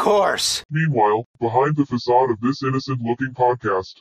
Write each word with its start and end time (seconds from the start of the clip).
course. 0.00 0.64
Meanwhile, 0.70 1.26
behind 1.38 1.76
the 1.76 1.84
facade 1.84 2.30
of 2.30 2.40
this 2.40 2.62
innocent 2.62 3.02
looking 3.02 3.34
podcast. 3.34 4.00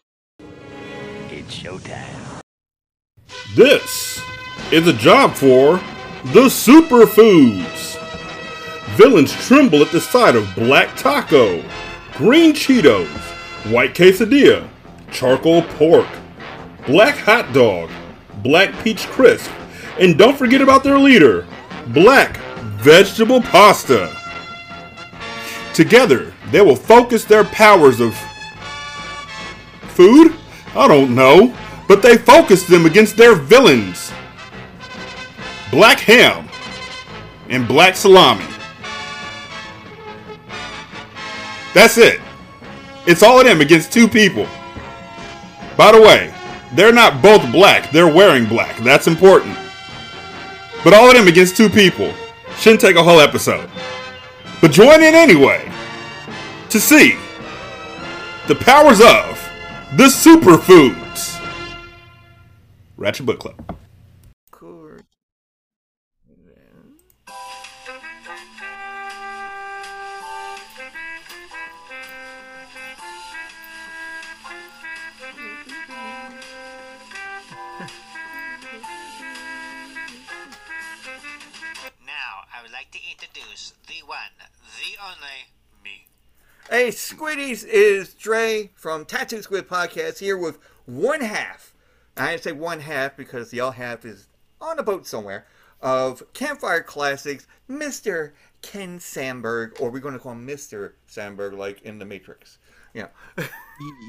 It's 1.30 1.60
showtime. 1.60 2.42
This 3.54 4.22
is 4.72 4.88
a 4.88 4.94
job 4.94 5.34
for 5.34 5.76
the 6.34 6.46
superfoods. 6.46 7.98
Villains 8.96 9.34
tremble 9.46 9.82
at 9.82 9.92
the 9.92 10.00
sight 10.00 10.36
of 10.36 10.56
black 10.56 10.96
taco, 10.96 11.62
green 12.14 12.54
Cheetos, 12.54 13.08
white 13.72 13.94
quesadilla, 13.94 14.68
charcoal 15.12 15.64
pork, 15.64 16.08
black 16.88 17.16
hot 17.18 17.52
dog, 17.54 17.90
black 18.42 18.74
peach 18.84 19.06
crisp, 19.08 19.52
and 20.00 20.18
don't 20.18 20.38
forget 20.38 20.62
about 20.62 20.84
their 20.84 20.98
leader, 20.98 21.46
black 21.88 22.38
vegetable 22.82 23.42
pasta. 23.42 24.19
Together, 25.80 26.34
they 26.52 26.60
will 26.60 26.76
focus 26.76 27.24
their 27.24 27.46
powers 27.46 28.02
of 28.02 28.14
food? 29.88 30.36
I 30.76 30.90
don't 30.90 31.16
know, 31.16 31.56
but 31.88 32.02
they 32.02 32.18
focus 32.18 32.64
them 32.64 32.86
against 32.86 33.16
their 33.16 33.34
villains. 33.34 34.12
Black 35.72 36.02
ham 36.02 36.50
and 37.48 37.66
black 37.66 37.96
salami. 37.96 38.44
That's 41.74 41.98
it. 41.98 42.20
It's 43.08 43.24
all 43.24 43.40
of 43.40 43.46
them 43.46 43.62
against 43.62 43.94
two 43.94 44.10
people. 44.10 44.48
By 45.78 45.94
the 45.94 46.02
way, 46.02 46.34
they're 46.74 46.92
not 46.92 47.22
both 47.22 47.50
black, 47.54 47.90
they're 47.92 48.14
wearing 48.14 48.46
black. 48.48 48.76
That's 48.80 49.08
important. 49.08 49.58
But 50.84 50.94
all 50.94 51.10
of 51.10 51.16
them 51.16 51.30
against 51.30 51.56
two 51.56 51.70
people 51.70 52.14
shouldn't 52.58 52.82
take 52.82 52.98
a 52.98 53.04
whole 53.04 53.22
episode. 53.22 53.70
But 54.62 54.72
join 54.72 55.02
in 55.02 55.16
anyway 55.16 55.72
to 56.70 56.80
see 56.80 57.18
the 58.48 58.56
powers 58.56 59.00
of 59.00 59.50
the 59.96 60.06
superfoods. 60.06 61.40
Ratchet 62.98 63.26
Book 63.26 63.40
Club. 63.40 63.78
Cool. 64.52 64.98
Now, 82.06 82.44
I 82.54 82.62
would 82.62 82.72
like 82.72 82.92
to 82.92 83.00
introduce 83.10 83.74
the 83.88 84.06
one, 84.06 84.18
only, 85.02 85.48
me. 85.84 86.08
Hey, 86.70 86.90
Squiddies 86.90 87.66
is 87.66 88.14
Dre 88.14 88.72
from 88.76 89.06
Tattoo 89.06 89.42
Squid 89.42 89.68
Podcast 89.68 90.20
here 90.20 90.38
with 90.38 90.60
one 90.86 91.22
half. 91.22 91.74
I 92.18 92.36
say 92.36 92.52
one 92.52 92.82
half 92.82 93.16
because 93.16 93.50
the 93.50 93.62
other 93.62 93.78
half 93.78 94.04
is 94.04 94.28
on 94.60 94.78
a 94.78 94.84
boat 94.84 95.08
somewhere 95.08 95.46
of 95.82 96.22
Campfire 96.34 96.84
Classics, 96.84 97.48
Mr. 97.70 98.32
Ken 98.62 99.00
Sandberg, 99.00 99.80
or 99.80 99.90
we're 99.90 100.00
going 100.00 100.16
to 100.16 100.20
call 100.20 100.34
him 100.34 100.46
Mr. 100.46 100.94
Sandberg 101.08 101.54
like 101.54 101.82
in 101.84 102.00
The 102.00 102.06
Matrix. 102.06 102.58
Yeah. 102.94 103.08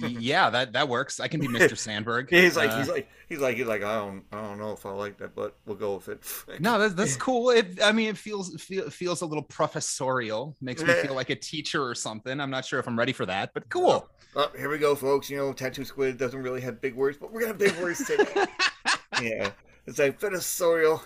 Yeah, 0.03 0.51
that 0.51 0.73
that 0.73 0.89
works. 0.89 1.21
I 1.21 1.29
can 1.29 1.41
be 1.41 1.49
Mr. 1.49 1.77
Sandberg. 1.77 2.29
he's 2.31 2.57
like, 2.57 2.71
Uh, 2.71 2.79
he's 2.79 2.89
like, 2.89 3.09
he's 3.29 3.39
like, 3.39 3.57
he's 3.57 3.67
like, 3.67 3.83
I 3.83 3.97
don't, 3.97 4.25
I 4.33 4.41
don't 4.41 4.59
know 4.59 4.73
if 4.73 4.85
I 4.87 4.91
like 4.91 5.19
that, 5.19 5.35
but 5.35 5.57
we'll 5.67 5.77
go 5.77 5.95
with 5.95 6.09
it. 6.09 6.61
no, 6.61 6.79
that's 6.79 6.95
that's 6.95 7.17
cool. 7.17 7.51
It, 7.51 7.81
I 7.83 7.93
mean, 7.93 8.09
it 8.09 8.19
feels 8.19 8.61
feel, 8.63 8.89
feels 8.91 9.23
a 9.23 9.27
little 9.27 9.43
professorial. 9.45 10.57
Makes 10.61 10.83
me 10.83 10.93
feel 10.95 11.15
like 11.15 11.31
a 11.31 11.37
teacher 11.37 11.83
or 11.83 11.95
something. 11.95 12.41
I'm 12.41 12.51
not 12.51 12.65
sure 12.65 12.79
if 12.79 12.87
I'm 12.87 12.99
ready 12.99 13.13
for 13.13 13.27
that, 13.27 13.53
but 13.55 13.69
cool. 13.69 14.09
Oh, 14.37 14.51
here 14.57 14.69
we 14.71 14.79
go, 14.79 14.95
folks. 14.95 15.29
You 15.29 15.39
know, 15.39 15.53
Tattoo 15.53 15.85
Squid 15.85 16.17
doesn't 16.17 16.41
really 16.41 16.61
have 16.61 16.81
big 16.81 16.95
words, 16.95 17.19
but 17.19 17.33
we're 17.33 17.41
gonna 17.41 17.53
have 17.53 17.59
big 17.59 17.77
words 17.81 18.05
today. 18.05 18.47
yeah, 19.23 19.51
it's 19.87 19.99
like 19.99 20.19
professorial. 20.19 21.03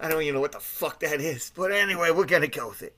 I 0.00 0.08
don't 0.08 0.22
even 0.22 0.34
know 0.34 0.40
what 0.40 0.52
the 0.52 0.60
fuck 0.60 1.00
that 1.00 1.20
is, 1.20 1.52
but 1.54 1.70
anyway, 1.70 2.10
we're 2.10 2.26
gonna 2.26 2.48
go 2.48 2.68
with 2.68 2.82
it. 2.82 2.96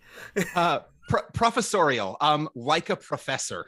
Uh, 0.55 0.81
pro- 1.09 1.23
professorial, 1.35 2.17
um, 2.21 2.49
like 2.55 2.89
a 2.91 2.97
professor. 2.97 3.67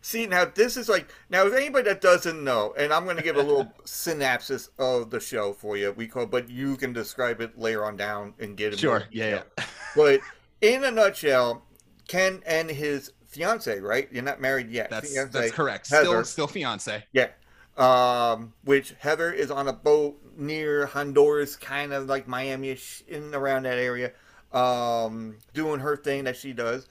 See, 0.00 0.26
now 0.26 0.44
this 0.44 0.76
is 0.76 0.88
like 0.88 1.08
now 1.30 1.46
if 1.46 1.54
anybody 1.54 1.88
that 1.88 2.00
doesn't 2.00 2.42
know, 2.42 2.74
and 2.76 2.92
I'm 2.92 3.06
gonna 3.06 3.22
give 3.22 3.36
a 3.36 3.42
little 3.42 3.72
synopsis 3.84 4.70
of 4.78 5.10
the 5.10 5.20
show 5.20 5.52
for 5.52 5.76
you. 5.76 5.92
We 5.92 6.06
call, 6.06 6.26
but 6.26 6.48
you 6.48 6.76
can 6.76 6.92
describe 6.92 7.40
it 7.40 7.58
later 7.58 7.84
on 7.84 7.96
down 7.96 8.34
and 8.38 8.56
get 8.56 8.72
it. 8.72 8.78
Sure. 8.78 9.04
Yeah, 9.10 9.42
yeah. 9.58 9.64
But 9.96 10.20
in 10.60 10.84
a 10.84 10.90
nutshell, 10.90 11.64
Ken 12.08 12.42
and 12.46 12.70
his 12.70 13.12
fiance, 13.26 13.80
right? 13.80 14.08
You're 14.12 14.22
not 14.22 14.40
married 14.40 14.70
yet. 14.70 14.90
That's 14.90 15.16
Fiancé, 15.16 15.32
that's 15.32 15.52
correct. 15.52 15.90
Heather. 15.90 16.04
Still 16.04 16.24
still 16.24 16.46
fiance. 16.46 17.04
Yeah. 17.12 17.28
Um, 17.76 18.54
which 18.64 18.94
Heather 18.98 19.32
is 19.32 19.50
on 19.50 19.68
a 19.68 19.72
boat 19.72 20.20
near 20.36 20.86
Honduras, 20.86 21.56
kind 21.56 21.92
of 21.92 22.06
like 22.06 22.26
Miami-ish, 22.26 23.04
in 23.06 23.34
around 23.34 23.64
that 23.64 23.78
area, 23.78 24.12
um, 24.52 25.38
doing 25.54 25.78
her 25.80 25.96
thing 25.96 26.24
that 26.24 26.36
she 26.36 26.52
does, 26.52 26.88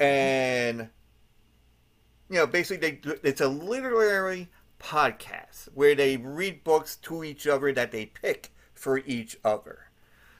and 0.00 0.88
you 2.32 2.38
know, 2.38 2.46
basically, 2.46 2.98
they 3.02 3.16
it's 3.22 3.42
a 3.42 3.48
literary 3.48 4.48
podcast 4.80 5.68
where 5.74 5.94
they 5.94 6.16
read 6.16 6.64
books 6.64 6.96
to 6.96 7.22
each 7.22 7.46
other 7.46 7.72
that 7.74 7.92
they 7.92 8.06
pick 8.06 8.54
for 8.72 8.98
each 8.98 9.36
other. 9.44 9.90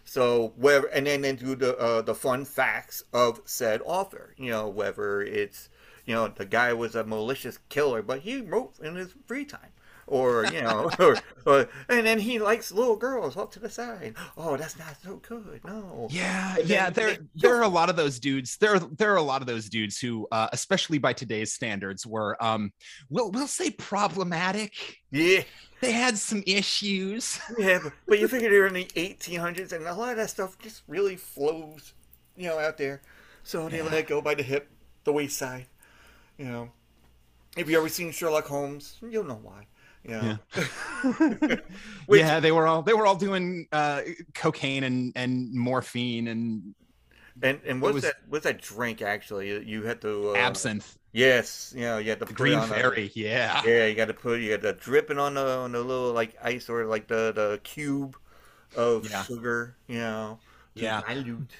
So 0.02 0.54
where 0.56 0.86
and 0.94 1.06
then 1.06 1.36
do 1.36 1.54
the 1.54 1.78
uh, 1.78 2.00
the 2.00 2.14
fun 2.14 2.46
facts 2.46 3.04
of 3.12 3.42
said 3.44 3.82
author. 3.84 4.34
You 4.38 4.50
know, 4.50 4.68
whether 4.68 5.20
it's 5.20 5.68
you 6.06 6.14
know 6.14 6.28
the 6.28 6.46
guy 6.46 6.72
was 6.72 6.94
a 6.94 7.04
malicious 7.04 7.58
killer, 7.68 8.00
but 8.00 8.20
he 8.20 8.40
wrote 8.40 8.78
in 8.80 8.96
his 8.96 9.14
free 9.26 9.44
time, 9.44 9.72
or 10.06 10.46
you 10.46 10.62
know, 10.62 10.90
or, 10.98 11.16
or 11.46 11.68
and 11.88 12.06
then 12.06 12.18
he 12.18 12.38
likes 12.38 12.72
little 12.72 12.96
girls 12.96 13.36
off 13.36 13.50
to 13.50 13.60
the 13.60 13.70
side. 13.70 14.14
Oh, 14.36 14.56
that's 14.56 14.78
not 14.78 14.96
so 15.02 15.16
good. 15.16 15.60
No. 15.64 16.08
Yeah, 16.10 16.56
And 16.58 16.68
yeah. 16.68 16.90
then 16.90 17.06
There, 17.06 17.18
there 17.34 17.56
are 17.56 17.62
a 17.62 17.68
lot 17.68 17.88
of 17.90 17.96
those 17.96 18.18
dudes. 18.18 18.56
There, 18.58 18.74
are, 18.74 18.78
there 18.80 19.12
are 19.12 19.16
a 19.16 19.22
lot 19.22 19.40
of 19.40 19.46
those 19.46 19.68
dudes 19.68 19.98
who, 19.98 20.26
uh, 20.32 20.48
especially 20.52 20.98
by 20.98 21.12
today's 21.12 21.52
standards, 21.52 22.06
were, 22.06 22.42
um, 22.42 22.72
we'll, 23.10 23.30
we'll 23.30 23.46
say 23.46 23.70
problematic. 23.70 24.74
Yeah. 25.10 25.42
They 25.80 25.92
had 25.92 26.16
some 26.16 26.44
issues. 26.46 27.40
Yeah, 27.58 27.80
but, 27.82 27.92
but 28.06 28.18
you 28.20 28.28
figure 28.28 28.50
they're 28.50 28.66
in 28.68 28.74
the 28.74 28.84
1800s, 28.84 29.72
and 29.72 29.86
a 29.86 29.94
lot 29.94 30.10
of 30.10 30.16
that 30.16 30.30
stuff 30.30 30.56
just 30.58 30.82
really 30.86 31.16
flows, 31.16 31.94
you 32.36 32.48
know, 32.48 32.58
out 32.58 32.76
there. 32.78 33.02
So 33.42 33.68
they 33.68 33.82
let 33.82 33.94
it 33.94 34.06
go 34.06 34.20
by 34.20 34.34
the 34.34 34.44
hip, 34.44 34.68
the 35.04 35.12
wayside. 35.12 35.66
You 36.38 36.44
know, 36.44 36.70
if 37.56 37.68
you 37.68 37.76
ever 37.78 37.88
seen 37.88 38.12
Sherlock 38.12 38.46
Holmes, 38.46 38.96
you'll 39.02 39.24
know 39.24 39.40
why. 39.42 39.66
You 40.04 40.10
know, 40.20 40.38
Which- 42.06 42.20
yeah, 42.20 42.40
they 42.40 42.52
were 42.52 42.66
all 42.66 42.82
they 42.82 42.92
were 42.94 43.06
all 43.06 43.14
doing 43.16 43.66
uh, 43.72 44.02
cocaine 44.34 44.84
and 44.84 45.12
and 45.16 45.52
morphine 45.54 46.26
and 46.28 46.74
and 47.42 47.60
and 47.64 47.80
what's 47.80 47.94
was- 47.94 48.02
that? 48.04 48.14
What's 48.28 48.44
that 48.44 48.60
drink 48.60 49.00
actually? 49.02 49.48
You- 49.48 49.62
You 49.64 49.82
had 49.84 50.00
to 50.02 50.30
uh, 50.30 50.34
absinthe. 50.34 50.98
Yes, 51.14 51.74
you 51.76 51.82
know, 51.82 51.98
you 51.98 52.08
had 52.10 52.18
to 52.20 52.24
The 52.24 52.30
put 52.30 52.36
Green 52.36 52.54
on 52.58 52.70
a- 52.70 52.74
Fairy. 52.74 53.12
Yeah. 53.14 53.60
Yeah, 53.66 53.86
you 53.86 53.94
got 53.94 54.06
to 54.08 54.14
put 54.14 54.40
you 54.40 54.56
got 54.56 54.62
to 54.62 54.72
dripping 54.72 55.18
on 55.18 55.34
the 55.34 55.46
on 55.46 55.72
the 55.72 55.80
little 55.80 56.12
like 56.12 56.34
ice 56.42 56.68
or 56.68 56.86
like 56.86 57.06
the 57.06 57.32
the 57.34 57.60
cube 57.62 58.16
of 58.76 59.08
Yeah. 59.10 59.22
sugar. 59.22 59.76
You 59.88 59.98
know, 59.98 60.38
Yeah. 60.74 61.02
dilute. 61.06 61.50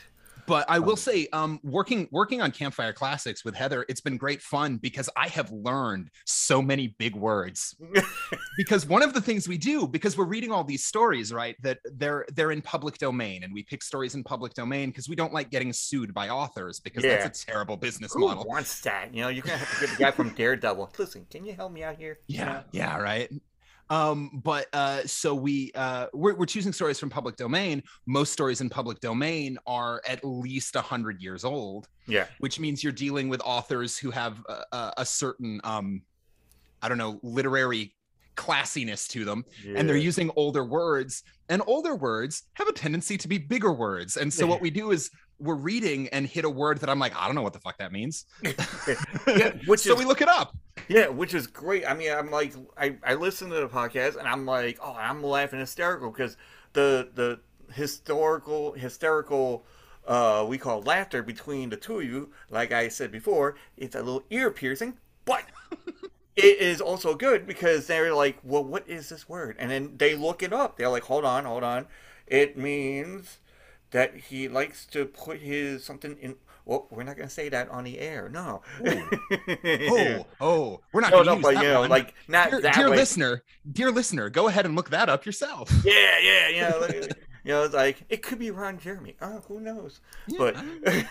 But 0.53 0.67
I 0.69 0.81
will 0.81 0.99
say, 0.99 1.29
um, 1.33 1.59
working 1.63 2.09
working 2.11 2.43
on 2.43 2.51
Campfire 2.53 2.93
Classics 2.93 3.43
with 3.43 3.55
Heather, 3.55 3.87
it's 3.89 4.03
been 4.03 4.19
great 4.19 4.43
fun 4.43 4.77
because 4.77 5.09
I 5.17 5.29
have 5.29 5.51
learned 5.51 6.11
so 6.27 6.61
many 6.61 6.95
big 6.99 7.17
words. 7.17 7.75
because 8.59 8.85
one 8.85 9.03
of 9.03 9.15
the 9.15 9.21
things 9.23 9.49
we 9.49 9.57
do, 9.57 9.89
because 9.89 10.19
we're 10.19 10.27
reading 10.27 10.53
all 10.53 10.63
these 10.63 10.85
stories, 10.85 11.33
right, 11.33 11.57
that 11.63 11.79
they're 11.97 12.27
they're 12.35 12.51
in 12.51 12.61
public 12.61 12.99
domain, 12.99 13.45
and 13.45 13.55
we 13.55 13.63
pick 13.63 13.83
stories 13.83 14.15
in 14.15 14.23
public 14.23 14.53
domain 14.53 14.91
because 14.91 15.09
we 15.09 15.17
don't 15.17 15.33
like 15.33 15.49
getting 15.49 15.73
sued 15.73 16.13
by 16.13 16.29
authors 16.29 16.81
because 16.81 17.03
Yeah. 17.03 17.17
that's 17.17 17.43
a 17.45 17.47
terrible 17.47 17.79
business 17.79 18.13
Who 18.13 18.21
model. 18.21 18.45
wants 18.45 18.79
that? 18.83 19.15
You 19.15 19.23
know, 19.23 19.29
you're 19.29 19.45
gonna 19.45 19.57
have 19.57 19.81
to 19.81 19.87
get 19.87 19.97
the 19.97 20.05
guy 20.05 20.11
from 20.11 20.35
Daredevil. 20.35 20.93
Listen, 20.99 21.25
can 21.31 21.47
you 21.47 21.55
help 21.55 21.73
me 21.73 21.83
out 21.83 21.97
here? 21.97 22.19
Yeah, 22.27 22.65
yeah, 22.73 22.99
right. 22.99 23.31
Um, 23.91 24.41
but 24.43 24.67
uh, 24.73 25.07
so 25.07 25.35
we 25.35 25.71
uh, 25.75 26.07
we're, 26.13 26.35
we're 26.35 26.47
choosing 26.47 26.73
stories 26.73 26.99
from 26.99 27.11
public 27.11 27.37
domain. 27.37 27.83
Most 28.07 28.33
stories 28.33 28.61
in 28.61 28.71
public 28.71 29.01
domain 29.01 29.59
are 29.67 30.01
at 30.09 30.25
least 30.25 30.77
a 30.77 30.81
hundred 30.81 31.21
years 31.21 31.45
old. 31.45 31.89
Yeah. 32.07 32.27
which 32.41 32.59
means 32.59 32.83
you're 32.83 32.93
dealing 32.93 33.29
with 33.29 33.41
authors 33.45 33.97
who 33.97 34.11
have 34.11 34.45
a, 34.49 34.77
a, 34.77 34.93
a 34.99 35.07
certain 35.07 35.61
um, 35.63 36.03
I 36.83 36.89
don't 36.89 36.99
know 36.99 37.21
literary 37.23 37.95
classiness 38.35 39.07
to 39.11 39.25
them 39.25 39.45
and 39.77 39.87
they're 39.89 39.97
using 39.97 40.31
older 40.37 40.65
words 40.65 41.23
and 41.51 41.63
older 41.67 41.95
words 41.95 42.45
have 42.55 42.67
a 42.67 42.73
tendency 42.73 43.19
to 43.19 43.29
be 43.29 43.37
bigger 43.37 43.73
words 43.73 44.17
and 44.17 44.33
so 44.33 44.47
what 44.47 44.61
we 44.63 44.71
do 44.71 44.91
is 44.91 45.11
we're 45.39 45.55
reading 45.55 46.09
and 46.09 46.27
hit 46.27 46.45
a 46.45 46.51
word 46.51 46.79
that 46.79 46.91
I'm 46.91 46.99
like, 46.99 47.15
I 47.17 47.27
don't 47.27 47.35
know 47.35 47.43
what 47.43 47.53
the 47.53 47.59
fuck 47.59 47.79
that 47.79 47.93
means. 47.93 48.27
Yeah, 49.27 49.53
which 49.67 49.81
so 49.81 49.93
is 49.95 49.99
we 49.99 50.05
look 50.05 50.21
it 50.21 50.29
up. 50.29 50.57
Yeah, 50.89 51.09
which 51.09 51.35
is 51.35 51.47
great. 51.47 51.87
I 51.87 51.95
mean, 51.95 52.13
I'm 52.13 52.31
like, 52.31 52.55
I, 52.77 52.97
I 53.05 53.15
listen 53.15 53.49
to 53.51 53.57
the 53.57 53.69
podcast 53.69 54.17
and 54.17 54.27
I'm 54.27 54.45
like, 54.47 54.79
oh, 54.83 54.95
I'm 54.95 55.23
laughing 55.23 55.61
hysterical 55.61 56.11
because 56.11 56.37
the 56.73 57.09
the 57.15 57.41
historical 57.73 58.73
hysterical 58.73 59.65
uh 60.07 60.45
we 60.47 60.59
call 60.59 60.83
laughter 60.83 61.23
between 61.23 61.71
the 61.71 61.77
two 61.77 62.01
of 62.01 62.05
you, 62.05 62.33
like 62.51 62.73
I 62.73 62.89
said 62.89 63.11
before, 63.11 63.57
it's 63.77 63.95
a 63.95 64.03
little 64.03 64.25
ear 64.31 64.51
piercing, 64.51 64.99
but 65.25 65.45
it 66.37 66.59
is 66.59 66.81
also 66.81 67.15
good 67.15 67.47
because 67.47 67.87
they're 67.87 68.15
like, 68.15 68.39
well, 68.43 68.65
what 68.65 68.89
is 68.89 69.09
this 69.09 69.29
word? 69.29 69.57
And 69.59 69.71
then 69.71 69.95
they 69.97 70.15
look 70.15 70.43
it 70.43 70.53
up. 70.53 70.77
They're 70.77 70.89
like, 70.89 71.05
hold 71.05 71.25
on, 71.25 71.45
hold 71.45 71.63
on, 71.63 71.87
it 72.27 72.57
means 72.59 73.39
that 73.93 74.17
he 74.17 74.49
likes 74.49 74.85
to 74.87 75.07
put 75.07 75.39
his 75.39 75.85
something 75.85 76.17
in. 76.21 76.37
Well, 76.65 76.87
we're 76.91 77.03
not 77.03 77.17
gonna 77.17 77.31
say 77.31 77.49
that 77.49 77.69
on 77.71 77.85
the 77.85 77.99
air. 77.99 78.29
No. 78.29 78.63
Oh, 79.65 80.27
oh, 80.41 80.81
we're 80.93 81.01
not 81.01 81.11
no, 81.11 81.25
going 81.25 81.27
to 81.27 81.35
no, 81.37 81.41
but 81.41 81.55
that 81.55 81.63
you 81.63 81.71
know, 81.71 81.81
one. 81.81 81.91
like 81.91 82.15
not 82.29 82.51
dear, 82.51 82.61
dear 82.61 82.89
listener, 82.89 83.43
dear 83.71 83.91
listener, 83.91 84.29
go 84.31 84.49
ahead 84.49 84.67
and 84.67 84.75
look 84.77 84.91
that 84.91 85.09
up 85.09 85.25
yourself. 85.27 85.71
Yeah, 85.85 86.19
yeah, 86.23 86.49
you 86.49 86.61
know, 86.63 86.79
like, 86.81 86.95
you 87.45 87.53
know, 87.53 87.65
it's 87.65 87.75
like 87.75 88.05
it 88.09 88.23
could 88.23 88.39
be 88.39 88.51
Ron 88.51 88.79
Jeremy. 88.79 89.17
Oh, 89.21 89.43
who 89.49 89.61
knows? 89.61 90.01
But 90.39 90.57
you 90.87 91.05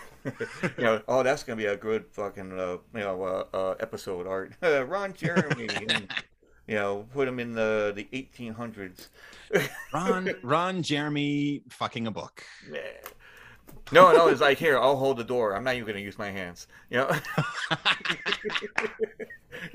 know, 0.78 1.02
oh, 1.08 1.22
that's 1.22 1.42
gonna 1.42 1.56
be 1.56 1.66
a 1.66 1.76
good 1.76 2.06
fucking 2.10 2.58
uh, 2.58 2.78
you 2.94 3.00
know 3.00 3.22
uh, 3.22 3.56
uh, 3.56 3.74
episode 3.80 4.26
art. 4.26 4.54
Ron 4.62 5.12
Jeremy, 5.12 5.68
and, 5.88 6.08
you 6.66 6.74
know, 6.74 7.06
put 7.12 7.26
them 7.26 7.38
in 7.38 7.54
the 7.54 7.92
the 7.94 8.08
1800s. 8.12 9.08
Ron, 9.92 10.30
Ron, 10.42 10.82
Jeremy, 10.82 11.62
fucking 11.68 12.06
a 12.06 12.10
book. 12.10 12.44
Yeah. 12.70 12.80
No, 13.90 14.12
no, 14.12 14.28
it's 14.28 14.40
like 14.40 14.58
here, 14.58 14.78
I'll 14.78 14.96
hold 14.96 15.18
the 15.18 15.24
door. 15.24 15.54
I'm 15.54 15.64
not 15.64 15.74
even 15.74 15.86
gonna 15.86 16.00
use 16.00 16.18
my 16.18 16.30
hands. 16.30 16.66
You 16.88 16.98
know. 16.98 17.10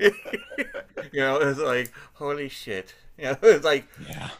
you 0.00 1.20
know, 1.20 1.36
it's 1.36 1.60
like 1.60 1.92
holy 2.14 2.48
shit. 2.48 2.94
You 3.16 3.24
know, 3.24 3.36
it's 3.42 3.64
like 3.64 3.86
Yeah. 4.08 4.30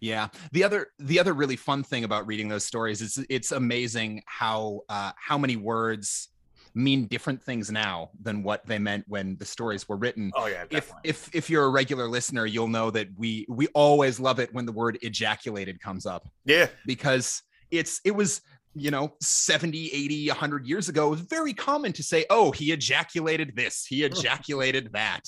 Yeah. 0.00 0.28
The 0.52 0.64
other 0.64 0.88
the 0.98 1.18
other 1.18 1.32
really 1.32 1.56
fun 1.56 1.82
thing 1.82 2.04
about 2.04 2.26
reading 2.26 2.48
those 2.48 2.64
stories 2.64 3.00
is 3.00 3.24
it's 3.28 3.50
amazing 3.52 4.22
how 4.26 4.82
uh, 4.88 5.12
how 5.16 5.38
many 5.38 5.56
words 5.56 6.28
mean 6.76 7.06
different 7.06 7.42
things 7.42 7.70
now 7.72 8.10
than 8.22 8.42
what 8.42 8.64
they 8.66 8.78
meant 8.78 9.04
when 9.08 9.36
the 9.38 9.44
stories 9.44 9.88
were 9.88 9.96
written. 9.96 10.30
oh 10.36 10.46
yeah, 10.46 10.62
If 10.64 10.68
definitely. 10.70 11.00
if 11.10 11.34
if 11.34 11.50
you're 11.50 11.64
a 11.64 11.70
regular 11.70 12.08
listener, 12.08 12.46
you'll 12.46 12.68
know 12.68 12.90
that 12.90 13.08
we 13.16 13.46
we 13.48 13.66
always 13.68 14.20
love 14.20 14.38
it 14.38 14.52
when 14.54 14.66
the 14.66 14.72
word 14.72 14.98
ejaculated 15.02 15.80
comes 15.80 16.06
up 16.06 16.28
yeah, 16.44 16.66
because 16.84 17.42
it's 17.70 18.00
it 18.04 18.12
was 18.12 18.42
you 18.74 18.90
know 18.90 19.14
70 19.22 19.90
80 19.90 20.28
100 20.28 20.66
years 20.66 20.90
ago 20.90 21.06
it 21.06 21.10
was 21.10 21.20
very 21.22 21.54
common 21.54 21.94
to 21.94 22.02
say 22.02 22.26
oh 22.28 22.52
he 22.52 22.72
ejaculated 22.72 23.56
this 23.56 23.86
he 23.86 24.04
ejaculated 24.10 24.92
that 24.92 25.22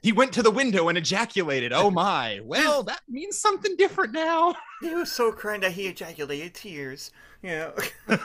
he 0.00 0.12
went 0.12 0.32
to 0.32 0.42
the 0.42 0.50
window 0.50 0.88
and 0.88 0.96
ejaculated 0.96 1.74
oh 1.74 1.90
my 1.90 2.40
well 2.44 2.82
that 2.84 3.02
means 3.06 3.38
something 3.38 3.76
different 3.76 4.14
now 4.14 4.54
He 4.80 4.94
was 4.94 5.12
so 5.12 5.30
crying 5.30 5.60
that 5.60 5.72
he 5.72 5.86
ejaculated 5.88 6.54
tears. 6.54 7.10
You 7.42 7.50
know, 7.50 7.72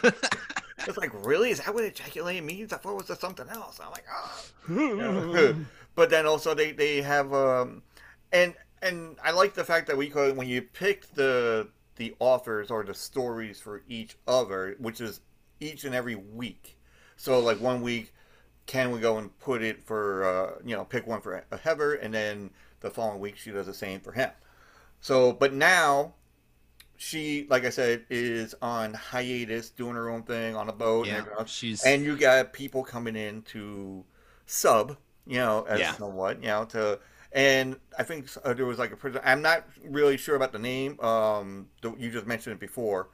it's 0.87 0.97
like, 0.97 1.11
really? 1.25 1.51
Is 1.51 1.59
that 1.59 1.73
what 1.73 1.83
ejaculated 1.83 2.43
means? 2.43 2.73
I 2.73 2.77
thought 2.77 2.99
it 2.99 3.09
was 3.09 3.19
something 3.19 3.47
else. 3.49 3.79
I'm 3.79 3.91
like, 3.91 4.05
oh. 4.11 4.45
You 4.69 4.95
know? 4.95 5.55
but 5.95 6.09
then 6.09 6.25
also 6.25 6.53
they 6.53 6.71
they 6.71 7.01
have 7.01 7.33
um, 7.33 7.83
and 8.31 8.53
and 8.81 9.17
I 9.23 9.31
like 9.31 9.53
the 9.53 9.63
fact 9.63 9.87
that 9.87 9.97
we 9.97 10.09
could 10.09 10.37
when 10.37 10.47
you 10.47 10.61
pick 10.61 11.13
the 11.13 11.67
the 11.95 12.15
authors 12.19 12.71
or 12.71 12.83
the 12.83 12.93
stories 12.93 13.59
for 13.59 13.83
each 13.87 14.17
other, 14.27 14.75
which 14.79 15.01
is 15.01 15.21
each 15.59 15.83
and 15.83 15.93
every 15.93 16.15
week. 16.15 16.77
So 17.17 17.39
like 17.39 17.59
one 17.59 17.81
week, 17.81 18.13
can 18.65 18.91
we 18.91 18.99
go 18.99 19.17
and 19.17 19.37
put 19.39 19.61
it 19.61 19.83
for 19.83 20.23
uh, 20.23 20.59
you 20.65 20.75
know 20.75 20.85
pick 20.85 21.05
one 21.05 21.21
for 21.21 21.43
a 21.51 21.57
Heather, 21.57 21.93
and 21.93 22.13
then 22.13 22.51
the 22.79 22.89
following 22.89 23.19
week 23.19 23.37
she 23.37 23.51
does 23.51 23.67
the 23.67 23.73
same 23.73 23.99
for 23.99 24.13
him. 24.13 24.31
So, 24.99 25.33
but 25.33 25.53
now 25.53 26.13
she, 27.01 27.47
like 27.49 27.65
I 27.65 27.69
said, 27.69 28.05
is 28.09 28.53
on 28.61 28.93
hiatus, 28.93 29.69
doing 29.71 29.95
her 29.95 30.09
own 30.09 30.23
thing 30.23 30.55
on 30.55 30.69
a 30.69 30.73
boat. 30.73 31.07
and 31.07 31.25
yeah 31.27 31.33
else. 31.37 31.49
she's 31.49 31.83
And 31.83 32.03
you 32.05 32.15
got 32.17 32.53
people 32.53 32.83
coming 32.83 33.15
in 33.15 33.41
to 33.53 34.03
sub, 34.45 34.97
you 35.25 35.37
know, 35.37 35.63
as 35.63 35.79
Yeah. 35.79 35.93
somewhat, 35.93 36.41
you 36.41 36.47
know, 36.47 36.65
to. 36.65 36.99
And 37.33 37.77
I 37.97 38.03
think 38.03 38.27
uh, 38.43 38.53
there 38.53 38.65
was 38.65 38.77
like 38.77 38.91
a 38.91 38.97
person. 38.97 39.21
I'm 39.23 39.41
not 39.41 39.65
really 39.83 40.17
sure 40.17 40.35
about 40.35 40.51
the 40.51 40.59
name. 40.59 40.99
Um, 40.99 41.67
the, 41.81 41.95
you 41.97 42.11
just 42.11 42.27
mentioned 42.27 42.53
it 42.53 42.59
before. 42.59 43.09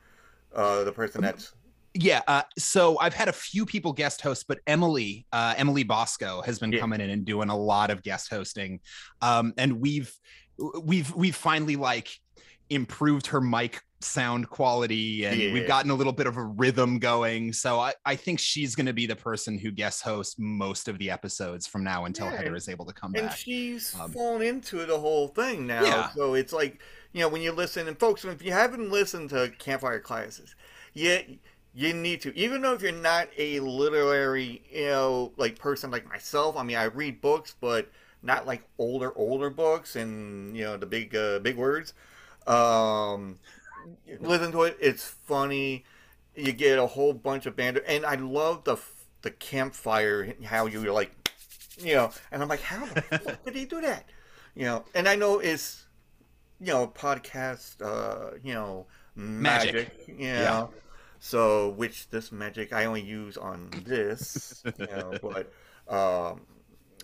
Uh, 0.54 0.84
the 0.84 0.92
person 0.92 1.22
that's 1.22 1.54
yeah 1.94 2.22
uh, 2.28 2.42
so 2.58 2.98
i've 3.00 3.14
had 3.14 3.28
a 3.28 3.34
few 3.34 3.66
people 3.66 3.92
guest 3.94 4.22
host 4.22 4.46
but 4.48 4.60
emily 4.68 5.26
uh, 5.32 5.54
emily 5.58 5.84
bosco 5.84 6.42
has 6.42 6.60
been 6.60 6.72
Yeah. 6.72 6.80
coming 6.80 7.02
in 7.02 7.10
and 7.10 7.26
doing 7.26 7.50
a 7.50 7.58
lot 7.58 7.90
of 7.90 8.04
guest 8.04 8.30
hosting 8.30 8.80
um, 9.22 9.54
and 9.58 9.80
we've 9.82 10.12
we've 10.82 11.14
we've 11.16 11.36
finally 11.36 11.76
like 11.76 12.10
improved 12.70 13.28
her 13.28 13.42
mic 13.42 13.82
sound 14.00 14.48
quality 14.50 15.26
and 15.26 15.40
Yeah. 15.42 15.52
we've 15.54 15.68
gotten 15.68 15.90
a 15.90 15.96
little 15.96 16.14
bit 16.14 16.28
of 16.28 16.38
a 16.38 16.44
rhythm 16.44 17.00
going 17.00 17.52
so 17.52 17.80
i, 17.80 17.94
I 18.06 18.16
think 18.16 18.40
she's 18.40 18.76
going 18.76 18.86
to 18.86 18.94
be 18.94 19.08
the 19.08 19.16
person 19.16 19.58
who 19.58 19.72
guest 19.72 20.04
hosts 20.04 20.36
most 20.38 20.88
of 20.88 21.00
the 21.00 21.10
episodes 21.10 21.66
from 21.66 21.84
now 21.84 22.06
until 22.06 22.28
Yeah. 22.28 22.38
heather 22.38 22.56
is 22.56 22.70
able 22.70 22.86
to 22.86 22.94
come 22.94 23.14
and 23.16 23.24
back 23.24 23.32
And 23.32 23.40
she's 23.40 23.96
Um, 24.00 24.12
fallen 24.12 24.44
into 24.44 24.86
the 24.86 25.00
whole 25.00 25.30
thing 25.30 25.66
now. 25.66 25.84
Yeah. 25.84 26.10
So 26.12 26.36
it's 26.36 26.54
like 26.54 26.80
you 27.14 27.22
know 27.22 27.28
when 27.30 27.42
you 27.42 27.52
listen, 27.52 27.88
and 27.88 27.98
folks, 28.00 28.24
if 28.24 28.44
you 28.44 28.52
haven't 28.52 28.92
listened 28.92 29.32
to 29.32 29.52
Campfire 29.58 30.00
Classics, 30.00 30.54
yet 30.94 31.26
you 31.74 31.94
need 31.94 32.22
to, 32.22 32.38
even 32.38 32.62
though 32.62 32.74
if 32.74 32.82
you're 32.84 32.92
not 32.92 33.30
a 33.38 33.60
literary, 33.62 34.62
you 34.72 34.86
know, 34.88 35.32
like 35.38 35.58
person 35.58 35.90
like 35.90 36.08
myself. 36.08 36.56
I 36.56 36.62
mean, 36.64 36.78
I 36.78 36.84
read 36.86 37.20
books, 37.22 37.56
but 37.60 37.90
not 38.22 38.46
like 38.46 38.62
older, 38.78 39.18
older 39.18 39.50
books, 39.50 39.96
and 39.96 40.56
you 40.56 40.64
know 40.66 40.78
the 40.78 40.86
big, 40.86 41.16
uh, 41.16 41.40
big 41.40 41.56
words. 41.58 41.94
Um, 42.48 43.40
listen 44.20 44.52
to 44.54 44.64
it. 44.64 44.78
It's 44.80 45.06
funny. 45.06 45.86
You 46.36 46.52
get 46.52 46.80
a 46.80 46.86
whole 46.88 47.14
bunch 47.14 47.46
of 47.46 47.56
banter, 47.56 47.84
and 47.88 48.06
I 48.06 48.16
love 48.16 48.64
the 48.64 48.78
the 49.22 49.32
campfire. 49.32 50.34
How 50.44 50.66
you're 50.68 50.92
like, 50.94 51.12
you 51.80 51.96
know, 51.96 52.12
and 52.32 52.42
I'm 52.42 52.48
like, 52.48 52.62
how 52.62 52.86
the 52.86 53.02
fuck 53.02 53.46
did 53.46 53.56
he 53.56 53.66
do 53.66 53.82
that? 53.82 54.06
You 54.56 54.66
know, 54.66 54.86
and 54.96 55.08
I 55.08 55.16
know 55.16 55.40
it's, 55.40 55.86
you 56.60 56.68
know, 56.68 56.88
podcast, 56.88 57.82
uh, 57.82 58.38
you 58.44 58.54
know, 58.54 58.88
magic, 59.16 59.74
Magic. 60.08 60.20
you 60.20 60.28
know. 60.34 60.72
So, 61.20 61.70
which 61.70 62.10
this 62.10 62.32
magic 62.32 62.72
I 62.74 62.86
only 62.86 63.02
use 63.02 63.38
on 63.38 63.70
this, 63.86 64.64
you 64.78 64.86
know, 64.86 65.14
but, 65.22 65.52
um, 65.92 66.42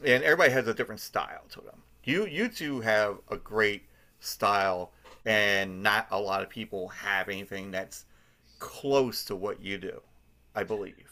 and 0.05 0.23
everybody 0.23 0.51
has 0.51 0.67
a 0.67 0.73
different 0.73 1.01
style 1.01 1.43
to 1.49 1.61
them. 1.61 1.81
You, 2.03 2.27
you 2.27 2.47
two 2.47 2.81
have 2.81 3.17
a 3.29 3.37
great 3.37 3.83
style, 4.19 4.91
and 5.25 5.81
not 5.81 6.07
a 6.11 6.19
lot 6.19 6.41
of 6.41 6.49
people 6.49 6.89
have 6.89 7.29
anything 7.29 7.71
that's 7.71 8.05
close 8.59 9.23
to 9.25 9.35
what 9.35 9.61
you 9.61 9.77
do, 9.77 10.01
I 10.55 10.63
believe. 10.63 11.11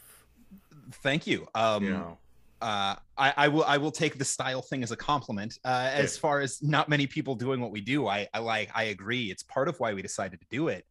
thank 1.02 1.26
you 1.26 1.46
um 1.54 1.84
You 1.84 1.90
know, 1.90 2.18
uh, 2.62 2.94
I, 3.18 3.34
I 3.36 3.48
will 3.48 3.64
I 3.64 3.76
will 3.76 3.90
take 3.90 4.18
the 4.18 4.24
style 4.24 4.62
thing 4.62 4.84
as 4.84 4.92
a 4.92 4.96
compliment. 4.96 5.58
Uh, 5.64 5.90
as 5.92 6.16
far 6.16 6.40
as 6.40 6.62
not 6.62 6.88
many 6.88 7.08
people 7.08 7.34
doing 7.34 7.60
what 7.60 7.72
we 7.72 7.80
do, 7.80 8.06
I, 8.06 8.28
I 8.32 8.38
like 8.38 8.70
I 8.72 8.84
agree. 8.84 9.32
It's 9.32 9.42
part 9.42 9.68
of 9.68 9.80
why 9.80 9.92
we 9.94 10.00
decided 10.00 10.40
to 10.40 10.46
do 10.48 10.68
it. 10.68 10.86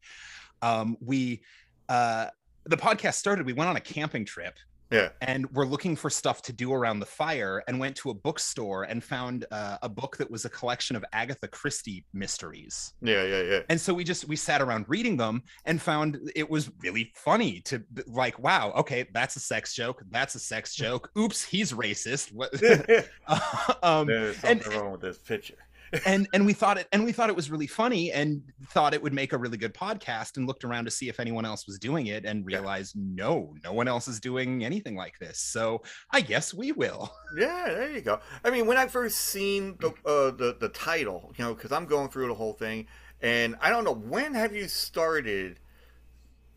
Um, 0.62 0.98
we 1.00 1.44
uh, 1.88 2.28
the 2.66 2.76
podcast 2.76 3.14
started. 3.16 3.46
We 3.46 3.54
went 3.54 3.70
on 3.70 3.78
a 3.78 3.82
camping 3.82 4.26
trip. 4.26 4.56
Yeah. 4.92 5.10
And 5.22 5.50
we're 5.52 5.66
looking 5.66 5.96
for 5.96 6.10
stuff 6.10 6.42
to 6.44 6.54
do 6.54 6.74
around 6.74 7.00
the 7.00 7.06
fire, 7.06 7.64
and 7.68 7.80
went 7.80 7.96
to 7.98 8.10
a 8.10 8.14
bookstore 8.14 8.84
and 8.84 9.04
found 9.04 9.46
uh, 9.52 9.78
a 9.82 9.90
book 9.90 10.18
that 10.18 10.30
was 10.30 10.46
a 10.46 10.50
collection 10.50 10.96
of 10.96 11.06
Agatha 11.14 11.48
Christie 11.48 12.06
mysteries 12.14 12.94
yeah, 13.02 13.24
yeah, 13.24 13.42
yeah. 13.42 13.60
and 13.70 13.80
so 13.80 13.94
we 13.94 14.04
just 14.04 14.28
we 14.28 14.36
sat 14.36 14.62
around 14.62 14.86
reading 14.88 15.18
them 15.18 15.44
and 15.66 15.82
found 15.82 16.20
it 16.36 16.50
was 16.50 16.70
really 16.82 17.12
funny 17.16 17.60
to 17.62 17.84
like 18.08 18.38
wow 18.40 18.72
okay 18.76 19.06
that's 19.14 19.36
a 19.36 19.40
sex 19.40 19.74
joke 19.74 20.04
that's 20.12 20.36
a 20.36 20.40
sex 20.40 20.76
joke 20.84 21.10
oops 21.18 21.44
he's 21.44 21.74
racist 21.74 22.34
what 22.34 22.52
um 23.84 24.08
There's 24.08 24.44
and- 24.44 24.62
something 24.62 24.80
wrong 24.80 24.92
with 24.92 25.02
this 25.02 25.18
picture. 25.18 25.56
And 26.06 26.28
and 26.34 26.46
we 26.46 26.54
thought 26.54 26.78
it 26.78 26.88
and 26.92 27.04
we 27.04 27.12
thought 27.12 27.30
it 27.30 27.36
was 27.36 27.50
really 27.52 27.68
funny 27.68 28.12
and 28.12 28.42
thought 28.68 28.94
it 28.94 29.02
would 29.04 29.14
make 29.14 29.34
a 29.34 29.38
really 29.38 29.58
good 29.58 29.74
podcast 29.74 30.38
and 30.38 30.48
looked 30.48 30.64
around 30.64 30.86
to 30.86 30.92
see 30.92 31.10
if 31.10 31.20
anyone 31.20 31.46
else 31.46 31.68
was 31.68 31.78
doing 31.80 32.08
it 32.08 32.26
and 32.26 32.46
Yeah. 32.50 32.58
realized 32.58 32.96
no 32.96 33.54
no 33.64 33.74
one 33.74 33.88
else 33.88 34.08
is 34.08 34.20
doing 34.20 34.64
anything 34.64 34.96
like 34.96 35.20
this 35.20 35.40
so 35.40 35.82
i 36.12 36.22
guess 36.22 36.54
we 36.54 36.72
will 36.72 37.12
Yeah, 37.38 37.66
there 37.68 37.92
you 37.92 38.02
go. 38.02 38.20
I 38.44 38.50
mean, 38.52 38.68
when 38.68 38.76
I 38.78 38.88
first 38.88 39.18
seen 39.18 39.78
the 39.80 39.90
uh, 40.06 40.32
the 40.32 40.56
the 40.60 40.68
title, 40.70 41.34
you 41.38 41.46
know, 41.46 41.54
because 41.54 41.72
I'm 41.72 41.86
going 41.86 42.10
through 42.10 42.28
the 42.28 42.34
whole 42.36 42.52
thing, 42.52 42.88
and 43.22 43.56
I 43.62 43.70
don't 43.70 43.86
know 43.86 43.94
when 43.94 44.34
have 44.34 44.54
you 44.54 44.68
started 44.68 45.58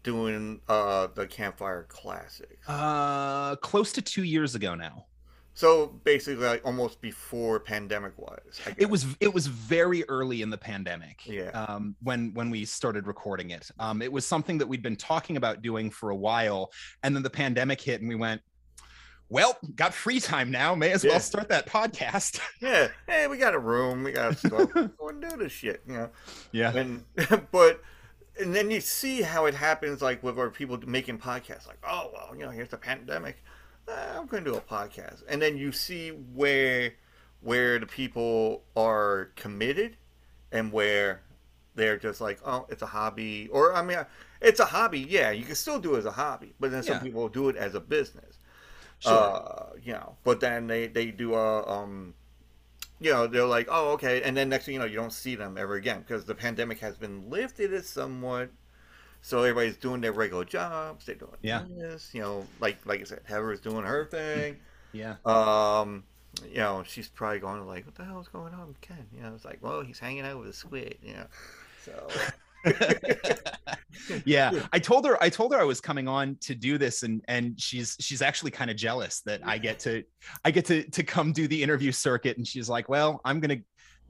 doing 0.03 0.61
uh 0.69 1.09
the 1.15 1.27
Campfire 1.27 1.85
Classic? 1.89 2.59
uh 2.69 3.57
close 3.57 3.93
to 3.93 4.03
two 4.03 4.25
years 4.25 4.55
ago 4.55 4.75
now 4.75 5.07
So 5.57 5.87
basically, 6.03 6.45
like 6.45 6.63
almost 6.65 7.01
before 7.01 7.61
pandemic 7.61 8.19
was. 8.19 8.61
It 8.77 8.91
was 8.91 9.07
it 9.21 9.33
was 9.33 9.47
very 9.47 10.05
early 10.09 10.43
in 10.43 10.51
the 10.51 10.59
pandemic. 10.59 11.25
Yeah. 11.27 11.51
Um, 11.51 11.95
when 12.03 12.35
when 12.35 12.51
we 12.51 12.65
started 12.65 13.07
recording 13.07 13.51
it, 13.51 13.71
um, 13.79 14.03
it 14.03 14.11
was 14.13 14.27
something 14.27 14.59
that 14.59 14.67
we'd 14.67 14.83
been 14.83 14.97
talking 14.97 15.37
about 15.37 15.63
doing 15.63 15.91
for 15.91 16.11
a 16.11 16.17
while, 16.17 16.73
and 17.05 17.15
then 17.15 17.23
the 17.23 17.31
pandemic 17.31 17.81
hit, 17.81 18.01
and 18.01 18.09
we 18.09 18.17
went, 18.17 18.43
"Well, 19.29 19.57
got 19.77 19.95
free 19.95 20.19
time 20.19 20.51
now. 20.51 20.75
May 20.75 20.91
as 20.91 21.05
Yeah. 21.05 21.13
well 21.13 21.21
start 21.21 21.49
that 21.51 21.67
podcast." 21.67 22.41
Yeah. 22.61 22.89
Hey, 23.07 23.29
we 23.29 23.37
got 23.37 23.55
a 23.55 23.59
room. 23.59 24.03
We 24.03 24.11
got 24.11 24.37
stuff. 24.39 24.73
Go 24.75 25.09
and 25.09 25.23
do 25.23 25.37
this 25.37 25.53
shit. 25.53 25.83
You 25.87 25.93
know. 25.95 26.11
yeah. 26.51 26.77
And 26.77 27.05
but 27.53 27.81
and 28.41 28.53
then 28.53 28.73
you 28.73 28.81
see 28.81 29.23
how 29.23 29.47
it 29.47 29.55
happens, 29.55 30.03
like 30.03 30.21
with 30.25 30.37
our 30.37 30.51
people 30.51 30.81
making 30.85 31.19
podcasts. 31.19 31.69
Like, 31.69 31.79
oh 31.89 32.11
well, 32.13 32.35
you 32.37 32.45
know, 32.45 32.51
here's 32.51 32.71
the 32.71 32.77
pandemic. 32.77 33.37
Uh, 33.87 33.93
I'm 34.17 34.27
going 34.27 34.45
to 34.45 34.51
do 34.53 34.57
a 34.57 34.61
podcast, 34.61 35.23
and 35.29 35.41
then 35.43 35.57
you 35.57 35.73
see 35.73 36.11
where 36.11 36.95
where 37.41 37.79
the 37.79 37.87
people 37.87 38.63
are 38.75 39.31
committed, 39.37 39.97
and 40.53 40.73
where 40.73 41.21
they're 41.75 41.99
just 41.99 42.21
like, 42.21 42.39
oh, 42.47 42.67
it's 42.71 42.81
a 42.83 42.87
hobby, 42.87 43.49
or 43.53 43.75
I 43.75 43.83
mean, 43.83 43.99
it's 44.41 44.61
a 44.61 44.65
hobby. 44.65 45.01
Yeah, 45.01 45.31
you 45.33 45.45
can 45.45 45.55
still 45.55 45.79
do 45.79 45.95
it 45.97 45.99
as 45.99 46.07
a 46.07 46.13
hobby, 46.13 46.55
but 46.59 46.71
then 46.71 46.83
some 46.83 46.97
Yeah. 46.97 47.03
people 47.03 47.29
do 47.29 47.49
it 47.51 47.57
as 47.57 47.75
a 47.75 47.81
business. 47.81 48.39
Sure. 49.01 49.13
Uh, 49.13 49.67
you 49.83 49.93
know, 49.93 50.17
but 50.25 50.41
then 50.41 50.67
they 50.67 50.87
they 50.87 51.11
do 51.11 51.35
a 51.35 51.69
um, 51.69 52.15
you 53.01 53.13
know, 53.13 53.27
they're 53.27 53.45
like, 53.45 53.69
oh, 53.71 53.91
okay, 53.93 54.23
and 54.23 54.35
then 54.37 54.49
next 54.49 54.65
thing 54.65 54.75
you 54.75 54.81
know, 54.81 54.87
you 54.87 54.97
don't 54.97 55.13
see 55.13 55.35
them 55.35 55.59
ever 55.59 55.75
again 55.75 56.01
because 56.01 56.25
the 56.25 56.35
pandemic 56.35 56.79
has 56.79 56.97
been 56.97 57.29
lifted 57.29 57.85
somewhat. 57.85 58.51
So 59.25 59.39
everybody's 59.39 59.79
doing 59.79 60.03
their 60.03 60.13
regular 60.13 60.45
jobs. 60.45 61.07
They're 61.07 61.15
doing 61.15 61.33
Yeah. 61.41 61.65
this, 61.79 62.11
you 62.13 62.21
know, 62.21 62.47
like 62.61 62.77
like 62.85 63.01
I 63.01 63.05
said, 63.05 63.21
Heather's 63.25 63.59
doing 63.59 63.83
her 63.83 64.05
thing. 64.05 64.59
yeah. 64.93 65.17
Um, 65.25 66.05
you 66.47 66.59
know, 66.59 66.83
she's 66.87 67.09
probably 67.09 67.39
going 67.39 67.67
like, 67.67 67.87
what 67.87 67.95
the 67.95 68.05
hell's 68.05 68.29
going 68.29 68.53
on 68.53 68.69
with 68.69 68.79
Ken? 68.83 69.07
You 69.17 69.23
know, 69.23 69.33
it's 69.35 69.47
like, 69.47 69.61
well, 69.63 69.81
he's 69.81 69.99
hanging 69.99 70.27
out 70.27 70.39
with 70.41 70.49
a 70.51 70.53
squid. 70.53 70.99
You 71.03 71.15
know, 71.15 71.27
so 71.83 72.07
yeah 74.25 74.51
i 74.73 74.79
told 74.79 75.05
her 75.07 75.23
i 75.23 75.29
told 75.29 75.53
her 75.53 75.61
i 75.61 75.65
was 75.65 75.83
coming 75.83 76.09
on 76.09 76.35
to 76.41 76.55
do 76.55 76.79
this 76.79 77.03
and 77.03 77.23
and 77.29 77.61
she's 77.61 77.95
she's 78.01 78.23
actually 78.23 78.51
kind 78.51 78.71
of 78.71 78.77
jealous 78.77 79.21
that 79.21 79.41
i 79.45 79.59
get 79.59 79.79
to 79.79 80.03
i 80.47 80.51
get 80.51 80.65
to 80.65 80.83
to 80.91 81.03
come 81.03 81.31
do 81.31 81.47
the 81.47 81.63
interview 81.63 81.93
circuit 81.93 82.39
and 82.39 82.49
she's 82.49 82.67
like 82.69 82.89
well 82.89 83.21
i'm 83.27 83.39
gonna 83.39 83.59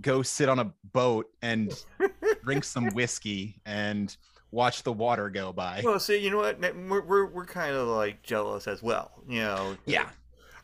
go 0.02 0.23
sit 0.23 0.49
on 0.49 0.61
a 0.61 0.73
boat 0.92 1.26
and 1.42 1.85
drink 2.44 2.62
some 2.62 2.87
whiskey 2.90 3.61
and 3.66 4.16
watch 4.54 4.82
the 4.84 4.92
water 4.92 5.28
go 5.28 5.52
by 5.52 5.82
well, 5.84 5.99
see, 5.99 6.16
you 6.18 6.30
know 6.30 6.38
what? 6.38 6.61
We're 6.61 7.02
we're, 7.02 7.26
we're 7.26 7.46
kind 7.46 7.75
of 7.75 7.88
like 7.88 8.23
jealous 8.23 8.66
as 8.66 8.82
well. 8.82 9.11
You 9.28 9.40
know, 9.40 9.76
yeah 9.84 10.08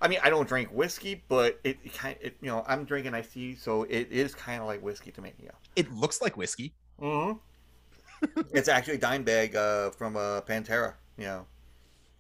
I 0.02 0.08
mean, 0.08 0.18
I 0.22 0.30
don't 0.30 0.48
drink 0.48 0.70
whiskey, 0.70 1.22
but 1.28 1.60
it, 1.62 1.92
kind 1.92 2.16
it, 2.22 2.36
you 2.40 2.48
know, 2.48 2.64
I'm 2.66 2.84
drinking 2.84 3.14
iced 3.14 3.34
tea, 3.34 3.54
so 3.54 3.82
it 3.82 4.08
is 4.10 4.34
kind 4.34 4.62
of 4.62 4.66
like 4.66 4.82
whiskey 4.82 5.10
to 5.10 5.20
me. 5.20 5.32
Yeah. 5.42 5.50
it 5.76 5.92
looks 5.92 6.22
like 6.22 6.36
whiskey 6.36 6.72
Mm-hmm. 7.00 8.40
it's 8.54 8.68
actually 8.68 8.98
Dimebag 8.98 9.54
uh, 9.54 9.90
from 9.90 10.16
uh, 10.16 10.42
Pantera. 10.42 10.94
You 11.16 11.24
know, 11.24 11.46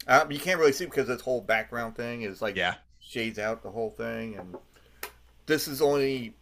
um, 0.08 0.30
you 0.30 0.38
can't 0.38 0.58
really 0.58 0.72
see 0.72 0.86
because 0.86 1.06
this 1.06 1.20
whole 1.20 1.40
background 1.40 1.96
thing 1.96 2.22
is 2.22 2.40
like 2.40 2.56
yeah 2.56 2.76
shades 3.00 3.38
out 3.38 3.62
the 3.62 3.70
whole 3.70 3.90
thing, 3.90 4.36
and 4.36 4.56
this 5.46 5.68
is 5.68 5.82
only 5.82 6.34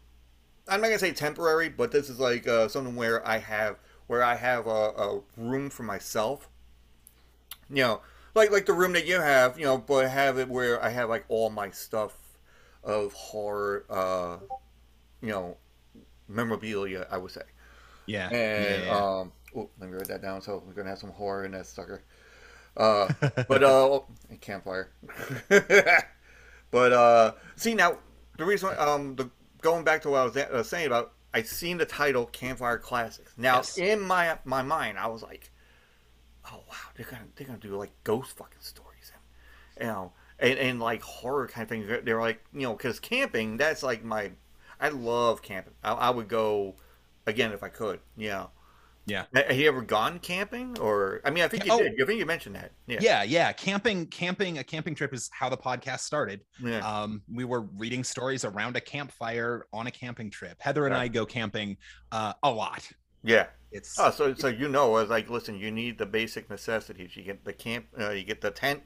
I'm 0.69 0.81
not 0.81 0.89
gonna 0.89 0.99
say 0.99 1.13
temporary, 1.13 1.69
but 1.69 1.91
this 1.91 2.09
is 2.09 2.21
like 2.21 2.47
uh, 2.47 2.69
something 2.69 2.95
where 2.95 3.27
I 3.27 3.39
have 3.39 3.79
where 4.09 4.25
I 4.25 4.35
have 4.35 4.67
a, 4.67 4.71
a 4.71 5.21
room 5.37 5.71
for 5.71 5.85
myself. 5.85 6.49
You 7.71 7.83
know, 7.83 8.01
like 8.35 8.51
like 8.51 8.67
the 8.67 8.73
room 8.73 8.93
that 8.95 9.07
you 9.07 9.21
have, 9.21 9.59
you 9.59 9.65
know, 9.65 9.79
but 9.79 10.11
have 10.11 10.39
it 10.39 10.49
where 10.49 10.83
I 10.83 10.89
have 10.89 11.09
like 11.09 11.25
all 11.29 11.51
my 11.51 11.71
stuff 11.71 12.17
of 12.83 13.13
horror, 13.13 13.85
uh, 13.89 14.39
you 15.23 15.29
know, 15.29 15.57
memorabilia. 16.27 17.07
I 17.11 17.19
would 17.19 17.31
say. 17.31 17.43
yeah 18.07 18.31
And 18.31 18.85
yeah, 18.85 18.85
yeah. 18.87 19.19
um, 19.21 19.33
oh, 19.55 19.71
let 19.79 19.91
me 19.91 19.97
write 19.97 20.09
that 20.09 20.23
down. 20.23 20.41
So 20.41 20.63
we're 20.67 20.73
gonna 20.73 20.89
have 20.89 20.99
some 20.99 21.13
horror 21.13 21.45
in 21.45 21.53
that 21.53 21.67
sucker. 21.67 22.03
Uh, 22.77 23.09
but 23.49 23.63
uh, 23.63 23.67
oh, 23.69 24.07
campfire. 24.41 24.91
but 26.71 26.93
uh, 26.93 27.33
see 27.57 27.75
now 27.75 27.99
the 28.39 28.45
reason 28.47 28.71
um 28.79 29.17
the 29.17 29.29
going 29.61 29.85
back 29.85 30.01
to 30.03 30.11
what 30.11 30.21
I 30.21 30.25
was 30.25 30.37
uh, 30.37 30.63
saying 30.63 30.87
about 30.87 31.13
I 31.35 31.43
seen 31.43 31.77
the 31.79 31.85
title 31.87 32.27
Campfire 32.27 32.79
Classics. 32.79 33.33
Now 33.37 33.57
Yes. 33.57 33.79
in 33.79 34.01
my 34.01 34.39
my 34.45 34.63
mind 34.63 34.99
I 34.99 35.07
was 35.09 35.23
like, 35.23 35.51
oh 36.51 36.63
wow 36.69 36.75
they're 36.95 37.07
gonna 37.07 37.27
they're 37.37 37.47
gonna 37.47 37.59
do 37.59 37.77
like 37.77 37.91
ghost 38.05 38.37
fucking 38.37 38.61
stories 38.61 39.13
and 39.79 39.87
you 39.87 39.93
know 39.93 40.13
and, 40.39 40.59
and 40.59 40.81
like 40.81 41.03
horror 41.03 41.47
kind 41.49 41.63
of 41.65 41.69
things. 41.69 41.87
They're- 41.87 42.01
They're 42.01 42.21
like 42.21 42.43
you 42.53 42.63
know 42.63 42.75
because 42.75 42.99
camping 43.01 43.57
that's 43.57 43.83
like 43.83 44.05
my 44.05 44.33
I 44.81 44.89
love 44.91 45.43
camping. 45.43 45.75
I, 45.83 45.93
I 45.93 46.11
would 46.11 46.29
go 46.29 46.77
again 47.27 47.53
if 47.53 47.63
I 47.65 47.69
could. 47.69 48.01
You 48.17 48.29
know. 48.29 48.51
Yeah. 49.09 49.25
Ha- 49.35 49.45
Have 49.49 49.57
you 49.57 49.69
ever 49.69 49.83
gone 49.83 50.19
camping, 50.19 50.79
or 50.79 51.21
I 51.25 51.31
mean, 51.31 51.43
I 51.45 51.49
think 51.49 51.65
you 51.65 51.73
Oh. 51.73 51.79
did. 51.79 51.93
I 52.01 52.05
think 52.05 52.19
you 52.21 52.27
mentioned 52.27 52.55
that. 52.57 52.73
Yeah. 52.87 52.99
yeah 53.01 53.23
yeah 53.23 53.53
camping 53.53 54.07
camping 54.07 54.59
a 54.59 54.65
camping 54.65 54.95
trip 54.95 55.13
is 55.15 55.31
how 55.33 55.49
the 55.49 55.57
podcast 55.57 56.01
started 56.01 56.43
Yeah. 56.63 56.79
um, 56.81 57.23
we 57.33 57.45
were 57.45 57.63
reading 57.77 58.05
stories 58.05 58.45
around 58.45 58.77
a 58.77 58.81
campfire 58.81 59.67
on 59.73 59.87
a 59.87 59.91
camping 59.91 60.31
trip. 60.31 60.57
Heather 60.61 60.87
and. 60.87 60.95
I 60.95 61.09
go 61.09 61.25
camping 61.27 61.77
uh, 62.13 62.35
a 62.43 62.51
lot. 62.51 62.87
yeah. 63.25 63.47
It's 63.71 63.99
Oh, 63.99 64.11
so 64.11 64.35
so 64.35 64.49
you 64.49 64.69
know, 64.69 64.97
as 64.97 65.09
like, 65.11 65.29
listen, 65.29 65.59
you 65.59 65.71
need 65.71 65.99
the 65.99 66.07
basic 66.07 66.49
necessities. 66.49 67.17
You 67.17 67.23
get 67.23 67.45
the 67.45 67.53
camp, 67.53 67.87
uh, 68.01 68.11
you 68.11 68.25
get 68.25 68.41
the 68.41 68.51
tent, 68.51 68.83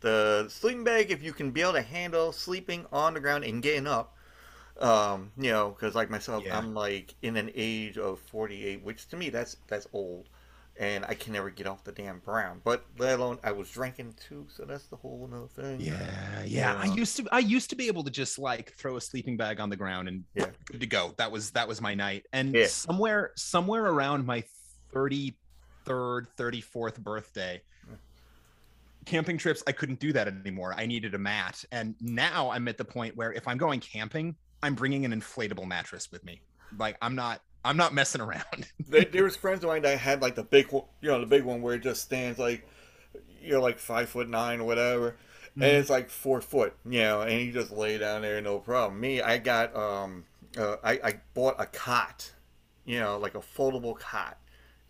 the 0.00 0.46
sleeping 0.50 0.84
bag. 0.84 1.10
If 1.10 1.22
you 1.22 1.32
can 1.32 1.50
be 1.52 1.62
able 1.62 1.72
to 1.74 1.82
handle 1.82 2.32
sleeping 2.32 2.84
on 2.92 3.14
the 3.14 3.20
ground 3.20 3.44
and 3.44 3.62
getting 3.62 3.86
up, 3.86 4.15
um, 4.80 5.32
you 5.38 5.50
know, 5.50 5.70
because 5.70 5.94
like 5.94 6.10
myself, 6.10 6.44
Yeah. 6.44 6.58
I'm 6.58 6.74
like 6.74 7.14
in 7.22 7.36
an 7.36 7.50
age 7.54 7.98
of 7.98 8.18
48, 8.20 8.82
which 8.82 9.08
to 9.08 9.16
me 9.16 9.30
that's 9.30 9.56
that's 9.68 9.86
old, 9.92 10.28
and 10.78 11.04
I 11.06 11.14
can 11.14 11.32
never 11.32 11.50
get 11.50 11.66
off 11.66 11.84
the 11.84 11.92
damn 11.92 12.18
ground. 12.20 12.60
But 12.64 12.84
let 12.98 13.18
alone 13.18 13.38
I 13.42 13.52
was 13.52 13.70
drinking 13.70 14.14
too, 14.28 14.46
so 14.54 14.64
that's 14.64 14.86
the 14.86 14.96
whole 14.96 15.28
other 15.32 15.46
thing. 15.46 15.80
yeah, 15.80 16.42
yeah. 16.44 16.76
I 16.78 16.86
used 16.94 17.16
to 17.16 17.26
I 17.32 17.38
used 17.38 17.70
to 17.70 17.76
be 17.76 17.86
able 17.88 18.04
to 18.04 18.10
just 18.10 18.38
like 18.38 18.72
throw 18.74 18.96
a 18.96 19.00
sleeping 19.00 19.36
bag 19.36 19.60
on 19.60 19.70
the 19.70 19.76
ground 19.76 20.08
and 20.08 20.24
Yeah. 20.34 20.50
good 20.66 20.80
to 20.80 20.86
go. 20.86 21.14
That 21.18 21.30
was 21.32 21.52
that 21.52 21.66
was 21.68 21.80
my 21.80 21.94
night. 21.94 22.26
And 22.32 22.54
Yeah. 22.54 22.66
somewhere 22.66 23.32
somewhere 23.36 23.84
around 23.86 24.26
my 24.26 24.44
33rd, 24.94 26.26
34th 26.36 26.98
birthday, 27.00 27.62
camping 29.04 29.38
trips 29.38 29.62
I 29.66 29.72
couldn't 29.72 30.00
do 30.00 30.12
that 30.12 30.28
anymore. 30.28 30.74
I 30.76 30.86
needed 30.86 31.14
a 31.14 31.18
mat. 31.18 31.64
And 31.72 31.94
now 32.00 32.50
I'm 32.50 32.68
at 32.68 32.76
the 32.76 32.84
point 32.84 33.16
where 33.16 33.32
if 33.32 33.46
I'm 33.48 33.56
going 33.58 33.80
camping, 33.80 34.36
I'm 34.62 34.74
bringing 34.74 35.04
an 35.04 35.12
inflatable 35.12 35.66
mattress 35.66 36.10
with 36.10 36.24
me. 36.24 36.40
Like 36.76 36.96
I'm 37.00 37.14
not 37.14 37.42
I'm 37.64 37.76
not 37.76 37.92
messing 37.92 38.20
around. 38.20 38.68
there, 38.88 39.04
there 39.04 39.24
was 39.24 39.34
friends 39.36 39.64
of 39.64 39.68
mine 39.68 39.82
that 39.82 39.98
had 39.98 40.22
like 40.22 40.36
the 40.36 40.44
big 40.44 40.70
one, 40.70 40.84
you 41.00 41.10
know, 41.10 41.20
the 41.20 41.26
big 41.26 41.42
one 41.42 41.62
where 41.62 41.74
it 41.74 41.82
just 41.82 42.02
stands 42.02 42.38
like, 42.38 42.66
you're 43.42 43.60
like 43.60 43.78
five 43.78 44.08
foot 44.08 44.28
nine 44.28 44.60
or 44.60 44.64
whatever, 44.64 45.16
and 45.56 45.64
it's 45.64 45.90
like 45.90 46.08
four 46.08 46.40
foot, 46.40 46.74
you 46.84 47.00
know, 47.00 47.22
and 47.22 47.40
you 47.40 47.52
just 47.52 47.72
lay 47.72 47.98
down 47.98 48.22
there 48.22 48.40
no 48.40 48.58
problem. 48.58 49.00
Me, 49.00 49.20
I 49.20 49.38
got 49.38 49.74
um, 49.74 50.24
uh, 50.56 50.76
I 50.84 50.92
I 51.02 51.20
bought 51.34 51.56
a 51.58 51.66
cot, 51.66 52.32
you 52.84 53.00
know, 53.00 53.18
like 53.18 53.34
a 53.34 53.40
foldable 53.40 53.98
cot. 53.98 54.38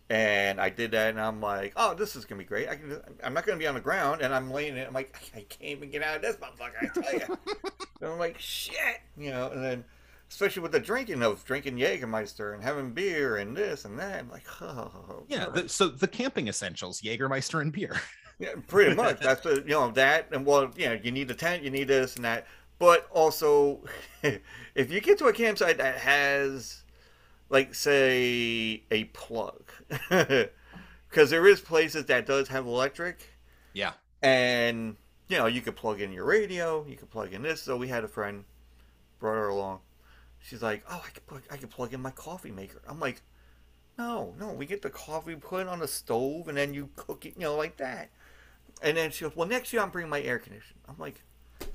And 0.09 0.61
I 0.61 0.69
did 0.69 0.91
that, 0.91 1.09
and 1.09 1.19
I'm 1.19 1.41
like, 1.41 1.73
"Oh, 1.75 1.93
this 1.93 2.15
is 2.15 2.23
gonna 2.23 2.39
be 2.39 2.45
great. 2.45 2.69
I 2.69 2.75
can. 2.77 3.01
I'm 3.21 3.33
not 3.33 3.45
gonna 3.45 3.59
be 3.59 3.67
on 3.67 3.75
the 3.75 3.81
ground, 3.81 4.21
and 4.21 4.33
I'm 4.33 4.49
laying 4.49 4.77
it. 4.77 4.87
I'm 4.87 4.93
like, 4.93 5.17
I 5.35 5.41
can't 5.41 5.71
even 5.77 5.89
get 5.91 6.01
out 6.01 6.15
of 6.15 6.21
this 6.21 6.37
motherfucker. 6.37 6.81
I 6.81 7.01
tell 7.01 7.13
you. 7.13 7.37
and 8.01 8.11
I'm 8.11 8.19
like, 8.19 8.39
shit, 8.39 9.01
you 9.17 9.31
know. 9.31 9.49
And 9.49 9.61
then, 9.61 9.83
especially 10.29 10.61
with 10.61 10.71
the 10.71 10.79
drinking 10.79 11.23
of 11.23 11.43
drinking 11.43 11.75
Jägermeister 11.77 12.53
and 12.53 12.63
having 12.63 12.91
beer 12.91 13.37
and 13.37 13.55
this 13.55 13.83
and 13.83 13.99
that, 13.99 14.19
I'm 14.19 14.29
like, 14.29 14.45
oh, 14.61 15.23
Yeah, 15.27 15.47
the, 15.49 15.67
so 15.67 15.89
the 15.89 16.07
camping 16.07 16.47
essentials, 16.47 17.01
Jägermeister 17.01 17.61
and 17.61 17.73
beer. 17.73 17.99
yeah, 18.39 18.53
pretty 18.67 18.95
much. 18.95 19.19
That's 19.19 19.41
the 19.41 19.55
you 19.65 19.73
know 19.73 19.91
that, 19.91 20.27
and 20.31 20.45
well, 20.45 20.71
yeah, 20.77 20.93
you 20.93 21.11
need 21.11 21.29
a 21.31 21.35
tent, 21.35 21.63
you 21.63 21.69
need 21.69 21.89
this 21.89 22.15
and 22.15 22.23
that, 22.23 22.47
but 22.79 23.07
also, 23.11 23.83
if 24.75 24.91
you 24.91 25.01
get 25.01 25.17
to 25.19 25.25
a 25.25 25.33
campsite 25.33 25.77
that 25.77 25.97
has, 25.97 26.83
like, 27.49 27.73
say, 27.73 28.83
a 28.91 29.05
plug, 29.13 29.66
because 31.09 31.29
there 31.29 31.47
is 31.47 31.59
places 31.61 32.05
that 32.05 32.25
does 32.25 32.47
have 32.49 32.65
electric, 32.65 33.29
Yeah. 33.73 33.93
and 34.21 34.95
you 35.27 35.37
know 35.37 35.45
you 35.47 35.61
could 35.61 35.75
plug 35.75 36.01
in 36.01 36.11
your 36.11 36.25
radio, 36.25 36.85
you 36.87 36.95
could 36.95 37.09
plug 37.09 37.33
in 37.33 37.41
this. 37.41 37.61
So 37.61 37.77
we 37.77 37.87
had 37.87 38.03
a 38.03 38.07
friend 38.07 38.45
brought 39.19 39.35
her 39.35 39.47
along. 39.49 39.79
She's 40.39 40.61
like, 40.61 40.83
"Oh, 40.89 41.03
I 41.05 41.09
could 41.09 41.25
plug, 41.25 41.43
I 41.51 41.57
could 41.57 41.69
plug 41.69 41.93
in 41.93 42.01
my 42.01 42.11
coffee 42.11 42.51
maker." 42.51 42.81
I'm 42.87 42.99
like, 42.99 43.21
"No, 43.97 44.33
no, 44.39 44.51
we 44.53 44.65
get 44.65 44.81
the 44.81 44.89
coffee 44.89 45.35
put 45.35 45.61
it 45.61 45.67
on 45.67 45.79
the 45.79 45.87
stove 45.87 46.47
and 46.47 46.57
then 46.57 46.73
you 46.73 46.89
cook 46.95 47.25
it, 47.25 47.33
you 47.35 47.41
know, 47.41 47.55
like 47.55 47.77
that." 47.77 48.09
And 48.81 48.95
then 48.95 49.11
she 49.11 49.25
goes, 49.25 49.35
"Well, 49.35 49.47
next 49.47 49.73
year 49.73 49.81
I'm 49.81 49.89
bringing 49.89 50.09
my 50.09 50.21
air 50.21 50.37
conditioner." 50.39 50.79
I'm 50.87 50.97
like, 50.99 51.23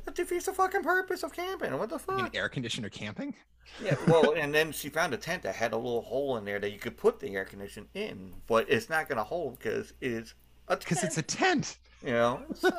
"That 0.05 0.15
defeats 0.15 0.47
the 0.47 0.53
fucking 0.53 0.83
purpose 0.83 1.23
of 1.25 1.33
camping. 1.33 1.77
What 1.77 1.89
the 1.91 1.99
You 2.09 2.17
mean 2.17 2.25
fuck?" 2.27 2.37
air 2.37 2.49
conditioner 2.49 2.89
camping? 2.89 3.35
Yeah, 3.79 3.97
well, 4.07 4.33
and 4.33 4.55
then 4.55 4.73
she 4.73 4.89
found 4.91 5.15
a 5.15 5.17
tent 5.17 5.43
that 5.43 5.55
had 5.57 5.73
a 5.73 5.77
little 5.77 6.03
hole 6.03 6.37
in 6.37 6.45
there 6.45 6.61
that 6.61 6.71
you 6.73 6.79
could 6.79 6.97
put 6.97 7.21
the 7.21 7.35
air 7.35 7.45
conditioner 7.45 7.87
in, 7.95 8.35
but 8.47 8.67
it's 8.69 8.89
not 8.89 9.09
gonna 9.09 9.25
hold 9.25 9.59
because 9.59 9.93
it's 10.01 10.35
a 10.69 10.77
Because 10.85 11.01
tent, 11.01 11.03
it's 11.03 11.19
a 11.19 11.23
tent. 11.23 11.79
you 12.05 12.13
know. 12.13 12.43
So, 12.55 12.71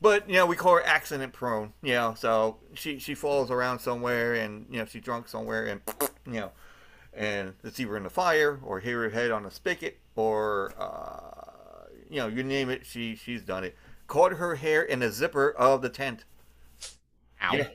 but 0.00 0.28
you 0.28 0.36
know 0.36 0.46
we 0.46 0.56
call 0.56 0.74
her 0.74 0.86
accident 0.86 1.32
prone. 1.32 1.72
You 1.82 1.92
know, 1.94 2.14
so 2.16 2.58
she 2.74 2.98
she 2.98 3.14
falls 3.14 3.50
around 3.50 3.80
somewhere 3.80 4.34
and 4.34 4.66
you 4.70 4.78
know 4.78 4.84
she's 4.86 5.02
drunk 5.02 5.28
somewhere 5.28 5.66
and 5.66 5.80
you 6.26 6.40
know, 6.40 6.52
and 7.12 7.54
it's 7.64 7.80
either 7.80 7.96
in 7.96 8.04
the 8.04 8.10
fire 8.10 8.60
or 8.64 8.80
hit 8.80 8.92
her 8.94 9.10
head 9.10 9.30
on 9.30 9.46
a 9.46 9.50
spigot 9.50 9.98
or 10.16 10.72
uh, 10.78 11.86
you 12.08 12.16
know 12.18 12.28
you 12.28 12.42
name 12.42 12.70
it. 12.70 12.86
She 12.86 13.14
she's 13.16 13.42
done 13.42 13.64
it. 13.64 13.76
Caught 14.06 14.32
her 14.34 14.56
hair 14.56 14.82
in 14.82 15.00
the 15.00 15.10
zipper 15.10 15.50
of 15.50 15.82
the 15.82 15.90
tent. 15.90 16.24
Ow. 17.42 17.52
Yeah. 17.54 17.68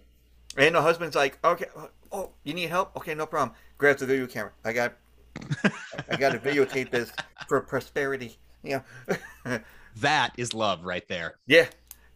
And 0.57 0.75
the 0.75 0.81
husband's 0.81 1.15
like, 1.15 1.37
okay, 1.43 1.65
oh, 2.11 2.31
you 2.43 2.53
need 2.53 2.69
help? 2.69 2.95
Okay, 2.97 3.13
no 3.13 3.25
problem. 3.25 3.55
Grabs 3.77 3.99
the 3.99 4.05
video 4.05 4.25
camera. 4.27 4.51
I 4.63 4.73
got, 4.73 4.93
I 6.09 6.15
got 6.17 6.31
to 6.31 6.39
videotape 6.39 6.91
this 6.91 7.11
for 7.47 7.59
prosperity. 7.61 8.37
Yeah, 8.63 8.81
That 9.97 10.33
is 10.37 10.53
love 10.53 10.83
right 10.83 11.07
there. 11.07 11.35
yeah, 11.47 11.67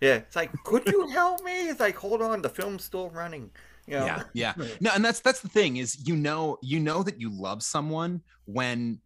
yeah. 0.01 0.15
It's 0.15 0.36
like, 0.36 0.51
could 0.63 0.86
you 0.88 1.08
help 1.10 1.43
me? 1.43 1.69
It's 1.69 1.79
like, 1.79 1.96
hold 1.96 2.22
on, 2.22 2.41
the 2.41 2.50
film's 2.50 2.84
still 2.84 3.10
running. 3.10 3.51
You 3.88 4.00
know? 4.00 4.05
Yeah, 4.05 4.24
yeah. 4.58 4.65
No, 4.81 4.91
and 4.93 5.03
that's 5.03 5.19
that's 5.22 5.41
the 5.41 5.48
thing 5.50 5.77
is 5.77 6.08
you 6.08 6.15
know 6.15 6.58
you 6.62 6.79
know 6.79 7.03
that 7.03 7.19
you 7.22 7.29
love 7.31 7.63
someone 7.63 8.22
when 8.46 9.00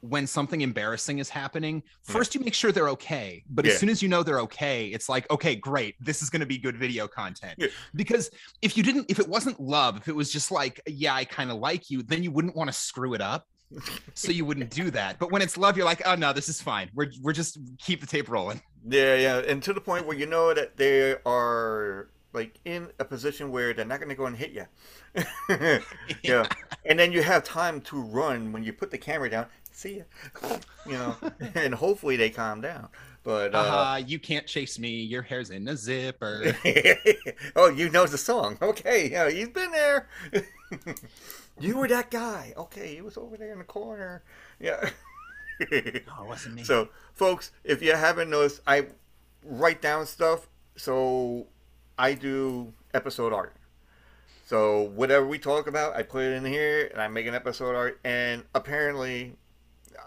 when 0.00 0.26
something 0.26 0.60
embarrassing 0.62 1.18
is 1.18 1.28
happening. 1.28 1.82
First, 2.02 2.34
you 2.34 2.40
make 2.40 2.54
sure 2.54 2.72
they're 2.72 2.88
okay, 2.90 3.44
but 3.50 3.64
Yeah. 3.64 3.72
as 3.72 3.78
soon 3.78 3.88
as 3.88 4.02
you 4.02 4.08
know 4.08 4.22
they're 4.22 4.40
okay, 4.40 4.86
it's 4.88 5.08
like 5.08 5.30
okay, 5.30 5.54
great, 5.54 5.94
this 6.00 6.22
is 6.22 6.30
going 6.30 6.40
to 6.40 6.46
be 6.46 6.58
good 6.58 6.76
video 6.78 7.06
content. 7.06 7.54
Yeah. 7.58 7.68
Because 7.94 8.30
if 8.62 8.76
you 8.76 8.82
didn't, 8.82 9.06
if 9.10 9.18
it 9.18 9.28
wasn't 9.28 9.60
love, 9.60 9.96
if 9.98 10.08
it 10.08 10.16
was 10.16 10.32
just 10.32 10.50
like 10.50 10.80
yeah, 10.86 11.14
I 11.14 11.24
kind 11.24 11.50
of 11.50 11.58
like 11.58 11.90
you, 11.90 12.02
then 12.02 12.22
you 12.22 12.30
wouldn't 12.30 12.56
want 12.56 12.68
to 12.68 12.74
screw 12.74 13.14
it 13.14 13.20
up. 13.20 13.46
so 14.14 14.32
you 14.32 14.44
wouldn't 14.44 14.70
do 14.70 14.90
that. 14.90 15.18
But 15.20 15.30
when 15.30 15.42
it's 15.42 15.56
love, 15.56 15.76
you're 15.76 15.86
like, 15.86 16.02
oh 16.04 16.16
no, 16.16 16.32
this 16.32 16.48
is 16.48 16.60
fine. 16.60 16.90
We're 16.94 17.12
we're 17.22 17.32
just 17.32 17.58
keep 17.78 18.00
the 18.00 18.06
tape 18.06 18.28
rolling. 18.28 18.60
Yeah, 18.88 19.14
yeah, 19.16 19.38
and 19.46 19.62
to 19.62 19.72
the 19.72 19.80
point 19.80 20.06
where 20.06 20.16
you 20.16 20.26
know 20.26 20.52
that 20.54 20.76
they 20.76 21.14
are 21.26 22.10
like 22.32 22.58
in 22.64 22.88
a 22.98 23.04
position 23.04 23.50
where 23.50 23.74
they're 23.74 23.84
not 23.84 23.98
going 23.98 24.08
to 24.08 24.14
go 24.14 24.26
and 24.26 24.36
hit 24.36 24.52
you. 24.52 24.64
yeah, 26.22 26.46
and 26.84 26.98
then 26.98 27.12
you 27.12 27.22
have 27.22 27.44
time 27.44 27.80
to 27.82 28.00
run 28.00 28.52
when 28.52 28.62
you 28.64 28.72
put 28.72 28.90
the 28.90 28.98
camera 28.98 29.28
down. 29.30 29.46
See 29.80 29.96
ya, 29.96 30.02
you 30.86 30.92
know, 30.92 31.16
and 31.54 31.74
hopefully 31.74 32.16
they 32.16 32.28
calm 32.28 32.60
down. 32.60 32.88
But 33.22 33.54
uh, 33.54 33.58
Uh, 33.58 34.02
you 34.06 34.18
can't 34.18 34.46
chase 34.46 34.78
me. 34.78 34.90
Your 34.90 35.22
hair's 35.22 35.48
in 35.48 35.66
a 35.68 35.74
zipper. 35.74 36.54
oh, 37.56 37.70
you 37.70 37.88
know 37.88 38.04
the 38.04 38.18
song. 38.18 38.58
Okay, 38.60 39.10
yeah, 39.10 39.30
he's 39.30 39.48
been 39.48 39.72
there. 39.72 40.06
you 41.60 41.78
were 41.78 41.88
that 41.88 42.10
guy. 42.10 42.52
Okay, 42.58 42.94
he 42.94 43.00
was 43.00 43.16
over 43.16 43.38
there 43.38 43.52
in 43.52 43.58
the 43.58 43.64
corner. 43.64 44.22
Yeah. 44.58 44.90
Oh, 45.62 45.66
it 45.70 46.04
wasn't 46.26 46.56
me. 46.56 46.64
So, 46.64 46.90
folks, 47.14 47.50
if 47.64 47.80
you 47.80 47.94
haven't 47.94 48.28
noticed, 48.28 48.60
I 48.66 48.88
write 49.42 49.80
down 49.80 50.04
stuff. 50.04 50.46
So, 50.76 51.46
I 51.98 52.12
do 52.12 52.74
episode 52.92 53.32
art. 53.32 53.56
So, 54.44 54.82
whatever 54.94 55.26
we 55.26 55.38
talk 55.38 55.66
about, 55.68 55.96
I 55.96 56.02
put 56.02 56.24
it 56.24 56.32
in 56.34 56.44
here 56.44 56.88
and 56.92 57.00
I 57.00 57.08
make 57.08 57.26
an 57.26 57.34
episode 57.34 57.74
art. 57.74 57.98
And 58.04 58.44
apparently, 58.54 59.36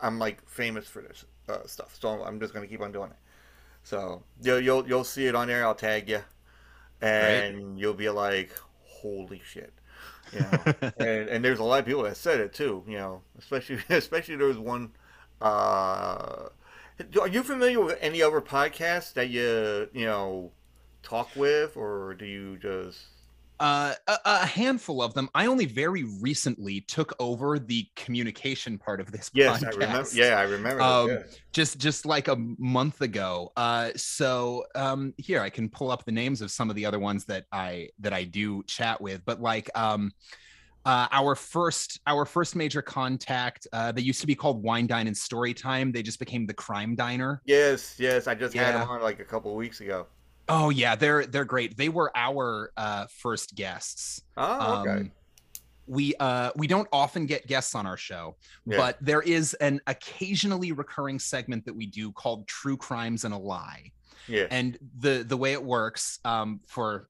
I'm 0.02 0.20
like 0.20 0.48
famous 0.48 0.88
for 0.88 1.02
this 1.02 1.26
uh, 1.50 1.66
stuff. 1.66 1.98
So, 2.00 2.24
I'm 2.24 2.40
just 2.40 2.54
going 2.54 2.66
to 2.66 2.72
keep 2.72 2.82
on 2.82 2.92
doing 2.92 3.12
it. 3.12 3.18
So, 3.84 4.24
you'll, 4.42 4.60
you'll, 4.62 4.88
you'll 4.88 5.04
see 5.04 5.28
it 5.28 5.36
on 5.36 5.48
there. 5.48 5.66
I'll 5.66 5.76
tag 5.76 6.10
you. 6.10 6.22
And 7.02 7.78
you'll 7.78 7.94
be 7.94 8.10
like, 8.10 8.52
holy 8.82 9.42
shit. 9.46 9.74
You 10.32 10.40
know? 10.40 10.74
and, 10.98 11.30
and 11.30 11.46
there's 11.46 11.60
a 11.60 11.64
lot 11.64 11.80
of 11.80 11.86
people 11.86 12.04
that 12.04 12.16
said 12.16 12.40
it 12.40 12.54
too, 12.54 12.84
you 12.88 12.98
know, 12.98 13.22
especially, 13.38 13.80
especially 13.90 14.38
there 14.38 14.48
was 14.48 14.58
one 14.58 14.92
uh, 15.44 16.48
are 17.20 17.28
you 17.28 17.44
familiar 17.44 17.82
with 17.82 17.98
any 18.02 18.22
other 18.22 18.40
podcasts 18.40 19.14
that 19.14 19.30
you 19.30 19.90
you 19.94 20.06
know 20.06 20.52
talk 21.02 21.30
with, 21.36 21.76
or 21.76 22.14
do 22.14 22.26
you 22.26 22.58
just? 22.58 23.08
Uh, 23.64 23.94
a, 24.10 24.18
a 24.26 24.46
handful 24.46 25.02
of 25.02 25.14
them. 25.14 25.30
I 25.34 25.46
only 25.46 25.66
very 25.66 26.04
recently 26.20 26.82
took 26.82 27.14
over 27.18 27.58
the 27.58 27.88
communication 27.96 28.78
part 28.78 29.00
of 29.00 29.10
this 29.10 29.32
Yes, 29.34 29.64
podcast. 29.64 29.66
I 29.66 29.70
remember. 29.70 30.10
Yeah, 30.14 30.40
I 30.40 30.44
remember. 30.44 30.80
that, 30.80 30.86
Um, 30.86 31.10
yeah. 31.10 31.18
just 31.54 31.78
just 31.78 32.06
like 32.06 32.28
a 32.28 32.36
month 32.36 33.00
ago. 33.00 33.54
Uh, 33.56 33.92
so 33.96 34.66
um, 34.76 35.14
here 35.18 35.40
I 35.40 35.50
can 35.50 35.70
pull 35.70 35.92
up 35.92 36.04
the 36.04 36.12
names 36.12 36.42
of 36.42 36.52
some 36.52 36.70
of 36.70 36.76
the 36.76 36.86
other 36.86 37.00
ones 37.00 37.24
that 37.26 37.46
I 37.54 37.88
that 38.00 38.12
I 38.12 38.26
do 38.26 38.64
chat 38.64 39.00
with. 39.00 39.24
But 39.24 39.42
like 39.42 39.70
um, 39.76 40.12
uh, 40.86 41.08
our 41.12 41.34
first 41.34 42.02
our 42.06 42.26
first 42.26 42.58
major 42.58 42.82
contact, 42.82 43.66
uh, 43.72 43.94
they 43.94 44.02
used 44.02 44.20
to 44.20 44.28
be 44.28 44.36
called 44.36 44.62
Wine 44.62 44.88
Dine 44.88 45.08
and 45.08 45.16
Story 45.16 45.54
Time. 45.54 45.94
They 45.94 46.04
just 46.04 46.20
became 46.20 46.46
the 46.46 46.54
Crime 46.54 46.96
Diner. 46.96 47.42
Yes, 47.46 47.96
yes, 47.98 48.28
I 48.28 48.36
just 48.36 48.54
had 48.54 48.76
them 48.76 48.90
on 48.90 49.02
like 49.02 49.22
a 49.22 49.26
couple 49.26 49.52
of 49.52 49.58
weeks 49.58 49.80
ago. 49.80 50.08
Oh 50.50 50.70
yeah, 50.70 50.96
they're 50.96 51.26
they're 51.26 51.46
great. 51.46 51.78
They 51.78 51.90
were 51.90 52.12
our 52.16 52.72
uh, 52.76 53.06
first 53.10 53.56
guests. 53.56 54.22
Oh, 54.38 54.82
okay. 54.82 54.92
Um, 54.92 55.12
we 55.86 56.16
uh 56.20 56.52
we 56.56 56.68
don't 56.68 56.88
often 56.94 57.26
get 57.26 57.46
guests 57.46 57.76
on 57.76 57.86
our 57.86 57.98
show, 57.98 58.38
Yeah. 58.66 58.78
but 58.78 58.98
there 59.02 59.22
is 59.22 59.54
an 59.56 59.82
occasionally 59.88 60.72
recurring 60.72 61.20
segment 61.20 61.66
that 61.66 61.76
we 61.76 61.86
do 61.88 62.12
called 62.14 62.48
True 62.48 62.78
Crimes 62.78 63.26
and 63.26 63.34
a 63.34 63.38
Lie. 63.38 63.92
yeah. 64.28 64.48
And 64.50 64.78
the 65.00 65.26
the 65.28 65.36
way 65.36 65.52
it 65.54 65.64
works 65.64 66.20
um 66.24 66.62
for 66.68 67.10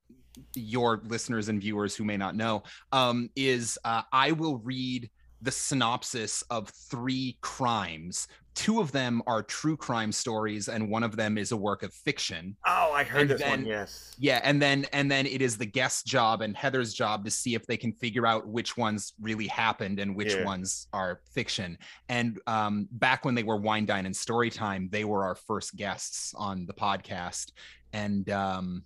your 0.55 0.99
listeners 1.05 1.49
and 1.49 1.61
viewers 1.61 1.95
who 1.95 2.03
may 2.03 2.17
not 2.17 2.35
know 2.35 2.63
um 2.91 3.29
is 3.35 3.77
uh, 3.85 4.01
I 4.11 4.31
will 4.31 4.57
read 4.57 5.11
the 5.43 5.51
synopsis 5.51 6.41
of 6.49 6.69
three 6.69 7.37
crimes. 7.41 8.27
Two 8.55 8.79
of 8.79 8.91
them 8.91 9.21
are 9.27 9.41
true 9.43 9.75
crime 9.75 10.11
stories 10.11 10.69
and 10.69 10.87
one 10.89 11.03
of 11.03 11.15
them 11.15 11.37
is 11.37 11.51
a 11.51 11.57
work 11.57 11.83
of 11.83 11.91
fiction. 11.91 12.55
Oh, 12.65 12.91
I 12.93 13.03
heard 13.03 13.21
and 13.21 13.29
this 13.31 13.41
one. 13.41 13.65
Yes. 13.65 14.15
Yeah, 14.19 14.39
and 14.43 14.61
then 14.61 14.85
and 14.93 15.11
then 15.11 15.25
it 15.25 15.41
is 15.41 15.57
the 15.57 15.65
guest's 15.65 16.03
job 16.03 16.41
and 16.41 16.55
Heather's 16.55 16.93
job 16.93 17.25
to 17.25 17.31
see 17.31 17.55
if 17.55 17.65
they 17.65 17.77
can 17.77 17.91
figure 17.93 18.25
out 18.25 18.47
which 18.47 18.77
ones 18.77 19.13
really 19.19 19.47
happened 19.47 19.99
and 19.99 20.15
which 20.15 20.35
Yeah. 20.35 20.45
ones 20.45 20.87
are 20.93 21.21
fiction. 21.33 21.77
And 22.09 22.39
um, 22.47 22.87
back 22.91 23.25
when 23.25 23.35
they 23.35 23.43
were 23.43 23.57
Wine 23.57 23.85
Dine 23.85 24.05
and 24.05 24.15
Storytime, 24.15 24.89
they 24.91 25.03
were 25.03 25.23
our 25.25 25.35
first 25.35 25.75
guests 25.75 26.33
on 26.37 26.65
the 26.67 26.73
podcast, 26.73 27.51
and 27.91 28.29
um, 28.29 28.83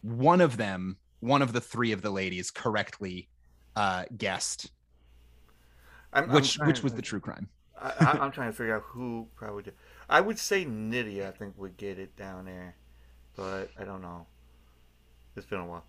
one 0.00 0.40
of 0.40 0.56
them, 0.56 0.96
one 1.20 1.42
of 1.42 1.52
the 1.52 1.60
three 1.60 1.92
of 1.92 2.00
the 2.02 2.10
ladies, 2.10 2.50
correctly 2.50 3.28
uh, 3.76 4.04
guessed 4.16 4.70
I'm, 6.12 6.24
I'm 6.24 6.30
which 6.30 6.54
trying 6.54 6.68
which 6.68 6.82
was 6.82 6.94
the 6.94 7.02
true 7.02 7.20
crime. 7.20 7.48
I, 7.80 8.18
I'm 8.20 8.32
trying 8.32 8.50
to 8.50 8.56
figure 8.56 8.74
out 8.74 8.82
who 8.82 9.28
probably 9.36 9.62
did. 9.62 9.74
I 10.08 10.20
would 10.20 10.38
say 10.38 10.64
Nydia. 10.64 11.28
I 11.28 11.30
think 11.32 11.54
would 11.58 11.76
get 11.76 11.98
it 11.98 12.16
down 12.16 12.46
there, 12.46 12.74
but 13.36 13.70
I 13.78 13.84
don't 13.84 14.02
know. 14.02 14.26
It's 15.36 15.46
been 15.46 15.60
a 15.60 15.66
while. 15.66 15.84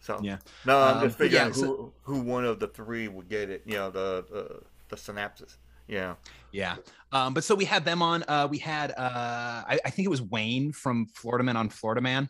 So 0.00 0.18
Yeah. 0.22 0.38
No, 0.64 0.78
I'm 0.80 0.96
Um, 0.98 1.04
just 1.04 1.18
figuring 1.18 1.46
yeah, 1.48 1.52
so- 1.52 1.92
who 2.04 2.14
who 2.14 2.20
one 2.20 2.44
of 2.44 2.60
the 2.60 2.68
three 2.68 3.08
would 3.08 3.28
get 3.28 3.50
it. 3.50 3.62
You 3.66 3.74
know, 3.74 3.90
the 3.90 4.24
the, 4.30 4.60
the 4.88 4.96
synapses. 4.96 5.56
Yeah. 5.88 6.14
Yeah. 6.52 6.76
Um, 7.12 7.34
but 7.34 7.44
so 7.44 7.54
we 7.54 7.64
had 7.64 7.84
them 7.84 8.02
on. 8.02 8.24
Uh, 8.26 8.48
we 8.50 8.58
had 8.58 8.90
uh, 8.92 9.62
I, 9.68 9.78
I 9.84 9.90
think 9.90 10.06
it 10.06 10.10
was 10.10 10.22
Wayne 10.22 10.72
from 10.72 11.06
Florida 11.06 11.44
Man 11.44 11.56
on 11.56 11.68
Florida 11.68 12.00
Man. 12.00 12.28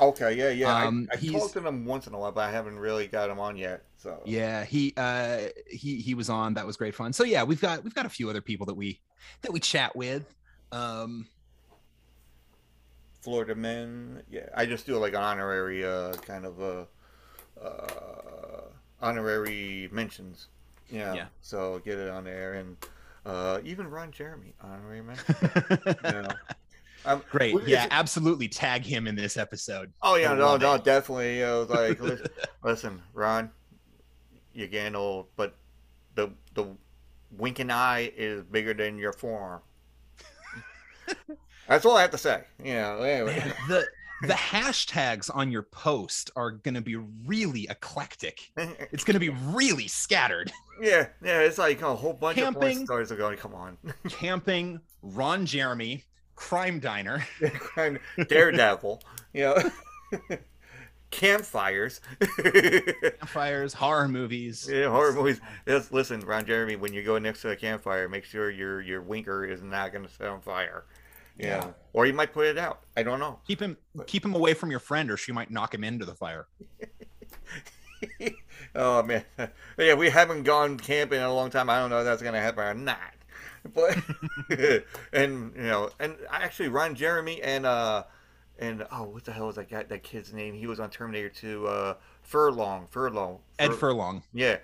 Okay. 0.00 0.34
Yeah. 0.34 0.50
Yeah. 0.50 0.84
Um, 0.84 1.08
I, 1.12 1.16
I 1.16 1.32
talked 1.32 1.52
to 1.54 1.60
them 1.60 1.84
once 1.84 2.06
in 2.06 2.14
a 2.14 2.18
while, 2.18 2.32
but 2.32 2.48
I 2.48 2.50
haven't 2.50 2.78
really 2.78 3.06
got 3.08 3.28
them 3.28 3.38
on 3.40 3.56
yet. 3.56 3.84
So. 3.98 4.22
Yeah, 4.24 4.64
he 4.64 4.94
uh 4.96 5.48
he 5.68 5.96
he 5.96 6.14
was 6.14 6.30
on. 6.30 6.54
That 6.54 6.66
was 6.66 6.76
great 6.76 6.94
fun. 6.94 7.12
So 7.12 7.24
yeah, 7.24 7.42
we've 7.42 7.60
got 7.60 7.82
we've 7.82 7.94
got 7.94 8.06
a 8.06 8.10
few 8.10 8.30
other 8.30 8.40
people 8.40 8.64
that 8.66 8.74
we 8.74 9.00
that 9.42 9.52
we 9.52 9.58
chat 9.58 9.94
with. 9.96 10.34
Um 10.70 11.26
Florida 13.20 13.56
men. 13.56 14.22
Yeah. 14.30 14.48
I 14.56 14.66
just 14.66 14.86
do 14.86 14.96
like 14.98 15.14
an 15.14 15.22
honorary 15.22 15.84
uh 15.84 16.12
kind 16.14 16.46
of 16.46 16.60
uh, 16.60 16.84
uh 17.60 18.62
honorary 19.02 19.88
mentions. 19.90 20.46
Yeah. 20.90 21.14
Yeah. 21.14 21.26
So 21.40 21.80
get 21.84 21.98
it 21.98 22.08
on 22.08 22.22
there 22.22 22.54
and 22.54 22.76
uh 23.26 23.58
even 23.64 23.88
Ron 23.88 24.12
Jeremy 24.12 24.54
honorary 24.60 25.02
mention. 25.02 25.34
you 26.04 26.12
know. 26.12 26.28
Um, 27.04 27.22
great. 27.30 27.56
Yeah, 27.66 27.86
absolutely 27.90 28.48
tag 28.48 28.84
him 28.84 29.06
in 29.06 29.14
this 29.14 29.36
episode. 29.36 29.92
Oh 30.02 30.16
yeah, 30.16 30.34
no, 30.34 30.56
no, 30.56 30.74
it. 30.74 30.84
definitely. 30.84 31.44
I 31.44 31.54
was 31.54 31.68
like, 31.68 32.00
listen, 32.00 32.26
listen, 32.64 33.02
Ron, 33.14 33.50
you're 34.58 34.66
getting 34.68 34.96
old, 34.96 35.26
but 35.36 35.54
the 36.16 36.30
the 36.54 36.66
winking 37.30 37.70
eye 37.70 38.12
is 38.16 38.42
bigger 38.42 38.74
than 38.74 38.98
your 38.98 39.12
forearm. 39.12 39.60
That's 41.68 41.86
all 41.86 41.96
I 41.96 42.02
have 42.02 42.10
to 42.10 42.18
say. 42.18 42.42
Yeah. 42.62 42.96
Anyway. 42.96 43.36
Man, 43.36 43.54
the 43.68 43.86
the 44.22 44.34
hashtags 44.34 45.30
on 45.32 45.52
your 45.52 45.62
post 45.62 46.32
are 46.34 46.50
gonna 46.50 46.80
be 46.80 46.96
really 46.96 47.68
eclectic. 47.70 48.50
It's 48.90 49.04
gonna 49.04 49.20
be 49.20 49.28
really 49.28 49.86
scattered. 49.86 50.50
yeah, 50.80 51.06
yeah. 51.22 51.40
It's 51.40 51.58
like 51.58 51.80
a 51.82 51.94
whole 51.94 52.14
bunch 52.14 52.38
of 52.38 52.44
Camping. 52.44 52.74
porn 52.74 52.86
stars 52.86 53.12
are 53.12 53.16
going. 53.16 53.38
Come 53.38 53.54
on, 53.54 53.78
Camping, 54.08 54.80
Ron 55.02 55.46
Jeremy, 55.46 56.02
Crime 56.34 56.80
Diner. 56.80 57.24
Daredevil. 58.28 59.02
You 59.34 59.42
know, 59.42 60.38
campfires. 61.10 62.00
Campfires, 62.20 63.74
horror 63.74 64.08
movies. 64.08 64.68
Yeah, 64.70 64.90
horror 64.90 65.12
movies. 65.12 65.40
Just 65.66 65.92
listen, 65.92 66.20
Ron 66.20 66.46
Jeremy. 66.46 66.76
When 66.76 66.92
you 66.92 67.02
go 67.02 67.18
next 67.18 67.42
to 67.42 67.50
a 67.50 67.56
campfire, 67.56 68.08
make 68.08 68.24
sure 68.24 68.50
your 68.50 68.80
your 68.80 69.02
winker 69.02 69.44
is 69.44 69.62
not 69.62 69.92
going 69.92 70.04
to 70.04 70.10
set 70.10 70.28
on 70.28 70.40
fire. 70.40 70.84
Yeah. 71.38 71.46
Yeah. 71.46 71.70
Or 71.92 72.06
you 72.06 72.12
might 72.12 72.32
put 72.32 72.46
it 72.46 72.58
out. 72.58 72.80
I 72.96 73.02
don't 73.02 73.20
know. 73.20 73.38
Keep 73.46 73.60
him 73.60 73.76
keep 74.06 74.24
him 74.24 74.34
away 74.34 74.54
from 74.54 74.70
your 74.70 74.80
friend, 74.80 75.10
or 75.10 75.16
she 75.16 75.32
might 75.32 75.50
knock 75.50 75.74
him 75.74 75.84
into 75.84 76.04
the 76.04 76.14
fire. 76.14 76.46
oh 78.74 79.02
man, 79.02 79.24
yeah, 79.78 79.94
we 79.94 80.10
haven't 80.10 80.42
gone 80.44 80.78
camping 80.78 81.18
in 81.18 81.24
a 81.24 81.34
long 81.34 81.50
time. 81.50 81.70
I 81.70 81.78
don't 81.78 81.90
know 81.90 82.00
if 82.00 82.04
that's 82.04 82.22
gonna 82.22 82.40
happen 82.40 82.64
or 82.64 82.74
not. 82.74 83.14
But 83.74 83.98
and 85.12 85.52
you 85.56 85.62
know, 85.62 85.90
and 85.98 86.16
actually, 86.30 86.68
Ron 86.68 86.94
Jeremy 86.94 87.42
and 87.42 87.66
uh 87.66 88.04
and 88.58 88.86
oh, 88.90 89.04
what 89.04 89.24
the 89.24 89.32
hell 89.32 89.46
was 89.46 89.56
that 89.56 89.70
guy? 89.70 89.82
That 89.82 90.02
kid's 90.02 90.32
name? 90.32 90.54
He 90.54 90.66
was 90.66 90.80
on 90.80 90.90
Terminator 90.90 91.28
2. 91.28 91.66
Uh, 91.66 91.94
Furlong, 92.22 92.86
Furlong, 92.90 93.38
Ed 93.58 93.74
Furlong. 93.74 94.22
Yeah. 94.32 94.58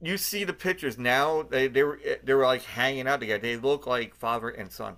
You 0.00 0.16
see 0.16 0.42
the 0.42 0.52
pictures 0.52 0.98
now. 0.98 1.42
They 1.42 1.68
they 1.68 1.84
were 1.84 2.00
they 2.24 2.34
were 2.34 2.44
like 2.44 2.62
hanging 2.62 3.06
out 3.06 3.20
together. 3.20 3.40
They 3.40 3.56
look 3.56 3.86
like 3.86 4.16
father 4.16 4.48
and 4.48 4.72
son. 4.72 4.96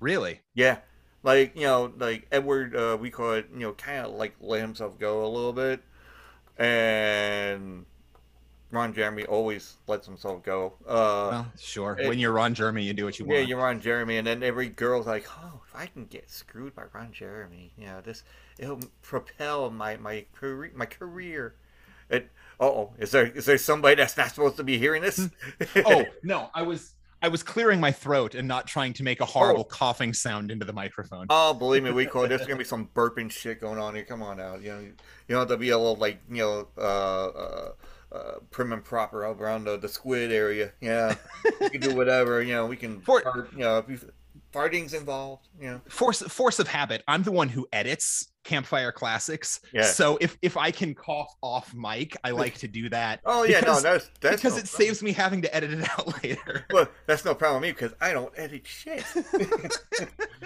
Really? 0.00 0.40
Yeah, 0.54 0.78
like 1.22 1.56
you 1.56 1.62
know, 1.62 1.92
like 1.98 2.26
Edward, 2.30 2.74
uh, 2.74 2.96
we 2.98 3.10
call 3.10 3.32
it, 3.32 3.48
you 3.52 3.60
know, 3.60 3.72
kind 3.72 4.06
of 4.06 4.12
like 4.12 4.34
let 4.40 4.60
himself 4.60 4.98
go 4.98 5.24
a 5.24 5.28
little 5.28 5.52
bit, 5.52 5.82
and 6.56 7.84
Ron 8.70 8.92
Jeremy 8.92 9.24
always 9.24 9.76
lets 9.86 10.06
himself 10.06 10.42
go. 10.42 10.74
Uh, 10.86 11.28
Well, 11.30 11.52
sure. 11.58 11.96
it- 11.98 12.08
when 12.08 12.18
you're 12.18 12.32
Ron 12.32 12.54
Jeremy, 12.54 12.84
you 12.84 12.92
do 12.92 13.04
what 13.04 13.18
you 13.18 13.24
yeah, 13.24 13.28
want. 13.32 13.40
Yeah, 13.40 13.48
you're 13.48 13.58
Ron 13.58 13.80
Jeremy, 13.80 14.18
and 14.18 14.26
then 14.26 14.42
every 14.42 14.68
girl's 14.68 15.06
like, 15.06 15.26
oh, 15.42 15.62
if 15.66 15.74
I 15.74 15.86
can 15.86 16.04
get 16.06 16.30
screwed 16.30 16.74
by 16.74 16.82
Ron 16.92 17.12
Jeremy, 17.12 17.72
you 17.78 17.86
know, 17.86 18.00
this 18.02 18.24
it'll 18.58 18.80
propel 19.02 19.70
my 19.70 19.96
my 19.96 20.26
career. 20.34 20.70
My 20.74 20.86
career. 20.86 21.54
It. 22.10 22.30
Oh, 22.60 22.92
is 22.98 23.10
there 23.10 23.26
is 23.26 23.46
there 23.46 23.58
somebody 23.58 23.94
that's 23.94 24.16
not 24.16 24.30
supposed 24.30 24.56
to 24.56 24.64
be 24.64 24.78
hearing 24.78 25.02
this? 25.02 25.28
oh 25.76 26.04
no, 26.22 26.50
I 26.54 26.62
was 26.62 26.94
I 27.20 27.28
was 27.28 27.42
clearing 27.42 27.80
my 27.80 27.90
throat 27.90 28.34
and 28.34 28.46
not 28.46 28.66
trying 28.66 28.92
to 28.94 29.02
make 29.02 29.20
a 29.20 29.24
horrible 29.24 29.64
coughing 29.64 30.14
sound 30.14 30.50
into 30.50 30.64
the 30.64 30.72
microphone. 30.72 31.26
Oh, 31.30 31.52
believe 31.52 31.82
me, 31.82 31.90
we 31.90 32.06
call. 32.12 32.28
There's 32.28 32.42
gonna 32.42 32.56
be 32.56 32.64
some 32.64 32.88
burping 32.94 33.30
shit 33.30 33.60
going 33.60 33.78
on 33.78 33.94
here. 33.94 34.04
Come 34.04 34.22
on 34.22 34.40
out. 34.40 34.62
You 34.62 34.68
know, 34.68 34.80
you 34.80 34.94
know, 35.28 35.44
there'll 35.44 35.60
be 35.60 35.70
a 35.70 35.78
little 35.78 35.96
like 35.96 36.20
you 36.30 36.38
know, 36.38 36.68
uh, 36.76 37.26
uh, 37.26 37.72
uh, 38.12 38.34
prim 38.50 38.72
and 38.72 38.84
proper 38.84 39.24
up 39.24 39.40
around 39.40 39.64
the, 39.64 39.76
the 39.76 39.88
squid 39.88 40.32
area. 40.32 40.72
Yeah, 40.80 41.14
we 41.60 41.70
can 41.70 41.80
do 41.80 41.94
whatever. 41.94 42.42
You 42.42 42.54
know, 42.54 42.66
we 42.66 42.76
can. 42.76 43.00
For- 43.00 43.22
fart, 43.22 43.52
you 43.52 43.60
know, 43.60 43.78
if 43.78 43.88
you, 43.88 44.00
farting's 44.52 44.94
involved. 44.94 45.48
You 45.60 45.70
know. 45.70 45.80
force 45.88 46.22
force 46.22 46.58
of 46.58 46.68
habit. 46.68 47.02
I'm 47.06 47.22
the 47.22 47.32
one 47.32 47.48
who 47.48 47.66
edits 47.72 48.28
Campfire 48.44 48.92
Classics. 48.92 49.60
Yeah. 49.72 49.82
So 49.82 50.16
if 50.20 50.38
if 50.40 50.56
I 50.56 50.70
can 50.70 50.94
cough 50.94 51.34
off 51.42 51.74
mic, 51.74 52.16
I 52.24 52.30
like 52.30 52.54
to 52.58 52.68
do 52.68 52.88
that. 52.88 53.20
Oh 53.30 53.42
yeah, 53.42 53.60
because, 53.60 53.84
no, 53.84 53.92
that's 53.92 54.10
that's 54.20 54.36
because 54.36 54.54
no 54.54 54.58
it 54.60 54.70
problem. 54.70 54.86
saves 54.86 55.02
me 55.02 55.12
having 55.12 55.42
to 55.42 55.54
edit 55.54 55.72
it 55.72 55.88
out 55.98 56.22
later. 56.22 56.64
Well, 56.70 56.88
that's 57.06 57.24
no 57.24 57.34
problem 57.34 57.60
with 57.60 57.68
me 57.68 57.72
because 57.72 57.94
I 58.00 58.12
don't 58.12 58.32
edit 58.36 58.66
shit. 58.66 59.04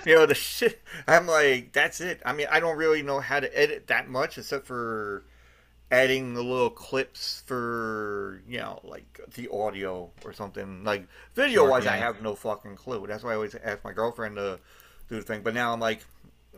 you 0.05 0.17
know 0.17 0.27
the 0.27 0.35
shit. 0.35 0.83
I'm 1.07 1.29
like, 1.29 1.73
that's 1.73 2.01
it. 2.01 2.21
I 2.27 2.33
mean, 2.33 2.49
I 2.51 2.59
don't 2.59 2.77
really 2.77 3.03
know 3.03 3.21
how 3.21 3.39
to 3.39 3.59
edit 3.59 3.87
that 3.87 4.09
much 4.09 4.37
except 4.37 4.67
for 4.67 5.25
adding 5.93 6.35
the 6.35 6.43
little 6.43 6.71
clips 6.71 7.45
for 7.47 8.43
you 8.49 8.59
know 8.59 8.81
like 8.83 9.21
the 9.35 9.49
audio 9.53 10.11
or 10.25 10.33
something. 10.33 10.83
Like 10.85 11.07
video 11.37 11.69
wise, 11.71 11.87
I 11.87 11.97
have 11.99 12.23
no 12.23 12.35
fucking 12.35 12.77
clue. 12.77 13.07
That's 13.07 13.23
why 13.23 13.33
I 13.33 13.35
always 13.37 13.55
ask 13.55 13.85
my 13.85 13.93
girlfriend 13.93 14.37
to 14.37 14.59
do 15.09 15.17
the 15.17 15.23
thing. 15.23 15.43
But 15.43 15.55
now 15.55 15.73
I'm 15.73 15.81
like, 15.81 16.05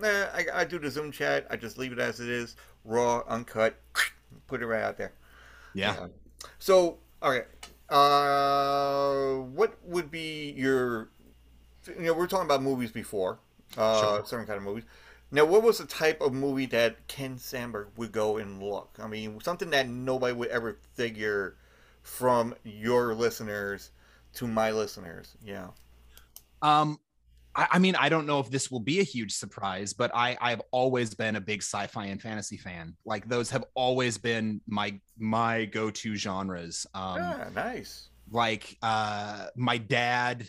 nah, 0.00 0.08
I, 0.08 0.46
I 0.54 0.64
do 0.64 0.78
the 0.78 0.90
Zoom 0.90 1.12
chat. 1.12 1.46
I 1.50 1.56
just 1.56 1.76
leave 1.78 1.92
it 1.92 1.98
as 1.98 2.20
it 2.20 2.28
is, 2.30 2.56
raw, 2.84 3.22
uncut. 3.28 3.76
Put 4.46 4.62
it 4.62 4.66
right 4.66 4.82
out 4.82 4.96
there. 4.96 5.12
Yeah. 5.74 6.06
So, 6.58 6.98
all 7.22 7.30
right 7.32 7.46
Uh, 7.90 9.36
what 9.54 9.76
would 9.84 10.10
be 10.10 10.52
your? 10.56 11.08
You 11.86 12.06
know, 12.06 12.14
we 12.14 12.24
are 12.24 12.26
talking 12.26 12.46
about 12.46 12.62
movies 12.62 12.90
before, 12.90 13.38
uh, 13.76 14.00
Sure. 14.00 14.24
certain 14.26 14.46
kind 14.46 14.56
of 14.56 14.62
movies. 14.62 14.84
Now, 15.34 15.44
what 15.44 15.64
was 15.64 15.78
the 15.78 15.86
type 15.86 16.20
of 16.20 16.32
movie 16.32 16.66
that 16.66 17.08
Ken 17.08 17.38
Sandberg 17.38 17.88
would 17.96 18.12
go 18.12 18.36
and 18.36 18.62
look? 18.62 18.96
I 19.02 19.08
mean, 19.08 19.40
something 19.42 19.68
that 19.70 19.88
nobody 19.88 20.32
would 20.32 20.48
ever 20.48 20.78
figure 20.92 21.56
from 22.02 22.54
your 22.62 23.16
listeners 23.16 23.90
to 24.34 24.46
my 24.46 24.70
listeners. 24.70 25.36
Yeah. 25.44 25.70
Um, 26.62 27.00
I, 27.56 27.66
I 27.72 27.78
mean, 27.80 27.96
I 27.96 28.10
don't 28.10 28.26
know 28.26 28.38
if 28.38 28.48
this 28.48 28.70
will 28.70 28.78
be 28.78 29.00
a 29.00 29.02
huge 29.02 29.32
surprise, 29.32 29.92
but 29.92 30.12
I 30.14 30.38
I've 30.40 30.62
always 30.70 31.16
been 31.16 31.34
a 31.34 31.40
big 31.40 31.62
sci-fi 31.62 32.06
and 32.06 32.22
fantasy 32.22 32.56
fan. 32.56 32.94
Like 33.04 33.28
those 33.28 33.50
have 33.50 33.64
always 33.74 34.18
been 34.18 34.60
my 34.68 35.00
my 35.18 35.64
go-to 35.64 36.14
genres. 36.14 36.86
Um, 36.94 37.18
ah, 37.20 37.46
nice. 37.56 38.08
like 38.30 38.76
uh 38.82 39.46
my 39.56 39.78
dad 39.78 40.48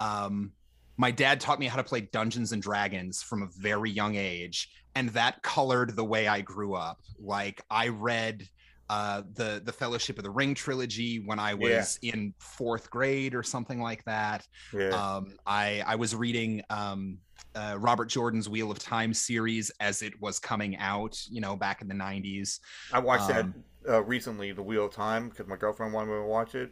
um 0.00 0.52
my 0.98 1.10
dad 1.10 1.40
taught 1.40 1.58
me 1.60 1.66
how 1.66 1.76
to 1.76 1.84
play 1.84 2.02
dungeons 2.12 2.52
and 2.52 2.60
dragons 2.62 3.22
from 3.22 3.42
a 3.42 3.48
very 3.58 3.90
young 3.90 4.16
age 4.16 4.68
and 4.94 5.08
that 5.10 5.42
colored 5.42 5.96
the 5.96 6.04
way 6.04 6.28
i 6.28 6.40
grew 6.40 6.74
up 6.74 6.98
like 7.20 7.62
i 7.70 7.88
read 7.88 8.46
uh 8.90 9.22
the 9.34 9.62
the 9.64 9.72
fellowship 9.72 10.18
of 10.18 10.24
the 10.24 10.30
ring 10.30 10.54
trilogy 10.54 11.22
when 11.24 11.38
i 11.38 11.54
Yeah. 11.58 11.86
was 11.86 11.98
in 12.02 12.34
fourth 12.40 12.90
grade 12.90 13.34
or 13.34 13.42
something 13.42 13.80
like 13.80 14.04
that 14.04 14.46
Yeah. 14.72 14.98
um 14.98 15.36
i 15.46 15.82
i 15.86 15.94
was 15.94 16.14
reading 16.14 16.62
um 16.70 17.18
uh, 17.54 17.76
Robert 17.78 18.04
Jordan's 18.08 18.48
Wheel 18.48 18.70
of 18.70 18.78
Time 18.78 19.12
series 19.12 19.72
as 19.80 20.02
it 20.02 20.20
was 20.20 20.38
coming 20.38 20.76
out, 20.76 21.18
you 21.28 21.40
know, 21.40 21.56
back 21.56 21.82
in 21.82 21.88
the 21.88 21.94
90s. 21.94 22.60
I 22.92 23.00
watched 23.00 23.26
um, 23.28 23.54
that 23.84 23.94
uh, 23.94 24.02
recently, 24.04 24.52
The 24.52 24.62
Wheel 24.62 24.84
of 24.86 24.92
Time, 24.92 25.28
because 25.28 25.46
my 25.48 25.56
girlfriend 25.56 25.92
wanted 25.92 26.12
me 26.12 26.18
to 26.18 26.24
watch 26.26 26.54
it. 26.54 26.70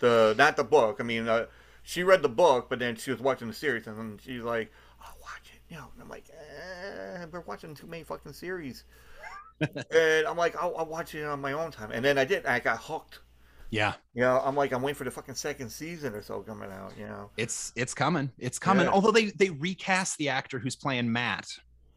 The 0.00 0.34
not 0.36 0.56
the 0.56 0.64
book. 0.64 0.96
I 0.98 1.02
mean, 1.04 1.28
uh, 1.28 1.46
she 1.84 2.02
read 2.02 2.22
the 2.22 2.28
book, 2.28 2.68
but 2.68 2.80
then 2.80 2.96
she 2.96 3.10
was 3.12 3.20
watching 3.20 3.46
the 3.46 3.54
series, 3.54 3.86
and 3.86 3.96
then 3.96 4.18
she's 4.20 4.42
like, 4.42 4.72
"I'll 5.00 5.16
watch 5.20 5.52
it." 5.54 5.60
You 5.72 5.76
know, 5.76 5.88
and 5.92 6.02
I'm 6.02 6.08
like, 6.08 6.24
eh, 6.30 7.26
"We're 7.30 7.40
watching 7.40 7.74
too 7.74 7.86
many 7.86 8.02
fucking 8.02 8.32
series." 8.32 8.84
and 9.60 10.26
I'm 10.26 10.36
like, 10.36 10.56
I'll, 10.56 10.74
"I'll 10.76 10.86
watch 10.86 11.14
it 11.14 11.24
on 11.24 11.40
my 11.40 11.52
own 11.52 11.70
time." 11.70 11.92
And 11.92 12.04
then 12.04 12.18
I 12.18 12.24
did. 12.24 12.44
I 12.46 12.58
got 12.58 12.78
hooked. 12.78 13.20
Yeah. 13.70 13.94
You 14.14 14.22
know, 14.22 14.40
I'm 14.44 14.56
like, 14.56 14.72
I'm 14.72 14.82
waiting 14.82 14.96
for 14.96 15.04
the 15.04 15.10
fucking 15.10 15.34
second 15.34 15.68
season 15.68 16.14
or 16.14 16.22
so 16.22 16.40
coming 16.40 16.70
out. 16.70 16.92
You 16.98 17.06
know. 17.06 17.30
It's 17.36 17.72
it's 17.76 17.92
coming. 17.92 18.30
It's 18.38 18.58
coming. 18.58 18.86
Yeah. 18.86 18.92
Although 18.92 19.12
they 19.12 19.26
they 19.26 19.50
recast 19.50 20.16
the 20.18 20.30
actor 20.30 20.58
who's 20.58 20.76
playing 20.76 21.12
Mat, 21.12 21.46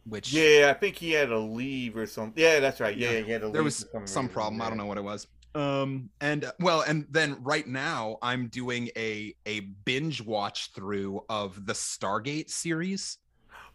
which 0.05 0.33
Yeah, 0.33 0.73
I 0.75 0.77
think 0.77 0.97
he 0.97 1.11
had 1.11 1.29
to 1.29 1.39
leave 1.39 1.95
or 1.95 2.05
something. 2.07 2.41
Yeah, 2.41 2.59
that's 2.59 2.79
right. 2.79 2.95
Yeah, 2.97 3.11
Yeah. 3.11 3.19
he 3.21 3.31
had 3.31 3.41
to 3.41 3.47
leave. 3.47 3.53
there 3.53 3.63
was 3.63 3.85
some 3.91 4.01
reason, 4.01 4.29
problem. 4.29 4.61
I 4.61 4.67
don't 4.69 4.77
know 4.77 4.85
what 4.85 4.97
it 4.97 5.03
was. 5.03 5.27
Um 5.57 6.09
and 6.21 6.45
uh, 6.45 6.51
well 6.59 6.81
and 6.81 7.05
then 7.09 7.37
right 7.43 7.67
now 7.67 8.17
I'm 8.21 8.47
doing 8.47 8.89
a 8.95 9.33
a 9.47 9.61
binge 9.85 10.21
watch 10.21 10.71
through 10.73 11.21
of 11.29 11.65
the 11.65 11.73
Stargate 11.73 12.49
series. 12.49 13.17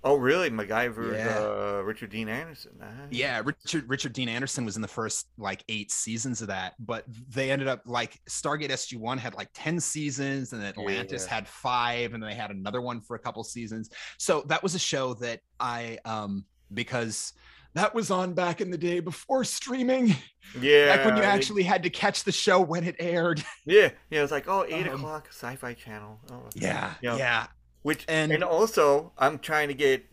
Oh, 0.05 0.17
really? 0.17 0.51
MacGyver, 0.51 1.15
Yeah. 1.17 1.39
uh, 1.79 1.83
Richard 1.85 2.11
Dean 2.11 2.29
Anderson. 2.29 2.73
Nice. 2.81 2.91
Yeah, 3.11 3.41
Richard 3.45 3.89
Richard 3.89 4.13
Dean 4.13 4.29
Anderson 4.29 4.65
was 4.65 4.75
in 4.75 4.83
the 4.83 4.89
first 4.89 5.29
like 5.39 5.63
8 5.69 5.93
seasons 5.93 6.41
of 6.43 6.49
that, 6.49 6.75
but 6.81 7.05
they 7.29 7.53
ended 7.53 7.69
up 7.69 7.83
like 7.87 8.19
Stargate 8.29 8.71
SG-1 8.71 9.19
had 9.19 9.35
like 9.35 9.49
10 9.55 9.79
seasons 9.79 10.53
and 10.53 10.63
Atlantis 10.65 11.25
Yeah. 11.29 11.35
had 11.37 11.47
5 11.49 12.15
and 12.15 12.23
they 12.23 12.35
had 12.35 12.51
another 12.51 12.81
one 12.81 13.01
for 13.01 13.15
a 13.15 13.19
couple 13.21 13.45
seasons. 13.45 13.91
So 14.19 14.43
that 14.49 14.61
was 14.63 14.75
a 14.75 14.79
show 14.81 15.15
that 15.15 15.41
I 15.61 15.99
um 16.05 16.47
because 16.75 17.33
that 17.75 17.95
was 17.95 18.11
on 18.11 18.35
back 18.35 18.61
in 18.61 18.71
the 18.71 18.79
day 18.79 19.01
before 19.01 19.45
streaming. 19.45 20.15
Yeah. 20.61 20.97
back 20.97 21.07
when 21.07 21.17
you 21.17 21.23
actually 21.23 21.63
had 21.63 21.83
to 21.85 21.91
catch 21.91 22.25
the 22.25 22.33
show 22.33 22.61
when 22.61 22.85
it 22.85 22.97
aired. 22.99 23.43
Yeah, 23.65 23.91
yeah. 24.11 24.19
It 24.19 24.23
was 24.23 24.31
like, 24.31 24.49
oh, 24.49 24.65
eight 24.69 24.87
Um, 24.89 24.97
o'clock, 24.97 25.29
Sci-Fi 25.31 25.73
Channel. 25.75 26.21
Oh, 26.31 26.43
Yeah, 26.55 26.95
Yeah. 27.01 27.17
yeah. 27.17 27.47
Which 27.83 28.05
And- 28.09 28.31
and, 28.33 28.45
also, 28.45 29.13
I'm 29.17 29.39
trying 29.39 29.69
to 29.69 29.75
get 29.75 30.05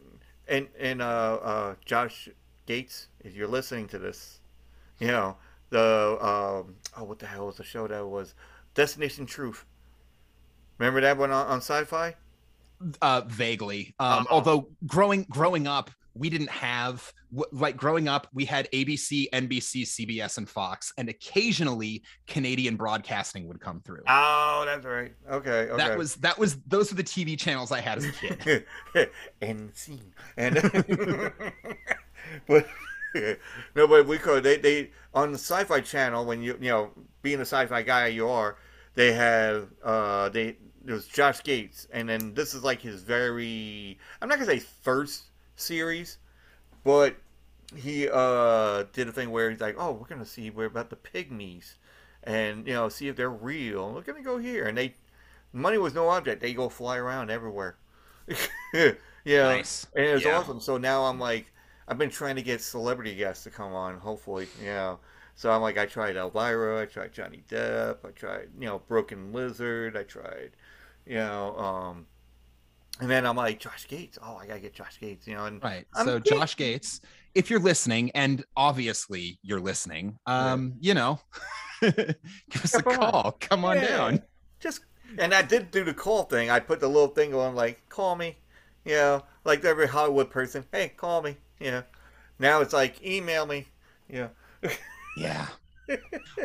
and 0.48 0.68
and 0.80 1.02
uh, 1.02 1.06
uh, 1.42 1.76
Josh 1.86 2.30
Gates, 2.66 3.08
if 3.20 3.36
you're 3.36 3.48
listening 3.48 3.88
to 3.90 4.00
this, 4.00 4.40
you 5.00 5.08
know 5.08 5.36
the 5.70 6.18
um, 6.22 6.76
oh, 6.98 7.04
what 7.04 7.20
the 7.20 7.26
hell 7.28 7.46
was 7.48 7.58
the 7.58 7.64
show 7.64 7.88
that 7.88 8.08
was 8.08 8.34
Destination 8.74 9.26
Truth? 9.26 9.66
Remember 10.78 11.02
that 11.02 11.18
one 11.18 11.32
on, 11.32 11.46
on 11.48 11.58
Sci-Fi? 11.58 12.16
Uh, 13.02 13.22
vaguely. 13.28 13.94
Um, 14.00 14.08
Uh-huh. 14.08 14.26
Although 14.32 14.70
growing 14.88 15.26
growing 15.30 15.68
up, 15.68 15.92
we 16.14 16.30
didn't 16.30 16.50
have 16.50 17.12
like 17.52 17.78
growing 17.78 18.08
up, 18.08 18.28
we 18.34 18.46
had 18.46 18.68
ABC, 18.72 19.28
NBC, 19.32 19.84
CBS, 19.84 20.38
and 20.38 20.50
Fox, 20.50 20.92
and 20.98 21.10
occasionally 21.10 22.04
Canadian 22.28 22.76
Broadcasting 22.76 23.48
would 23.48 23.60
come 23.60 23.82
through. 23.82 24.02
Oh, 24.08 24.64
that's 24.66 24.86
right. 24.86 25.14
Okay, 25.30 25.70
okay. 25.70 25.78
That 25.78 25.98
was 25.98 26.16
that 26.16 26.38
was 26.40 26.58
those 26.68 26.92
were 26.92 26.98
the 26.98 27.04
TV 27.04 27.38
channels 27.38 27.72
I 27.72 27.82
had 27.82 28.00
as 28.00 28.06
a 28.06 28.12
kid. 28.12 28.66
and 29.42 29.76
scene 29.76 30.14
and 30.38 30.56
but 32.48 32.68
no 33.76 33.88
but 33.88 34.06
we 34.06 34.18
could 34.18 34.44
they 34.44 34.58
they 34.58 34.92
on 35.14 35.32
the 35.32 35.38
sci-fi 35.38 35.80
channel 35.80 36.26
when 36.26 36.42
you 36.42 36.58
you 36.62 36.70
know 36.70 36.92
being 37.22 37.40
a 37.40 37.42
sci-fi 37.42 37.82
guy 37.82 38.08
you 38.08 38.28
are 38.28 38.58
they 38.96 39.12
have 39.12 39.70
uh 39.84 40.30
they 40.30 40.58
there's 40.84 41.08
josh 41.08 41.44
gates 41.44 41.88
and 41.92 42.08
then 42.08 42.34
this 42.34 42.54
is 42.54 42.64
like 42.64 42.82
his 42.82 43.02
very 43.02 43.98
i'm 44.22 44.30
not 44.30 44.36
gonna 44.40 44.50
say 44.50 44.60
first 44.60 45.29
series 45.60 46.18
but 46.84 47.16
he 47.76 48.10
uh 48.12 48.84
did 48.94 49.08
a 49.08 49.12
thing 49.12 49.32
where 49.32 49.50
he's 49.52 49.62
like 49.62 49.76
oh 49.78 49.92
we're 49.92 50.08
gonna 50.08 50.26
see 50.26 50.50
where 50.50 50.68
about 50.68 50.90
the 50.90 50.96
pygmies 50.96 51.76
and 52.24 52.68
you 52.68 52.74
know 52.74 52.90
see 52.90 53.08
if 53.08 53.16
they're 53.16 53.30
real 53.30 53.94
we're 53.94 54.02
gonna 54.02 54.22
go 54.24 54.38
here 54.38 54.68
and 54.68 54.78
they 54.78 54.94
money 55.54 55.78
was 55.78 55.94
no 55.94 56.10
object 56.10 56.42
they 56.42 56.54
go 56.54 56.70
fly 56.70 56.98
around 56.98 57.30
everywhere 57.32 57.78
yeah, 58.74 58.94
Nice. 59.40 59.88
and 59.96 60.06
it's 60.06 60.26
Yeah. 60.26 60.26
awesome. 60.26 60.60
So 60.60 60.78
now 60.78 61.04
I'm 61.06 61.20
like, 61.20 61.52
I've 61.88 61.98
been 61.98 62.10
trying 62.10 62.36
to 62.36 62.42
get 62.42 62.62
celebrity 62.62 63.16
guests 63.16 63.44
to 63.46 63.50
come 63.50 63.74
on. 63.74 63.98
Hopefully, 64.00 64.50
yeah. 64.64 64.98
So 65.36 65.52
I'm 65.52 65.62
like, 65.62 65.78
I 65.78 65.86
tried 65.86 66.16
Elvira, 66.18 66.82
I 66.82 66.86
tried 66.86 67.14
Johnny 67.14 67.44
Depp, 67.50 67.98
I 68.06 68.12
tried 68.12 68.50
you 68.60 68.68
know 68.68 68.80
Broken 68.88 69.32
Lizard, 69.34 69.98
I 69.98 70.04
tried, 70.04 70.52
you 71.06 71.16
know, 71.16 71.58
um, 71.58 72.06
and 73.00 73.10
then 73.10 73.26
I'm 73.26 73.36
like 73.36 73.60
Josh 73.60 73.88
Gates. 73.88 74.18
Oh, 74.22 74.36
I 74.38 74.46
gotta 74.48 74.60
get 74.60 74.74
Josh 74.74 75.00
Gates, 75.00 75.28
you 75.28 75.36
know, 75.36 75.46
and 75.46 75.64
Right. 75.64 75.86
I'm 75.96 76.06
so 76.06 76.20
big- 76.20 76.26
Josh 76.34 76.56
Gates, 76.56 77.02
if 77.36 77.50
you're 77.50 77.60
listening, 77.60 78.12
and 78.12 78.44
obviously 78.58 79.40
you're 79.44 79.60
listening, 79.60 80.18
um, 80.26 80.74
you 80.80 80.94
know, 80.94 81.20
give 81.82 82.16
us 82.64 82.74
a 82.76 82.84
Come 82.84 82.94
on. 82.94 83.12
call. 83.12 83.32
Come 83.40 83.66
on 83.66 83.78
Yeah. 83.78 83.88
down. 83.88 84.22
just 84.60 84.82
and 85.18 85.34
I 85.34 85.42
did 85.42 85.72
do 85.72 85.84
the 85.84 85.94
call 85.94 86.24
thing. 86.24 86.50
I 86.52 86.60
put 86.60 86.80
the 86.80 86.88
little 86.88 87.08
thing 87.08 87.34
on 87.34 87.56
like, 87.56 87.88
call 87.90 88.16
me, 88.16 88.38
you 88.86 88.94
know, 88.96 89.24
like 89.46 89.64
every 89.66 89.88
Hollywood 89.88 90.30
person. 90.30 90.66
Hey, 90.72 90.90
call 90.90 91.22
me, 91.22 91.38
you 91.60 91.72
know. 91.72 91.84
Now 92.38 92.62
it's 92.62 92.74
like 92.74 93.04
email 93.06 93.46
me, 93.46 93.68
you 94.08 94.30
know. 94.64 94.70
Yeah. 95.18 95.48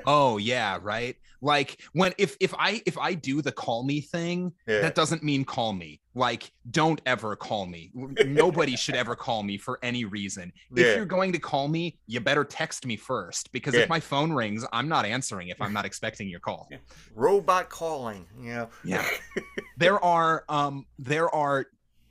Oh 0.07 0.39
yeah, 0.39 0.79
right. 0.83 1.17
Like 1.41 1.81
when 1.93 2.13
if 2.19 2.37
if 2.41 2.55
I 2.59 2.81
if 2.87 2.97
I 2.99 3.15
do 3.15 3.43
the 3.43 3.53
call 3.53 3.85
me 3.85 4.01
thing, 4.01 4.53
Yeah. 4.67 4.81
that 4.81 4.95
doesn't 4.95 5.23
mean 5.23 5.45
call 5.45 5.73
me. 5.73 6.01
Like 6.15 6.51
don't 6.71 7.01
ever 7.07 7.37
call 7.37 7.67
me. 7.67 7.91
Nobody 7.95 8.77
should 8.77 8.95
ever 8.95 9.15
call 9.15 9.43
me 9.43 9.59
for 9.59 9.79
any 9.83 10.05
reason. 10.07 10.53
Yeah. 10.75 10.85
If 10.87 10.97
you're 10.97 11.07
going 11.07 11.33
to 11.33 11.39
call 11.39 11.69
me, 11.69 11.99
you 12.07 12.21
better 12.21 12.45
text 12.45 12.87
me 12.87 12.97
first 12.97 13.53
because 13.53 13.75
Yeah. 13.75 13.81
if 13.81 13.89
my 13.89 14.01
phone 14.01 14.33
rings, 14.33 14.65
I'm 14.73 14.89
not 14.89 15.05
answering 15.05 15.49
if 15.49 15.61
I'm 15.61 15.73
not 15.73 15.85
expecting 15.85 16.29
your 16.29 16.41
call. 16.41 16.69
Robot 17.15 17.69
calling, 17.69 18.27
Yeah. 18.41 18.67
Yeah. 18.85 19.07
there 19.77 20.03
are 20.03 20.45
um 20.49 20.87
there 20.99 21.29
are 21.35 21.67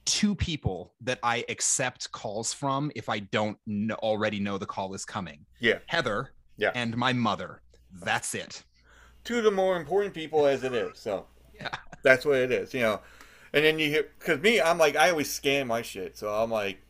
two 0.05 0.35
people 0.35 0.93
that 1.01 1.17
I 1.23 1.45
accept 1.47 2.11
calls 2.11 2.51
from 2.53 2.91
if 2.93 3.07
I 3.07 3.19
don't 3.19 3.57
already 3.93 4.39
know 4.39 4.57
the 4.57 4.65
call 4.65 4.93
is 4.93 5.05
coming. 5.05 5.45
Yeah. 5.59 5.79
Heather 5.87 6.33
Yeah. 6.57 6.71
and 6.75 6.95
my 6.97 7.13
mother. 7.13 7.61
That's 7.91 8.33
it. 8.35 8.63
Two 9.23 9.37
of 9.39 9.43
the 9.43 9.51
more 9.51 9.77
important 9.77 10.13
people 10.13 10.45
as 10.45 10.63
it 10.63 10.73
is. 10.73 10.97
So 10.99 11.25
Yeah. 11.59 11.69
that's 12.03 12.25
what 12.25 12.37
it 12.37 12.51
is, 12.51 12.73
you 12.73 12.81
know. 12.81 12.99
And 13.53 13.63
then 13.63 13.77
you 13.79 13.87
hear, 13.89 14.07
because 14.19 14.41
me, 14.41 14.59
I'm 14.59 14.77
like, 14.77 14.95
I 14.95 15.11
always 15.11 15.31
scan 15.31 15.67
my 15.67 15.81
shit. 15.83 16.17
So 16.17 16.29
I'm 16.33 16.49
like, 16.49 16.81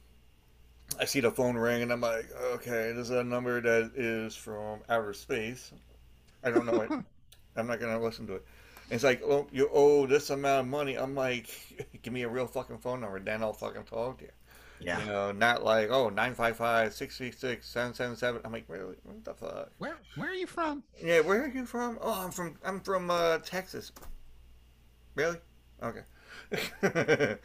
I 0.99 1.05
see 1.05 1.19
the 1.19 1.31
phone 1.31 1.55
ring 1.57 1.81
and 1.81 1.91
I'm 1.91 2.01
like, 2.01 2.29
okay, 2.53 2.93
this 2.93 3.09
is 3.09 3.11
a 3.11 3.23
number 3.23 3.59
that 3.61 3.91
is 3.95 4.35
from 4.35 4.79
outer 4.89 5.13
space. 5.13 5.71
I 6.43 6.51
don't 6.51 6.65
know 6.65 6.81
it. 6.81 6.91
I'm 7.55 7.67
not 7.67 7.79
going 7.79 7.97
to 7.97 8.03
listen 8.03 8.27
to 8.27 8.35
it. 8.35 8.45
And 8.89 8.93
it's 8.95 9.03
like, 9.03 9.21
oh, 9.23 9.47
you 9.51 9.69
owe 9.73 10.05
this 10.05 10.29
amount 10.29 10.61
of 10.61 10.67
money. 10.67 10.95
I'm 10.95 11.15
like, 11.15 11.49
give 12.01 12.13
me 12.13 12.23
a 12.23 12.29
real 12.29 12.47
fucking 12.47 12.77
phone 12.79 13.01
number, 13.01 13.19
then 13.19 13.41
I'll 13.43 13.53
fucking 13.53 13.83
talk 13.83 14.19
to 14.19 14.25
you. 14.25 14.31
Yeah. 14.85 14.99
You 14.99 15.05
know, 15.05 15.31
not 15.31 15.63
like, 15.63 15.89
oh, 15.89 16.09
955 16.09 16.93
636 16.93 17.67
777. 17.67 18.41
I'm 18.43 18.51
like, 18.51 18.65
really? 18.67 18.95
What 19.03 19.23
the 19.23 19.33
fuck? 19.33 19.71
Where 19.77 19.97
where 20.15 20.29
are 20.29 20.33
you 20.33 20.47
from? 20.47 20.83
Yeah, 21.01 21.21
where 21.21 21.43
are 21.43 21.47
you 21.47 21.65
from? 21.65 21.97
Oh, 22.01 22.23
I'm 22.23 22.31
from 22.31 22.57
I'm 22.63 22.79
from 22.79 23.09
uh, 23.09 23.39
Texas. 23.39 23.91
Really? 25.15 25.37
Okay. 25.81 26.03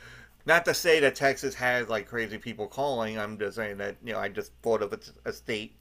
Not 0.46 0.64
to 0.64 0.74
say 0.74 1.01
that 1.01 1.14
Texas 1.14 1.55
has 1.55 1.88
like 1.88 2.09
crazy 2.09 2.38
people 2.38 2.66
calling. 2.66 3.18
I'm 3.18 3.38
just 3.38 3.57
saying 3.57 3.79
that 3.79 3.96
you 4.03 4.12
know 4.12 4.18
I 4.18 4.29
just 4.29 4.53
thought 4.62 4.83
of 4.83 4.92
as 4.92 5.12
a 5.24 5.33
state, 5.33 5.77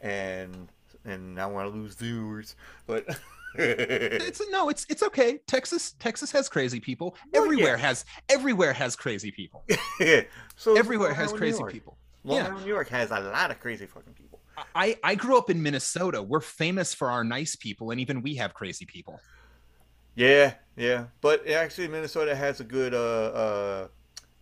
and 0.00 0.68
and 1.04 1.40
I 1.40 1.46
want 1.46 1.72
to 1.72 1.78
lose 1.78 1.94
viewers, 1.94 2.56
but 2.86 3.06
It's 3.54 4.40
no, 4.50 4.68
it's 4.68 4.86
it's 4.88 5.02
okay. 5.02 5.38
Texas 5.46 5.92
Texas 5.98 6.32
has 6.32 6.48
crazy 6.48 6.80
people. 6.80 7.16
Well, 7.32 7.44
everywhere 7.44 7.76
yeah. 7.76 7.86
has 7.88 8.04
everywhere 8.28 8.72
has 8.72 8.96
crazy 8.96 9.30
people. 9.30 9.64
so 10.56 10.76
Everywhere 10.76 11.08
Long 11.08 11.16
has 11.16 11.32
crazy 11.32 11.62
people. 11.70 11.96
Long 12.24 12.36
Yeah. 12.38 12.44
Island, 12.46 12.64
New 12.64 12.72
York 12.72 12.88
has 12.88 13.10
a 13.10 13.20
lot 13.20 13.50
of 13.50 13.60
crazy 13.60 13.86
fucking 13.86 14.14
people. 14.14 14.40
I 14.74 14.96
I 15.02 15.14
grew 15.14 15.36
up 15.36 15.50
in 15.50 15.62
Minnesota. 15.62 16.22
We're 16.22 16.40
famous 16.40 16.94
for 16.94 17.10
our 17.10 17.24
nice 17.24 17.56
people 17.56 17.90
and 17.90 18.00
even 18.00 18.22
we 18.22 18.36
have 18.36 18.54
crazy 18.54 18.84
people. 18.86 19.20
Yeah, 20.14 20.54
yeah, 20.76 21.06
but 21.20 21.48
actually 21.48 21.88
Minnesota 21.88 22.34
has 22.34 22.60
a 22.60 22.64
good 22.64 22.94
uh 22.94 22.98
uh 23.34 23.88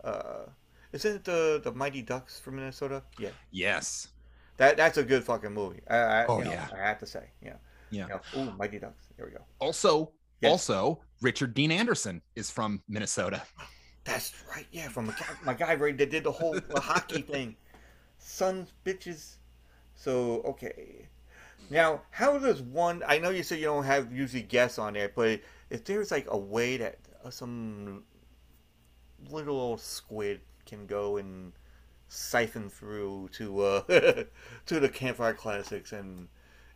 uh. 0.04 0.46
Isn't 0.92 1.16
it 1.16 1.24
the 1.24 1.60
the 1.62 1.70
Mighty 1.72 2.02
Ducks 2.02 2.40
from 2.40 2.56
Minnesota? 2.56 3.02
Yeah. 3.18 3.30
Yes. 3.52 4.08
That 4.56 4.76
that's 4.76 4.98
a 4.98 5.04
good 5.04 5.22
fucking 5.24 5.54
movie. 5.54 5.80
I, 5.88 5.96
I, 5.96 6.26
Oh, 6.26 6.38
you 6.38 6.46
know, 6.46 6.50
yeah. 6.50 6.68
I 6.74 6.88
have 6.88 6.98
to 6.98 7.06
say, 7.06 7.30
yeah. 7.40 7.54
Yeah. 7.90 8.06
Know, 8.06 8.20
ooh, 8.36 8.50
Mighty 8.52 8.78
Ducks. 8.78 9.06
There 9.16 9.26
we 9.26 9.32
go. 9.32 9.44
Also, 9.58 10.12
Yes. 10.40 10.50
also 10.52 11.02
Richard 11.20 11.52
Dean 11.54 11.70
Anderson 11.70 12.22
is 12.34 12.50
from 12.50 12.82
Minnesota. 12.88 13.42
That's 14.04 14.32
right. 14.54 14.66
Yeah, 14.72 14.88
from 14.88 15.06
my 15.06 15.12
guy, 15.12 15.26
my 15.44 15.54
guy 15.54 15.74
right 15.74 15.96
that 15.98 16.10
did 16.10 16.24
the 16.24 16.32
whole 16.32 16.54
the 16.54 16.80
hockey 16.80 17.20
thing. 17.32 17.56
Sons, 18.18 18.72
bitches. 18.84 19.36
So 19.94 20.40
okay. 20.42 21.08
Now, 21.68 22.02
how 22.10 22.38
does 22.38 22.62
one? 22.62 23.02
I 23.06 23.18
know 23.18 23.30
you 23.30 23.42
said 23.42 23.58
you 23.58 23.66
don't 23.66 23.84
have 23.84 24.12
usually 24.12 24.42
guests 24.42 24.78
on 24.78 24.94
there, 24.94 25.12
but 25.14 25.40
if 25.68 25.84
there's 25.84 26.10
like 26.10 26.26
a 26.30 26.38
way 26.38 26.78
that 26.78 26.98
uh, 27.24 27.30
some 27.30 28.04
little 29.30 29.60
old 29.60 29.80
squid 29.80 30.40
can 30.64 30.86
go 30.86 31.18
and 31.18 31.52
siphon 32.08 32.68
through 32.68 33.28
to 33.32 33.60
uh 33.60 33.80
to 34.66 34.80
the 34.80 34.88
campfire 34.88 35.34
classics 35.34 35.92
and 35.92 36.26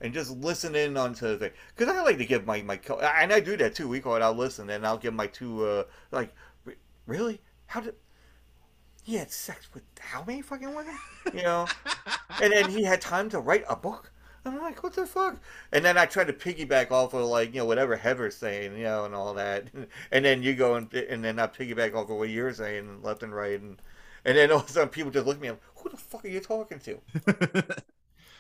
and 0.04 0.12
just 0.12 0.30
listen 0.30 0.74
in 0.76 0.98
onto 0.98 1.26
the 1.26 1.38
thing 1.38 1.50
because 1.74 1.92
I 1.92 2.02
like 2.02 2.18
to 2.18 2.26
give 2.26 2.46
my 2.46 2.60
my 2.60 2.78
and 3.16 3.32
I 3.32 3.40
do 3.40 3.56
that 3.56 3.74
too. 3.74 3.88
We 3.88 4.00
call 4.00 4.16
it. 4.16 4.22
I'll 4.22 4.34
listen 4.34 4.68
and 4.68 4.86
I'll 4.86 4.98
give 4.98 5.14
my 5.14 5.26
two 5.26 5.64
uh 5.64 5.84
like 6.12 6.32
really 7.06 7.40
how 7.66 7.80
did 7.80 7.94
he 9.02 9.16
had 9.16 9.30
sex 9.30 9.66
with 9.72 9.82
how 9.98 10.22
many 10.24 10.42
fucking 10.42 10.74
women 10.74 10.96
you 11.32 11.42
know 11.42 11.66
and 12.42 12.52
then 12.52 12.68
he 12.68 12.84
had 12.84 13.00
time 13.00 13.30
to 13.30 13.40
write 13.40 13.64
a 13.66 13.76
book. 13.76 14.12
and 14.44 14.54
I'm 14.54 14.60
like, 14.60 14.82
what 14.82 14.92
the 14.92 15.06
fuck? 15.06 15.38
And 15.72 15.82
then 15.82 15.96
I 15.96 16.04
try 16.04 16.24
to 16.24 16.32
piggyback 16.34 16.90
off 16.90 17.14
of 17.14 17.24
like 17.24 17.54
you 17.54 17.60
know 17.60 17.66
whatever 17.66 17.96
Heather's 17.96 18.36
saying, 18.36 18.76
you 18.76 18.84
know, 18.84 19.06
and 19.06 19.14
all 19.14 19.32
that, 19.34 19.68
and 20.12 20.24
then 20.24 20.42
you 20.42 20.54
go 20.54 20.74
and 20.74 20.92
and 20.92 21.24
then 21.24 21.38
I 21.38 21.46
piggyback 21.46 21.94
off 21.94 22.10
of 22.10 22.18
what 22.18 22.28
you're 22.28 22.52
saying 22.52 23.00
left 23.02 23.22
and 23.22 23.34
right, 23.34 23.58
and 23.58 23.80
and 24.26 24.36
then 24.36 24.50
all 24.50 24.58
of 24.58 24.68
a 24.68 24.70
sudden 24.70 24.90
people 24.90 25.10
just 25.10 25.26
look 25.26 25.36
at 25.36 25.42
me, 25.42 25.50
like, 25.50 25.60
who 25.76 25.88
the 25.88 25.96
fuck 25.96 26.26
are 26.26 26.28
you 26.28 26.40
talking 26.40 26.78
to? 26.80 27.00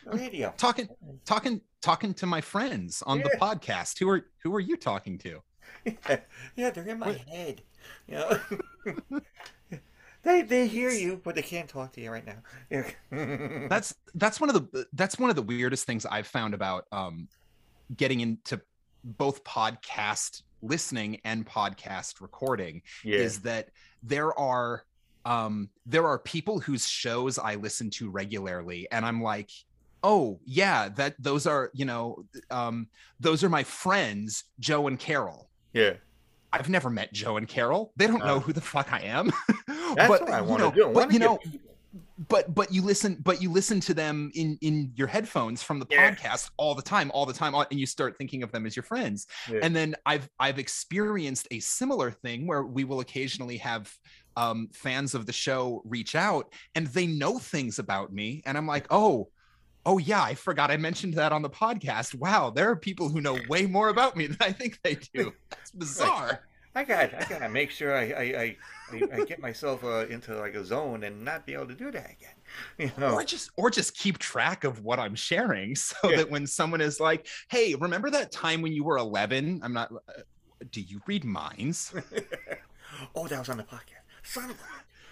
Radio. 0.06 0.52
talking 0.56 0.88
talking 1.24 1.60
talking 1.80 2.14
to 2.14 2.26
my 2.26 2.40
friends 2.40 3.02
on 3.06 3.18
the 3.18 3.30
podcast. 3.40 3.98
Who 3.98 4.08
are 4.08 4.26
who 4.42 4.54
are 4.54 4.60
you 4.60 4.76
talking 4.76 5.18
to? 5.18 5.42
yeah, 6.56 6.70
they're 6.70 6.88
in 6.88 6.98
my 6.98 7.12
head. 7.28 7.62
You 8.06 8.14
know? 8.14 9.20
they 10.22 10.42
they 10.42 10.66
hear 10.66 10.90
you, 10.90 11.20
but 11.22 11.34
they 11.34 11.42
can't 11.42 11.68
talk 11.68 11.92
to 11.92 12.00
you 12.00 12.10
right 12.10 12.26
now. 12.26 12.38
Yeah. 12.70 12.90
That's 13.68 13.94
that's 14.14 14.40
one 14.40 14.50
of 14.50 14.54
the 14.72 14.86
that's 14.92 15.18
one 15.18 15.30
of 15.30 15.36
the 15.36 15.42
weirdest 15.42 15.86
things 15.86 16.06
I've 16.06 16.26
found 16.26 16.54
about 16.54 16.86
um 16.92 17.28
getting 17.96 18.20
into 18.20 18.60
both 19.04 19.44
podcast 19.44 20.42
listening 20.62 21.20
and 21.24 21.46
podcast 21.46 22.22
recording 22.22 22.80
yeah. 23.04 23.18
is 23.18 23.40
that 23.40 23.68
there 24.02 24.36
are 24.38 24.84
um 25.26 25.68
there 25.84 26.06
are 26.06 26.18
people 26.18 26.58
whose 26.58 26.88
shows 26.88 27.38
I 27.38 27.56
listen 27.56 27.90
to 27.90 28.10
regularly 28.10 28.88
and 28.90 29.04
I'm 29.04 29.22
like 29.22 29.50
oh 30.04 30.38
yeah 30.44 30.88
that 30.90 31.14
those 31.18 31.46
are 31.46 31.70
you 31.74 31.84
know 31.84 32.24
um 32.50 32.86
those 33.18 33.42
are 33.42 33.48
my 33.48 33.64
friends 33.64 34.44
Joe 34.60 34.86
and 34.86 34.98
Carol 34.98 35.48
yeah. 35.72 35.94
I've 36.52 36.68
never 36.68 36.88
met 36.90 37.12
Joe 37.12 37.36
and 37.38 37.48
Carol 37.48 37.92
they 37.96 38.06
don't 38.06 38.20
know 38.24 38.36
Oh. 38.36 38.40
who 38.40 38.52
the 38.52 38.60
fuck 38.60 38.92
I 38.92 39.00
am 39.00 39.32
That's 39.66 40.08
but 40.08 40.20
what 40.22 40.30
I 40.30 40.38
you 40.40 40.44
want 40.44 40.60
know, 40.62 40.70
to 40.70 40.76
do. 40.76 40.88
I 40.90 40.92
but 40.92 41.12
you 41.12 41.18
know 41.18 41.38
people- 41.38 41.60
but 42.28 42.52
but 42.54 42.72
you 42.72 42.82
listen 42.82 43.16
but 43.22 43.40
you 43.42 43.50
listen 43.50 43.78
to 43.80 43.94
them 43.94 44.30
in 44.34 44.58
in 44.62 44.92
your 44.96 45.06
headphones 45.06 45.62
from 45.62 45.78
the 45.80 45.86
Yeah. 45.90 46.12
podcast 46.14 46.50
all 46.56 46.74
the 46.74 46.82
time 46.82 47.10
all 47.14 47.24
the 47.26 47.32
time 47.32 47.54
and 47.54 47.66
you 47.78 47.86
start 47.86 48.16
thinking 48.18 48.42
of 48.42 48.50
them 48.52 48.66
as 48.66 48.74
your 48.76 48.82
friends 48.82 49.26
Yeah. 49.50 49.60
and 49.62 49.74
then 49.74 49.94
i've 50.06 50.28
i've 50.40 50.58
experienced 50.58 51.48
a 51.50 51.58
similar 51.60 52.10
thing 52.10 52.46
where 52.46 52.64
we 52.64 52.84
will 52.84 53.00
occasionally 53.00 53.56
have 53.58 53.92
um 54.36 54.68
fans 54.72 55.14
of 55.14 55.26
the 55.26 55.32
show 55.32 55.82
reach 55.84 56.14
out 56.14 56.52
and 56.76 56.86
they 56.88 57.06
know 57.06 57.38
things 57.38 57.78
about 57.78 58.12
me 58.12 58.42
and 58.46 58.56
i'm 58.58 58.66
like 58.66 58.86
oh 58.90 59.28
oh 59.86 59.98
yeah 59.98 60.22
i 60.22 60.34
forgot 60.34 60.70
i 60.70 60.76
mentioned 60.76 61.14
that 61.14 61.32
on 61.32 61.42
the 61.42 61.50
podcast 61.50 62.14
wow 62.14 62.50
there 62.50 62.68
are 62.70 62.76
people 62.76 63.08
who 63.08 63.20
know 63.20 63.38
way 63.48 63.66
more 63.66 63.88
about 63.88 64.16
me 64.16 64.26
than 64.26 64.36
i 64.40 64.50
think 64.52 64.78
they 64.82 64.94
do 65.14 65.32
it's 65.60 65.70
bizarre 65.70 66.40
I 66.76 66.82
got 66.82 67.14
I 67.14 67.24
gotta 67.28 67.48
make 67.48 67.70
sure 67.70 67.94
I 67.94 68.02
I, 68.10 68.22
I, 68.22 68.56
I, 68.90 69.20
I 69.20 69.24
get 69.26 69.38
myself 69.38 69.84
uh, 69.84 70.08
into 70.08 70.36
like 70.36 70.56
a 70.56 70.64
zone 70.64 71.04
and 71.04 71.24
not 71.24 71.46
be 71.46 71.54
able 71.54 71.68
to 71.68 71.74
do 71.76 71.92
that 71.92 72.10
again. 72.10 72.34
You 72.78 72.90
know. 72.98 73.12
or 73.14 73.22
just 73.22 73.50
or 73.56 73.70
just 73.70 73.96
keep 73.96 74.18
track 74.18 74.64
of 74.64 74.82
what 74.82 74.98
i'm 74.98 75.14
sharing 75.14 75.76
so 75.88 75.94
Yeah. 76.02 76.16
that 76.16 76.30
when 76.32 76.48
someone 76.48 76.80
is 76.80 76.98
like 76.98 77.28
hey 77.48 77.76
remember 77.76 78.10
that 78.10 78.32
time 78.32 78.60
when 78.60 78.72
you 78.72 78.82
were 78.82 78.96
11 78.96 79.60
i'm 79.62 79.72
not 79.72 79.92
uh, 79.92 80.22
do 80.72 80.80
you 80.80 81.00
read 81.06 81.24
minds 81.24 81.94
oh, 83.14 83.28
that 83.28 83.38
was 83.38 83.48
on 83.48 83.56
the 83.58 83.62
podcast. 83.62 84.02
Son 84.24 84.50
of 84.50 84.56
a. 84.56 84.64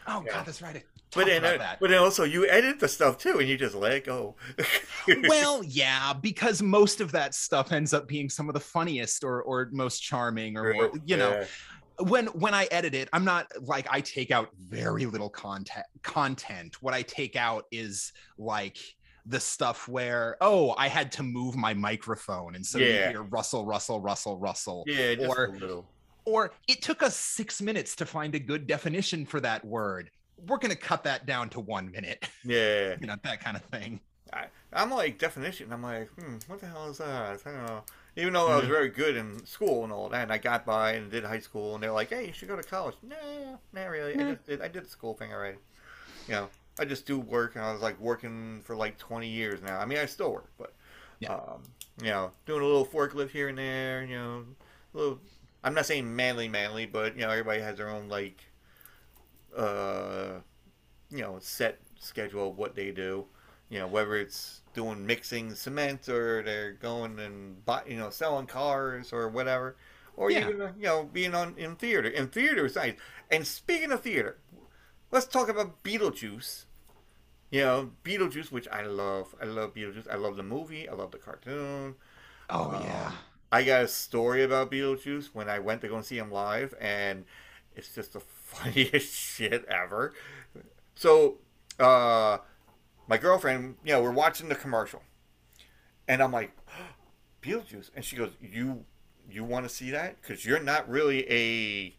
oh 0.09 0.23
Yeah. 0.27 0.33
god 0.33 0.47
that's 0.47 0.63
right 0.63 0.85
But 1.14 1.27
then, 1.27 1.44
uh, 1.44 1.77
but 1.81 1.90
then 1.90 1.98
also 1.98 2.25
you 2.25 2.46
edit 2.48 2.81
the 2.81 2.88
stuff 2.88 3.18
too, 3.18 3.38
and 3.38 3.48
you 3.48 3.59
just 3.59 3.75
let 3.75 3.92
it 3.92 4.05
go. 4.07 4.37
well 5.29 5.62
yeah 5.64 6.12
because 6.12 6.62
most 6.62 7.01
of 7.01 7.12
that 7.12 7.35
stuff 7.35 7.72
ends 7.72 7.92
up 7.92 8.07
being 8.09 8.29
some 8.29 8.48
of 8.48 8.55
the 8.55 8.61
funniest 8.61 9.25
or 9.25 9.42
or 9.42 9.68
most 9.72 10.01
charming 10.01 10.57
or 10.57 10.90
you 11.05 11.16
know 11.16 11.33
Yeah. 11.40 11.44
when 12.05 12.27
when 12.29 12.55
I 12.55 12.64
edit 12.70 12.94
it, 12.94 13.09
I'm 13.12 13.25
not 13.25 13.46
like 13.61 13.87
I 13.90 14.01
take 14.01 14.31
out 14.31 14.48
very 14.59 15.07
little 15.07 15.29
content 15.31 15.87
content. 16.03 16.77
What 16.83 16.94
I 16.94 17.03
take 17.03 17.37
out 17.37 17.64
is 17.70 18.12
like 18.38 18.79
the 19.27 19.38
stuff 19.40 19.87
where 19.88 20.37
oh 20.40 20.75
I 20.79 20.88
had 20.88 21.12
to 21.12 21.22
move 21.22 21.57
my 21.57 21.75
microphone 21.75 22.55
and 22.55 22.64
so 22.64 22.79
you 22.79 22.87
Yeah. 22.87 23.09
hear 23.11 23.22
Russell 23.22 23.64
Russell 23.66 24.01
Russell 24.01 24.38
Russell 24.38 24.85
Yeah, 24.87 25.14
or 25.29 25.44
a 25.44 25.51
little. 25.53 25.87
or 26.25 26.53
it 26.68 26.83
took 26.83 27.03
us 27.03 27.16
six 27.16 27.61
minutes 27.62 27.94
to 27.96 28.07
find 28.07 28.35
a 28.35 28.40
good 28.40 28.66
definition 28.66 29.27
for 29.27 29.40
that 29.40 29.64
word. 29.64 30.11
We're 30.46 30.59
gonna 30.59 30.76
cut 30.76 31.05
that 31.05 31.26
down 31.26 31.48
to 31.50 31.61
one 31.61 31.90
minute, 31.90 32.28
Yeah. 32.44 32.96
you 33.00 33.07
know 33.07 33.16
that 33.22 33.42
kind 33.42 33.57
of 33.57 33.62
thing. 33.64 34.00
I, 34.33 34.46
I'm 34.72 34.90
like 34.90 35.18
definition. 35.18 35.72
I'm 35.72 35.83
like, 35.83 36.09
hmm, 36.11 36.37
what 36.46 36.59
the 36.61 36.66
hell 36.66 36.88
is 36.88 36.98
that? 36.98 37.40
I 37.44 37.50
don't 37.50 37.66
know. 37.66 37.83
Even 38.16 38.33
though 38.33 38.48
I 38.48 38.57
was 38.57 38.66
very 38.66 38.88
good 38.88 39.16
in 39.16 39.44
school 39.46 39.85
and 39.85 39.92
all 39.92 40.09
that, 40.11 40.22
and 40.24 40.33
I 40.33 40.38
got 40.38 40.64
by 40.66 40.92
and 40.92 41.11
did 41.11 41.24
high 41.24 41.38
school, 41.38 41.74
and 41.74 41.83
they're 41.83 41.92
like, 41.92 42.11
hey, 42.11 42.26
you 42.26 42.33
should 42.33 42.48
go 42.48 42.57
to 42.57 42.62
college. 42.62 42.94
No, 43.02 43.59
not 43.72 43.87
really. 43.88 44.14
I 44.14 44.33
just 44.33 44.46
did. 44.46 44.61
I 44.62 44.68
did 44.68 44.85
the 44.85 44.88
school 44.90 45.14
thing 45.14 45.33
already. 45.33 45.59
You 46.28 46.35
know, 46.35 46.48
I 46.78 46.85
just 46.87 47.07
do 47.07 47.18
work, 47.18 47.57
and 47.57 47.64
I 47.64 47.72
was 47.72 47.81
like 47.83 47.98
working 48.00 48.61
for 48.64 48.74
like 48.76 48.96
20 48.98 49.28
years 49.28 49.61
now. 49.62 49.78
I 49.78 49.85
mean, 49.87 49.98
I 49.98 50.07
still 50.07 50.33
work, 50.33 50.50
but 50.59 50.74
Yeah. 51.20 51.35
um, 51.35 51.62
you 52.02 52.11
know, 52.11 52.33
doing 52.46 52.62
a 52.62 52.66
little 52.66 52.87
forklift 52.87 53.31
here 53.31 53.48
and 53.48 53.57
there. 53.59 54.05
You 54.05 54.16
know, 54.16 54.44
a 54.94 54.96
little. 54.98 55.18
I'm 55.64 55.74
not 55.74 55.87
saying 55.87 56.14
manly, 56.14 56.48
manly, 56.48 56.87
but 56.87 57.14
you 57.16 57.22
know, 57.22 57.31
everybody 57.31 57.61
has 57.61 57.76
their 57.78 57.88
own 57.88 58.09
like, 58.09 58.42
uh, 59.57 60.41
you 61.11 61.21
know, 61.21 61.38
set 61.41 61.81
schedule 61.99 62.51
of 62.51 62.59
what 62.59 62.75
they 62.75 62.91
do. 62.93 63.27
You 63.69 63.81
know 63.81 63.87
whether 63.88 64.17
it's 64.17 64.62
doing 64.75 65.07
mixing 65.07 65.55
cement 65.55 66.09
or 66.09 66.43
they're 66.43 66.73
going 66.73 67.19
and 67.19 67.65
buy, 67.65 67.83
you 67.87 67.97
know 67.97 68.11
selling 68.11 68.47
cars 68.47 69.12
or 69.12 69.29
whatever 69.29 69.77
or 70.17 70.31
Yeah. 70.31 70.51
even 70.51 70.61
uh, 70.61 70.73
you 70.77 70.85
know 70.85 71.05
being 71.05 71.35
on 71.35 71.55
in 71.59 71.77
theater 71.77 72.09
in 72.09 72.29
theater 72.29 72.67
is 72.67 72.77
nice 72.77 72.95
and 73.31 73.47
speaking 73.47 73.91
of 73.93 74.03
theater 74.03 74.38
let's 75.12 75.27
talk 75.27 75.49
about 75.49 75.83
beetlejuice. 75.85 76.67
You 77.51 77.61
know 77.61 77.91
beetlejuice 78.05 78.51
which 78.51 78.67
i 78.69 78.83
love. 78.83 79.35
I 79.41 79.45
love 79.45 79.75
beetlejuice. 79.75 80.11
I 80.11 80.17
love 80.17 80.37
the 80.37 80.43
movie. 80.43 80.88
I 80.88 80.95
love 80.95 81.11
the 81.11 81.19
cartoon. 81.19 81.97
Oh 82.49 82.73
Um, 82.73 82.85
yeah. 82.85 83.12
I 83.53 83.65
got 83.65 83.85
a 83.85 83.88
story 83.88 84.43
about 84.45 84.71
Beetlejuice 84.71 85.29
when 85.35 85.49
I 85.49 85.59
went 85.61 85.83
to 85.83 85.88
go 85.88 85.97
and 85.97 86.05
see 86.05 86.19
him 86.19 86.31
live, 86.33 86.75
and 86.81 87.25
it's 87.77 87.95
just 87.95 88.15
the 88.15 88.21
funniest 88.55 89.15
shit 89.37 89.65
ever. 89.67 90.12
So, 90.95 91.38
uh, 91.79 92.38
my 93.09 93.19
girlfriend, 93.19 93.77
you 93.85 93.93
know, 93.93 94.03
we're 94.03 94.12
watching 94.12 94.49
the 94.49 94.55
commercial, 94.55 95.03
and 96.09 96.23
I'm 96.23 96.33
like, 96.33 96.53
Beetlejuice, 97.43 97.91
and 97.95 98.05
she 98.05 98.17
goes, 98.17 98.31
"You, 98.41 98.85
you 99.31 99.43
want 99.45 99.69
to 99.69 99.75
see 99.75 99.91
that? 99.91 100.21
Because 100.21 100.45
you're 100.45 100.62
not 100.62 100.88
really 100.88 101.27
a, 101.31 101.97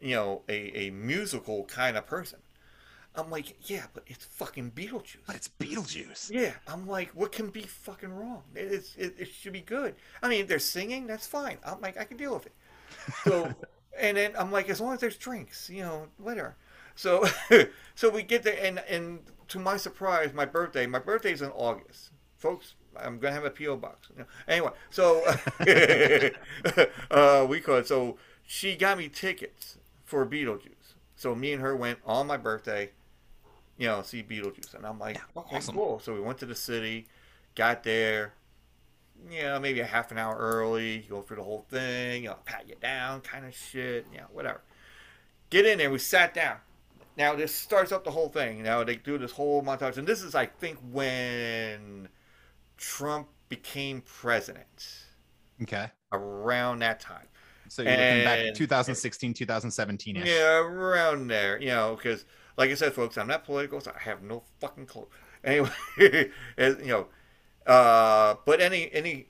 you 0.00 0.14
know, 0.14 0.42
a, 0.48 0.86
a 0.86 0.90
musical 0.90 1.64
kind 1.64 1.96
of 1.96 2.06
person." 2.06 2.40
I'm 3.14 3.30
like, 3.30 3.70
"Yeah, 3.70 3.84
but 3.92 4.04
it's 4.06 4.24
fucking 4.24 4.72
Beetlejuice." 4.72 5.18
But 5.26 5.36
it's 5.36 5.48
Beetlejuice. 5.48 6.30
Yeah, 6.30 6.52
I'm 6.66 6.86
like, 6.86 7.10
what 7.10 7.32
can 7.32 7.48
be 7.50 7.62
fucking 7.62 8.12
wrong? 8.12 8.42
It, 8.54 8.72
it's, 8.72 8.94
it, 8.96 9.14
it 9.18 9.28
should 9.28 9.52
be 9.52 9.60
good. 9.60 9.94
I 10.22 10.28
mean, 10.28 10.46
they're 10.46 10.58
singing, 10.58 11.06
that's 11.06 11.26
fine. 11.26 11.58
I'm 11.64 11.80
like, 11.80 11.98
I 11.98 12.04
can 12.04 12.16
deal 12.16 12.34
with 12.34 12.46
it. 12.46 12.52
So, 13.24 13.54
and 13.98 14.16
then 14.16 14.32
I'm 14.38 14.50
like, 14.50 14.68
as 14.68 14.80
long 14.80 14.94
as 14.94 15.00
there's 15.00 15.16
drinks, 15.16 15.70
you 15.70 15.82
know, 15.82 16.08
whatever. 16.18 16.56
So, 16.94 17.24
so 17.94 18.10
we 18.10 18.22
get 18.22 18.42
there, 18.42 18.58
and 18.62 18.80
and 18.88 19.20
to 19.48 19.58
my 19.58 19.76
surprise, 19.76 20.32
my 20.32 20.44
birthday, 20.44 20.86
my 20.86 20.98
birthday's 20.98 21.42
in 21.42 21.50
August, 21.50 22.10
folks. 22.36 22.74
I'm 22.94 23.18
gonna 23.18 23.34
have 23.34 23.44
a 23.44 23.50
PO 23.50 23.76
box. 23.76 24.08
Anyway, 24.46 24.70
so 24.90 25.24
uh, 27.10 27.46
we 27.48 27.58
it. 27.60 27.86
So 27.86 28.18
she 28.46 28.76
got 28.76 28.98
me 28.98 29.08
tickets 29.08 29.78
for 30.04 30.26
Beetlejuice. 30.26 30.94
So 31.16 31.34
me 31.34 31.54
and 31.54 31.62
her 31.62 31.74
went 31.74 32.00
on 32.04 32.26
my 32.26 32.36
birthday 32.36 32.90
you 33.82 33.86
know, 33.86 34.02
see 34.02 34.22
Beetlejuice. 34.22 34.74
And 34.74 34.86
I'm 34.86 34.98
like, 34.98 35.20
okay, 35.36 35.56
awesome. 35.56 35.74
cool. 35.74 36.00
So 36.00 36.14
we 36.14 36.20
went 36.20 36.38
to 36.38 36.46
the 36.46 36.54
city, 36.54 37.06
got 37.54 37.82
there, 37.82 38.32
you 39.30 39.42
know, 39.42 39.60
maybe 39.60 39.80
a 39.80 39.86
half 39.86 40.10
an 40.10 40.18
hour 40.18 40.36
early, 40.36 41.06
go 41.08 41.22
through 41.22 41.36
the 41.36 41.42
whole 41.42 41.66
thing, 41.70 42.24
you 42.24 42.28
know, 42.30 42.36
pat 42.44 42.68
you 42.68 42.74
down 42.80 43.20
kind 43.20 43.44
of 43.46 43.54
shit, 43.54 44.06
you 44.12 44.18
know, 44.18 44.26
whatever. 44.32 44.60
Get 45.50 45.66
in 45.66 45.78
there, 45.78 45.90
we 45.90 45.98
sat 45.98 46.34
down. 46.34 46.56
Now 47.16 47.34
this 47.34 47.54
starts 47.54 47.92
up 47.92 48.04
the 48.04 48.10
whole 48.10 48.28
thing. 48.28 48.62
Now 48.62 48.84
they 48.84 48.96
do 48.96 49.18
this 49.18 49.32
whole 49.32 49.62
montage, 49.62 49.98
and 49.98 50.06
this 50.06 50.22
is, 50.22 50.34
I 50.34 50.46
think, 50.46 50.78
when 50.90 52.08
Trump 52.78 53.28
became 53.48 54.00
president. 54.02 55.04
Okay. 55.62 55.90
Around 56.12 56.80
that 56.80 57.00
time. 57.00 57.26
So 57.68 57.82
you're 57.82 57.92
looking 57.92 58.24
back 58.24 58.38
And- 58.40 58.56
2016, 58.56 59.34
2017 59.34 60.16
ish. 60.16 60.28
Yeah, 60.28 60.58
around 60.58 61.28
there, 61.28 61.60
you 61.60 61.68
know, 61.68 61.96
because 61.96 62.24
like 62.56 62.70
I 62.70 62.74
said, 62.74 62.92
folks, 62.92 63.16
I'm 63.16 63.28
not 63.28 63.44
political, 63.44 63.80
so 63.80 63.92
I 63.94 64.00
have 64.00 64.22
no 64.22 64.42
fucking 64.60 64.86
clue. 64.86 65.08
Anyway, 65.44 65.70
you 65.98 66.30
know, 66.84 67.08
uh, 67.66 68.34
but 68.44 68.60
any 68.60 68.92
any, 68.92 69.26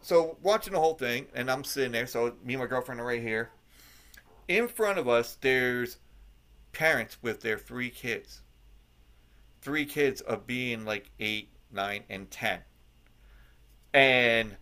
so 0.00 0.36
watching 0.42 0.72
the 0.72 0.80
whole 0.80 0.94
thing, 0.94 1.26
and 1.34 1.50
I'm 1.50 1.64
sitting 1.64 1.92
there. 1.92 2.06
So 2.06 2.34
me 2.44 2.54
and 2.54 2.62
my 2.62 2.66
girlfriend 2.66 3.00
are 3.00 3.06
right 3.06 3.22
here. 3.22 3.50
In 4.48 4.68
front 4.68 4.98
of 4.98 5.08
us, 5.08 5.36
there's 5.40 5.98
parents 6.72 7.18
with 7.22 7.40
their 7.42 7.58
three 7.58 7.90
kids. 7.90 8.42
Three 9.62 9.84
kids 9.86 10.20
of 10.20 10.46
being 10.46 10.84
like 10.84 11.10
eight, 11.18 11.50
nine, 11.72 12.04
and 12.08 12.30
ten. 12.30 12.60
And 13.94 14.56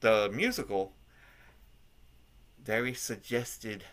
the 0.00 0.30
musical 0.32 0.94
very 2.62 2.94
suggested 2.94 3.84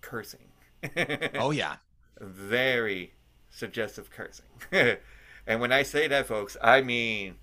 cursing. 0.00 0.48
Oh 1.38 1.50
yeah. 1.50 1.76
very 2.20 3.14
suggestive 3.50 4.10
cursing. 4.10 4.46
and 5.48 5.60
when 5.60 5.72
I 5.72 5.82
say 5.82 6.06
that, 6.06 6.26
folks, 6.26 6.56
I 6.62 6.82
mean 6.82 7.36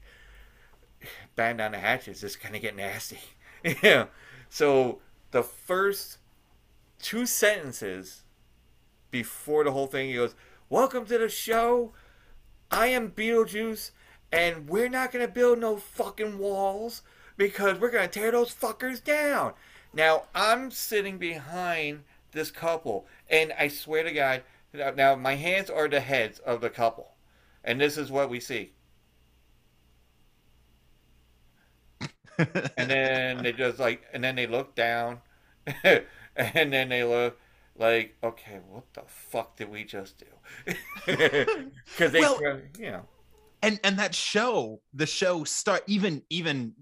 bang 1.35 1.57
down 1.57 1.71
the 1.71 1.79
hatches. 1.79 2.23
It's 2.23 2.35
gonna 2.35 2.59
get 2.59 2.75
nasty. 2.75 3.19
yeah. 3.83 4.05
So 4.49 4.99
the 5.31 5.43
first 5.43 6.19
two 6.99 7.25
sentences 7.25 8.23
before 9.11 9.63
the 9.63 9.71
whole 9.71 9.87
thing, 9.87 10.07
he 10.07 10.15
goes, 10.15 10.35
"Welcome 10.69 11.05
to 11.07 11.17
the 11.17 11.29
show. 11.29 11.93
I 12.71 12.87
am 12.87 13.11
Beetlejuice, 13.11 13.91
and 14.31 14.69
we're 14.69 14.89
not 14.89 15.11
gonna 15.11 15.27
build 15.27 15.59
no 15.59 15.77
fucking 15.77 16.37
walls 16.37 17.01
because 17.37 17.79
we're 17.79 17.91
gonna 17.91 18.07
tear 18.07 18.31
those 18.31 18.53
fuckers 18.53 19.03
down." 19.03 19.53
Now 19.93 20.25
I'm 20.35 20.71
sitting 20.71 21.17
behind 21.17 22.03
this 22.33 22.51
couple, 22.51 23.07
and 23.29 23.51
I 23.53 23.69
swear 23.69 24.03
to 24.03 24.11
God, 24.11 24.43
now 24.95 25.15
my 25.15 25.35
hands 25.35 25.69
are 25.69 25.87
the 25.87 26.01
heads 26.01 26.39
of 26.39 26.61
the 26.61 26.69
couple, 26.69 27.14
and 27.65 27.79
this 27.79 27.97
is 27.97 28.11
what 28.11 28.29
we 28.29 28.39
see. 28.39 28.71
and 32.77 32.89
then 32.89 33.43
they 33.43 33.53
just 33.53 33.79
like, 33.79 34.03
and 34.13 34.23
then 34.23 34.35
they 34.35 34.47
look 34.47 34.75
down, 34.75 35.19
and 35.83 36.73
then 36.73 36.89
they 36.89 37.03
look 37.03 37.39
like, 37.77 38.15
okay, 38.23 38.59
what 38.69 38.83
the 38.93 39.03
fuck 39.07 39.55
did 39.57 39.69
we 39.69 39.83
just 39.83 40.17
do? 40.17 40.25
Because 41.05 42.11
they, 42.11 42.19
Well- 42.21 42.61
you 42.79 42.91
know, 42.91 43.05
and 43.61 43.79
and 43.83 43.97
that 43.99 44.13
show 44.13 44.81
the 44.93 45.05
show 45.05 45.43
start 45.43 45.83
even 45.87 46.21
even 46.29 46.73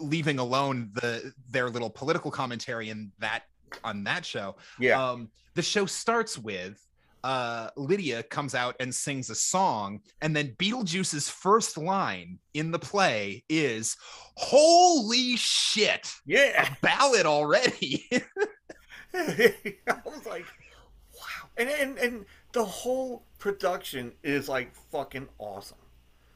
leaving 0.00 0.38
alone 0.38 0.90
the 0.94 1.32
their 1.50 1.68
little 1.68 1.90
political 1.90 2.30
commentary 2.30 2.88
in 2.88 3.12
that 3.18 3.42
on 3.84 4.04
that 4.04 4.24
show 4.24 4.56
yeah, 4.78 5.02
um 5.02 5.28
the 5.54 5.62
show 5.62 5.84
starts 5.84 6.38
with 6.38 6.86
uh 7.24 7.68
lydia 7.76 8.22
comes 8.24 8.54
out 8.54 8.74
and 8.80 8.94
sings 8.94 9.30
a 9.30 9.34
song 9.34 10.00
and 10.20 10.34
then 10.34 10.54
beetlejuice's 10.58 11.28
first 11.28 11.78
line 11.78 12.38
in 12.54 12.70
the 12.70 12.78
play 12.78 13.44
is 13.48 13.96
holy 14.36 15.36
shit 15.36 16.12
yeah. 16.26 16.74
ballad 16.82 17.26
already 17.26 18.08
I 19.14 19.54
was 20.06 20.24
like, 20.26 20.46
wow, 21.14 21.48
and 21.58 21.68
and 21.68 21.98
and 21.98 22.24
the 22.52 22.64
whole 22.64 23.24
production 23.38 24.12
is 24.22 24.48
like 24.48 24.74
fucking 24.90 25.28
awesome. 25.38 25.76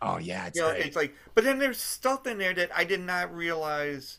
oh 0.03 0.19
yeah 0.19 0.47
it's 0.47 0.57
you 0.57 0.63
know, 0.63 0.73
great. 0.73 0.87
it's 0.87 0.97
like, 0.97 1.15
but 1.35 1.45
then 1.45 1.59
there's 1.59 1.81
stuff 1.81 2.27
in 2.27 2.37
there 2.37 2.53
that 2.53 2.71
I 2.77 2.85
did 2.85 3.01
not 3.01 3.35
realize. 3.35 4.19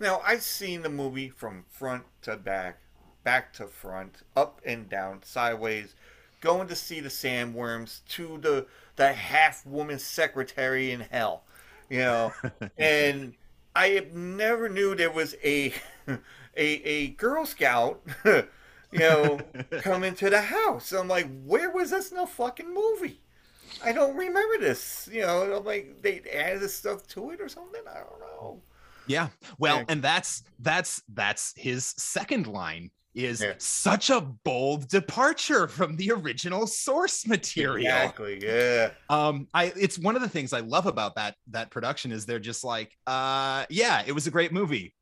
Now 0.00 0.20
I've 0.24 0.42
seen 0.42 0.82
the 0.82 0.88
movie 0.88 1.28
from 1.28 1.64
front 1.68 2.04
to 2.22 2.36
back, 2.36 2.80
back 3.22 3.52
to 3.54 3.68
front, 3.68 4.22
up 4.34 4.60
and 4.66 4.88
down, 4.88 5.22
sideways, 5.22 5.94
going 6.42 6.68
to 6.68 6.76
see 6.76 7.00
the 7.00 7.08
sandworms 7.08 8.00
to 8.10 8.36
the 8.38 8.66
the 8.96 9.14
half 9.14 9.64
woman 9.64 9.98
secretary 9.98 10.90
in 10.90 11.00
hell, 11.00 11.44
you 11.88 12.00
know, 12.00 12.32
and 12.76 13.32
I 13.74 14.06
never 14.12 14.68
knew 14.68 14.94
there 14.94 15.10
was 15.10 15.34
a 15.42 15.72
a 16.08 16.18
a 16.56 17.08
Girl 17.08 17.46
Scout. 17.46 18.02
You 18.94 18.98
know, 18.98 19.40
come 19.78 20.04
into 20.04 20.28
the 20.28 20.42
house. 20.42 20.92
I'm 20.92 21.08
like, 21.08 21.26
where 21.46 21.70
was 21.70 21.88
this 21.92 22.10
in 22.10 22.18
the 22.18 22.26
fucking 22.26 22.74
movie? 22.74 23.22
I 23.82 23.90
don't 23.90 24.14
remember 24.14 24.58
this. 24.58 25.08
You 25.10 25.22
know, 25.22 25.56
I'm 25.56 25.64
like 25.64 26.02
they 26.02 26.20
added 26.30 26.60
this 26.60 26.74
stuff 26.74 27.06
to 27.08 27.30
it 27.30 27.40
or 27.40 27.48
something. 27.48 27.80
I 27.88 28.00
don't 28.00 28.20
know. 28.20 28.60
Yeah. 29.06 29.28
Well, 29.58 29.82
and 29.88 30.02
that's 30.02 30.42
that's 30.58 31.02
that's 31.08 31.54
his 31.56 31.86
second 31.86 32.46
line 32.46 32.90
is 33.14 33.42
Yeah. 33.42 33.54
such 33.58 34.10
a 34.10 34.20
bold 34.20 34.88
departure 34.88 35.68
from 35.68 35.96
the 35.96 36.10
original 36.12 36.66
source 36.66 37.26
material. 37.26 37.86
Exactly. 37.86 38.38
Yeah. 38.42 38.90
Um, 39.10 39.48
I 39.52 39.72
it's 39.76 39.98
one 39.98 40.16
of 40.16 40.22
the 40.22 40.28
things 40.28 40.52
I 40.52 40.60
love 40.60 40.86
about 40.86 41.14
that 41.16 41.36
that 41.50 41.70
production 41.70 42.12
is 42.12 42.24
they're 42.26 42.38
just 42.38 42.64
like, 42.64 42.96
uh, 43.06 43.66
yeah, 43.68 44.02
it 44.06 44.12
was 44.12 44.26
a 44.26 44.30
great 44.30 44.52
movie, 44.52 44.94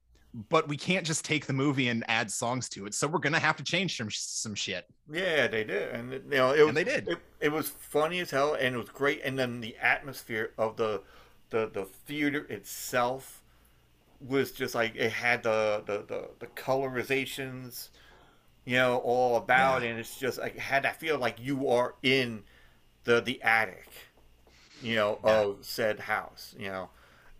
but 0.48 0.66
we 0.68 0.76
can't 0.76 1.06
just 1.06 1.24
take 1.24 1.46
the 1.46 1.52
movie 1.52 1.88
and 1.88 2.04
add 2.08 2.30
songs 2.30 2.68
to 2.70 2.86
it, 2.86 2.94
so 2.94 3.06
we're 3.06 3.18
gonna 3.20 3.38
have 3.38 3.56
to 3.56 3.64
change 3.64 3.96
some 3.96 4.08
some 4.10 4.54
shit, 4.54 4.86
Yeah, 5.10 5.46
they 5.46 5.64
did, 5.64 5.90
and 5.94 6.12
you 6.12 6.20
know 6.30 6.52
it 6.52 6.60
was 6.60 6.68
and 6.68 6.76
they 6.76 6.84
did. 6.84 7.08
it, 7.08 7.18
it 7.40 7.52
was 7.52 7.68
funny 7.68 8.18
as 8.20 8.30
hell, 8.30 8.54
and 8.54 8.74
it 8.74 8.78
was 8.78 8.88
great. 8.90 9.20
And 9.24 9.38
then 9.38 9.60
the 9.60 9.76
atmosphere 9.78 10.52
of 10.58 10.76
the 10.76 11.02
the 11.50 11.68
the 11.72 11.84
theater 11.84 12.46
itself 12.48 13.39
was 14.20 14.52
just 14.52 14.74
like 14.74 14.94
it 14.96 15.12
had 15.12 15.42
the 15.42 15.82
the 15.86 15.98
the, 16.06 16.28
the 16.40 16.46
colorizations, 16.48 17.88
you 18.64 18.76
know, 18.76 18.98
all 18.98 19.36
about, 19.36 19.82
Yeah. 19.82 19.88
and 19.88 19.98
it's 20.00 20.18
just 20.18 20.38
like 20.38 20.54
it 20.56 20.60
had 20.60 20.84
that 20.84 20.98
feel 21.00 21.18
like 21.18 21.38
you 21.40 21.68
are 21.68 21.94
in 22.02 22.42
the 23.04 23.20
the 23.20 23.42
attic, 23.42 23.88
you 24.82 24.96
know, 24.96 25.18
Yeah. 25.24 25.40
of 25.40 25.64
said 25.64 26.00
house, 26.00 26.54
you 26.58 26.68
know, 26.68 26.90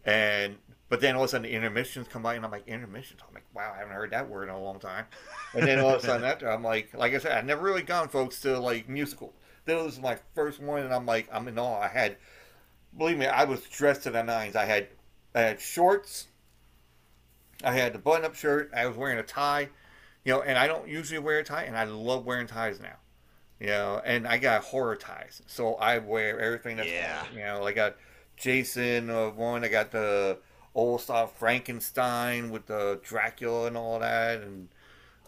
and. 0.04 0.56
But 0.88 1.00
then 1.00 1.14
all 1.14 1.22
of 1.22 1.26
a 1.26 1.30
sudden 1.30 1.44
the 1.48 1.52
intermissions 1.54 2.08
come 2.08 2.20
by 2.22 2.34
and 2.34 2.44
I'm 2.44 2.50
like 2.50 2.66
intermissions. 2.66 3.20
I'm 3.24 3.32
like, 3.32 3.44
wow, 3.54 3.70
I 3.72 3.78
haven't 3.78 3.92
heard 3.94 4.10
that 4.10 4.28
word 4.28 4.48
in 4.48 4.54
a 4.56 4.58
long 4.60 4.80
time. 4.80 5.04
And 5.54 5.64
then 5.64 5.78
all 5.78 5.94
of 5.94 6.02
a 6.02 6.04
sudden 6.04 6.24
after 6.26 6.50
I'm 6.50 6.64
like, 6.64 6.92
like 6.94 7.14
I 7.14 7.18
said, 7.18 7.30
I've 7.30 7.44
never 7.44 7.62
really 7.62 7.82
gone, 7.84 8.08
folks, 8.08 8.40
to 8.40 8.58
like 8.58 8.88
musical. 8.88 9.32
This 9.66 9.80
was 9.80 10.00
my 10.00 10.18
first 10.34 10.58
one, 10.60 10.82
and 10.82 10.92
I'm 10.92 11.06
like, 11.06 11.28
I'm 11.32 11.46
in 11.46 11.60
awe. 11.60 11.78
I 11.80 11.86
had, 11.86 12.16
believe 12.98 13.18
me, 13.18 13.26
I 13.28 13.44
was 13.44 13.60
dressed 13.68 14.02
to 14.02 14.10
the 14.10 14.24
nines. 14.24 14.56
I 14.56 14.64
had, 14.64 14.88
I 15.32 15.42
had 15.42 15.60
shorts. 15.60 16.26
I 17.62 17.72
had 17.72 17.92
the 17.92 17.98
button-up 17.98 18.34
shirt. 18.34 18.70
I 18.74 18.86
was 18.86 18.96
wearing 18.96 19.18
a 19.18 19.22
tie, 19.22 19.68
you 20.24 20.32
know, 20.32 20.42
and 20.42 20.58
I 20.58 20.66
don't 20.66 20.88
usually 20.88 21.18
wear 21.18 21.38
a 21.40 21.44
tie, 21.44 21.64
and 21.64 21.76
I 21.76 21.84
love 21.84 22.24
wearing 22.24 22.46
ties 22.46 22.80
now, 22.80 22.96
you 23.58 23.66
know. 23.68 24.00
And 24.04 24.26
I 24.26 24.38
got 24.38 24.62
horror 24.64 24.96
ties, 24.96 25.42
so 25.46 25.74
I 25.74 25.98
wear 25.98 26.40
everything 26.40 26.76
that's 26.76 26.88
Yeah. 26.88 27.22
you 27.32 27.40
know. 27.40 27.64
I 27.66 27.72
got 27.72 27.96
Jason 28.36 29.10
uh, 29.10 29.28
one. 29.30 29.64
I 29.64 29.68
got 29.68 29.90
the 29.90 30.38
old 30.74 31.00
style 31.02 31.26
Frankenstein 31.26 32.50
with 32.50 32.66
the 32.66 33.00
Dracula 33.02 33.66
and 33.66 33.76
all 33.76 33.98
that, 33.98 34.40
and 34.40 34.68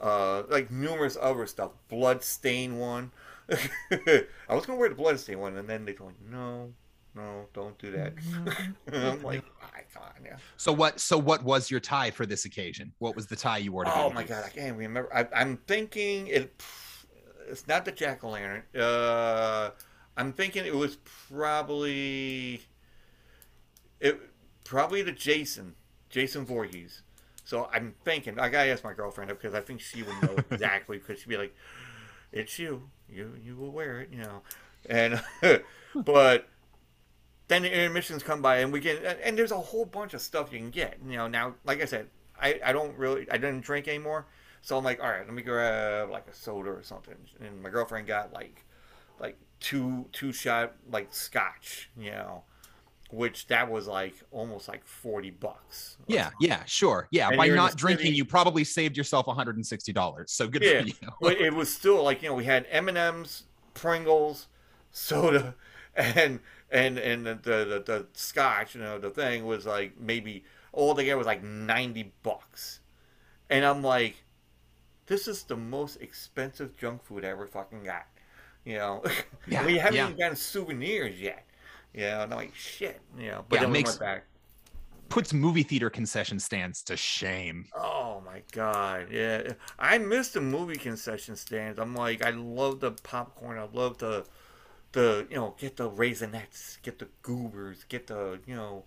uh, 0.01 0.45
like 0.49 0.71
numerous 0.71 1.17
other 1.21 1.47
stuff. 1.47 1.73
Bloodstain 1.89 2.79
one. 2.79 3.13
I 3.51 4.25
was 4.55 4.65
gonna 4.67 4.79
wear 4.79 4.89
the 4.89 4.95
Bloodstain 4.95 5.39
one, 5.39 5.57
and 5.57 5.69
then 5.69 5.85
they 5.85 5.93
told 5.93 6.11
me, 6.11 6.17
no, 6.31 6.73
no, 7.15 7.47
don't 7.53 7.79
do 7.79 7.91
that. 7.93 8.15
I'm 8.93 9.23
like, 9.23 9.45
I 9.63 9.83
can't. 9.93 10.15
Yeah. 10.25 10.37
So 10.57 10.73
what? 10.73 10.99
So 10.99 11.19
what 11.19 11.43
was 11.43 11.71
your 11.71 11.81
tie 11.81 12.11
for 12.11 12.25
this 12.25 12.45
occasion? 12.45 12.93
What 12.99 13.15
was 13.15 13.27
the 13.27 13.37
tie 13.37 13.59
you 13.59 13.73
wore 13.73 13.85
to 13.85 13.95
Oh 13.95 14.11
my 14.11 14.25
god, 14.25 14.45
I 14.45 14.49
can't 14.49 14.77
remember. 14.77 15.15
I, 15.15 15.27
I'm 15.35 15.59
thinking 15.67 16.29
it. 16.29 16.63
It's 17.49 17.67
not 17.69 17.85
the 17.85 17.93
jack 17.93 18.25
o' 18.25 18.31
lantern. 18.31 18.63
Uh, 18.75 19.71
I'm 20.17 20.33
thinking 20.33 20.65
it 20.65 20.75
was 20.75 20.97
probably 21.29 22.63
it 24.01 24.19
probably 24.65 25.03
the 25.03 25.13
Jason, 25.13 25.75
Jason 26.09 26.47
Voorhees. 26.47 27.03
So 27.45 27.69
I'm 27.73 27.95
thinking 28.05 28.39
I 28.39 28.49
gotta 28.49 28.71
ask 28.71 28.85
my 28.85 28.95
girlfriend 28.95 29.29
because 29.31 29.55
I 29.55 29.61
think 29.61 29.81
she 29.81 30.03
would 30.03 30.23
know 30.23 30.37
exactly 30.51 30.97
because 30.99 31.21
she'd 31.21 31.29
be 31.29 31.37
like, 31.37 31.55
"It's 32.33 32.59
you, 32.59 32.89
you, 33.09 33.33
you 33.43 33.57
will 33.57 33.71
wear 33.71 34.01
it," 34.01 34.09
you 34.11 34.21
know. 34.21 34.43
And 34.89 35.23
but 35.95 36.49
then 37.53 37.63
the 37.63 37.73
intermissions 37.73 38.23
come 38.23 38.43
by 38.43 38.59
and 38.59 38.73
we 38.73 38.81
get 38.81 39.05
and- 39.23 39.39
there's 39.39 39.53
a 39.53 39.57
whole 39.59 39.85
bunch 39.85 40.15
of 40.15 40.21
stuff 40.21 40.53
you 40.53 40.59
can 40.59 40.71
get. 40.71 40.99
You 41.07 41.17
know, 41.17 41.29
now 41.29 41.55
like 41.65 41.81
I 41.83 41.85
said, 41.85 42.09
I 42.41 42.61
I 42.65 42.73
don't 42.73 42.97
really 42.99 43.31
I 43.31 43.37
didn't 43.39 43.61
drink 43.63 43.87
anymore, 43.89 44.27
so 44.63 44.77
I'm 44.79 44.85
like, 44.85 45.01
all 45.03 45.09
right, 45.11 45.25
let 45.25 45.35
me 45.35 45.43
grab 45.43 46.11
like 46.11 46.27
a 46.29 46.35
soda 46.35 46.71
or 46.71 46.83
something. 46.83 47.17
And 47.41 47.63
my 47.63 47.69
girlfriend 47.71 48.07
got 48.07 48.33
like 48.33 48.65
like 49.21 49.37
two 49.61 50.07
two 50.13 50.33
shot 50.33 50.75
like 50.91 51.13
scotch, 51.15 51.91
you 51.97 52.11
know, 52.11 52.43
which 53.11 53.47
that 53.49 53.71
was 53.71 53.87
like 53.87 54.15
almost 54.31 54.67
like 54.69 54.85
forty 54.85 55.31
bucks. 55.31 55.99
Yeah, 56.07 56.31
yeah, 56.41 56.65
sure. 56.65 57.07
Yeah, 57.13 57.29
And 57.29 57.37
by 57.37 57.49
not 57.49 57.77
drinking, 57.77 58.07
city- 58.07 58.17
you 58.17 58.25
probably 58.25 58.65
saved 58.65 58.97
yourself 58.97 59.27
$160. 59.27 60.29
So 60.31 60.49
good 60.49 60.63
Yeah, 60.63 60.81
for 60.83 60.87
you. 60.89 60.95
but 61.21 61.41
it 61.41 61.53
was 61.55 61.73
still 61.73 62.03
like 62.03 62.23
you 62.23 62.29
know 62.29 62.35
we 62.35 62.45
had 62.45 62.67
M 62.71 62.89
and 62.89 62.99
M's, 62.99 63.45
Pringles, 63.75 64.49
soda, 64.91 65.55
and 65.95 66.41
and 66.73 66.99
and 66.99 67.25
the, 67.27 67.35
the 67.37 67.83
the 67.87 68.07
scotch. 68.15 68.75
You 68.75 68.81
know 68.81 68.99
the 68.99 69.11
thing 69.11 69.47
was 69.47 69.67
like 69.67 70.01
maybe 70.01 70.45
all 70.73 70.95
together 70.95 71.19
was 71.19 71.27
like 71.27 71.45
ninety 71.45 72.13
bucks, 72.25 72.81
and 73.51 73.65
I'm 73.65 73.83
like, 73.83 74.17
this 75.07 75.29
is 75.29 75.45
the 75.45 75.57
most 75.57 76.01
expensive 76.01 76.77
junk 76.77 77.05
food 77.05 77.25
I 77.25 77.29
ever 77.29 77.47
fucking 77.47 77.85
got. 77.85 78.07
You 78.65 78.79
know, 78.79 79.03
Yeah, 79.47 79.65
we 79.67 79.77
haven't 79.79 79.97
yeah. 79.97 80.07
even 80.07 80.19
gotten 80.19 80.37
souvenirs 80.37 81.21
yet. 81.21 81.45
You 81.95 82.03
know, 82.03 82.21
and 82.23 82.33
I'm 82.33 82.39
like 82.39 82.55
shit. 82.55 83.01
You 83.19 83.27
know, 83.29 83.45
but 83.49 83.57
Yeah, 83.57 83.61
then 83.63 83.71
we 83.71 83.79
makes- 83.79 83.91
went 83.91 84.01
back. 84.01 84.25
Puts 85.09 85.35
movie 85.35 85.63
theater 85.63 85.91
concession 85.91 86.41
stands 86.41 86.83
to 86.85 86.97
shame. 86.97 87.67
Oh 87.77 88.23
my 88.25 88.43
god, 88.53 89.09
yeah. 89.11 89.53
I 89.79 89.99
miss 89.99 90.31
the 90.31 90.41
movie 90.41 90.77
concession 90.77 91.37
stands. 91.37 91.79
I'm 91.79 91.95
like, 91.95 92.25
I 92.25 92.31
love 92.31 92.81
the 92.81 92.93
popcorn. 92.93 93.59
I 93.59 93.67
love 93.77 93.99
the, 93.99 94.25
the 94.93 95.27
you 95.31 95.37
know, 95.37 95.55
get 95.59 95.77
the 95.77 95.91
raisinets, 95.91 96.81
get 96.83 96.99
the 96.99 97.09
goobers, 97.23 97.85
get 97.89 98.07
the 98.07 98.39
you 98.47 98.55
know, 98.55 98.85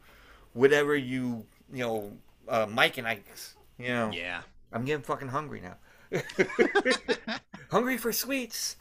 whatever 0.53 0.95
you 0.95 1.45
you 1.73 1.83
know, 1.83 2.11
uh, 2.47 2.65
Mike 2.69 2.97
and 2.97 3.07
Ike's. 3.07 3.55
You 3.77 3.89
know, 3.89 4.11
Yeah. 4.13 4.41
I'm 4.71 4.85
getting 4.85 5.03
fucking 5.03 5.29
hungry 5.29 5.61
now. 5.61 5.75
hungry 7.71 7.97
for 7.97 8.11
sweets, 8.11 8.77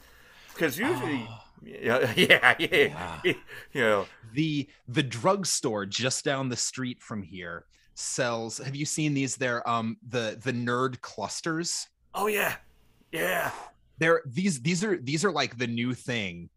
because 0.53 0.77
usually, 0.77 1.27
yeah, 1.63 2.13
yeah, 2.15 2.55
yeah, 2.59 3.19
Yeah. 3.23 3.33
you 3.73 3.81
know, 3.81 4.05
the 4.33 4.67
the 4.87 5.03
drugstore 5.03 5.85
just 5.85 6.23
down 6.25 6.49
the 6.49 6.55
street 6.57 7.01
from 7.01 7.23
here 7.23 7.65
sells 7.93 8.57
have 8.57 8.75
you 8.75 8.85
seen 8.85 9.13
these? 9.13 9.35
They're 9.37 9.67
um 9.67 9.97
the 10.07 10.39
the 10.41 10.51
nerd 10.53 11.01
clusters. 11.01 11.87
Oh 12.13 12.27
yeah, 12.27 12.55
yeah, 13.11 13.51
they're 13.99 14.21
these 14.25 14.61
these 14.61 14.83
are 14.83 14.97
these 14.97 15.25
are 15.25 15.31
like 15.31 15.57
the 15.57 15.67
new 15.67 15.93
thing 15.93 16.49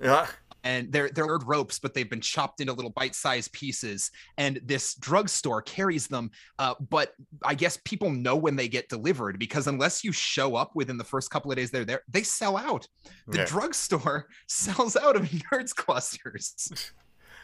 yeah. 0.00 0.26
and 0.64 0.92
they're 0.92 1.08
they're 1.10 1.38
ropes 1.38 1.78
but 1.78 1.94
they've 1.94 2.10
been 2.10 2.20
chopped 2.20 2.60
into 2.60 2.72
little 2.72 2.90
bite-sized 2.90 3.52
pieces 3.52 4.10
and 4.38 4.60
this 4.64 4.94
drugstore 4.96 5.62
carries 5.62 6.06
them 6.06 6.30
uh, 6.58 6.74
but 6.90 7.14
i 7.44 7.54
guess 7.54 7.78
people 7.84 8.10
know 8.10 8.36
when 8.36 8.56
they 8.56 8.68
get 8.68 8.88
delivered 8.88 9.38
because 9.38 9.66
unless 9.66 10.04
you 10.04 10.12
show 10.12 10.56
up 10.56 10.72
within 10.74 10.98
the 10.98 11.04
first 11.04 11.30
couple 11.30 11.50
of 11.50 11.56
days 11.56 11.70
they're 11.70 11.84
there 11.84 12.02
they 12.08 12.22
sell 12.22 12.56
out 12.56 12.86
the 13.28 13.38
Yeah. 13.38 13.44
drugstore 13.46 14.26
sells 14.48 14.96
out 14.96 15.16
of 15.16 15.22
nerds 15.52 15.74
clusters 15.74 16.54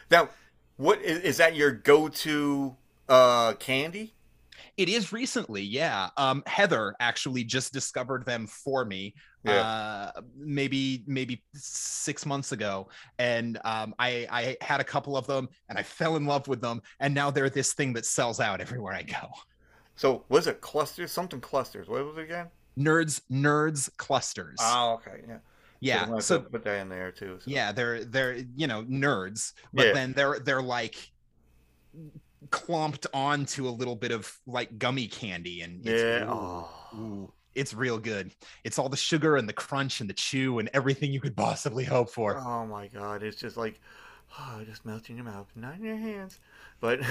Now, 0.09 0.29
what 0.77 1.01
is, 1.01 1.19
is 1.19 1.37
that 1.37 1.55
your 1.55 1.71
go-to 1.71 2.75
uh, 3.09 3.53
candy? 3.53 4.13
It 4.77 4.89
is 4.89 5.11
recently, 5.11 5.63
yeah. 5.63 6.09
Um, 6.17 6.43
Heather 6.45 6.95
actually 6.99 7.43
just 7.43 7.73
discovered 7.73 8.25
them 8.25 8.47
for 8.47 8.85
me. 8.85 9.15
Uh, 9.51 10.11
maybe 10.35 11.03
maybe 11.07 11.43
six 11.53 12.25
months 12.25 12.51
ago, 12.51 12.89
and 13.19 13.57
um, 13.63 13.93
I 13.99 14.27
I 14.31 14.57
had 14.61 14.81
a 14.81 14.83
couple 14.83 15.15
of 15.17 15.27
them, 15.27 15.49
and 15.69 15.77
I 15.77 15.83
fell 15.83 16.15
in 16.15 16.25
love 16.25 16.47
with 16.47 16.61
them, 16.61 16.81
and 16.99 17.13
now 17.13 17.31
they're 17.31 17.49
this 17.49 17.73
thing 17.73 17.93
that 17.93 18.05
sells 18.05 18.39
out 18.39 18.61
everywhere 18.61 18.93
I 18.93 19.03
go. 19.03 19.29
So 19.95 20.25
was 20.29 20.47
it 20.47 20.61
clusters? 20.61 21.11
Something 21.11 21.41
clusters. 21.41 21.87
What 21.87 22.05
was 22.05 22.17
it 22.17 22.23
again? 22.23 22.47
Nerds, 22.77 23.21
nerds 23.31 23.89
clusters. 23.97 24.57
Oh, 24.61 24.93
okay, 24.95 25.23
yeah. 25.27 25.37
yeah. 25.79 26.19
So, 26.19 26.41
put 26.41 26.63
that 26.63 26.79
in 26.81 26.89
there 26.89 27.11
too. 27.11 27.39
so. 27.39 27.49
yeah, 27.49 27.71
they're 27.71 28.03
they're 28.03 28.35
you 28.55 28.67
know 28.67 28.83
nerds, 28.83 29.53
but 29.73 29.87
Yeah. 29.87 29.93
then 29.93 30.13
they're 30.13 30.39
they're 30.39 30.61
like 30.61 30.95
clumped 32.51 33.07
onto 33.13 33.67
a 33.67 33.71
little 33.71 33.95
bit 33.95 34.11
of 34.11 34.31
like 34.45 34.77
gummy 34.77 35.07
candy, 35.07 35.61
and 35.61 35.85
it's, 35.85 36.03
Yeah. 36.03 36.25
ooh. 36.25 36.29
Oh. 36.31 36.69
Ooh, 36.95 37.33
it's 37.57 37.73
real 37.73 37.97
good. 37.97 38.31
It's 38.63 38.77
all 38.77 38.87
the 38.87 38.95
sugar 38.95 39.35
and 39.35 39.49
the 39.49 39.53
crunch 39.53 39.99
and 39.99 40.09
the 40.09 40.13
chew 40.13 40.59
and 40.59 40.69
everything 40.73 41.11
you 41.11 41.19
could 41.19 41.35
possibly 41.35 41.83
hope 41.83 42.09
for. 42.09 42.37
Oh 42.37 42.65
my 42.65 42.87
god! 42.87 43.23
It's 43.23 43.37
just 43.37 43.57
like, 43.57 43.79
oh, 44.39 44.61
just 44.65 44.85
melts 44.85 45.09
in 45.09 45.15
your 45.17 45.25
mouth, 45.25 45.47
not 45.55 45.75
in 45.75 45.83
your 45.83 45.97
hands, 45.97 46.39
but 46.79 47.01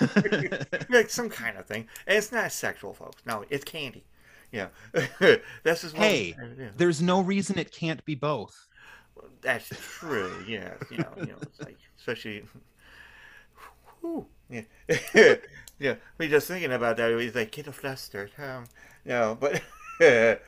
like 0.90 1.08
some 1.08 1.30
kind 1.30 1.56
of 1.56 1.66
thing. 1.66 1.86
And 2.06 2.18
it's 2.18 2.32
not 2.32 2.50
sexual, 2.52 2.92
folks. 2.92 3.22
No, 3.24 3.44
it's 3.48 3.64
candy. 3.64 4.04
Yeah, 4.50 4.68
that's 5.62 5.82
just 5.82 5.94
Hey, 5.94 6.34
yeah. 6.58 6.68
There's 6.76 7.02
no 7.02 7.20
reason 7.20 7.58
it 7.58 7.70
can't 7.70 8.04
be 8.04 8.14
both. 8.14 8.66
That's 9.42 9.68
true. 9.68 10.32
Yeah, 10.46 10.74
you 10.90 10.98
know, 10.98 11.10
you 11.16 11.26
know, 11.26 11.38
it's 11.42 11.60
like 11.60 11.78
especially. 11.98 12.44
Whew, 14.00 14.26
yeah, 14.48 14.62
yeah. 15.78 15.94
We 16.18 16.28
just 16.28 16.48
thinking 16.48 16.72
about 16.72 16.96
that. 16.96 17.18
He's 17.20 17.34
like, 17.34 17.50
get 17.50 17.66
a 17.66 17.72
flustered. 17.72 18.30
Um, 18.38 18.64
no, 19.08 19.36
but, 19.40 19.62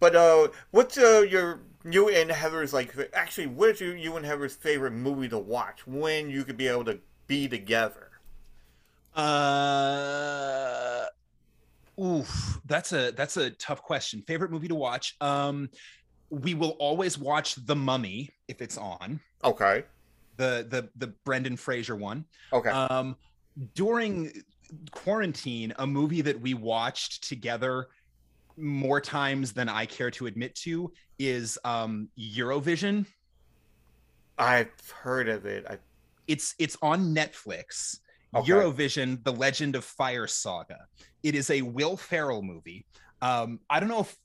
but 0.00 0.16
uh, 0.16 0.48
what's 0.70 0.96
uh 0.98 1.24
your 1.28 1.60
you 1.84 2.08
and 2.08 2.30
Heather's 2.30 2.72
like? 2.72 2.94
Actually, 3.12 3.48
what 3.48 3.70
is 3.70 3.80
your 3.80 3.96
you 3.96 4.16
and 4.16 4.24
Heather's 4.24 4.56
favorite 4.56 4.92
movie 4.92 5.28
to 5.28 5.38
watch 5.38 5.86
when 5.86 6.30
you 6.30 6.44
could 6.44 6.56
be 6.56 6.68
able 6.68 6.84
to 6.86 7.00
be 7.26 7.48
together? 7.48 8.10
Uh, 9.14 11.04
oof, 12.00 12.60
that's 12.64 12.92
a 12.92 13.12
that's 13.12 13.36
a 13.36 13.50
tough 13.50 13.82
question. 13.82 14.22
Favorite 14.26 14.50
movie 14.50 14.68
to 14.68 14.74
watch? 14.74 15.14
Um, 15.20 15.68
we 16.30 16.54
will 16.54 16.76
always 16.80 17.18
watch 17.18 17.54
The 17.56 17.76
Mummy 17.76 18.30
if 18.48 18.60
it's 18.62 18.78
on 18.78 19.20
Okay. 19.44 19.84
the 20.36 20.66
the 20.68 20.90
the 20.96 21.08
Brendan 21.24 21.56
Fraser 21.56 21.96
one. 21.96 22.24
Okay. 22.52 22.70
Um, 22.70 23.16
during 23.74 24.32
quarantine, 24.90 25.72
a 25.78 25.86
movie 25.86 26.22
that 26.22 26.40
we 26.40 26.54
watched 26.54 27.28
together 27.28 27.88
more 28.56 29.00
times 29.00 29.52
than 29.52 29.68
I 29.68 29.86
care 29.86 30.10
to 30.12 30.26
admit 30.26 30.54
to 30.56 30.92
is 31.18 31.58
um 31.64 32.08
Eurovision. 32.18 33.06
I've 34.38 34.72
heard 34.92 35.28
of 35.28 35.46
it. 35.46 35.64
I, 35.68 35.78
It's 36.26 36.54
it's 36.58 36.76
on 36.82 37.14
Netflix. 37.14 37.98
Okay. 38.34 38.50
Eurovision: 38.50 39.22
The 39.24 39.32
Legend 39.32 39.76
of 39.76 39.84
Fire 39.84 40.26
Saga. 40.26 40.78
It 41.22 41.34
is 41.34 41.50
a 41.50 41.62
Will 41.62 41.96
Ferrell 41.96 42.42
movie. 42.42 42.86
Um, 43.22 43.60
I 43.70 43.80
don't 43.80 43.88
know 43.88 44.00
if 44.00 44.16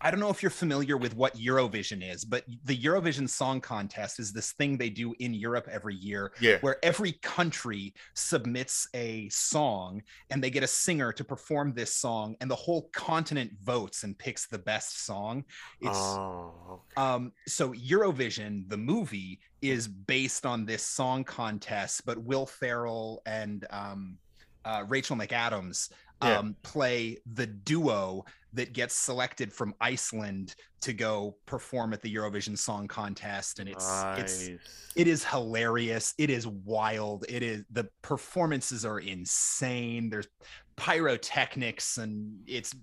I 0.00 0.10
don't 0.10 0.20
know 0.20 0.30
if 0.30 0.42
you're 0.42 0.50
familiar 0.50 0.96
with 0.96 1.16
what 1.16 1.36
Eurovision 1.36 2.08
is, 2.08 2.24
but 2.24 2.44
the 2.64 2.76
Eurovision 2.76 3.28
Song 3.28 3.60
Contest 3.60 4.20
is 4.20 4.32
this 4.32 4.52
thing 4.52 4.76
they 4.76 4.90
do 4.90 5.14
in 5.20 5.32
Europe 5.32 5.68
every 5.70 5.94
year 5.94 6.32
yeah. 6.40 6.58
where 6.60 6.76
every 6.84 7.12
country 7.22 7.94
submits 8.14 8.88
a 8.94 9.28
song 9.30 10.02
and 10.30 10.42
they 10.42 10.50
get 10.50 10.62
a 10.62 10.66
singer 10.66 11.12
to 11.12 11.24
perform 11.24 11.72
this 11.72 11.94
song 11.94 12.36
and 12.40 12.50
the 12.50 12.54
whole 12.54 12.90
continent 12.92 13.52
votes 13.62 14.02
and 14.04 14.18
picks 14.18 14.46
the 14.46 14.58
best 14.58 15.04
song 15.04 15.44
it's 15.80 15.98
oh. 15.98 16.52
Okay. 16.70 16.82
um 16.96 17.32
so 17.46 17.72
eurovision 17.72 18.68
the 18.68 18.76
movie 18.76 19.40
is 19.62 19.88
based 19.88 20.44
on 20.46 20.64
this 20.64 20.82
song 20.82 21.24
contest 21.24 22.04
but 22.04 22.18
will 22.18 22.46
ferrell 22.46 23.22
and 23.26 23.66
um 23.70 24.16
uh, 24.64 24.84
rachel 24.88 25.16
mcadams 25.16 25.90
Yeah. 26.22 26.38
um, 26.38 26.56
play 26.62 27.18
the 27.34 27.46
duo 27.46 28.24
that 28.56 28.72
gets 28.72 28.94
selected 28.94 29.52
from 29.52 29.74
iceland 29.80 30.54
to 30.80 30.92
go 30.92 31.36
perform 31.46 31.92
at 31.92 32.02
the 32.02 32.14
eurovision 32.14 32.56
song 32.56 32.88
contest 32.88 33.58
and 33.58 33.68
it's 33.68 33.88
it's 34.16 34.48
Nice. 34.48 34.58
it 34.96 35.06
is 35.06 35.24
hilarious 35.24 36.14
it 36.18 36.30
is 36.30 36.46
wild 36.46 37.24
it 37.28 37.42
is 37.42 37.64
the 37.70 37.88
performances 38.02 38.84
are 38.84 38.98
insane 38.98 40.10
there's 40.10 40.28
pyrotechnics 40.76 41.98
and 41.98 42.40
it's 42.46 42.74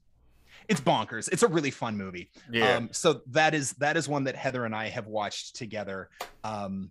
it's 0.69 0.79
bonkers 0.79 1.29
it's 1.31 1.43
a 1.43 1.47
really 1.47 1.71
fun 1.71 1.97
movie 1.97 2.29
yeah. 2.51 2.77
um 2.77 2.89
so 2.91 3.21
that 3.27 3.53
is 3.53 3.73
that 3.73 3.97
is 3.97 4.07
one 4.07 4.23
that 4.23 4.35
heather 4.35 4.65
and 4.65 4.75
i 4.75 4.87
have 4.87 5.07
watched 5.07 5.55
together 5.55 6.09
um 6.43 6.89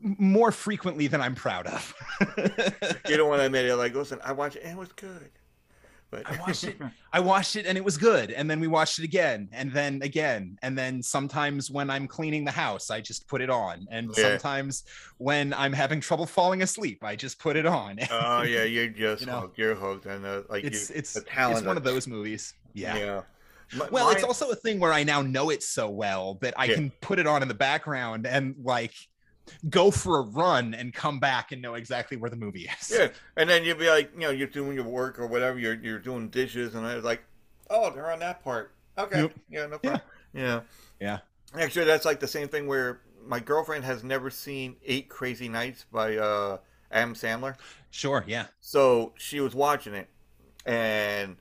more 0.00 0.52
frequently 0.52 1.06
than 1.06 1.20
i'm 1.20 1.34
proud 1.34 1.66
of 1.66 1.94
you 3.08 3.16
don't 3.16 3.28
want 3.28 3.40
to 3.40 3.46
admit 3.46 3.66
it. 3.66 3.76
Like, 3.76 3.94
listen, 3.94 4.18
I 4.24 4.32
watched 4.32 4.56
it 4.56 4.62
and 4.62 4.72
it 4.72 4.78
was 4.78 4.92
good. 4.92 5.30
But 6.10 6.26
I 6.26 6.38
watched 6.40 6.64
it. 6.64 6.76
I 7.12 7.20
watched 7.20 7.56
it 7.56 7.66
and 7.66 7.76
it 7.76 7.84
was 7.84 7.96
good. 7.98 8.30
And 8.30 8.50
then 8.50 8.60
we 8.60 8.66
watched 8.66 8.98
it 8.98 9.04
again 9.04 9.48
and 9.52 9.70
then 9.72 10.00
again. 10.02 10.58
And 10.62 10.76
then 10.76 11.02
sometimes 11.02 11.70
when 11.70 11.90
I'm 11.90 12.06
cleaning 12.06 12.44
the 12.44 12.50
house, 12.50 12.90
I 12.90 13.00
just 13.00 13.28
put 13.28 13.40
it 13.40 13.50
on. 13.50 13.86
And 13.90 14.08
Yeah. 14.16 14.22
sometimes 14.30 14.84
when 15.18 15.52
I'm 15.54 15.72
having 15.72 16.00
trouble 16.00 16.26
falling 16.26 16.62
asleep, 16.62 17.04
I 17.04 17.14
just 17.16 17.38
put 17.38 17.56
it 17.56 17.66
on. 17.66 17.98
Oh 18.10 18.42
yeah, 18.42 18.64
you're 18.64 18.88
just 18.88 19.22
You 19.22 19.26
know, 19.26 19.40
hooked. 19.40 19.58
You're 19.58 19.74
hooked, 19.74 20.06
and 20.06 20.24
uh, 20.24 20.42
like 20.48 20.64
it's 20.64 20.90
it's 20.90 21.16
it's 21.16 21.62
one 21.62 21.76
of 21.76 21.84
those 21.84 22.06
movies. 22.06 22.54
Yeah. 22.74 22.96
Yeah. 22.96 23.22
M- 23.74 23.88
Well, 23.90 24.10
it's 24.10 24.24
also 24.24 24.50
a 24.50 24.54
thing 24.54 24.80
where 24.80 24.92
I 24.92 25.02
now 25.04 25.20
know 25.20 25.50
it 25.50 25.62
so 25.62 25.90
well 25.90 26.38
that 26.40 26.54
I 26.56 26.64
Yeah. 26.66 26.74
can 26.76 26.90
put 27.02 27.18
it 27.18 27.26
on 27.26 27.42
in 27.42 27.48
the 27.48 27.54
background 27.54 28.26
and 28.26 28.54
like 28.62 28.94
go 29.68 29.90
for 29.90 30.18
a 30.18 30.22
run 30.22 30.74
and 30.74 30.92
come 30.92 31.18
back 31.18 31.52
and 31.52 31.60
know 31.62 31.74
exactly 31.74 32.16
where 32.16 32.30
the 32.30 32.36
movie 32.36 32.68
is. 32.80 32.90
yeah, 32.96 33.08
and 33.36 33.48
then 33.48 33.64
you'd 33.64 33.78
be 33.78 33.88
like, 33.88 34.10
you 34.14 34.20
know, 34.20 34.30
you're 34.30 34.48
doing 34.48 34.74
your 34.74 34.84
work 34.84 35.18
or 35.18 35.26
whatever. 35.26 35.58
You're 35.58 35.74
you're 35.74 35.98
doing 35.98 36.28
dishes, 36.28 36.74
and 36.74 36.86
I 36.86 36.94
was 36.94 37.04
like, 37.04 37.22
oh, 37.70 37.90
they're 37.90 38.10
on 38.10 38.18
that 38.20 38.42
part. 38.42 38.72
Okay, 38.96 39.22
Yep. 39.22 39.32
yeah, 39.50 39.66
no 39.66 39.78
problem. 39.78 40.02
Yeah. 40.34 40.60
Yeah. 41.00 41.18
Actually, 41.58 41.84
that's 41.86 42.04
like 42.04 42.20
the 42.20 42.26
same 42.28 42.48
thing 42.48 42.66
where 42.66 43.00
my 43.24 43.40
girlfriend 43.40 43.84
has 43.84 44.02
never 44.04 44.30
seen 44.30 44.76
Eight 44.84 45.08
Crazy 45.08 45.48
Nights 45.48 45.84
by 45.92 46.16
uh, 46.16 46.58
Adam 46.90 47.14
Sandler. 47.14 47.56
Sure. 47.90 48.24
Yeah. 48.26 48.46
So 48.60 49.12
she 49.16 49.40
was 49.40 49.54
watching 49.54 49.94
it, 49.94 50.08
and 50.66 51.36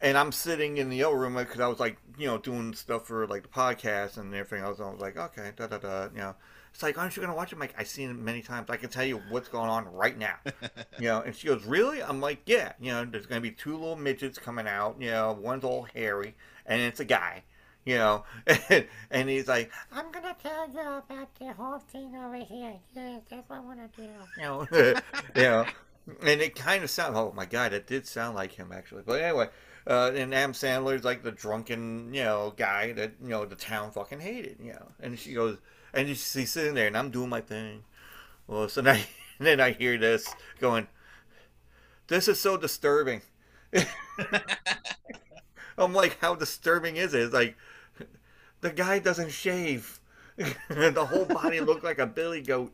and 0.00 0.16
I'm 0.16 0.30
sitting 0.32 0.78
in 0.78 0.88
the 0.90 1.02
other 1.04 1.18
room 1.18 1.34
because 1.34 1.60
I 1.60 1.66
was 1.66 1.80
like, 1.80 1.98
you 2.16 2.26
know, 2.26 2.38
doing 2.38 2.72
stuff 2.74 3.06
for 3.06 3.26
like 3.26 3.42
the 3.42 3.48
podcast 3.48 4.16
and 4.16 4.32
everything. 4.34 4.64
I 4.64 4.68
was, 4.68 4.80
I 4.80 4.90
was 4.90 5.00
like, 5.00 5.16
okay, 5.16 5.50
da 5.56 5.66
da 5.66 5.78
da, 5.78 6.04
you 6.12 6.18
know. 6.18 6.34
It's 6.78 6.82
like, 6.84 6.96
aren't 6.96 7.16
you 7.16 7.22
gonna 7.22 7.34
watch 7.34 7.50
it? 7.50 7.56
I'm 7.56 7.58
like, 7.58 7.74
I've 7.76 7.88
seen 7.88 8.08
it 8.08 8.14
many 8.16 8.40
times. 8.40 8.70
I 8.70 8.76
can 8.76 8.88
tell 8.88 9.04
you 9.04 9.20
what's 9.30 9.48
going 9.48 9.68
on 9.68 9.92
right 9.92 10.16
now. 10.16 10.36
you 11.00 11.08
know, 11.08 11.22
and 11.22 11.34
she 11.34 11.48
goes, 11.48 11.64
really? 11.64 12.00
I'm 12.00 12.20
like, 12.20 12.42
yeah. 12.46 12.74
You 12.80 12.92
know, 12.92 13.04
there's 13.04 13.26
gonna 13.26 13.40
be 13.40 13.50
two 13.50 13.72
little 13.72 13.96
midgets 13.96 14.38
coming 14.38 14.68
out. 14.68 14.94
You 15.00 15.10
know, 15.10 15.36
one's 15.42 15.64
all 15.64 15.88
hairy, 15.92 16.36
and 16.66 16.80
it's 16.80 17.00
a 17.00 17.04
guy. 17.04 17.42
You 17.84 17.96
know, 17.96 18.24
and, 18.46 18.86
and 19.10 19.28
he's 19.28 19.48
like, 19.48 19.72
I'm 19.90 20.12
gonna 20.12 20.36
tell 20.40 20.70
you 20.70 20.78
about 20.78 21.34
the 21.40 21.52
whole 21.54 21.80
thing 21.80 22.14
over 22.14 22.36
here. 22.36 22.74
Yeah, 22.94 23.18
that's 23.28 23.50
what 23.50 23.56
I 23.56 23.60
wanna 23.60 23.90
do. 23.96 24.02
you 24.36 24.42
know, 24.42 24.66
you 25.34 25.42
know, 25.42 25.66
and 26.22 26.40
it 26.40 26.54
kind 26.54 26.84
of 26.84 26.90
sound. 26.90 27.16
Oh 27.16 27.32
my 27.34 27.44
god, 27.44 27.72
it 27.72 27.88
did 27.88 28.06
sound 28.06 28.36
like 28.36 28.52
him 28.52 28.70
actually. 28.70 29.02
But 29.04 29.20
anyway, 29.20 29.48
uh, 29.84 30.12
and 30.14 30.32
Adam 30.32 30.52
Sandler's 30.52 31.02
like 31.02 31.24
the 31.24 31.32
drunken, 31.32 32.14
you 32.14 32.22
know, 32.22 32.54
guy 32.56 32.92
that 32.92 33.14
you 33.20 33.30
know 33.30 33.44
the 33.46 33.56
town 33.56 33.90
fucking 33.90 34.20
hated, 34.20 34.58
you 34.62 34.74
know. 34.74 34.92
And 35.00 35.18
she 35.18 35.32
goes, 35.32 35.58
and 35.92 36.08
she's 36.08 36.50
sitting 36.50 36.74
there, 36.74 36.86
and 36.86 36.96
I'm 36.96 37.10
doing 37.10 37.28
my 37.28 37.40
thing. 37.40 37.84
Well, 38.46 38.68
so 38.68 38.80
then 38.80 38.96
I, 38.98 39.06
then 39.38 39.60
I 39.60 39.72
hear 39.72 39.98
this 39.98 40.28
going. 40.60 40.88
This 42.08 42.28
is 42.28 42.40
so 42.40 42.56
disturbing. 42.56 43.22
I'm 45.78 45.92
like, 45.92 46.18
how 46.20 46.34
disturbing 46.34 46.96
is 46.96 47.12
it? 47.14 47.22
It's 47.22 47.34
like, 47.34 47.56
the 48.62 48.70
guy 48.70 48.98
doesn't 48.98 49.30
shave. 49.30 50.00
the 50.36 51.06
whole 51.06 51.26
body 51.26 51.60
looked 51.60 51.84
like 51.84 51.98
a 51.98 52.06
billy 52.06 52.40
goat. 52.40 52.72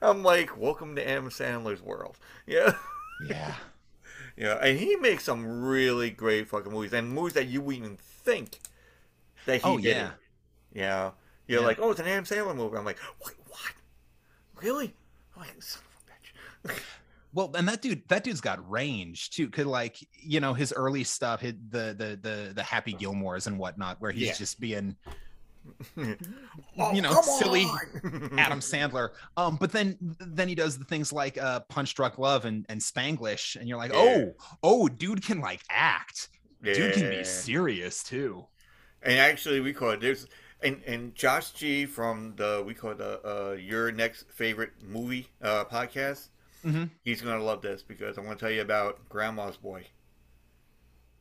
I'm 0.00 0.22
like, 0.22 0.56
welcome 0.56 0.96
to 0.96 1.08
Adam 1.08 1.30
Sandler's 1.30 1.82
world. 1.82 2.16
Yeah. 2.46 2.74
Yeah. 3.26 3.54
Yeah. 4.36 4.54
And 4.54 4.78
he 4.78 4.96
makes 4.96 5.24
some 5.24 5.64
really 5.64 6.10
great 6.10 6.48
fucking 6.48 6.72
movies 6.72 6.92
and 6.92 7.10
movies 7.10 7.34
that 7.34 7.46
you 7.46 7.60
wouldn't 7.60 7.84
even 7.84 7.96
think 7.96 8.58
that 9.46 9.56
he 9.56 9.62
Oh, 9.64 9.76
did. 9.76 9.84
yeah. 9.96 10.10
Yeah. 10.72 11.10
You're 11.46 11.60
Yeah. 11.60 11.66
like, 11.66 11.78
oh, 11.80 11.90
it's 11.90 12.00
an 12.00 12.06
Adam 12.06 12.24
Sandler 12.24 12.54
movie. 12.56 12.76
I'm 12.76 12.84
like, 12.84 12.98
wait, 13.24 13.34
what? 13.48 13.72
Really? 14.62 14.94
I'm 15.34 15.42
like, 15.42 15.62
son 15.62 15.82
of 15.84 16.68
a 16.68 16.68
bitch. 16.72 16.78
Well, 17.34 17.50
and 17.54 17.66
that 17.66 17.80
dude, 17.80 18.06
that 18.08 18.24
dude's 18.24 18.42
got 18.42 18.68
range 18.70 19.30
too. 19.30 19.48
Could 19.48 19.66
like, 19.66 19.96
you 20.20 20.38
know, 20.38 20.52
his 20.52 20.70
early 20.70 21.02
stuff, 21.02 21.40
hit 21.40 21.70
the 21.70 21.94
the 21.96 22.18
the 22.20 22.52
the 22.54 22.62
Happy 22.62 22.92
Gilmores 22.92 23.46
and 23.46 23.58
whatnot, 23.58 23.98
where 24.02 24.10
he's 24.10 24.26
Yeah. 24.28 24.34
just 24.34 24.60
being, 24.60 24.94
Oh, 26.78 26.92
you 26.92 27.00
know, 27.00 27.14
come 27.14 27.22
silly! 27.24 27.64
Adam 28.36 28.60
Sandler. 28.60 29.10
Um, 29.38 29.56
but 29.56 29.72
then 29.72 29.96
then 30.20 30.46
he 30.46 30.54
does 30.54 30.78
the 30.78 30.84
things 30.84 31.10
like 31.10 31.38
uh 31.38 31.60
Punch 31.70 31.94
Drunk 31.94 32.18
Love 32.18 32.44
and 32.44 32.66
and 32.68 32.78
Spanglish, 32.80 33.56
and 33.56 33.66
you're 33.66 33.78
like, 33.78 33.92
Yeah. 33.94 34.26
oh, 34.26 34.34
oh, 34.62 34.88
dude 34.88 35.24
can 35.24 35.40
like 35.40 35.62
act. 35.70 36.28
Dude 36.62 36.92
can 36.92 37.08
be 37.08 37.24
serious 37.24 38.02
too. 38.02 38.44
And 39.02 39.18
actually, 39.18 39.60
we 39.60 39.72
call 39.72 39.90
it 39.90 40.00
there's 40.00 40.26
and 40.62 40.82
and 40.86 41.14
Josh 41.14 41.50
G 41.52 41.86
from 41.86 42.34
the 42.36 42.62
we 42.64 42.74
call 42.74 42.92
it 42.92 42.98
the 42.98 43.20
uh, 43.24 43.52
your 43.52 43.92
next 43.92 44.30
favorite 44.30 44.72
movie 44.82 45.28
uh, 45.42 45.64
podcast. 45.64 46.28
Mhm. 46.64 46.90
He's 47.02 47.20
gonna 47.20 47.42
love 47.42 47.62
this 47.62 47.82
because 47.82 48.16
I'm 48.16 48.24
gonna 48.24 48.36
tell 48.36 48.50
you 48.50 48.62
about 48.62 49.08
Grandma's 49.08 49.56
Boy. 49.56 49.86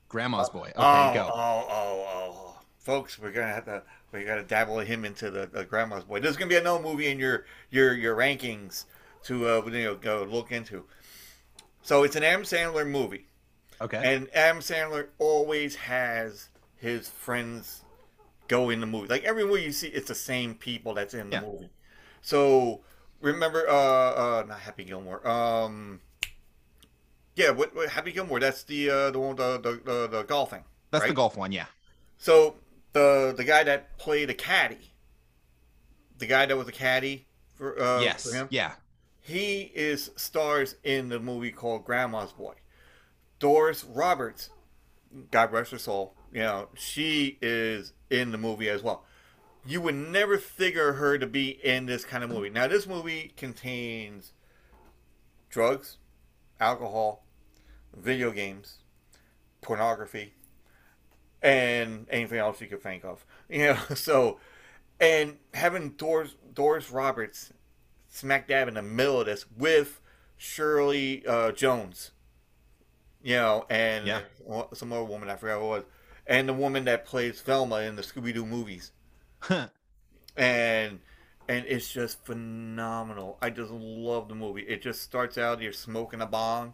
Grandma's 0.09 0.49
boy. 0.49 0.67
Okay, 0.67 0.73
oh, 0.75 1.13
go. 1.13 1.31
oh, 1.33 1.67
oh, 1.69 2.05
oh, 2.07 2.59
folks, 2.79 3.17
we're 3.17 3.31
gonna 3.31 3.47
have 3.47 3.65
to 3.65 3.81
we 4.11 4.25
gotta 4.25 4.43
dabble 4.43 4.79
him 4.79 5.05
into 5.05 5.31
the, 5.31 5.47
the 5.47 5.63
Grandma's 5.63 6.03
Boy. 6.03 6.19
There's 6.19 6.35
gonna 6.37 6.49
be 6.49 6.57
another 6.57 6.83
movie 6.83 7.07
in 7.07 7.17
your 7.17 7.45
your 7.69 7.93
your 7.93 8.15
rankings 8.15 8.85
to 9.23 9.47
uh, 9.47 9.65
you 9.65 9.83
know 9.85 9.95
go 9.95 10.27
look 10.29 10.51
into. 10.51 10.85
So 11.81 12.03
it's 12.03 12.15
an 12.15 12.23
Adam 12.23 12.43
Sandler 12.43 12.87
movie. 12.87 13.25
Okay. 13.79 14.01
And 14.03 14.29
Adam 14.35 14.61
Sandler 14.61 15.07
always 15.17 15.75
has 15.75 16.49
his 16.81 17.07
friends 17.07 17.83
go 18.47 18.69
in 18.69 18.79
the 18.81 18.85
movie. 18.87 19.07
Like 19.07 19.23
every 19.23 19.45
movie 19.45 19.63
you 19.63 19.71
see, 19.71 19.87
it's 19.87 20.07
the 20.07 20.15
same 20.15 20.55
people 20.55 20.93
that's 20.93 21.13
in 21.13 21.29
the 21.29 21.37
Yeah. 21.37 21.41
movie. 21.41 21.69
So 22.21 22.81
remember, 23.21 23.67
uh, 23.69 23.73
uh, 23.73 24.45
not 24.47 24.59
Happy 24.59 24.83
Gilmore. 24.83 25.25
Um, 25.27 26.01
yeah, 27.35 27.51
what, 27.51 27.73
what 27.75 27.89
Happy 27.89 28.11
Gilmore? 28.11 28.39
That's 28.39 28.63
the 28.63 28.89
uh, 28.89 29.11
the 29.11 29.19
one 29.19 29.35
the 29.35 29.59
the, 29.59 29.81
the, 29.83 30.07
the 30.07 30.23
golfing. 30.23 30.63
That's 30.89 31.05
the 31.05 31.13
golf 31.13 31.37
one, 31.37 31.51
yeah. 31.51 31.67
So 32.17 32.55
the 32.93 33.33
the 33.37 33.43
guy 33.43 33.63
that 33.63 33.97
played 33.97 34.29
a 34.29 34.33
caddy, 34.33 34.91
the 36.17 36.25
guy 36.25 36.45
that 36.45 36.57
was 36.57 36.67
a 36.67 36.71
caddy 36.73 37.27
for 37.53 37.81
uh, 37.81 38.01
yes. 38.01 38.29
for 38.29 38.35
him, 38.35 38.47
Yeah. 38.49 38.73
he 39.21 39.71
is 39.73 40.11
stars 40.17 40.75
in 40.83 41.09
the 41.09 41.19
movie 41.19 41.51
called 41.51 41.85
Grandma's 41.85 42.33
Boy. 42.33 42.55
Doris 43.39 43.83
Roberts, 43.83 44.49
God 45.31 45.51
rest 45.51 45.71
her 45.71 45.77
soul, 45.79 46.13
you 46.31 46.41
know, 46.41 46.69
she 46.75 47.37
is 47.41 47.93
in 48.09 48.31
the 48.31 48.37
movie 48.37 48.69
as 48.69 48.81
well. 48.83 49.03
you 49.65 49.79
would 49.81 49.95
never 49.95 50.37
figure 50.37 50.93
her 50.93 51.17
to 51.17 51.27
be 51.27 51.49
in 51.63 51.85
this 51.85 52.03
kind 52.05 52.23
of 52.23 52.29
movie. 52.29 52.49
Now, 52.49 52.67
this 52.67 52.87
movie 52.87 53.31
contains 53.37 54.33
drugs, 55.49 55.97
alcohol, 56.59 57.23
video 57.95 58.31
games, 58.31 58.77
pornography, 59.61 60.33
and 61.41 62.07
anything 62.09 62.39
else 62.39 62.61
you 62.61 62.67
could 62.67 62.81
think 62.83 63.03
of. 63.05 63.25
You 63.49 63.65
know, 63.73 63.77
so 63.95 64.39
and 65.01 65.37
having 65.53 65.89
Doris 65.89 66.35
Doris 66.53 66.89
Roberts 66.89 67.51
smack 68.07 68.47
dab 68.47 68.69
in 68.69 68.75
the 68.75 68.81
middle 68.81 69.19
of 69.19 69.25
this 69.25 69.45
with 69.57 69.99
Shirley 70.37 71.25
uh, 71.27 71.51
Jones, 71.51 72.11
you 73.21 73.35
know, 73.35 73.65
and 73.69 74.07
Yeah. 74.07 74.21
some 74.73 74.93
other 74.93 75.03
woman 75.03 75.29
I 75.29 75.35
forgot 75.35 75.59
who 75.59 75.65
it 75.65 75.69
was, 75.69 75.83
and 76.27 76.47
the 76.47 76.53
woman 76.53 76.85
that 76.85 77.05
plays 77.05 77.41
Velma 77.41 77.81
in 77.81 77.95
the 77.95 78.01
Scooby 78.01 78.33
Doo 78.33 78.45
movies, 78.45 78.91
and 79.49 79.69
and 80.37 81.65
it's 81.67 81.91
just 81.91 82.23
phenomenal. 82.25 83.37
I 83.41 83.49
just 83.49 83.71
love 83.71 84.29
the 84.29 84.35
movie. 84.35 84.61
It 84.61 84.81
just 84.81 85.01
starts 85.01 85.37
out 85.37 85.61
you're 85.61 85.73
smoking 85.73 86.21
a 86.21 86.25
bong, 86.25 86.73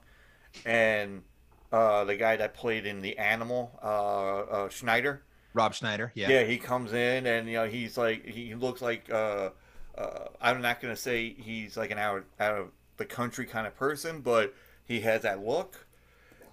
and 0.65 1.23
uh, 1.71 2.03
the 2.05 2.15
guy 2.15 2.35
that 2.37 2.53
played 2.53 2.85
in 2.85 3.01
the 3.01 3.17
Animal, 3.17 3.77
uh, 3.83 3.85
uh, 3.85 4.69
Schneider. 4.69 5.23
Rob 5.53 5.73
Schneider. 5.73 6.11
Yeah. 6.13 6.29
Yeah. 6.29 6.43
he 6.43 6.57
comes 6.57 6.93
in 6.93 7.25
and 7.25 7.47
you 7.47 7.55
know 7.55 7.67
he's 7.67 7.97
like 7.97 8.25
he 8.25 8.53
looks 8.53 8.81
like 8.81 9.09
uh, 9.11 9.49
uh, 9.97 10.25
I'm 10.39 10.61
not 10.61 10.79
gonna 10.81 10.95
say 10.95 11.33
he's 11.33 11.75
like 11.75 11.89
an 11.89 11.97
out 11.97 12.25
out 12.39 12.57
of 12.57 12.67
the 12.97 13.05
country 13.05 13.45
kind 13.45 13.65
of 13.65 13.75
person, 13.75 14.21
but 14.21 14.53
he 14.85 15.01
has 15.01 15.23
that 15.23 15.43
look, 15.43 15.87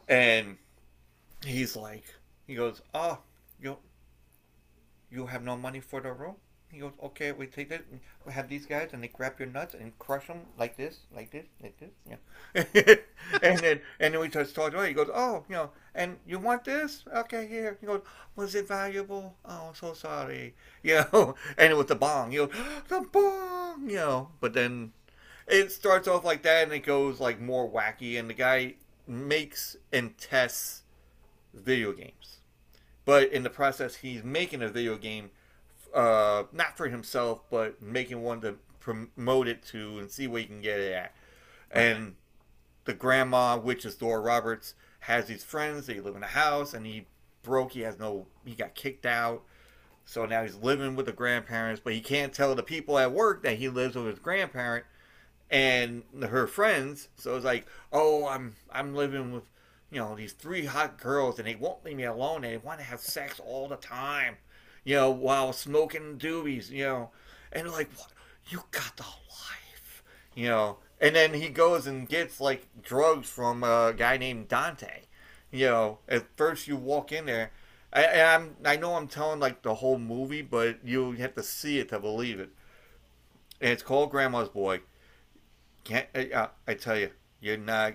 and 0.09 0.57
he's 1.45 1.77
like 1.77 2.05
he 2.47 2.55
goes, 2.55 2.83
oh, 2.95 3.19
you 3.61 3.77
you 5.11 5.27
have 5.27 5.43
no 5.43 5.57
money 5.57 5.81
for 5.81 6.01
the 6.01 6.13
room. 6.13 6.37
He 6.71 6.81
goes, 6.81 6.93
okay, 7.01 7.31
we 7.31 7.47
take 7.47 7.71
it. 7.71 7.87
We 8.27 8.33
have 8.33 8.49
these 8.49 8.67
guys, 8.67 8.91
and 8.93 9.03
they 9.03 9.07
grab 9.07 9.35
your 9.39 9.49
nuts 9.49 9.75
and 9.75 9.97
crush 10.01 10.27
them 10.27 10.41
like 10.59 10.77
this, 10.77 11.01
like 11.15 11.31
this, 11.31 11.47
like 11.63 11.79
this. 11.79 11.91
Yeah. 12.05 12.97
and 13.43 13.59
then 13.61 13.81
and 14.01 14.15
then 14.15 14.21
we 14.21 14.29
start 14.29 14.53
talked 14.53 14.75
about. 14.75 14.87
It. 14.87 14.89
He 14.89 14.95
goes, 14.95 15.11
oh, 15.15 15.45
you 15.49 15.55
know, 15.55 15.71
and 15.95 16.17
you 16.27 16.41
want 16.41 16.65
this? 16.65 17.05
Okay, 17.15 17.47
here. 17.47 17.79
He 17.81 17.87
goes, 17.87 18.03
was 18.35 18.57
it 18.57 18.67
valuable? 18.67 19.37
Oh, 19.45 19.71
so 19.75 19.93
sorry. 19.95 20.55
You 20.83 21.05
know, 21.13 21.37
and 21.57 21.73
it 21.73 21.77
was 21.77 21.87
the 21.87 21.95
bong. 21.95 22.33
You 22.33 22.43
know, 22.43 22.51
the 22.89 23.07
bong. 23.11 23.89
You 23.89 23.97
know, 23.97 24.29
but 24.41 24.53
then 24.53 24.93
it 25.47 25.71
starts 25.73 26.09
off 26.09 26.25
like 26.25 26.43
that, 26.43 26.65
and 26.65 26.73
it 26.73 26.85
goes 26.85 27.21
like 27.21 27.41
more 27.41 27.71
wacky, 27.71 28.19
and 28.19 28.29
the 28.29 28.35
guy 28.35 28.75
makes 29.07 29.77
and 29.93 30.17
tests 30.19 30.83
video 31.55 31.93
games, 31.93 32.39
but 33.05 33.33
in 33.33 33.43
the 33.43 33.51
process, 33.51 33.97
he's 33.97 34.23
making 34.25 34.63
a 34.63 34.69
video 34.69 34.97
game 34.97 35.31
uh, 35.95 36.45
not 36.53 36.77
for 36.77 36.89
himself, 36.89 37.43
but 37.51 37.81
making 37.81 38.23
one 38.23 38.41
to 38.41 38.57
promote 38.81 39.49
it 39.49 39.63
to 39.63 39.99
and 39.99 40.11
see 40.11 40.27
where 40.27 40.41
he 40.41 40.47
can 40.47 40.61
get 40.61 40.81
it 40.81 40.93
at. 40.93 41.15
And 41.71 42.17
the 42.85 42.95
grandma, 42.95 43.57
which 43.57 43.85
is 43.85 43.95
Doris 43.95 44.25
Roberts, 44.25 44.75
has 45.01 45.27
these 45.27 45.45
friends. 45.45 45.87
They 45.87 46.01
live 46.01 46.17
in 46.17 46.23
a 46.23 46.27
house, 46.27 46.75
and 46.75 46.85
he 46.87 47.07
broke. 47.43 47.73
He 47.73 47.81
has 47.81 47.99
no. 47.99 48.27
He 48.45 48.55
got 48.55 48.75
kicked 48.75 49.07
out. 49.07 49.43
So 50.05 50.27
now 50.27 50.43
he's 50.43 50.57
living 50.57 50.97
with 50.97 51.07
the 51.07 51.13
grandparents, 51.13 51.81
but 51.83 51.95
he 51.95 52.01
can't 52.01 52.33
tell 52.33 52.55
the 52.55 52.63
people 52.63 52.99
at 52.99 53.13
work 53.13 53.43
that 53.43 53.57
he 53.57 53.69
lives 53.69 53.95
with 53.95 54.07
his 54.07 54.19
grandparent 54.19 54.85
and 55.51 56.03
her 56.21 56.47
friends. 56.47 57.09
So 57.17 57.37
it's 57.37 57.45
like, 57.45 57.67
oh, 57.93 58.27
I'm 58.27 58.55
I'm 58.71 58.95
living 58.95 59.33
with, 59.33 59.45
you 59.91 60.01
know, 60.01 60.15
these 60.15 60.33
three 60.33 60.65
hot 60.65 60.99
girls, 60.99 61.39
and 61.39 61.47
they 61.47 61.55
won't 61.55 61.85
leave 61.85 61.97
me 61.97 62.05
alone. 62.05 62.45
And 62.45 62.53
they 62.53 62.57
want 62.57 62.81
to 62.81 62.85
have 62.85 63.01
sex 63.01 63.41
all 63.41 63.69
the 63.69 63.77
time 63.77 64.37
you 64.85 64.95
know, 64.95 65.11
while 65.11 65.53
smoking 65.53 66.19
doobies, 66.19 66.71
you 66.71 66.85
know, 66.85 67.11
and 67.53 67.71
like, 67.71 67.91
what? 67.97 68.09
You 68.49 68.63
got 68.71 68.97
the 68.97 69.03
life, 69.03 70.05
you 70.35 70.49
know. 70.49 70.79
And 71.01 71.17
then 71.17 71.33
he 71.33 71.49
goes 71.49 71.87
and 71.87 72.07
gets 72.07 72.41
like 72.41 72.67
drugs 72.83 73.29
from 73.29 73.65
a 73.65 73.95
guy 73.97 74.19
named 74.19 74.49
Dante, 74.49 75.05
you 75.51 75.67
know. 75.67 75.99
At 76.07 76.27
first, 76.37 76.69
you 76.69 76.77
walk 76.77 77.11
in 77.11 77.25
there, 77.25 77.53
I, 77.93 78.03
and 78.03 78.21
I'm 78.29 78.57
I 78.67 78.77
know 78.77 78.97
I'm 78.97 79.09
telling 79.09 79.41
like 79.41 79.63
the 79.63 79.77
whole 79.77 79.99
movie, 79.99 80.43
but 80.43 80.79
you 80.85 81.13
have 81.13 81.35
to 81.37 81.43
see 81.43 81.79
it 81.79 81.89
to 81.89 81.99
believe 81.99 82.39
it. 82.39 82.51
And 83.63 83.71
it's 83.73 83.83
called 83.83 84.11
Grandma's 84.11 84.51
Boy. 84.51 84.81
Can't 85.85 86.07
I 86.15 86.75
tell 86.75 86.99
you, 86.99 87.11
you're 87.41 87.57
not 87.57 87.95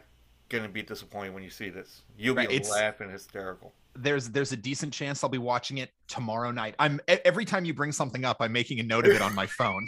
gonna 0.49 0.67
be 0.69 0.81
disappointed 0.81 1.33
when 1.33 1.43
you 1.43 1.49
see 1.49 1.69
this. 1.69 2.01
You'll 2.17 2.35
Right, 2.35 2.49
be 2.49 2.59
laughing 2.59 3.09
hysterical. 3.09 3.73
There's 3.95 4.29
there's 4.29 4.51
a 4.51 4.57
decent 4.57 4.93
chance 4.93 5.23
I'll 5.23 5.29
be 5.29 5.37
watching 5.37 5.79
it 5.79 5.91
tomorrow 6.07 6.51
night. 6.51 6.75
I'm 6.79 6.99
every 7.07 7.45
time 7.45 7.65
you 7.65 7.73
bring 7.73 7.91
something 7.91 8.25
up, 8.25 8.37
I'm 8.39 8.51
making 8.51 8.79
a 8.79 8.83
note 8.83 9.05
of 9.05 9.11
it 9.13 9.21
on 9.21 9.33
my 9.33 9.45
phone. 9.57 9.85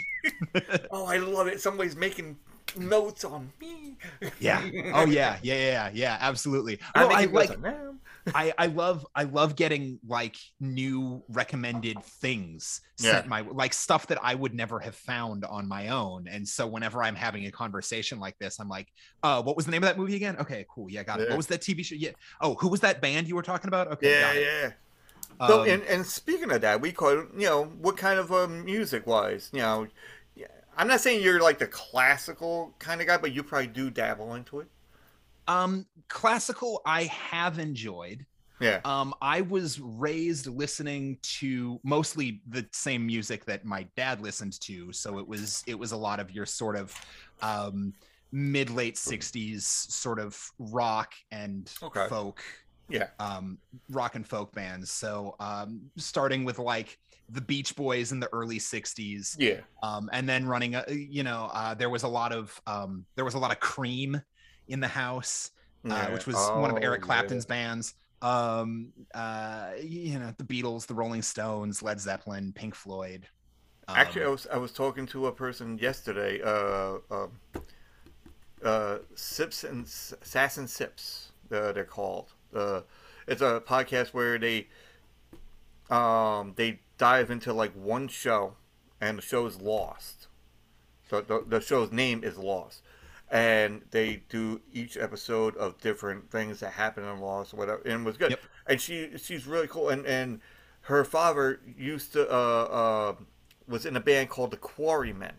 Oh, 0.92 1.06
I 1.06 1.18
love 1.18 1.48
it. 1.48 1.62
Somebody's 1.62 1.96
making 1.96 2.38
notes 2.78 3.24
on 3.24 3.52
me. 3.60 3.96
Yeah. 4.40 4.62
Oh 4.94 5.06
yeah. 5.06 5.38
Yeah. 5.42 5.56
Yeah. 5.56 5.90
Yeah. 5.94 6.18
Absolutely. 6.20 6.80
I 6.94 7.06
Well, 7.06 7.16
I 7.16 7.26
like. 7.26 7.50
I 8.36 8.54
I 8.58 8.68
love 8.68 9.06
I 9.16 9.24
love 9.24 9.56
getting 9.56 10.00
like 10.08 10.38
new 10.60 11.24
recommended 11.30 12.04
things 12.04 12.82
sent 12.98 13.26
Yeah. 13.26 13.30
my 13.30 13.42
like 13.42 13.74
stuff 13.74 14.08
that 14.08 14.20
I 14.22 14.36
would 14.36 14.54
never 14.54 14.80
have 14.80 14.96
found 14.96 15.44
on 15.46 15.68
my 15.68 15.90
own. 15.90 16.28
And 16.28 16.48
so 16.48 16.68
whenever 16.68 17.04
I'm 17.04 17.16
having 17.16 17.46
a 17.48 17.52
conversation 17.52 18.20
like 18.20 18.38
this, 18.40 18.60
I'm 18.60 18.70
like, 18.70 18.88
uh, 19.24 19.42
what 19.42 19.56
was 19.56 19.66
the 19.66 19.72
name 19.72 19.84
of 19.84 19.90
that 19.90 19.98
movie 19.98 20.16
again? 20.16 20.38
Okay, 20.38 20.66
cool. 20.70 20.90
Yeah, 20.90 21.04
got 21.04 21.20
it. 21.20 21.24
Yeah. 21.24 21.30
What 21.32 21.38
was 21.38 21.48
that 21.48 21.62
TV 21.62 21.84
show? 21.84 21.96
Yeah. 21.96 22.12
Oh, 22.42 22.56
who 22.56 22.68
was 22.68 22.80
that 22.82 23.02
band 23.02 23.28
you 23.28 23.36
were 23.36 23.42
talking 23.42 23.68
about? 23.68 23.92
Okay. 23.94 24.20
Yeah, 24.20 24.34
yeah. 24.34 24.72
So, 25.48 25.62
Um, 25.62 25.70
and, 25.70 25.84
and 25.84 26.06
speaking 26.06 26.52
of 26.52 26.62
that, 26.62 26.82
we 26.82 26.92
call 26.92 27.12
you 27.14 27.30
know, 27.36 27.64
what 27.66 27.98
kind 27.98 28.20
of 28.20 28.32
um, 28.32 28.64
music 28.66 29.08
wise, 29.08 29.50
you 29.54 29.60
know, 29.60 29.88
I'm 30.78 30.88
not 30.88 31.02
saying 31.02 31.22
you're 31.22 31.42
like 31.42 31.60
the 31.60 31.68
classical 31.68 32.74
kind 32.80 33.02
of 33.02 33.08
guy, 33.08 33.18
but 33.18 33.34
you 33.34 33.44
probably 33.44 33.68
do 33.68 33.90
dabble 33.90 34.36
into 34.36 34.62
it. 34.62 34.68
Um, 35.52 35.86
classical, 36.08 36.82
I 36.86 37.04
have 37.04 37.60
enjoyed. 37.60 38.26
Yeah. 38.62 38.80
Um, 38.86 39.14
I 39.22 39.42
was 39.42 39.80
raised 39.80 40.48
listening 40.48 41.18
to 41.40 41.80
mostly 41.84 42.42
the 42.48 42.66
same 42.72 43.06
music 43.06 43.44
that 43.46 43.66
my 43.66 43.88
dad 43.98 44.22
listened 44.22 44.60
to, 44.62 44.94
so 44.94 45.18
it 45.18 45.28
was 45.28 45.64
it 45.68 45.78
was 45.78 45.92
a 45.92 45.98
lot 45.98 46.20
of 46.20 46.32
your 46.32 46.46
sort 46.46 46.76
of 46.78 46.96
um, 47.42 47.94
mid 48.32 48.70
late 48.70 48.96
'60s 48.96 49.64
sort 49.64 50.20
of 50.20 50.40
rock 50.60 51.14
and 51.32 51.72
Okay. 51.82 52.08
folk, 52.08 52.44
Yeah. 52.88 53.08
um, 53.20 53.58
rock 53.90 54.16
and 54.16 54.28
folk 54.28 54.54
bands. 54.54 54.92
So 54.92 55.36
um, 55.40 55.82
starting 55.98 56.46
with 56.46 56.60
like 56.60 56.98
the 57.30 57.42
Beach 57.42 57.76
Boys 57.76 58.12
in 58.12 58.20
the 58.20 58.30
early 58.32 58.60
'60s, 58.60 59.36
Yeah. 59.40 59.62
um, 59.82 60.08
and 60.14 60.30
then 60.30 60.46
running 60.46 60.76
a, 60.76 60.86
you 60.88 61.24
know 61.24 61.50
uh, 61.52 61.74
there 61.74 61.90
was 61.90 62.04
a 62.04 62.08
lot 62.08 62.32
of 62.32 62.62
um, 62.68 63.06
there 63.16 63.26
was 63.26 63.34
a 63.34 63.40
lot 63.40 63.52
of 63.52 63.60
cream 63.60 64.22
in 64.68 64.80
the 64.80 64.88
house 64.88 65.52
uh, 65.86 65.90
yeah. 65.90 66.14
which 66.14 66.28
was 66.28 66.36
one 66.36 66.70
of 66.70 66.78
Oh, 66.78 66.80
eric 66.82 67.02
yeah. 67.02 67.06
clapton's 67.06 67.46
bands 67.46 67.94
um 68.22 68.92
uh 69.14 69.72
you 69.82 70.20
know 70.20 70.34
the 70.38 70.44
beatles 70.44 70.86
the 70.86 70.94
rolling 70.94 71.22
stones 71.24 71.82
led 71.82 72.00
zeppelin 72.00 72.54
pink 72.54 72.76
floyd 72.76 73.28
um, 73.88 73.98
Actually, 73.98 74.26
I 74.26 74.28
was 74.28 74.48
I 74.54 74.58
was 74.58 74.72
talking 74.72 75.08
to 75.08 75.26
a 75.26 75.32
person 75.32 75.78
yesterday. 75.80 76.40
Uh, 76.42 76.98
um 77.10 77.32
uh, 78.64 78.98
Sips 79.16 79.64
and 79.64 79.88
Sass 79.88 80.58
and 80.58 80.70
Sips. 80.70 81.32
Uh, 81.52 81.72
they're 81.72 81.84
called. 81.84 82.32
Uh, 82.56 82.82
it's 83.28 83.42
a 83.42 83.60
podcast 83.66 84.10
where 84.10 84.38
they 84.38 84.68
um 85.90 86.54
they 86.56 86.80
dive 87.00 87.32
into 87.32 87.52
like 87.54 87.74
one 87.74 88.08
show, 88.08 88.54
and 89.02 89.18
the 89.18 89.22
show 89.22 89.46
is 89.48 89.60
Lost. 89.60 90.28
So 91.10 91.22
the 91.22 91.44
the 91.46 91.60
show's 91.60 91.92
name 91.92 92.24
is 92.24 92.38
Lost, 92.38 92.84
and 93.32 93.82
they 93.92 94.22
do 94.28 94.60
each 94.74 94.98
episode 94.98 95.56
of 95.56 95.80
different 95.80 96.30
things 96.30 96.60
that 96.60 96.74
happen 96.74 97.06
in 97.06 97.20
Lost 97.20 97.54
or 97.54 97.58
whatever, 97.58 97.82
and 97.84 98.02
it 98.02 98.06
was 98.06 98.18
good. 98.18 98.32
Yep. 98.32 98.42
And 98.68 98.82
she 98.82 99.18
she's 99.18 99.48
really 99.48 99.68
cool, 99.68 99.90
and 99.90 100.06
and 100.06 100.42
her 100.82 101.06
father 101.06 101.62
used 101.78 102.14
to 102.14 102.30
uh, 102.30 102.64
uh 102.64 103.16
was 103.68 103.86
in 103.86 103.96
a 103.96 104.02
band 104.02 104.30
called 104.30 104.52
the 104.52 104.58
Quarrymen, 104.58 105.36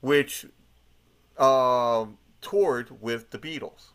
which 0.00 0.46
um 1.38 2.18
toured 2.40 3.00
with 3.00 3.30
the 3.30 3.38
Beatles. 3.38 3.92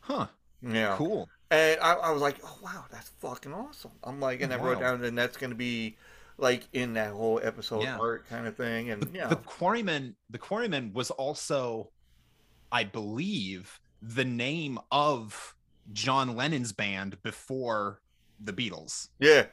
huh 0.00 0.28
Yeah. 0.62 0.94
cool 0.96 1.28
And 1.50 1.80
I, 1.80 1.94
I 1.94 2.10
was 2.12 2.22
like, 2.22 2.36
oh 2.44 2.58
wow, 2.62 2.84
that's 2.92 3.08
fucking 3.20 3.52
awesome. 3.52 3.90
I'm 4.04 4.20
like, 4.20 4.40
and 4.40 4.52
I 4.52 4.56
wrote 4.56 4.80
down, 4.80 5.02
and 5.02 5.18
that's 5.18 5.36
gonna 5.36 5.56
be 5.56 5.96
like 6.40 6.68
in 6.72 6.94
that 6.94 7.12
whole 7.12 7.40
episode 7.42 7.82
Yeah. 7.82 7.98
art 7.98 8.28
kind 8.28 8.46
of 8.46 8.56
thing, 8.56 8.90
and 8.90 9.08
yeah, 9.14 9.26
the 9.28 9.36
quarrymen 9.36 10.16
the 10.28 10.38
quarrymen 10.38 10.92
was 10.92 11.10
also 11.10 11.90
i 12.72 12.84
believe 12.84 13.80
the 14.02 14.24
name 14.24 14.78
of 14.92 15.54
john 15.92 16.36
lennon's 16.36 16.72
band 16.72 17.20
before 17.22 18.00
the 18.42 18.52
beatles 18.52 19.08
yeah. 19.18 19.46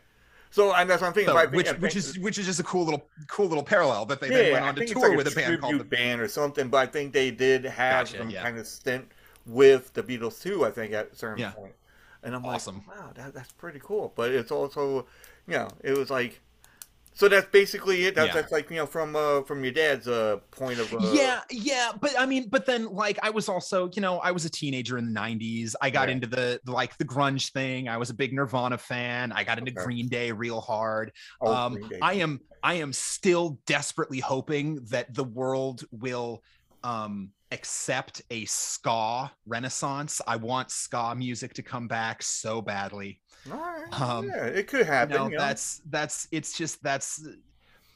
So 0.49 0.73
and 0.73 0.89
that's 0.89 1.01
what 1.01 1.09
I'm 1.09 1.13
thinking. 1.13 1.33
So, 1.33 1.37
I 1.37 1.45
which 1.45 1.69
which 1.73 1.95
is 1.97 2.17
which 2.19 2.37
is 2.37 2.45
just 2.45 2.59
a 2.59 2.63
cool 2.63 2.85
little 2.85 3.05
cool 3.27 3.47
little 3.47 3.63
parallel 3.65 4.05
that 4.05 4.21
they 4.21 4.29
yeah, 4.29 4.37
then 4.43 4.51
went 4.53 4.65
I 4.65 4.67
on 4.69 4.75
to 4.75 4.85
tour 4.85 5.09
like 5.09 5.17
with 5.17 5.27
a 5.27 5.35
band 5.35 5.59
called 5.59 5.77
the 5.77 5.83
band 5.83 6.21
or 6.21 6.27
something. 6.29 6.69
But 6.69 6.77
I 6.77 6.85
think 6.85 7.11
they 7.11 7.31
did 7.31 7.65
have 7.65 8.05
Gotcha, 8.07 8.17
some 8.19 8.29
yeah. 8.29 8.43
kind 8.43 8.57
of 8.57 8.65
stint 8.65 9.11
with 9.45 9.93
the 9.93 10.01
Beatles 10.03 10.41
too. 10.41 10.65
I 10.65 10.71
think 10.71 10.93
at 10.93 11.11
a 11.11 11.15
certain 11.15 11.39
Yeah. 11.39 11.51
point. 11.51 11.73
And 12.23 12.33
I'm 12.33 12.45
Awesome. 12.45 12.81
like, 12.87 12.97
wow, 12.97 13.11
that, 13.15 13.33
that's 13.33 13.51
pretty 13.51 13.79
cool. 13.83 14.13
But 14.15 14.31
it's 14.31 14.51
also, 14.51 15.05
you 15.47 15.53
know, 15.57 15.67
it 15.83 15.97
was 15.97 16.09
like 16.09 16.41
So 17.17 17.27
that's 17.27 17.47
basically 17.49 18.05
it. 18.05 18.13
That's, 18.13 18.27
Yeah. 18.27 18.33
that's 18.41 18.51
like 18.51 18.69
you 18.69 18.75
know 18.75 18.85
from 18.85 19.15
uh 19.15 19.41
from 19.41 19.63
your 19.63 19.73
dad's 19.73 20.07
uh 20.07 20.37
point 20.51 20.79
of 20.79 20.93
uh, 20.93 20.99
yeah 21.13 21.41
yeah 21.49 21.91
but 21.99 22.13
i 22.19 22.25
mean 22.27 22.47
but 22.49 22.65
then 22.67 22.85
like 22.93 23.17
i 23.23 23.29
was 23.31 23.49
also 23.49 23.89
you 23.95 24.01
know 24.01 24.19
i 24.19 24.31
was 24.31 24.45
a 24.45 24.49
teenager 24.49 24.97
in 24.99 25.11
the 25.11 25.19
90s 25.19 25.73
i 25.81 25.89
got 25.89 26.09
Yeah. 26.09 26.13
into 26.15 26.27
the 26.27 26.59
like 26.67 26.95
the 26.97 27.05
grunge 27.05 27.51
thing 27.51 27.89
i 27.89 27.97
was 27.97 28.11
a 28.11 28.13
big 28.13 28.33
nirvana 28.33 28.77
fan 28.77 29.31
i 29.31 29.43
got 29.43 29.57
into 29.57 29.71
Okay. 29.71 29.83
green 29.83 30.07
day 30.09 30.31
real 30.31 30.61
hard 30.61 31.11
oh, 31.41 31.51
um 31.53 31.77
i 32.03 32.13
am 32.13 32.39
i 32.61 32.75
am 32.75 32.93
still 32.93 33.59
desperately 33.65 34.19
hoping 34.19 34.75
that 34.91 35.11
the 35.13 35.23
world 35.23 35.83
will 35.91 36.43
um 36.83 37.31
accept 37.51 38.21
a 38.29 38.45
ska 38.45 39.31
renaissance 39.47 40.21
i 40.27 40.35
want 40.35 40.69
ska 40.69 41.15
music 41.15 41.53
to 41.53 41.63
come 41.63 41.87
back 41.87 42.21
so 42.21 42.61
badly 42.61 43.21
right. 43.47 44.01
um, 44.01 44.27
yeah, 44.27 44.45
it 44.45 44.67
could 44.67 44.85
happen. 44.85 45.15
no, 45.15 45.25
you 45.25 45.31
know? 45.31 45.39
that's 45.39 45.81
that's 45.89 46.27
it's 46.31 46.57
just 46.57 46.81
that's 46.83 47.27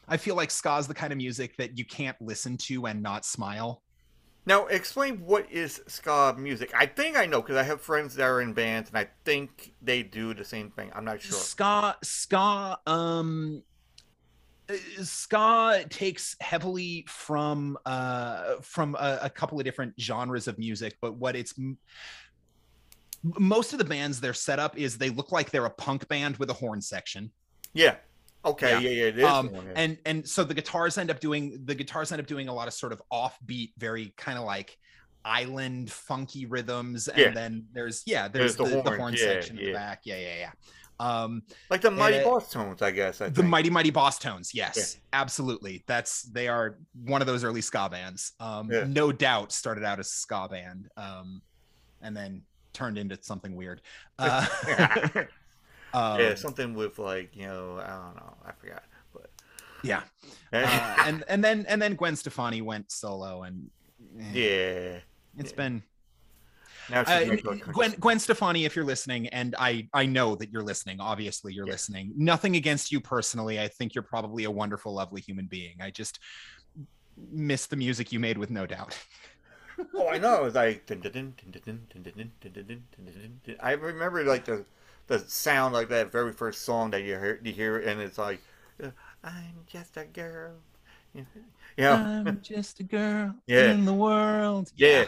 I 0.08 0.18
feel 0.18 0.36
like 0.36 0.52
ska 0.52 0.78
is 0.78 0.88
the 0.88 0.94
kind 0.94 1.14
of 1.14 1.18
music 1.18 1.58
that 1.58 1.78
you 1.78 1.86
can't 1.86 2.20
listen 2.22 2.58
to 2.58 2.86
and 2.88 3.02
not 3.02 3.26
smile. 3.26 3.82
Now, 4.46 4.66
explain 4.66 5.18
what 5.18 5.50
is 5.52 5.82
ska 5.88 6.36
music. 6.38 6.72
I 6.76 6.88
think 6.88 7.16
I 7.16 7.28
know 7.28 7.42
because 7.42 7.58
I 7.58 7.64
have 7.64 7.80
friends 7.80 8.16
that 8.16 8.24
are 8.24 8.42
in 8.42 8.54
bands, 8.54 8.90
and 8.90 8.98
I 8.98 9.08
think 9.24 9.74
they 9.82 10.02
do 10.02 10.34
the 10.34 10.44
same 10.44 10.72
thing. 10.72 10.92
I'm 10.96 11.06
not 11.06 11.22
sure. 11.22 11.38
Ska 11.38 11.96
ska 12.02 12.80
um 12.88 13.62
uh, 14.68 14.74
ska 15.04 15.86
takes 15.90 16.36
heavily 16.40 17.06
from 17.08 17.78
uh 17.86 18.56
from 18.62 18.96
a, 18.96 19.20
a 19.24 19.30
couple 19.30 19.60
of 19.60 19.66
different 19.66 19.94
genres 20.00 20.48
of 20.48 20.58
music 20.58 20.98
but 21.02 21.16
what 21.16 21.36
it's 21.36 21.54
most 23.24 23.74
of 23.74 23.80
the 23.80 23.86
bands 23.86 24.20
their 24.20 24.34
setup 24.34 24.78
is 24.78 24.98
they 24.98 25.10
look 25.10 25.32
like 25.32 25.52
they're 25.52 25.66
a 25.66 25.70
punk 25.70 26.08
band 26.08 26.38
with 26.38 26.50
a 26.50 26.54
horn 26.54 26.82
section 26.82 27.32
Yeah. 27.74 27.96
Okay. 28.44 28.72
Yeah. 28.72 28.80
Yeah. 28.80 28.90
Yeah. 28.90 29.04
it 29.06 29.18
is 29.20 29.24
um, 29.26 29.52
one, 29.52 29.66
yeah. 29.68 29.74
and 29.76 29.98
and 30.06 30.28
so 30.28 30.44
the 30.44 30.54
guitars 30.56 30.98
end 30.98 31.12
up 31.12 31.20
doing 31.20 31.62
the 31.66 31.76
guitars 31.76 32.12
end 32.12 32.20
up 32.20 32.28
doing 32.28 32.48
a 32.48 32.54
lot 32.54 32.68
of 32.68 32.74
sort 32.74 32.92
of 32.92 33.02
offbeat 33.14 33.72
very 33.78 34.14
kind 34.18 34.38
of 34.40 34.46
like 34.46 34.78
island 35.24 35.92
funky 35.92 36.48
rhythms 36.48 37.08
and 37.08 37.20
Yeah. 37.20 37.30
then 37.32 37.66
there's 37.74 38.02
yeah 38.08 38.28
there's, 38.28 38.56
There's 38.56 38.70
the 38.72 38.76
the, 38.78 38.82
the 38.82 38.90
horn, 38.90 39.00
horn 39.00 39.14
yeah, 39.14 39.20
section 39.20 39.60
in 39.60 39.66
the 39.66 39.74
back 39.74 40.02
yeah 40.06 40.18
yeah 40.18 40.36
yeah 40.40 40.52
um 41.00 41.44
like 41.70 41.82
the 41.82 41.90
Mighty 41.92 42.20
uh, 42.20 42.24
Bosstones, 42.26 42.82
I 42.82 42.92
guess. 42.92 43.22
I 43.22 43.30
the 43.30 43.44
mighty 43.44 43.70
mighty 43.70 43.92
Bosstones 43.92 44.50
yes 44.54 44.98
absolutely 45.14 45.84
that's 45.88 46.24
they 46.24 46.48
are 46.48 46.78
one 47.06 47.22
of 47.22 47.28
those 47.28 47.44
early 47.44 47.62
ska 47.62 47.88
bands 47.90 48.34
um 48.40 48.72
Yeah. 48.72 48.86
no 48.88 49.12
doubt 49.12 49.52
started 49.52 49.84
out 49.84 50.00
as 50.00 50.08
a 50.08 50.10
ska 50.10 50.48
band 50.50 50.90
um 50.98 51.42
and 52.02 52.18
then 52.18 52.42
turned 52.74 52.98
into 52.98 53.18
something 53.22 53.56
weird 53.56 53.82
uh 54.20 54.46
um, 55.94 56.20
yeah, 56.20 56.36
something 56.36 56.74
with 56.74 57.00
like 57.00 57.36
you 57.36 57.48
know, 57.48 57.80
I 57.84 57.90
don't 57.90 58.16
know, 58.16 58.38
I 58.46 58.52
forgot, 58.54 58.84
but 59.14 59.30
yeah 59.84 60.04
uh, 60.54 60.96
and 61.06 61.24
and 61.28 61.44
then 61.44 61.66
and 61.68 61.82
then 61.82 61.96
Gwen 61.96 62.16
Stefani 62.16 62.62
went 62.62 62.92
solo, 62.92 63.44
and 63.44 63.70
eh, 64.20 64.32
yeah. 64.34 65.00
it's 65.38 65.52
yeah. 65.52 65.56
been 65.58 65.84
Now 66.90 67.02
uh, 67.02 67.24
gonna 67.26 67.38
go 67.38 67.50
country 67.50 67.74
Gwen 67.74 67.92
Gwen 68.00 68.20
Stefani. 68.20 68.66
If 68.66 68.76
you're 68.76 68.86
listening, 68.86 69.28
and 69.28 69.56
I 69.58 69.90
I 69.94 70.06
know 70.06 70.36
that 70.36 70.52
you're 70.52 70.64
listening. 70.64 71.00
Obviously, 71.00 71.54
you're 71.54 71.66
Yeah. 71.66 71.74
listening. 71.74 72.14
Nothing 72.16 72.56
against 72.56 72.92
you 72.92 73.02
personally. 73.02 73.60
I 73.60 73.68
think 73.68 73.96
you're 73.96 74.04
probably 74.04 74.44
a 74.46 74.52
wonderful, 74.52 74.94
lovely 74.94 75.22
human 75.22 75.46
being. 75.46 75.78
I 75.82 75.90
just 75.90 76.20
miss 77.32 77.66
the 77.68 77.76
music 77.76 78.12
you 78.12 78.20
made 78.20 78.38
with 78.38 78.50
no 78.50 78.66
doubt 78.66 78.98
oh, 79.94 80.08
I 80.08 80.18
know. 80.18 80.36
It 80.36 80.44
was 80.44 80.56
like 80.56 80.92
I 83.60 83.72
remember 83.74 84.24
like 84.24 84.46
the 84.46 84.66
the 85.08 85.20
sound 85.20 85.74
like 85.74 85.90
that 85.90 86.12
very 86.12 86.34
first 86.34 86.62
song 86.62 86.92
that 86.92 87.02
you 87.02 87.18
hear 87.18 87.40
you 87.44 87.52
hear 87.52 87.80
and 87.80 88.00
it's 88.02 88.18
like 88.18 88.42
I'm 89.24 89.66
just 89.68 89.98
a 89.98 90.06
girl. 90.06 90.54
Yeah. 91.78 92.24
I'm 92.26 92.42
just 92.42 92.80
a 92.80 92.84
girl 92.84 93.36
yeah. 93.48 93.72
in 93.72 93.86
the 93.86 93.94
world. 93.94 94.72
Yeah. 94.76 95.02
yeah. 95.02 95.06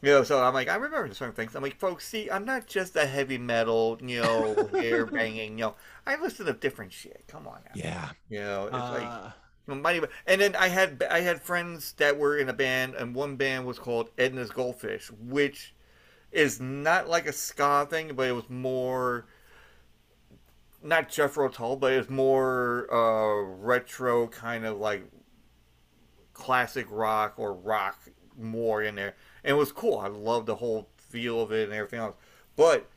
You 0.00 0.10
know, 0.10 0.22
so 0.22 0.40
I'm 0.42 0.54
like, 0.54 0.68
I 0.68 0.76
remember 0.76 1.12
certain 1.12 1.34
things. 1.34 1.56
I'm 1.56 1.62
like, 1.62 1.78
folks, 1.78 2.06
see, 2.06 2.30
I'm 2.30 2.44
not 2.44 2.66
just 2.66 2.94
a 2.94 3.04
heavy 3.04 3.36
metal, 3.36 3.98
you 4.00 4.22
know, 4.22 4.68
hair 4.72 5.06
banging, 5.06 5.58
you 5.58 5.64
know. 5.64 5.74
I 6.06 6.20
listen 6.20 6.46
to 6.46 6.52
different 6.52 6.92
shit. 6.92 7.24
Come 7.26 7.48
on. 7.48 7.58
Now. 7.64 7.72
Yeah. 7.74 8.10
You 8.28 8.40
know, 8.40 8.66
it's 8.66 8.74
uh, 8.74 8.92
like 8.92 9.32
Mighty, 9.68 10.06
and 10.26 10.40
then 10.40 10.56
I 10.56 10.68
had 10.68 11.04
I 11.10 11.20
had 11.20 11.42
friends 11.42 11.92
that 11.94 12.18
were 12.18 12.38
in 12.38 12.48
a 12.48 12.54
band, 12.54 12.94
and 12.94 13.14
one 13.14 13.36
band 13.36 13.66
was 13.66 13.78
called 13.78 14.10
Edna's 14.16 14.50
Goldfish, 14.50 15.10
which 15.10 15.74
is 16.32 16.60
not 16.60 17.08
like 17.08 17.26
a 17.26 17.32
ska 17.32 17.86
thing, 17.88 18.14
but 18.14 18.28
it 18.28 18.32
was 18.32 18.48
more 18.48 19.26
not 20.82 21.10
Jethro 21.10 21.48
Tull, 21.48 21.76
but 21.76 21.92
it 21.92 21.98
was 21.98 22.10
more 22.10 22.86
uh, 22.92 23.42
retro 23.42 24.28
kind 24.28 24.64
of 24.64 24.78
like 24.78 25.04
classic 26.32 26.86
rock 26.88 27.34
or 27.36 27.52
rock 27.52 27.98
more 28.38 28.82
in 28.82 28.94
there, 28.94 29.16
and 29.44 29.56
it 29.56 29.58
was 29.58 29.72
cool. 29.72 29.98
I 29.98 30.08
loved 30.08 30.46
the 30.46 30.56
whole 30.56 30.88
feel 30.96 31.42
of 31.42 31.52
it 31.52 31.64
and 31.64 31.74
everything 31.74 32.00
else. 32.00 32.16
But 32.56 32.88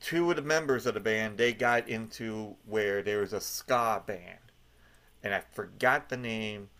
two 0.00 0.30
of 0.30 0.36
the 0.36 0.42
members 0.42 0.86
of 0.86 0.94
the 0.94 1.00
band 1.00 1.38
they 1.38 1.52
got 1.52 1.88
into 1.88 2.56
where 2.66 3.02
there 3.02 3.20
was 3.20 3.32
a 3.32 3.40
ska 3.40 4.02
band 4.06 4.38
and 5.22 5.34
I 5.34 5.42
forgot 5.52 6.08
the 6.08 6.16
name. 6.16 6.70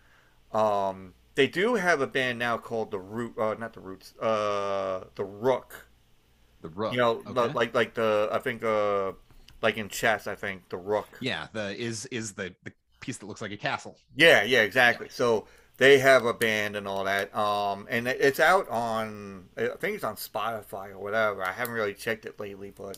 Um, 0.51 1.13
they 1.35 1.47
do 1.47 1.75
have 1.75 2.01
a 2.01 2.07
band 2.07 2.39
now 2.39 2.57
called 2.57 2.91
the 2.91 2.99
Root, 2.99 3.37
uh, 3.37 3.55
not 3.59 3.73
the 3.73 3.79
Roots, 3.79 4.13
uh, 4.19 5.05
the 5.15 5.23
Rook. 5.23 5.87
the 6.61 6.69
rook. 6.69 6.93
You 6.93 6.99
know, 6.99 7.23
okay. 7.27 7.47
li- 7.47 7.53
like 7.53 7.73
like 7.73 7.93
the 7.95 8.29
I 8.31 8.39
think 8.39 8.63
uh, 8.63 9.13
like 9.61 9.77
in 9.77 9.89
chess, 9.89 10.27
I 10.27 10.35
think 10.35 10.69
the 10.69 10.77
Rook. 10.77 11.07
yeah. 11.21 11.47
The 11.53 11.75
is 11.75 12.05
is 12.07 12.33
the 12.33 12.53
the 12.63 12.71
piece 12.99 13.17
that 13.17 13.25
looks 13.25 13.41
like 13.41 13.51
a 13.51 13.57
castle. 13.57 13.97
Yeah, 14.15 14.43
yeah, 14.43 14.61
exactly. 14.61 15.07
So 15.09 15.47
they 15.77 15.97
have 15.99 16.25
a 16.25 16.33
band 16.33 16.75
and 16.75 16.87
all 16.87 17.03
that. 17.05 17.35
Um, 17.35 17.87
and 17.89 18.07
it's 18.07 18.39
out 18.39 18.69
on 18.69 19.49
I 19.57 19.69
think 19.79 19.95
it's 19.95 20.03
on 20.03 20.15
Spotify 20.15 20.91
or 20.91 20.99
whatever. 20.99 21.43
I 21.43 21.51
haven't 21.51 21.73
really 21.73 21.95
checked 21.95 22.25
it 22.25 22.39
lately, 22.39 22.71
but 22.75 22.97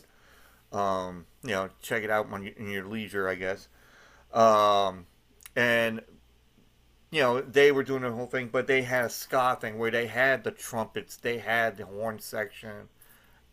um, 0.76 1.26
you 1.42 1.50
know, 1.50 1.70
check 1.80 2.02
it 2.02 2.10
out 2.10 2.30
when 2.30 2.42
you, 2.42 2.54
in 2.56 2.70
your 2.70 2.84
leisure, 2.84 3.28
I 3.28 3.34
guess. 3.34 3.68
Um, 4.32 5.06
and 5.56 6.02
you 7.10 7.20
know, 7.20 7.40
they 7.40 7.72
were 7.72 7.84
doing 7.84 8.02
the 8.02 8.12
whole 8.12 8.26
thing, 8.26 8.48
but 8.52 8.66
they 8.66 8.82
had 8.82 9.06
a 9.06 9.08
ska 9.08 9.56
thing 9.60 9.78
where 9.78 9.90
they 9.90 10.06
had 10.06 10.44
the 10.44 10.50
trumpets, 10.50 11.16
they 11.16 11.38
had 11.38 11.76
the 11.76 11.86
horn 11.86 12.18
section, 12.18 12.88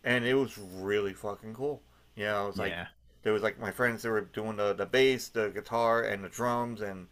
and 0.04 0.26
it 0.26 0.34
was 0.34 0.58
really 0.58 1.14
fucking 1.14 1.54
cool. 1.54 1.82
You 2.16 2.26
know, 2.26 2.44
it 2.44 2.48
was 2.48 2.58
like 2.58 2.72
yeah. 2.72 2.88
there 3.22 3.34
was 3.34 3.44
like 3.44 3.60
my 3.60 3.72
friends 3.72 4.04
that 4.04 4.10
were 4.10 4.22
doing 4.22 4.58
the, 4.58 4.74
the 4.74 4.86
bass, 4.86 5.30
the 5.30 5.50
guitar, 5.50 6.04
and 6.04 6.24
the 6.24 6.30
drums, 6.30 6.82
and 6.82 7.08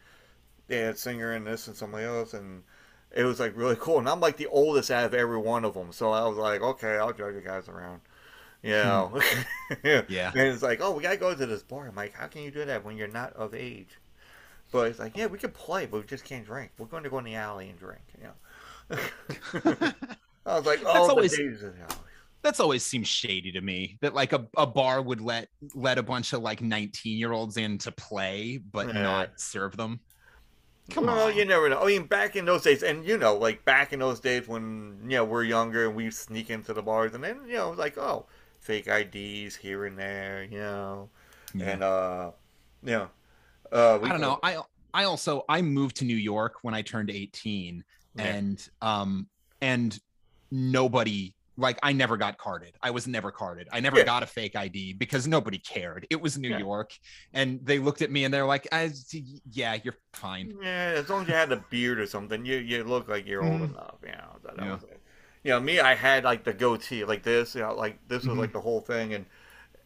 they 0.68 0.78
had 0.78 0.98
singer 0.98 1.32
and 1.32 1.46
this 1.46 1.68
and 1.68 1.76
somebody 1.76 2.06
else, 2.06 2.34
and 2.34 2.64
it 3.16 3.24
was 3.24 3.39
like 3.39 3.56
really 3.56 3.78
cool. 3.80 4.00
And 4.00 4.10
I'm 4.10 4.20
like 4.20 4.38
the 4.38 4.48
oldest 4.48 4.92
out 4.92 5.06
of 5.06 5.14
every 5.14 5.38
one 5.38 5.64
of 5.64 5.74
them, 5.74 5.92
so 5.92 6.12
I 6.12 6.28
was 6.28 6.38
like, 6.38 6.62
okay, 6.62 6.98
I'll 6.98 7.14
drag 7.14 7.36
you 7.36 7.42
guys 7.42 7.70
around. 7.70 8.02
You 8.64 8.82
hmm. 8.82 8.88
know, 8.88 9.22
yeah. 9.84 10.02
Yeah. 10.10 10.32
And 10.32 10.48
it's 10.48 10.64
like, 10.64 10.82
oh, 10.82 10.92
we 10.92 11.04
gotta 11.04 11.18
go 11.18 11.34
to 11.34 11.46
this 11.46 11.64
bar. 11.64 11.88
I'm 11.88 11.96
like, 11.96 12.14
how 12.14 12.28
can 12.28 12.42
you 12.42 12.52
do 12.52 12.66
that 12.66 12.84
when 12.84 12.98
you're 12.98 13.08
not 13.08 13.34
of 13.34 13.54
age? 13.54 13.98
But 14.72 14.88
it's 14.88 15.00
like, 15.00 15.18
yeah, 15.18 15.26
we 15.28 15.38
can 15.38 15.52
play, 15.52 15.86
but 15.86 16.02
we 16.02 16.08
just 16.08 16.24
can't 16.26 16.46
drink. 16.46 16.72
We're 16.78 16.86
going 16.88 17.04
to 17.04 17.10
go 17.10 17.18
in 17.18 17.26
the 17.26 17.36
alley 17.36 17.70
and 17.70 17.78
drink. 17.78 18.02
You 18.18 18.24
know. 18.24 18.98
I 20.46 20.56
was 20.58 20.66
like, 20.66 20.80
oh, 20.86 21.08
the 21.08 21.14
always- 21.14 21.38
days 21.38 21.62
of 21.64 21.76
the 21.76 21.82
alley. 21.82 21.96
that's 22.42 22.60
always 22.60 22.84
seems 22.84 23.08
shady 23.08 23.52
to 23.52 23.62
me 23.62 23.98
that 24.02 24.14
like 24.14 24.34
a, 24.34 24.48
a 24.58 24.66
bar 24.66 25.02
would 25.02 25.22
let 25.22 25.50
let 25.76 25.98
a 25.98 26.04
bunch 26.04 26.34
of 26.34 26.42
like 26.42 26.62
19 26.62 27.18
year 27.18 27.32
olds 27.32 27.58
in 27.58 27.78
to 27.80 27.92
play 27.92 28.58
but 28.58 28.88
Yeah. 28.88 29.02
not 29.04 29.40
serve 29.40 29.78
them 29.78 30.00
come 30.90 31.06
well, 31.06 31.28
on 31.28 31.38
you 31.38 31.46
never 31.46 31.70
know. 31.70 31.80
I 31.82 31.86
mean, 31.86 32.06
back 32.06 32.36
in 32.36 32.44
those 32.44 32.64
days, 32.64 32.82
and 32.84 33.06
you 33.06 33.18
know, 33.18 33.36
like 33.38 33.64
back 33.64 33.94
in 33.94 34.00
those 34.00 34.20
days 34.20 34.48
when 34.48 34.98
you 35.04 35.18
know 35.18 35.24
we're 35.26 35.44
younger 35.44 35.86
and 35.88 35.96
we 35.96 36.10
sneak 36.12 36.50
into 36.50 36.74
the 36.74 36.82
bars, 36.82 37.14
and 37.14 37.24
then 37.24 37.40
you 37.48 37.54
know, 37.54 37.70
like 37.72 37.98
oh, 37.98 38.26
fake 38.60 38.88
IDs 38.88 39.56
here 39.56 39.86
and 39.86 39.98
there, 39.98 40.44
you 40.44 40.58
know, 40.60 41.10
Yeah. 41.54 41.66
and 41.70 41.84
uh, 41.84 42.32
you 42.84 42.92
know, 42.92 43.08
uh, 43.72 44.00
i 44.04 44.10
don't 44.10 44.22
know 44.22 44.40
i 44.44 44.58
i 44.94 45.04
also 45.06 45.44
i 45.50 45.62
moved 45.62 45.96
to 45.98 46.06
new 46.06 46.16
york 46.16 46.56
when 46.64 46.74
i 46.74 46.82
turned 46.82 47.10
18 47.10 47.84
Yeah. 48.16 48.26
and 48.26 48.68
um 48.82 49.28
and 49.62 49.98
nobody 50.52 51.34
like 51.58 51.78
i 51.84 51.94
never 51.94 52.18
got 52.18 52.38
carded 52.38 52.76
i 52.82 52.92
was 52.92 53.08
never 53.08 53.32
carded 53.32 53.68
i 53.72 53.80
never 53.80 53.98
Yeah. 53.98 54.04
got 54.06 54.24
a 54.24 54.26
fake 54.26 54.56
id 54.56 54.94
because 54.94 55.28
nobody 55.28 55.58
cared 55.60 56.08
it 56.10 56.22
was 56.22 56.38
new 56.38 56.50
Yeah. 56.50 56.60
york 56.60 56.92
and 57.34 57.60
they 57.64 57.80
looked 57.80 58.02
at 58.02 58.12
me 58.12 58.26
and 58.26 58.34
they're 58.34 58.46
like 58.46 58.68
I, 58.72 58.92
yeah 59.52 59.78
you're 59.84 59.96
fine 60.14 60.54
Yeah, 60.62 60.94
as 60.98 61.10
long 61.10 61.24
as 61.24 61.28
you 61.28 61.34
had 61.34 61.52
a 61.52 61.58
beard 61.70 62.00
or 62.00 62.08
something, 62.08 62.46
you 62.46 62.58
you 62.58 62.84
look 62.84 63.08
like 63.08 63.26
you're 63.28 63.44
old 63.44 63.62
Mhm. 63.62 63.70
enough. 63.72 63.96
You 64.04 64.12
know, 64.14 64.38
that, 64.44 64.58
that 64.58 64.66
Yeah. 64.66 64.74
was 64.74 64.84
it. 64.84 65.02
You 65.44 65.52
know, 65.52 65.60
me, 65.60 65.80
I 65.80 65.94
had 65.96 66.24
like 66.24 66.44
the 66.44 66.54
goatee 66.54 67.04
like 67.06 67.24
this. 67.24 67.56
You 67.56 67.62
know, 67.62 67.74
like 67.76 67.98
this 68.08 68.26
was 68.26 68.36
Mhm. 68.36 68.40
like 68.40 68.52
the 68.54 68.62
whole 68.62 68.82
thing, 68.82 69.14
and 69.14 69.26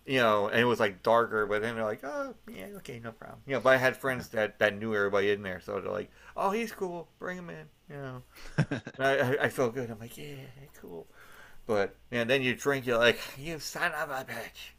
you 0.05 0.19
know, 0.19 0.47
and 0.47 0.59
it 0.59 0.65
was 0.65 0.79
like 0.79 1.03
darker. 1.03 1.45
But 1.45 1.61
then 1.61 1.75
they're 1.75 1.83
like, 1.83 2.03
oh, 2.03 2.35
yeah, 2.51 2.67
okay, 2.77 2.99
no 3.03 3.11
problem. 3.11 3.39
You 3.45 3.53
know, 3.53 3.59
but 3.59 3.73
I 3.73 3.77
had 3.77 3.97
friends 3.97 4.29
that 4.29 4.59
that 4.59 4.77
knew 4.77 4.95
everybody 4.95 5.31
in 5.31 5.41
there, 5.41 5.59
so 5.59 5.79
they're 5.79 5.91
like, 5.91 6.11
oh, 6.35 6.51
he's 6.51 6.71
cool, 6.71 7.07
bring 7.19 7.37
him 7.37 7.49
in. 7.49 7.65
You 7.89 7.95
know, 7.95 8.23
I, 8.99 9.37
I 9.41 9.49
felt 9.49 9.73
good. 9.73 9.89
I'm 9.89 9.99
like, 9.99 10.17
yeah, 10.17 10.35
cool. 10.79 11.07
But 11.67 11.95
and 12.11 12.29
then 12.29 12.41
you 12.41 12.55
drink, 12.55 12.85
you're 12.85 12.97
like, 12.97 13.19
you 13.37 13.59
son 13.59 13.91
of 13.93 14.09
a 14.09 14.25
bitch. 14.25 14.73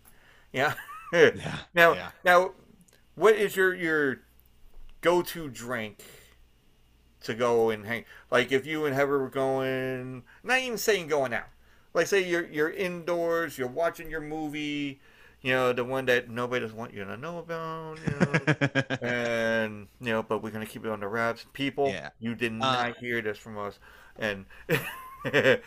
Yeah. 0.52 0.74
yeah 1.12 1.58
Now, 1.74 1.92
yeah. 1.94 2.10
now, 2.24 2.52
what 3.14 3.34
is 3.34 3.56
your 3.56 3.74
your 3.74 4.20
go-to 5.00 5.48
drink 5.48 6.02
to 7.26 7.34
go 7.34 7.70
and 7.70 7.86
hang. 7.86 8.04
Like 8.30 8.52
if 8.52 8.66
you 8.66 8.86
and 8.86 8.94
Heather 8.94 9.18
were 9.18 9.28
going, 9.28 10.22
not 10.42 10.58
even 10.60 10.78
saying 10.78 11.08
going 11.08 11.32
out. 11.32 11.48
Like 11.94 12.06
say 12.06 12.28
you're 12.28 12.46
you're 12.46 12.70
indoors, 12.70 13.56
you're 13.58 13.68
watching 13.68 14.10
your 14.10 14.20
movie, 14.20 15.00
you 15.46 15.52
know 15.54 15.72
the 15.72 15.84
one 15.84 16.06
that 16.06 16.28
nobody 16.28 16.60
doesn't 16.66 16.76
want 16.76 16.92
you 16.92 17.04
to 17.04 17.16
know 17.16 17.38
about, 17.38 17.98
you 18.02 18.12
know, 18.18 18.98
and 19.08 19.86
you 20.00 20.12
know, 20.12 20.22
but 20.22 20.42
we're 20.42 20.50
gonna 20.50 20.66
keep 20.66 20.84
it 20.84 20.90
on 20.90 21.00
the 21.00 21.08
wraps. 21.08 21.46
People, 21.52 21.88
Yeah. 21.94 22.10
you 22.18 22.34
did 22.34 22.52
Uh, 22.60 22.90
not 22.90 22.96
hear 22.98 23.22
this 23.22 23.38
from 23.38 23.58
us, 23.58 23.78
and 24.18 24.46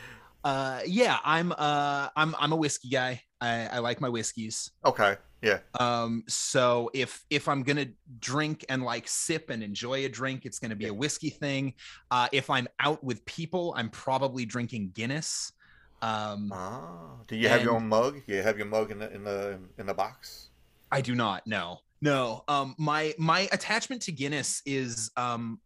uh, 0.44 0.82
yeah, 0.86 1.18
I'm 1.24 1.52
uh, 1.58 2.10
I'm 2.16 2.36
I'm 2.40 2.52
a 2.52 2.56
whiskey 2.56 2.90
guy. 2.90 3.22
I, 3.42 3.68
I 3.68 3.80
like 3.80 4.02
my 4.02 4.10
whiskeys. 4.10 4.72
okay, 4.84 5.16
yeah, 5.42 5.60
Um, 5.80 6.24
so 6.28 6.90
if 6.94 7.24
if 7.30 7.48
I'm 7.48 7.64
gonna 7.64 7.88
drink 8.20 8.66
and 8.68 8.84
like 8.84 9.08
sip 9.08 9.50
and 9.50 9.64
enjoy 9.64 10.06
a 10.06 10.10
drink, 10.10 10.46
it's 10.46 10.60
gonna 10.60 10.76
be 10.76 10.88
a 10.88 10.94
whiskey 10.94 11.30
thing. 11.30 11.74
Uh, 12.12 12.28
if 12.34 12.50
I'm 12.50 12.68
out 12.82 13.02
with 13.04 13.24
people, 13.26 13.74
I'm 13.78 13.90
probably 13.90 14.46
drinking 14.46 14.92
Guinness. 14.94 15.54
Um, 16.02 16.52
Ah, 16.54 17.18
do 17.28 17.36
you 17.36 17.50
have 17.50 17.64
your 17.64 17.76
own 17.76 17.88
mug? 17.90 18.22
You 18.26 18.42
have 18.42 18.58
your 18.58 18.68
mug 18.68 18.92
in 18.92 19.00
the 19.00 19.14
in 19.14 19.24
the 19.24 19.60
in 19.78 19.86
the 19.86 19.94
box. 19.94 20.50
I 20.92 21.02
do 21.02 21.14
not. 21.16 21.46
No, 21.46 21.80
no. 22.02 22.44
Um, 22.48 22.76
my 22.78 23.14
my 23.18 23.50
attachment 23.52 24.02
to 24.04 24.12
Guinness 24.12 24.62
is 24.66 25.12
um 25.18 25.60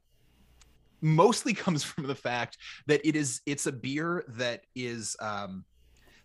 mostly 1.01 1.53
comes 1.63 1.83
from 1.83 2.07
the 2.07 2.15
fact 2.15 2.57
that 2.87 3.01
it 3.07 3.15
is 3.15 3.41
it's 3.45 3.67
a 3.67 3.71
beer 3.71 4.23
that 4.29 4.63
is 4.75 5.15
um 5.19 5.65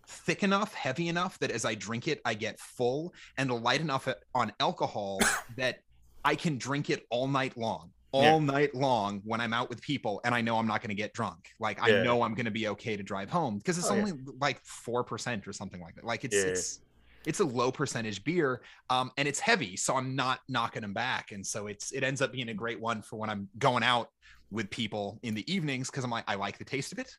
thick 0.07 0.41
enough, 0.43 0.73
heavy 0.73 1.07
enough 1.07 1.37
that 1.39 1.51
as 1.51 1.65
I 1.65 1.75
drink 1.75 2.07
it, 2.07 2.19
I 2.25 2.33
get 2.33 2.59
full, 2.59 3.13
and 3.37 3.51
light 3.51 3.79
enough 3.79 4.07
on 4.33 4.51
alcohol 4.59 5.19
that 5.57 5.79
I 6.25 6.35
can 6.35 6.57
drink 6.57 6.89
it 6.89 7.05
all 7.09 7.27
night 7.27 7.55
long. 7.57 7.91
All 8.11 8.39
Yeah. 8.39 8.45
night 8.45 8.73
long 8.73 9.21
when 9.23 9.39
I'm 9.39 9.53
out 9.53 9.69
with 9.69 9.81
people 9.81 10.19
and 10.25 10.33
I 10.33 10.41
know 10.41 10.57
I'm 10.57 10.67
not 10.67 10.81
going 10.81 10.89
to 10.89 10.95
get 10.95 11.13
drunk. 11.13 11.49
Like 11.59 11.79
Yeah. 11.79 11.99
I 11.99 12.03
know 12.03 12.23
I'm 12.23 12.33
going 12.33 12.45
to 12.45 12.51
be 12.51 12.67
okay 12.69 12.97
to 12.97 13.03
drive 13.03 13.29
home 13.29 13.57
because 13.57 13.77
it's 13.77 13.89
Oh, 13.89 13.95
yeah. 13.95 14.01
only 14.01 14.13
like 14.39 14.59
4% 14.85 15.47
or 15.47 15.53
something 15.53 15.79
like 15.81 15.95
that. 15.95 16.03
Like 16.05 16.23
it's 16.23 16.35
Yeah. 16.35 16.49
it's 16.49 16.79
it's 17.25 17.39
a 17.39 17.45
low 17.45 17.71
percentage 17.71 18.23
beer 18.23 18.61
um, 18.89 19.11
and 19.17 19.27
it's 19.27 19.39
heavy 19.41 19.75
so 19.75 19.95
i'm 19.95 20.15
not 20.15 20.39
knocking 20.47 20.81
them 20.81 20.93
back 20.93 21.31
and 21.31 21.45
so 21.45 21.67
it's 21.67 21.91
it 21.91 22.01
ends 22.01 22.21
up 22.21 22.31
being 22.31 22.49
a 22.49 22.53
great 22.53 22.79
one 22.79 23.01
for 23.01 23.17
when 23.19 23.29
i'm 23.29 23.49
going 23.57 23.83
out 23.83 24.07
with 24.51 24.69
people 24.69 25.19
in 25.21 25.35
the 25.35 25.53
evenings 25.53 25.91
because 25.91 26.03
i'm 26.05 26.09
like 26.09 26.23
i 26.27 26.35
like 26.35 26.57
the 26.57 26.63
taste 26.65 26.93
of 26.93 26.97
it 26.99 27.11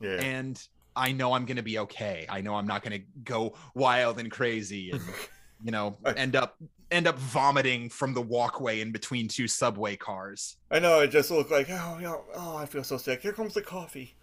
Yeah, 0.00 0.22
and 0.22 0.60
i 0.96 1.12
know 1.12 1.32
i'm 1.34 1.44
going 1.44 1.56
to 1.56 1.62
be 1.62 1.78
okay 1.78 2.26
i 2.28 2.40
know 2.40 2.54
i'm 2.54 2.66
not 2.66 2.82
going 2.82 2.98
to 2.98 3.06
go 3.22 3.54
wild 3.74 4.18
and 4.18 4.30
crazy 4.30 4.90
and 4.90 5.02
you 5.62 5.70
know 5.70 5.98
end 6.16 6.34
up 6.36 6.56
end 6.90 7.06
up 7.06 7.18
vomiting 7.18 7.88
from 7.88 8.14
the 8.14 8.22
walkway 8.22 8.80
in 8.80 8.92
between 8.92 9.28
two 9.28 9.46
subway 9.46 9.96
cars 9.96 10.56
I 10.70 10.78
know. 10.78 11.00
It 11.00 11.08
just 11.08 11.30
looked 11.30 11.50
like 11.50 11.68
oh, 11.70 11.98
know, 12.00 12.24
oh, 12.34 12.56
I 12.56 12.66
feel 12.66 12.84
so 12.84 12.96
sick. 12.96 13.22
Here 13.22 13.32
comes 13.32 13.54
the 13.54 13.62
coffee, 13.62 14.14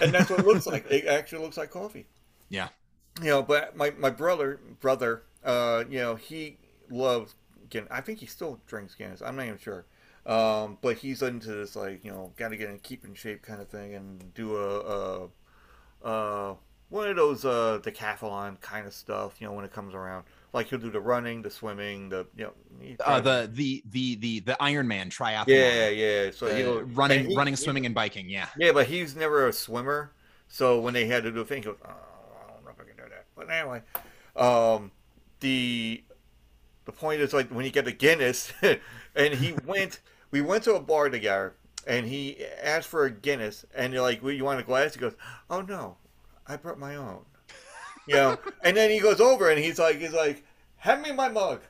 and 0.00 0.12
that's 0.12 0.30
what 0.30 0.40
it 0.40 0.46
looks 0.46 0.66
like. 0.66 0.86
It 0.90 1.06
actually 1.06 1.42
looks 1.42 1.56
like 1.56 1.70
coffee. 1.70 2.06
Yeah. 2.48 2.68
You 3.20 3.30
know, 3.30 3.42
but 3.42 3.76
my 3.76 3.90
my 3.98 4.10
brother 4.10 4.60
brother, 4.80 5.24
uh, 5.44 5.84
you 5.88 5.98
know, 5.98 6.14
he 6.14 6.58
loves 6.88 7.34
Guinness. 7.70 7.90
I 7.90 8.00
think 8.00 8.20
he 8.20 8.26
still 8.26 8.60
drinks 8.66 8.94
Guinness. 8.94 9.22
I'm 9.22 9.36
not 9.36 9.46
even 9.46 9.58
sure. 9.58 9.86
Um, 10.24 10.78
but 10.82 10.98
he's 10.98 11.22
into 11.22 11.50
this 11.50 11.74
like 11.74 12.04
you 12.04 12.12
know, 12.12 12.32
got 12.36 12.50
to 12.50 12.56
get 12.56 12.70
in 12.70 12.78
keep 12.78 13.04
in 13.04 13.14
shape 13.14 13.42
kind 13.42 13.60
of 13.60 13.68
thing, 13.68 13.94
and 13.94 14.32
do 14.34 14.56
a, 14.56 14.80
a 14.80 15.28
uh 16.06 16.54
one 16.90 17.08
of 17.08 17.16
those 17.16 17.44
uh 17.44 17.80
decathlon 17.82 18.60
kind 18.60 18.86
of 18.86 18.94
stuff. 18.94 19.40
You 19.40 19.48
know, 19.48 19.52
when 19.52 19.64
it 19.64 19.72
comes 19.72 19.94
around, 19.94 20.24
like 20.52 20.68
he'll 20.68 20.78
do 20.78 20.90
the 20.90 21.00
running, 21.00 21.42
the 21.42 21.50
swimming, 21.50 22.08
the 22.08 22.26
you 22.36 22.44
know, 22.44 22.96
uh, 23.04 23.20
the 23.20 23.50
the 23.52 23.82
the 23.90 24.14
the 24.16 24.40
the 24.40 24.62
iron 24.62 24.88
man 24.88 25.10
triathlon 25.10 25.44
yeah 25.48 25.88
yeah. 25.88 26.30
So 26.30 26.46
uh, 26.46 26.54
he'll 26.54 26.82
running 26.82 27.26
he- 27.30 27.36
running 27.36 27.52
he- 27.52 27.56
swimming 27.62 27.86
and 27.86 27.94
biking 27.94 28.28
yeah 28.28 28.48
Yeah, 28.56 28.72
but 28.72 28.86
he's 28.86 29.14
never 29.14 29.46
a 29.48 29.52
swimmer. 29.52 30.12
So 30.48 30.80
when 30.80 30.94
they 30.94 31.06
had 31.06 31.24
to 31.24 31.30
do 31.30 31.40
a 31.40 31.44
thing, 31.44 31.58
he 31.62 31.66
goes, 31.66 31.76
oh, 31.84 31.88
I 31.90 32.52
don't 32.54 32.64
know 32.64 32.70
if 32.70 32.80
I 32.80 32.84
can 32.84 32.96
do 32.96 33.02
that. 33.10 33.26
But 33.36 33.50
anyway, 33.50 33.82
um, 34.34 34.90
the 35.40 36.02
the 36.86 36.92
point 36.92 37.20
is 37.20 37.34
like 37.34 37.50
when 37.50 37.66
you 37.66 37.70
get 37.70 37.84
the 37.84 37.92
Guinness, 37.92 38.50
and 39.14 39.34
he 39.34 39.52
went, 39.66 40.00
we 40.30 40.40
went 40.40 40.64
to 40.64 40.74
a 40.74 40.80
bar 40.80 41.10
together, 41.10 41.54
and 41.86 42.06
he 42.06 42.42
asked 42.62 42.88
for 42.88 43.04
a 43.04 43.10
Guinness, 43.10 43.66
and 43.74 43.92
you're 43.92 44.00
like, 44.02 44.22
well, 44.22 44.32
you 44.32 44.44
want 44.44 44.58
a 44.60 44.62
glass? 44.62 44.94
He 44.94 45.00
goes, 45.00 45.14
oh 45.50 45.60
no, 45.60 45.98
I 46.46 46.56
brought 46.56 46.78
my 46.78 46.96
own. 46.96 47.26
You 48.08 48.14
know, 48.14 48.38
and 48.62 48.76
then 48.76 48.90
he 48.90 49.00
goes 49.00 49.20
over 49.20 49.50
and 49.50 49.58
he's 49.62 49.78
like, 49.78 49.98
he's 49.98 50.12
like, 50.12 50.44
hand 50.76 51.02
me 51.02 51.12
my 51.12 51.28
mug. 51.28 51.60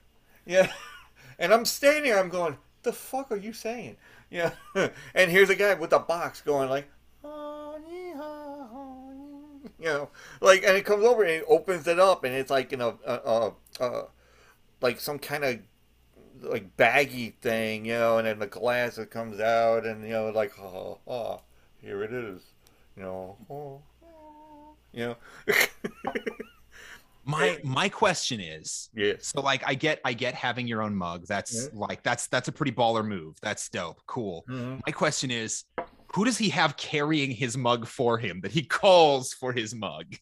Yeah, 0.46 0.70
and 1.38 1.52
I'm 1.52 1.64
standing 1.64 2.04
there, 2.04 2.18
I'm 2.18 2.28
going, 2.28 2.56
the 2.82 2.92
fuck 2.92 3.32
are 3.32 3.36
you 3.36 3.52
saying? 3.52 3.96
Yeah, 4.30 4.52
and 5.14 5.30
here's 5.30 5.50
a 5.50 5.56
guy 5.56 5.74
with 5.74 5.92
a 5.92 5.98
box 5.98 6.40
going 6.40 6.70
like, 6.70 6.88
you 9.80 9.84
know, 9.84 10.08
like, 10.40 10.62
and 10.62 10.76
it 10.76 10.84
comes 10.84 11.04
over 11.04 11.22
and 11.22 11.32
he 11.32 11.42
opens 11.42 11.86
it 11.86 11.98
up, 11.98 12.24
and 12.24 12.34
it's 12.34 12.50
like, 12.50 12.70
you 12.72 12.78
know, 12.78 12.98
uh 13.04 13.50
like 14.80 15.00
some 15.00 15.18
kind 15.18 15.44
of 15.44 15.58
like 16.40 16.76
baggy 16.76 17.30
thing, 17.40 17.84
you 17.84 17.94
know, 17.94 18.18
and 18.18 18.26
then 18.26 18.38
the 18.38 18.46
glass 18.46 18.96
that 18.96 19.10
comes 19.10 19.40
out, 19.40 19.84
and 19.84 20.04
you 20.04 20.12
know, 20.12 20.30
like, 20.30 20.58
oh, 20.58 20.98
oh 21.06 21.40
here 21.80 22.02
it 22.02 22.12
is, 22.12 22.42
you 22.96 23.02
know, 23.02 23.36
oh, 23.50 23.82
you 24.92 25.06
know, 25.06 25.16
my 27.24 27.58
my 27.62 27.88
question 27.88 28.40
is 28.40 28.88
yes, 28.94 29.26
so 29.26 29.40
like 29.42 29.62
i 29.66 29.74
get 29.74 30.00
i 30.04 30.12
get 30.12 30.34
having 30.34 30.66
your 30.66 30.82
own 30.82 30.94
mug. 30.94 31.26
That's 31.26 31.72
like 31.74 32.02
that's 32.02 32.26
that's 32.26 32.48
a 32.48 32.52
pretty 32.52 32.72
baller 32.72 33.06
move. 33.06 33.36
That's 33.42 33.68
dope. 33.68 34.00
Cool. 34.06 34.44
Mhm. 34.48 34.80
my 34.86 34.92
question 34.92 35.30
is 35.30 35.64
who 36.14 36.24
does 36.24 36.38
he 36.38 36.48
have 36.48 36.76
carrying 36.76 37.30
his 37.30 37.56
mug 37.56 37.86
for 37.86 38.16
him 38.18 38.40
that 38.40 38.50
he 38.50 38.62
calls 38.62 39.34
for 39.34 39.52
his 39.52 39.74
mug? 39.74 40.14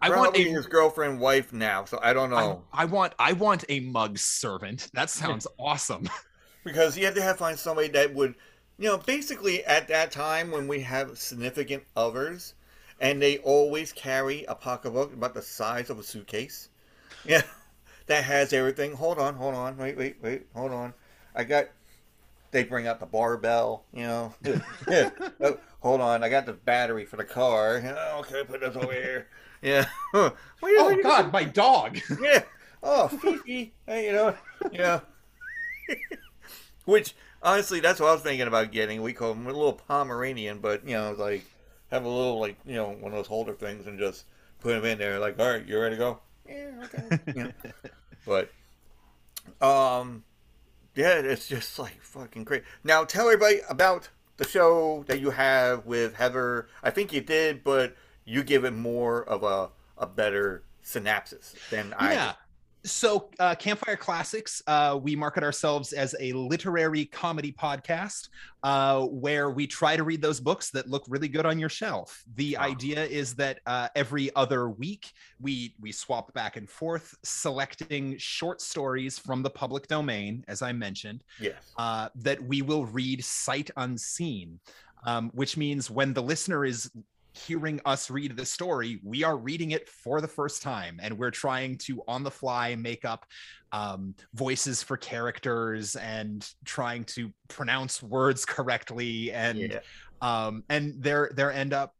I 0.00 0.08
want 0.08 0.32
Probably 0.32 0.48
a 0.48 0.52
his 0.52 0.66
girlfriend, 0.66 1.20
wife 1.20 1.52
now, 1.52 1.84
so 1.84 2.00
I 2.02 2.12
don't 2.12 2.30
know. 2.30 2.64
I 2.72 2.84
want 2.86 3.12
i 3.18 3.32
want 3.32 3.64
a 3.68 3.80
mug 3.80 4.18
servant. 4.18 4.88
That 4.94 5.10
sounds 5.20 5.46
awesome. 5.58 6.08
Because 6.62 6.94
you 6.98 7.06
had 7.06 7.14
to 7.14 7.22
have 7.22 7.38
find 7.38 7.58
somebody 7.58 7.88
that 7.88 8.12
would, 8.12 8.34
you 8.76 8.86
know, 8.86 8.98
basically 8.98 9.64
at 9.64 9.88
that 9.88 10.10
time 10.12 10.50
when 10.50 10.68
we 10.68 10.80
have 10.80 11.18
significant 11.18 11.84
others, 11.96 12.52
and 13.00 13.20
they 13.20 13.38
always 13.38 13.92
carry 13.92 14.44
a 14.44 14.54
pocketbook 14.54 15.12
about 15.12 15.34
the 15.34 15.42
size 15.42 15.90
of 15.90 15.98
a 15.98 16.02
suitcase, 16.02 16.68
yeah, 17.24 17.42
that 18.06 18.24
has 18.24 18.52
everything. 18.52 18.92
Hold 18.92 19.18
on, 19.18 19.34
hold 19.34 19.54
on, 19.54 19.76
wait, 19.76 19.96
wait, 19.96 20.16
wait, 20.22 20.46
hold 20.54 20.72
on. 20.72 20.94
I 21.34 21.44
got. 21.44 21.68
They 22.52 22.64
bring 22.64 22.88
out 22.88 22.98
the 22.98 23.06
barbell, 23.06 23.84
you 23.92 24.02
know. 24.02 24.34
Oh, 25.40 25.58
hold 25.80 26.00
on, 26.00 26.22
I 26.22 26.28
got 26.28 26.46
the 26.46 26.52
battery 26.52 27.06
for 27.06 27.16
the 27.16 27.24
car. 27.24 27.80
Oh, 27.82 28.20
okay, 28.20 28.42
put 28.44 28.60
this 28.60 28.76
over 28.76 28.92
here. 28.92 29.28
Yeah. 29.62 29.86
Where 30.10 30.32
the 30.60 30.68
hell 30.76 30.90
oh 30.90 31.02
god 31.02 31.32
my 31.32 31.44
dog 31.44 31.98
yeah. 32.20 32.42
Oh, 32.82 33.08
Fifi. 33.08 33.72
hey, 33.86 34.06
you 34.06 34.12
know, 34.12 34.34
yeah. 34.72 35.00
Which 36.84 37.14
honestly, 37.42 37.80
that's 37.80 38.00
what 38.00 38.08
I 38.08 38.12
was 38.12 38.22
thinking 38.22 38.46
about 38.46 38.72
getting. 38.72 39.02
We 39.02 39.12
call 39.12 39.32
him 39.32 39.46
a 39.46 39.52
little 39.52 39.74
Pomeranian, 39.74 40.58
but 40.58 40.86
you 40.86 40.94
know, 40.94 41.14
like 41.18 41.44
have 41.90 42.04
a 42.04 42.08
little 42.08 42.38
like 42.38 42.56
you 42.66 42.74
know 42.74 42.90
one 42.90 43.12
of 43.12 43.18
those 43.18 43.26
holder 43.26 43.52
things 43.52 43.86
and 43.86 43.98
just 43.98 44.24
put 44.60 44.76
him 44.76 44.84
in 44.84 44.98
there. 44.98 45.18
Like, 45.18 45.38
all 45.38 45.50
right, 45.50 45.66
you 45.66 45.78
ready 45.80 45.96
to 45.96 45.98
go? 45.98 46.20
Yeah, 46.48 46.70
okay. 46.84 47.18
You 47.34 47.44
know? 47.44 47.52
But, 48.26 48.50
um, 49.66 50.24
yeah, 50.94 51.14
it's 51.14 51.48
just 51.48 51.78
like 51.78 52.02
fucking 52.02 52.44
great. 52.44 52.62
Now, 52.84 53.04
tell 53.04 53.26
everybody 53.26 53.60
about 53.68 54.08
the 54.36 54.46
show 54.46 55.04
that 55.06 55.20
you 55.20 55.30
have 55.30 55.86
with 55.86 56.14
Heather. 56.14 56.68
I 56.82 56.90
think 56.90 57.12
you 57.12 57.20
did, 57.20 57.64
but 57.64 57.96
you 58.24 58.42
give 58.42 58.64
it 58.64 58.72
more 58.72 59.22
of 59.24 59.42
a 59.42 59.70
a 59.96 60.06
better 60.06 60.64
synopsis 60.82 61.54
than 61.70 61.94
I. 61.98 62.14
so 62.84 63.28
uh, 63.38 63.54
campfire 63.54 63.96
classics 63.96 64.62
uh, 64.66 64.98
we 65.02 65.14
market 65.14 65.42
ourselves 65.42 65.92
as 65.92 66.14
a 66.20 66.32
literary 66.32 67.04
comedy 67.04 67.52
podcast 67.52 68.28
uh, 68.62 69.02
where 69.06 69.50
we 69.50 69.66
try 69.66 69.96
to 69.96 70.02
read 70.02 70.22
those 70.22 70.40
books 70.40 70.70
that 70.70 70.88
look 70.88 71.04
really 71.08 71.28
good 71.28 71.44
on 71.44 71.58
your 71.58 71.68
shelf 71.68 72.22
the 72.36 72.56
Wow. 72.58 72.64
idea 72.66 73.04
is 73.04 73.34
that 73.34 73.60
uh, 73.66 73.88
every 73.94 74.34
other 74.34 74.70
week 74.70 75.10
we 75.38 75.74
we 75.80 75.92
swap 75.92 76.32
back 76.32 76.56
and 76.56 76.68
forth 76.70 77.14
selecting 77.22 78.16
short 78.18 78.60
stories 78.60 79.18
from 79.18 79.42
the 79.42 79.50
public 79.50 79.86
domain 79.88 80.44
as 80.48 80.62
i 80.62 80.72
mentioned 80.72 81.22
Yes. 81.38 81.54
uh, 81.78 82.08
that 82.16 82.42
we 82.42 82.62
will 82.62 82.84
read 82.86 83.24
sight 83.24 83.70
unseen, 83.76 84.60
um, 85.06 85.30
which 85.34 85.56
means 85.56 85.90
when 85.90 86.12
the 86.12 86.22
listener 86.22 86.64
is 86.64 86.90
hearing 87.32 87.80
us 87.84 88.10
read 88.10 88.36
the 88.36 88.44
story, 88.44 89.00
we 89.04 89.22
are 89.24 89.36
reading 89.36 89.70
it 89.70 89.88
for 89.88 90.20
the 90.20 90.28
first 90.28 90.62
time 90.62 90.98
and 91.02 91.16
we're 91.16 91.30
trying 91.30 91.76
to 91.78 92.02
on 92.08 92.22
the 92.22 92.30
fly 92.30 92.74
make 92.74 93.04
up 93.04 93.24
um, 93.72 94.14
voices 94.34 94.82
for 94.82 94.96
characters 94.96 95.94
and 95.96 96.48
trying 96.64 97.04
to 97.04 97.32
pronounce 97.48 98.02
words 98.02 98.44
correctly 98.44 99.32
and 99.32 99.58
Yeah. 99.58 99.78
um, 100.20 100.64
and 100.68 100.94
there 101.02 101.30
there 101.34 101.52
end 101.52 101.72
up 101.72 101.94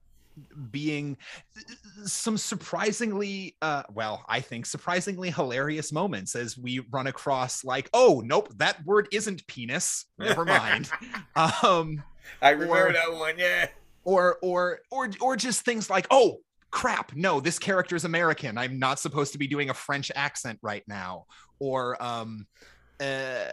being 0.70 1.16
some 2.04 2.38
surprisingly 2.38 3.56
uh 3.60 3.82
well 3.92 4.24
i 4.28 4.40
think 4.40 4.64
surprisingly 4.64 5.28
hilarious 5.30 5.92
moments 5.92 6.34
as 6.34 6.56
we 6.56 6.80
run 6.90 7.08
across 7.08 7.62
like 7.62 7.90
oh 7.92 8.22
nope 8.24 8.48
that 8.56 8.82
word 8.86 9.06
isn't 9.12 9.46
penis 9.48 10.06
never 10.18 10.44
mind 10.46 10.88
um 11.36 12.02
I 12.40 12.50
remember 12.50 12.88
Or- 12.88 12.92
that 12.92 13.12
one. 13.12 13.34
Yeah. 13.38 13.68
Or 14.04 14.38
or 14.42 14.80
or 14.90 15.10
or 15.20 15.36
just 15.36 15.64
things 15.64 15.90
like 15.90 16.06
oh 16.10 16.38
crap 16.70 17.14
no 17.14 17.40
this 17.40 17.58
character 17.58 17.96
is 17.96 18.04
american. 18.04 18.56
I'm 18.56 18.78
not 18.78 18.98
supposed 18.98 19.32
to 19.32 19.38
be 19.38 19.46
doing 19.46 19.70
a 19.70 19.74
french 19.74 20.10
accent 20.14 20.58
right 20.62 20.84
now. 20.86 21.26
Or 21.58 22.00
um 22.02 22.46
uh, 23.00 23.46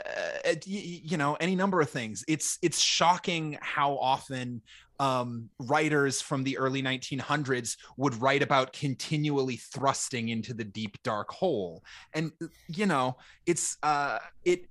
y- 0.44 0.60
y- 0.66 1.02
you 1.04 1.18
know 1.18 1.36
any 1.40 1.56
number 1.56 1.80
of 1.82 1.90
things. 1.90 2.24
It's 2.28 2.58
it's 2.62 2.80
shocking 2.80 3.58
how 3.62 3.98
often 3.98 4.62
um 5.00 5.50
writers 5.60 6.22
from 6.22 6.44
the 6.44 6.58
early 6.58 6.82
1900s 6.82 7.78
would 7.98 8.20
write 8.22 8.44
about 8.44 8.74
continually 8.74 9.58
thrusting 9.58 10.30
into 10.30 10.54
the 10.54 10.64
deep 10.64 10.98
dark 11.04 11.32
hole. 11.32 11.84
And 12.14 12.32
you 12.68 12.86
know 12.86 13.18
it's 13.46 13.78
uh 13.84 14.20
it 14.44 14.66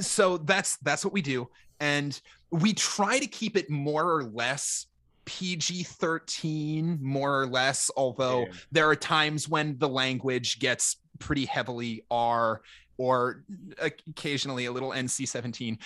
so 0.00 0.38
that's 0.38 0.78
that's 0.78 1.04
what 1.04 1.12
we 1.12 1.22
do. 1.22 1.48
And 1.80 2.18
we 2.52 2.72
try 2.74 3.18
to 3.18 3.26
keep 3.26 3.56
it 3.56 3.68
more 3.70 4.14
or 4.14 4.24
less 4.24 4.86
PG 5.24 5.84
13, 5.84 6.98
more 7.00 7.40
or 7.42 7.46
less, 7.46 7.90
although 7.96 8.40
Yeah. 8.40 8.52
there 8.72 8.88
are 8.88 8.96
times 8.96 9.48
when 9.48 9.78
the 9.78 9.88
language 9.88 10.58
gets 10.58 10.96
pretty 11.18 11.44
heavily 11.46 12.04
R 12.10 12.60
or 12.98 13.44
occasionally 13.78 14.66
a 14.66 14.72
little 14.72 14.90
NC 14.92 15.26
17. 15.26 15.78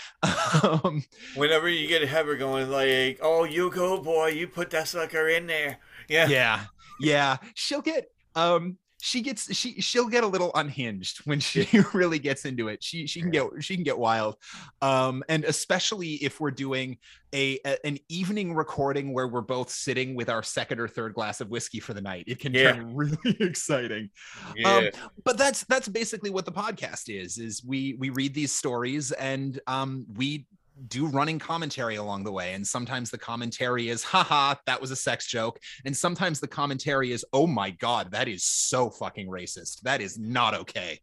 um, 0.63 1.05
Whenever 1.35 1.69
you 1.69 1.87
get 1.87 2.03
a 2.03 2.07
Heather 2.07 2.37
going 2.37 2.71
like, 2.71 3.19
"Oh, 3.23 3.45
you 3.45 3.71
go, 3.71 4.01
boy, 4.03 4.29
you 4.29 4.49
put 4.49 4.71
that 4.71 4.89
sucker 4.89 5.29
in 5.29 5.47
there." 5.47 5.79
Yeah. 6.09 6.29
yeah, 6.29 6.65
yeah, 7.01 7.37
she'll 7.55 7.81
get. 7.83 8.11
Um, 8.35 8.77
she 9.07 9.21
gets 9.21 9.55
she 9.55 9.81
she'll 9.81 10.09
get 10.09 10.25
a 10.25 10.27
little 10.27 10.51
unhinged 10.57 11.19
when 11.27 11.39
she 11.39 11.69
really 11.95 12.19
gets 12.19 12.45
into 12.45 12.67
it. 12.67 12.83
She 12.83 13.07
she 13.07 13.21
can 13.21 13.31
get 13.31 13.47
she 13.61 13.77
can 13.77 13.85
get 13.85 13.97
wild, 13.97 14.35
um, 14.83 15.23
and 15.29 15.45
especially 15.45 16.15
if 16.15 16.41
we're 16.41 16.51
doing 16.51 16.99
a, 17.33 17.61
a- 17.65 17.87
an 17.87 17.99
evening 18.09 18.53
recording 18.53 19.13
where 19.13 19.29
we're 19.29 19.43
both 19.43 19.71
sitting 19.71 20.17
with 20.17 20.29
our 20.29 20.43
second 20.43 20.81
or 20.81 20.89
third 20.89 21.15
glass 21.15 21.41
of 21.41 21.51
whiskey 21.51 21.79
for 21.79 21.95
the 21.95 22.01
night. 22.01 22.25
It 22.27 22.41
can 22.41 22.53
Yeah. 22.53 22.73
turn 22.73 22.97
really 22.97 23.37
exciting. 23.39 24.11
Yeah. 24.57 24.69
Um, 24.77 24.89
but 25.25 25.39
that's 25.39 25.63
that's 25.67 25.87
basically 25.87 26.31
what 26.31 26.45
the 26.45 26.53
podcast 26.53 27.05
is. 27.09 27.39
Is 27.39 27.65
we 27.65 27.95
we 28.01 28.11
read 28.11 28.35
these 28.35 28.51
stories 28.51 29.13
and 29.13 29.61
um, 29.69 30.05
we 30.17 30.47
do 30.89 31.07
running 31.07 31.39
commentary 31.39 31.97
along 31.97 32.25
the 32.25 32.33
way. 32.33 32.55
And 32.55 32.67
sometimes 32.67 33.11
the 33.11 33.19
commentary 33.19 33.89
is, 33.89 34.03
haha, 34.03 34.55
that 34.67 34.81
was 34.81 34.91
a 34.91 34.97
sex 34.97 35.27
joke. 35.27 35.59
And 35.85 35.97
sometimes 35.97 36.41
the 36.41 36.49
commentary 36.49 37.13
is, 37.13 37.25
oh 37.33 37.47
my 37.47 37.71
god, 37.71 38.13
that 38.13 38.29
is 38.29 38.45
so 38.45 38.91
fucking 38.91 39.29
racist. 39.29 39.81
That 39.83 40.01
is 40.01 40.19
not 40.19 40.55
okay. 40.55 41.01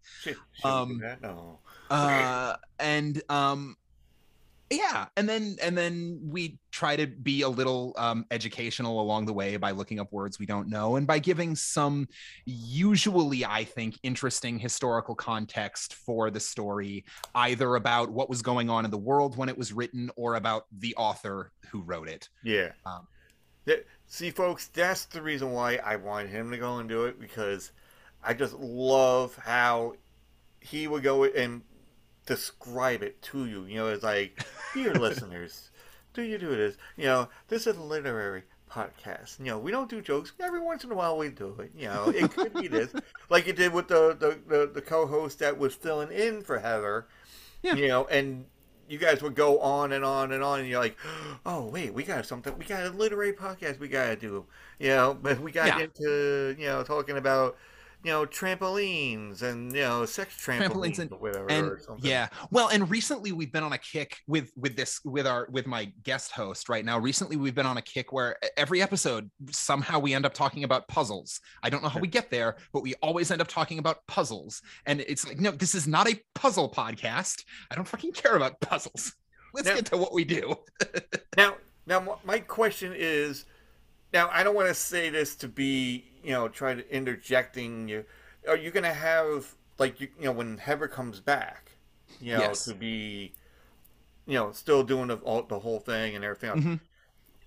Um. 0.64 1.02
Uh, 1.90 2.56
and 2.80 3.22
um, 3.30 3.76
yeah, 4.78 5.06
and 5.18 5.28
then 5.28 5.56
and 5.62 5.78
then 5.78 6.20
we 6.24 6.60
try 6.72 6.96
to 6.96 7.08
be 7.08 7.42
a 7.42 7.50
little 7.50 7.94
um, 7.98 8.26
educational 8.32 9.00
along 9.00 9.26
the 9.26 9.34
way 9.34 9.58
by 9.58 9.72
looking 9.72 10.00
up 10.00 10.12
words 10.12 10.40
we 10.40 10.46
don't 10.46 10.68
know 10.68 10.96
and 10.96 11.06
by 11.06 11.20
giving 11.20 11.56
some 11.56 12.08
usually 12.46 13.46
I 13.46 13.64
think 13.64 14.00
interesting 14.04 14.58
historical 14.60 15.16
context 15.16 15.94
for 15.96 16.32
the 16.32 16.40
story, 16.40 17.06
either 17.36 17.76
about 17.76 18.10
what 18.10 18.30
was 18.30 18.42
going 18.42 18.70
on 18.70 18.86
in 18.86 18.92
the 18.92 18.98
world 18.98 19.38
when 19.38 19.50
it 19.50 19.58
was 19.58 19.74
written 19.74 20.10
or 20.16 20.36
about 20.36 20.66
the 20.80 20.96
author 20.96 21.52
who 21.72 21.82
wrote 21.82 22.10
it. 22.10 22.30
Yeah. 22.44 22.72
Um, 22.86 23.08
That- 23.66 23.86
see, 24.08 24.30
folks, 24.32 24.68
that's 24.68 25.06
the 25.06 25.22
reason 25.22 25.52
why 25.52 25.78
I 25.78 25.96
wanted 25.96 26.30
him 26.32 26.52
to 26.52 26.58
go 26.58 26.78
and 26.78 26.90
do 26.90 27.06
it 27.06 27.20
because 27.20 27.72
I 28.24 28.34
just 28.34 28.54
love 28.54 29.36
how 29.38 29.96
he 30.60 30.88
would 30.88 31.04
go 31.04 31.26
and 31.26 31.62
describe 32.26 33.04
it 33.04 33.22
to 33.24 33.46
you. 33.46 33.66
You 33.66 33.76
know, 33.78 33.88
it's 33.88 34.04
like, 34.04 34.44
dear 34.74 34.94
listeners, 34.94 35.72
do 36.14 36.22
you 36.22 36.38
do 36.38 36.56
this? 36.56 36.78
You 36.98 37.06
know, 37.06 37.30
this 37.48 37.68
is 37.68 37.78
a 37.78 37.82
literary 37.84 38.44
podcast. 38.72 39.40
You 39.40 39.46
know, 39.46 39.60
we 39.60 39.72
don't 39.72 39.90
do 39.90 40.02
jokes. 40.02 40.34
Every 40.40 40.60
once 40.62 40.84
in 40.84 40.92
a 40.92 40.96
while 40.96 41.18
we 41.18 41.30
do 41.30 41.56
it. 41.60 41.72
You 41.76 41.88
know, 41.88 42.10
it 42.10 42.32
could 42.32 42.54
be 42.54 42.68
this, 42.68 42.94
like 43.30 43.48
you 43.48 43.54
did 43.54 43.74
with 43.74 43.88
the 43.88 44.16
the, 44.20 44.40
the, 44.48 44.72
the 44.74 44.82
co-host 44.82 45.40
that 45.40 45.58
was 45.58 45.76
filling 45.76 46.12
in 46.12 46.42
for 46.42 46.60
Heather. 46.60 47.08
Yeah. 47.62 47.76
You 47.76 47.88
know, 47.88 48.06
and 48.06 48.46
you 48.90 48.98
guys 48.98 49.22
would 49.22 49.36
go 49.36 49.60
on 49.60 49.94
and 49.94 50.04
on 50.04 50.32
and 50.34 50.44
on, 50.44 50.60
and 50.60 50.68
you're 50.68 50.80
like, 50.80 50.98
oh 51.46 51.66
wait, 51.70 51.94
we 51.94 52.04
got 52.04 52.26
something. 52.26 52.58
We 52.58 52.66
got 52.66 52.84
a 52.84 52.90
literary 52.90 53.34
podcast 53.34 53.80
we 53.80 53.88
gotta 53.88 54.16
do. 54.16 54.46
You 54.80 54.90
know, 54.90 55.18
but 55.20 55.40
we 55.40 55.52
got 55.52 55.68
Yeah. 55.68 55.80
into 55.86 56.56
you 56.60 56.66
know 56.68 56.84
talking 56.84 57.18
about 57.18 57.58
you 58.04 58.12
know 58.12 58.26
trampolines 58.26 59.42
and 59.44 59.74
you 59.74 59.82
know 59.82 60.06
sex 60.06 60.36
trampolines, 60.36 60.70
Trampolines 60.70 61.00
and- 61.00 61.12
or 61.14 61.18
whatever 61.20 61.48
and 61.48 61.78
yeah. 62.00 62.28
Well 62.52 62.68
and 62.70 62.90
recently 62.90 63.32
we've 63.32 63.52
been 63.52 63.64
on 63.64 63.74
a 63.74 63.78
kick 63.78 64.18
with 64.28 64.52
with 64.56 64.76
this 64.76 65.00
with 65.06 65.26
our 65.26 65.48
with 65.52 65.66
my 65.68 65.92
guest 66.04 66.32
host 66.32 66.70
right 66.70 66.84
now. 66.84 67.00
Recently 67.00 67.38
we've 67.38 67.56
been 67.56 67.66
on 67.66 67.78
a 67.78 67.82
kick 67.82 68.12
where 68.12 68.38
every 68.58 68.82
episode 68.82 69.30
somehow 69.52 70.00
we 70.00 70.14
end 70.14 70.26
up 70.26 70.34
talking 70.34 70.64
about 70.64 70.88
puzzles. 70.88 71.40
I 71.64 71.70
don't 71.70 71.82
know 71.82 71.90
how 71.90 72.00
we 72.00 72.08
get 72.08 72.30
there 72.30 72.58
but 72.74 72.84
we 72.84 72.94
always 73.02 73.32
end 73.32 73.42
up 73.42 73.48
talking 73.48 73.80
about 73.80 73.98
puzzles. 74.08 74.62
And 74.86 75.02
it's 75.02 75.26
like 75.28 75.40
no 75.40 75.52
this 75.52 75.74
is 75.76 75.88
not 75.88 76.10
a 76.10 76.20
puzzle 76.36 76.70
podcast. 76.70 77.44
I 77.72 77.76
don't 77.76 77.88
fucking 77.88 78.12
care 78.14 78.36
about 78.36 78.60
puzzles. 78.60 79.14
Let's 79.54 79.68
Now- 79.68 79.76
get 79.76 79.86
to 79.88 79.98
what 79.98 80.14
we 80.14 80.26
do. 80.26 80.56
Now, 81.38 81.56
now 81.88 82.20
my 82.24 82.38
question 82.40 82.94
is, 82.96 83.46
now 84.14 84.30
I 84.32 84.44
don't 84.44 84.54
want 84.56 84.68
to 84.68 84.74
say 84.76 85.10
this 85.10 85.36
to 85.38 85.48
be, 85.48 86.06
you 86.24 86.32
know, 86.32 86.48
try 86.48 86.74
to 86.76 86.96
interjecting 86.96 87.88
you. 87.88 88.06
Are 88.48 88.58
you 88.58 88.72
gonna 88.72 88.94
have 88.94 89.54
like 89.80 90.00
you, 90.02 90.08
you 90.20 90.26
know 90.26 90.32
when 90.32 90.58
Heather 90.58 90.88
comes 90.88 91.20
back, 91.20 91.72
you 92.20 92.34
know, 92.34 92.40
Yes. 92.42 92.66
to 92.66 92.74
be, 92.76 93.34
you 94.26 94.36
know, 94.36 94.52
still 94.52 94.84
doing 94.84 95.08
the, 95.08 95.18
all, 95.18 95.44
the 95.44 95.60
whole 95.60 95.80
thing 95.80 96.16
and 96.16 96.24
everything 96.24 96.50
else? 96.52 96.60
Mhm. 96.62 96.80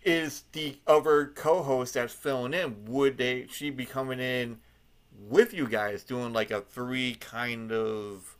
Is 0.04 0.44
the 0.52 0.78
other 0.86 1.26
co-host 1.34 1.94
that's 1.94 2.14
filling 2.14 2.54
in? 2.54 2.84
Would 2.86 3.18
they? 3.18 3.46
She 3.50 3.70
be 3.70 3.84
coming 3.84 4.20
in 4.20 4.58
with 5.18 5.52
you 5.54 5.66
guys 5.66 6.04
doing 6.04 6.32
like 6.32 6.50
a 6.50 6.60
three 6.60 7.14
kind 7.16 7.72
of? 7.72 8.36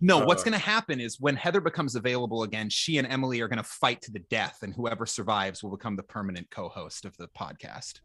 no 0.00 0.18
what's 0.18 0.42
Uh, 0.42 0.46
going 0.50 0.52
to 0.52 0.58
happen 0.64 1.00
is 1.00 1.18
when 1.20 1.34
heather 1.34 1.60
becomes 1.60 1.94
available 1.94 2.42
again 2.42 2.68
she 2.68 2.98
and 2.98 3.06
emily 3.08 3.40
are 3.40 3.48
going 3.48 3.56
to 3.56 3.62
fight 3.62 4.00
to 4.02 4.10
the 4.10 4.18
death 4.30 4.58
and 4.62 4.74
whoever 4.74 5.06
survives 5.06 5.62
will 5.62 5.70
become 5.70 5.96
the 5.96 6.02
permanent 6.02 6.48
co-host 6.50 7.04
of 7.04 7.16
the 7.16 7.28
podcast 7.28 8.00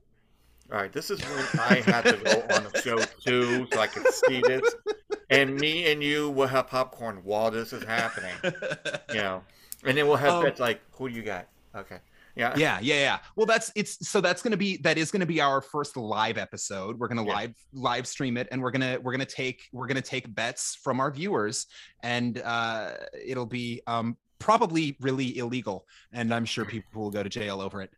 All 0.71 0.77
right, 0.77 0.91
this 0.91 1.09
is 1.09 1.21
when 1.21 1.45
I 1.59 1.81
had 1.85 2.01
to 2.03 2.17
go 2.17 2.41
on 2.55 2.65
the 2.65 2.81
show 2.81 2.97
too, 3.25 3.67
so 3.71 3.79
I 3.79 3.87
could 3.87 4.05
see 4.13 4.41
this. 4.41 4.61
And 5.29 5.55
me 5.59 5.91
and 5.91 6.03
you 6.03 6.29
will 6.29 6.47
have 6.47 6.67
popcorn 6.67 7.21
while 7.23 7.51
this 7.51 7.71
is 7.73 7.83
happening. 7.83 8.33
You 9.09 9.15
know, 9.21 9.43
and 9.85 9.97
then 9.97 10.07
we'll 10.07 10.17
have 10.17 10.33
Um, 10.33 10.43
bets 10.43 10.59
like, 10.59 10.81
"Who 10.91 11.07
do 11.09 11.15
you 11.15 11.21
got?" 11.23 11.47
Okay, 11.75 11.99
yeah, 12.35 12.53
yeah 12.57 12.79
yeah 12.81 12.95
yeah 12.95 13.19
well 13.35 13.45
that's 13.45 13.71
it's 13.75 14.07
so 14.09 14.19
that's 14.21 14.41
gonna 14.41 14.57
be 14.57 14.77
that 14.77 14.97
is 14.97 15.09
gonna 15.11 15.25
be 15.25 15.39
our 15.41 15.61
first 15.61 15.95
live 15.97 16.37
episode 16.37 16.97
we're 16.99 17.07
gonna 17.07 17.25
Yeah. 17.25 17.33
live 17.33 17.55
live 17.73 18.07
stream 18.07 18.35
it 18.37 18.47
and 18.51 18.61
we're 18.61 18.71
gonna 18.71 18.99
we're 19.01 19.11
gonna 19.11 19.25
take 19.25 19.61
we're 19.71 19.87
gonna 19.87 20.01
take 20.01 20.33
bets 20.35 20.77
from 20.83 20.99
our 20.99 21.11
viewers 21.11 21.67
and 22.03 22.39
uh 22.39 22.91
it'll 23.25 23.45
be 23.45 23.81
um 23.87 24.17
probably 24.39 24.95
really 25.01 25.37
illegal 25.39 25.85
and 26.13 26.33
i'm 26.33 26.45
sure 26.45 26.63
people 26.65 27.01
will 27.01 27.11
go 27.11 27.21
to 27.23 27.29
jail 27.29 27.59
over 27.61 27.81
it 27.81 27.91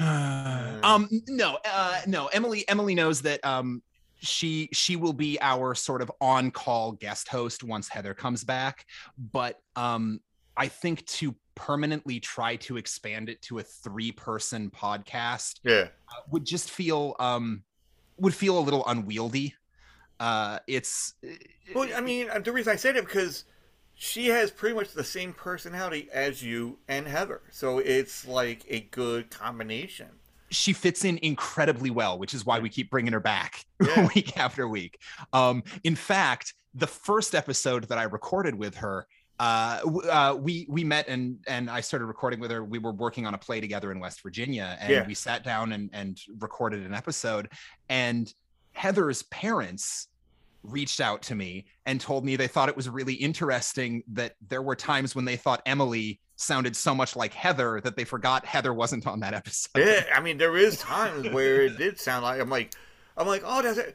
um 0.00 1.08
no 1.28 1.58
uh 1.64 2.00
no 2.06 2.26
emily 2.28 2.68
emily 2.68 2.94
knows 2.94 3.22
that 3.22 3.44
um 3.44 3.82
she 4.18 4.68
she 4.72 4.96
will 4.96 5.12
be 5.12 5.38
our 5.40 5.74
sort 5.74 6.02
of 6.02 6.10
on 6.20 6.50
call 6.50 6.92
guest 6.92 7.28
host 7.28 7.62
once 7.62 7.88
heather 7.88 8.14
comes 8.14 8.42
back 8.42 8.84
but 9.32 9.60
um 9.76 10.20
i 10.56 10.66
think 10.66 11.04
to 11.06 11.34
permanently 11.54 12.18
try 12.18 12.56
to 12.56 12.76
expand 12.76 13.28
it 13.28 13.40
to 13.40 13.60
a 13.60 13.62
three 13.62 14.10
person 14.10 14.68
podcast 14.70 15.60
yeah. 15.62 15.86
uh, 16.08 16.20
would 16.30 16.44
just 16.44 16.70
feel 16.70 17.14
um 17.20 17.62
would 18.18 18.34
feel 18.34 18.58
a 18.58 18.60
little 18.60 18.84
unwieldy 18.86 19.54
uh 20.20 20.58
it's 20.66 21.14
Well, 21.74 21.88
I 21.94 22.00
mean, 22.00 22.30
uh, 22.30 22.38
the 22.38 22.52
reason 22.52 22.72
I 22.72 22.76
said 22.76 22.96
it 22.96 23.04
because 23.04 23.44
she 23.94 24.28
has 24.28 24.50
pretty 24.50 24.74
much 24.74 24.92
the 24.92 25.04
same 25.04 25.32
personality 25.32 26.08
as 26.12 26.42
you 26.42 26.78
and 26.88 27.06
Heather, 27.06 27.42
so 27.50 27.78
it's 27.78 28.26
like 28.26 28.64
a 28.68 28.80
good 28.80 29.30
combination. 29.30 30.08
she 30.50 30.72
fits 30.72 31.04
in 31.04 31.18
incredibly 31.22 31.90
well, 31.90 32.18
which 32.18 32.32
is 32.34 32.44
why 32.46 32.58
we 32.60 32.68
keep 32.68 32.90
bringing 32.90 33.12
her 33.12 33.20
back 33.20 33.64
Yeah. 33.80 34.08
week 34.14 34.36
after 34.38 34.68
week. 34.68 35.00
Um, 35.32 35.62
in 35.82 35.96
fact, 35.96 36.54
the 36.74 36.86
first 36.86 37.34
episode 37.34 37.84
that 37.88 37.98
I 37.98 38.04
recorded 38.04 38.54
with 38.54 38.76
her, 38.76 39.06
uh, 39.40 39.80
uh, 40.10 40.36
we 40.40 40.64
we 40.68 40.84
met 40.84 41.08
and 41.08 41.38
and 41.48 41.68
I 41.68 41.80
started 41.80 42.06
recording 42.06 42.38
with 42.38 42.52
her. 42.52 42.62
We 42.64 42.78
were 42.78 42.92
working 42.92 43.26
on 43.26 43.34
a 43.34 43.38
play 43.38 43.60
together 43.60 43.90
in 43.90 43.98
West 43.98 44.22
Virginia, 44.22 44.76
and 44.80 44.90
Yeah. 44.90 45.06
we 45.06 45.14
sat 45.14 45.42
down 45.42 45.72
and 45.72 45.90
and 45.92 46.20
recorded 46.38 46.84
an 46.86 46.94
episode. 46.94 47.48
And 47.88 48.32
Heather's 48.72 49.22
parents 49.24 50.06
reached 50.64 51.00
out 51.00 51.22
to 51.22 51.34
me 51.34 51.66
and 51.86 52.00
told 52.00 52.24
me 52.24 52.36
they 52.36 52.48
thought 52.48 52.68
it 52.68 52.76
was 52.76 52.88
really 52.88 53.14
interesting 53.14 54.02
that 54.08 54.34
there 54.48 54.62
were 54.62 54.74
times 54.74 55.14
when 55.14 55.24
they 55.24 55.36
thought 55.36 55.62
Emily 55.66 56.20
sounded 56.36 56.74
so 56.74 56.94
much 56.94 57.14
like 57.14 57.32
Heather 57.32 57.80
that 57.82 57.96
they 57.96 58.04
forgot 58.04 58.44
Heather 58.44 58.74
wasn't 58.74 59.06
on 59.06 59.20
that 59.20 59.34
episode. 59.34 59.78
Yeah, 59.78 60.04
I 60.12 60.20
mean, 60.20 60.38
there 60.38 60.56
is 60.56 60.78
times 60.80 61.28
where 61.28 61.62
it 61.62 61.78
did 61.78 62.00
sound 62.00 62.24
like 62.24 62.40
I'm 62.40 62.50
like, 62.50 62.74
I'm 63.16 63.26
like, 63.26 63.42
oh, 63.44 63.62
that's 63.62 63.78
it. 63.78 63.94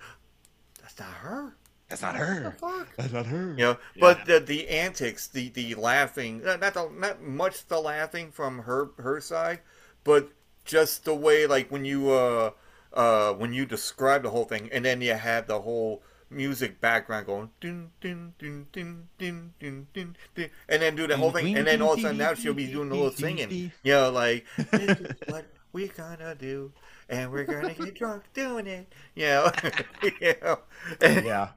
That's 0.81 0.99
not 0.99 1.09
her. 1.09 1.55
That's 1.89 2.03
not 2.03 2.15
her. 2.15 2.55
Fuck. 2.59 2.95
That's 2.97 3.11
not 3.11 3.25
her. 3.25 3.49
You 3.57 3.63
know, 3.63 3.77
but 3.99 4.25
the 4.25 4.39
the 4.39 4.69
antics, 4.69 5.27
the 5.27 5.49
the 5.49 5.73
laughing, 5.73 6.45
uh, 6.45 6.57
not 6.57 6.75
the, 6.75 6.87
not 6.95 7.21
much 7.21 7.65
the 7.67 7.79
laughing 7.79 8.31
from 8.31 8.59
her 8.59 8.91
her 8.99 9.19
side, 9.19 9.61
but 10.03 10.29
just 10.65 11.03
the 11.05 11.15
way 11.15 11.47
like 11.47 11.71
when 11.71 11.85
you 11.85 12.11
uh 12.11 12.51
uh 12.93 13.33
when 13.33 13.53
you 13.53 13.65
describe 13.65 14.21
the 14.21 14.29
whole 14.29 14.45
thing, 14.45 14.69
and 14.71 14.85
then 14.85 15.01
you 15.01 15.15
have 15.15 15.47
the 15.47 15.59
whole 15.59 16.03
music 16.31 16.79
background 16.79 17.25
going 17.25 17.49
dun 17.59 17.89
dun 18.01 18.33
dun 18.37 18.67
dun 18.71 19.07
dun 19.17 19.53
dun 19.59 19.87
dun, 19.93 20.15
dun 20.35 20.49
and 20.67 20.81
then 20.81 20.95
do 20.95 21.07
the 21.07 21.17
whole 21.17 21.31
thing, 21.31 21.57
and 21.57 21.65
then 21.65 21.81
all 21.81 21.93
of 21.93 21.99
a 21.99 22.01
sudden 22.03 22.17
now 22.17 22.33
she'll 22.33 22.53
be 22.53 22.67
doing 22.67 22.91
a 22.91 22.93
little 22.93 23.11
singing, 23.11 23.71
you 23.83 23.91
know, 23.91 24.11
like 24.11 24.45
this 24.71 24.99
is 24.99 25.11
what 25.27 25.45
we 25.73 25.87
gonna 25.87 26.35
do, 26.35 26.71
and 27.09 27.31
we're 27.31 27.45
gonna 27.45 27.73
get 27.73 27.95
drunk 27.95 28.23
doing 28.33 28.67
it, 28.67 28.91
you 29.15 29.25
know, 29.25 29.51
you 30.21 30.33
know, 30.41 30.59
and, 31.01 31.25
Yeah. 31.25 31.49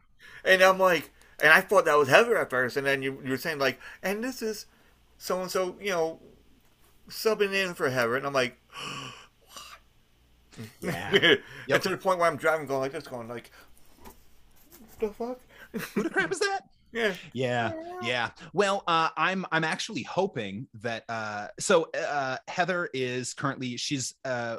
and 0.44 0.62
I'm 0.62 0.78
like, 0.78 1.10
and 1.42 1.52
I 1.52 1.60
thought 1.60 1.84
that 1.84 1.98
was 1.98 2.08
Heather 2.08 2.36
at 2.38 2.50
first, 2.50 2.76
and 2.76 2.86
then 2.86 3.02
you 3.02 3.20
you 3.24 3.30
were 3.30 3.36
saying 3.36 3.58
like, 3.58 3.78
and 4.02 4.24
this 4.24 4.40
is 4.42 4.66
so 5.18 5.40
and 5.42 5.50
so, 5.50 5.76
you 5.80 5.90
know, 5.90 6.20
subbing 7.08 7.52
in 7.52 7.74
for 7.74 7.90
Heather, 7.90 8.16
and 8.16 8.26
I'm 8.26 8.32
like, 8.32 8.58
Yeah. 10.80 11.10
and 11.70 11.82
to 11.82 11.88
the 11.88 11.96
point 11.96 12.18
where 12.18 12.28
I'm 12.28 12.36
driving, 12.36 12.66
going 12.66 12.80
like 12.80 12.92
this, 12.92 13.06
going 13.06 13.28
like, 13.28 13.50
the 15.02 15.08
fuck, 15.12 15.40
Who 15.94 16.02
the 16.02 16.10
crap 16.10 16.32
is 16.32 16.38
that? 16.40 16.60
yeah, 16.92 17.14
Yeah, 17.32 17.72
yeah. 18.02 18.30
Well, 18.52 18.82
uh, 18.86 19.08
I'm 19.16 19.46
I'm 19.50 19.64
actually 19.64 20.02
hoping 20.02 20.66
that 20.82 21.04
uh, 21.08 21.48
so 21.58 21.88
uh, 21.94 22.36
Heather 22.48 22.88
is 22.92 23.32
currently 23.34 23.76
she's 23.76 24.14
uh, 24.24 24.56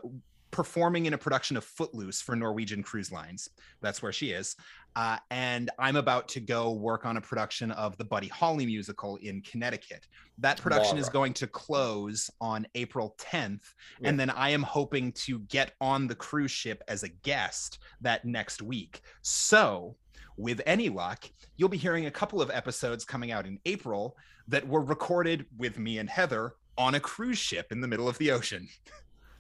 performing 0.50 1.06
in 1.08 1.14
a 1.14 1.18
production 1.18 1.58
of 1.58 1.64
Footloose 1.64 2.22
for 2.22 2.36
Norwegian 2.36 2.82
Cruise 2.84 3.12
Lines. 3.12 3.50
That's 3.82 4.02
where 4.02 4.12
she 4.12 4.32
is, 4.32 4.56
uh, 4.96 5.18
and 5.32 5.70
I'm 5.80 5.96
about 5.96 6.28
to 6.30 6.40
go 6.40 6.72
work 6.72 7.06
on 7.06 7.18
a 7.18 7.22
production 7.22 7.72
of 7.72 7.98
the 7.98 8.06
Buddy 8.06 8.28
Holly 8.30 8.66
musical 8.66 9.18
in 9.18 9.42
Connecticut. 9.42 10.08
That 10.40 10.60
production 10.60 10.98
is 10.98 11.10
going 11.10 11.34
to 11.34 11.48
close 11.48 12.32
on 12.42 12.66
April 12.74 13.16
10th, 13.20 13.62
Yeah. 14.00 14.10
and 14.10 14.20
then 14.20 14.32
I 14.32 14.50
am 14.50 14.64
hoping 14.64 15.12
to 15.26 15.40
get 15.40 15.74
on 15.82 16.08
the 16.08 16.16
cruise 16.16 16.52
ship 16.52 16.84
as 16.88 17.04
a 17.04 17.10
guest 17.10 17.78
that 18.02 18.26
next 18.26 18.62
week. 18.62 19.02
So 19.22 19.96
with 20.38 20.62
any 20.66 20.90
luck, 20.90 21.30
you'll 21.58 21.70
be 21.70 21.78
hearing 21.78 22.06
a 22.06 22.12
couple 22.12 22.42
of 22.42 22.52
episodes 22.52 23.06
coming 23.06 23.32
out 23.32 23.46
in 23.46 23.60
April 23.66 24.16
that 24.48 24.68
were 24.68 24.82
recorded 24.84 25.46
with 25.58 25.78
me 25.78 25.98
and 25.98 26.10
Heather 26.10 26.54
on 26.78 26.96
a 26.96 27.00
cruise 27.00 27.38
ship 27.38 27.72
in 27.72 27.82
the 27.82 27.88
middle 27.88 28.08
of 28.10 28.18
the 28.18 28.32
ocean. 28.32 28.68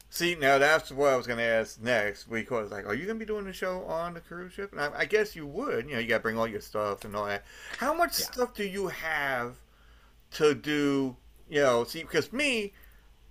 See, 0.10 0.36
now 0.36 0.60
that's 0.60 0.92
what 0.92 1.12
I 1.12 1.16
was 1.18 1.26
going 1.26 1.40
to 1.40 1.44
ask 1.44 1.82
next 1.82 2.26
because, 2.26 2.72
like, 2.72 2.86
are 2.86 2.94
you 2.94 3.06
going 3.06 3.18
to 3.18 3.26
be 3.26 3.28
doing 3.28 3.46
the 3.46 3.54
show 3.54 3.84
on 3.86 4.14
the 4.14 4.22
cruise 4.22 4.54
ship? 4.54 4.72
And 4.72 4.80
I, 4.80 4.92
I 5.00 5.06
guess 5.06 5.36
you 5.36 5.48
would. 5.48 5.88
You 5.90 5.96
know, 5.96 6.00
you 6.00 6.08
got 6.08 6.18
to 6.18 6.22
bring 6.24 6.38
all 6.38 6.48
your 6.48 6.62
stuff 6.62 7.04
and 7.04 7.16
all 7.16 7.26
that. 7.26 7.44
How 7.78 7.94
much 7.96 8.14
Yeah. 8.18 8.26
stuff 8.26 8.54
do 8.54 8.64
you 8.64 8.88
have 8.90 9.56
to 10.34 10.54
do? 10.54 11.16
You 11.50 11.62
know, 11.62 11.84
see, 11.84 12.04
because 12.04 12.32
me, 12.32 12.74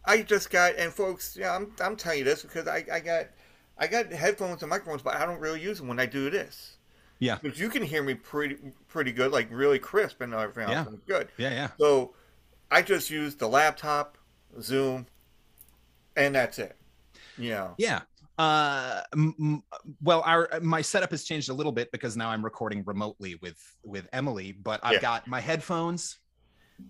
I 0.05 0.23
just 0.23 0.51
got, 0.51 0.77
and 0.77 0.93
folks, 0.93 1.37
yeah, 1.37 1.55
I'm, 1.55 1.73
I'm 1.81 1.97
telling 1.97 2.19
you 2.21 2.25
this 2.25 2.43
because 2.43 2.67
I, 2.69 2.85
I 2.93 3.01
got, 3.01 3.27
I 3.79 3.87
got 3.87 4.13
headphones 4.13 4.63
and 4.63 4.71
microphones, 4.71 5.03
but 5.03 5.15
I 5.17 5.25
don't 5.27 5.41
really 5.41 5.61
use 5.63 5.79
them 5.79 5.89
when 5.89 6.01
I 6.01 6.07
do 6.07 6.31
this. 6.31 6.72
Yeah. 7.23 7.39
Because 7.41 7.57
you 7.59 7.69
can 7.69 7.85
hear 7.85 8.03
me 8.03 8.15
pretty, 8.15 8.57
pretty 8.89 9.13
good, 9.13 9.31
like 9.31 9.47
really 9.53 9.79
crisp 9.79 10.21
and 10.23 10.35
everything 10.35 10.65
else. 10.75 10.87
Yeah. 10.87 10.93
and 10.93 11.07
Good. 11.07 11.29
Yeah, 11.39 11.51
yeah. 11.51 11.69
So 11.79 12.15
I 12.69 12.83
just 12.83 13.11
use 13.11 13.37
the 13.37 13.47
laptop, 13.47 14.19
Zoom, 14.61 15.07
and 16.17 16.35
that's 16.35 16.59
it. 16.59 16.77
Yeah. 17.39 17.71
Yeah. 17.79 18.01
Uh, 18.39 19.03
m- 19.13 19.35
m- 19.39 19.63
well, 20.03 20.23
our 20.27 20.49
my 20.63 20.83
setup 20.83 21.13
has 21.13 21.23
changed 21.23 21.49
a 21.49 21.55
little 21.55 21.71
bit 21.71 21.93
because 21.93 22.17
now 22.17 22.29
I'm 22.29 22.45
recording 22.45 22.83
remotely 22.85 23.37
with 23.37 23.57
with 23.85 24.09
Emily, 24.13 24.51
but 24.51 24.81
I've 24.83 24.95
Yeah. 24.95 25.01
got 25.01 25.29
my 25.29 25.39
headphones. 25.41 26.19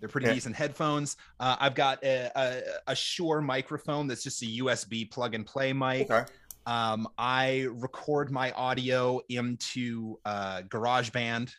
They're 0.01 0.09
pretty 0.09 0.29
Yeah. 0.29 0.35
decent 0.35 0.57
headphones. 0.57 1.19
Uh, 1.39 1.57
I've 1.61 1.75
got 1.75 2.03
a, 2.03 2.31
a, 2.35 2.63
a 2.93 2.97
Shure 2.97 3.43
microphone 3.43 4.07
that's 4.07 4.23
just 4.23 4.41
a 4.43 4.47
USB 4.47 5.11
plug 5.11 5.35
and 5.35 5.45
play 5.45 5.75
mic. 5.75 6.11
Okay. 6.11 6.25
Um, 6.67 7.09
I 7.19 7.67
record 7.71 8.31
my 8.31 8.53
audio 8.53 9.21
into 9.29 10.19
uh, 10.25 10.63
GarageBand, 10.63 11.53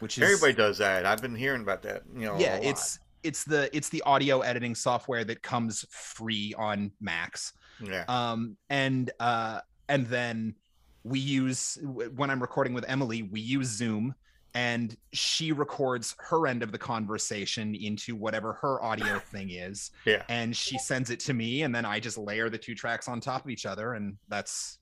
which 0.00 0.18
is 0.18 0.24
Everybody 0.24 0.52
does 0.52 0.78
that. 0.78 1.06
I've 1.06 1.22
been 1.22 1.34
hearing 1.34 1.62
about 1.62 1.82
that. 1.82 2.02
You 2.14 2.26
know. 2.26 2.38
yeah, 2.38 2.56
it's 2.56 2.98
it's 3.22 3.44
the 3.44 3.74
it's 3.76 3.88
the 3.88 4.02
audio 4.02 4.40
editing 4.40 4.74
software 4.74 5.24
that 5.24 5.42
comes 5.42 5.84
free 5.90 6.54
on 6.56 6.92
Macs. 7.00 7.52
yeah. 7.82 8.04
Um, 8.08 8.56
and 8.70 9.10
uh, 9.18 9.60
and 9.88 10.06
then 10.06 10.54
we 11.02 11.18
use 11.18 11.78
when 11.82 12.30
I'm 12.30 12.40
recording 12.40 12.74
with 12.74 12.84
Emily, 12.88 13.22
we 13.22 13.40
use 13.40 13.68
Zoom. 13.68 14.14
And 14.58 14.96
she 15.12 15.52
records 15.52 16.16
her 16.18 16.46
end 16.48 16.62
of 16.64 16.72
the 16.72 16.78
conversation 16.78 17.74
into 17.76 18.16
whatever 18.16 18.54
her 18.54 18.82
audio 18.82 19.18
thing 19.32 19.50
is 19.50 19.92
Yeah. 20.04 20.22
and 20.28 20.54
she 20.56 20.78
sends 20.78 21.10
it 21.10 21.20
to 21.20 21.32
me 21.34 21.62
and 21.62 21.72
then 21.74 21.84
i 21.84 22.00
just 22.00 22.18
layer 22.18 22.50
the 22.50 22.58
two 22.58 22.74
tracks 22.74 23.06
on 23.08 23.20
top 23.20 23.44
of 23.44 23.50
each 23.50 23.66
other 23.66 23.94
and 23.94 24.16
that's 24.28 24.78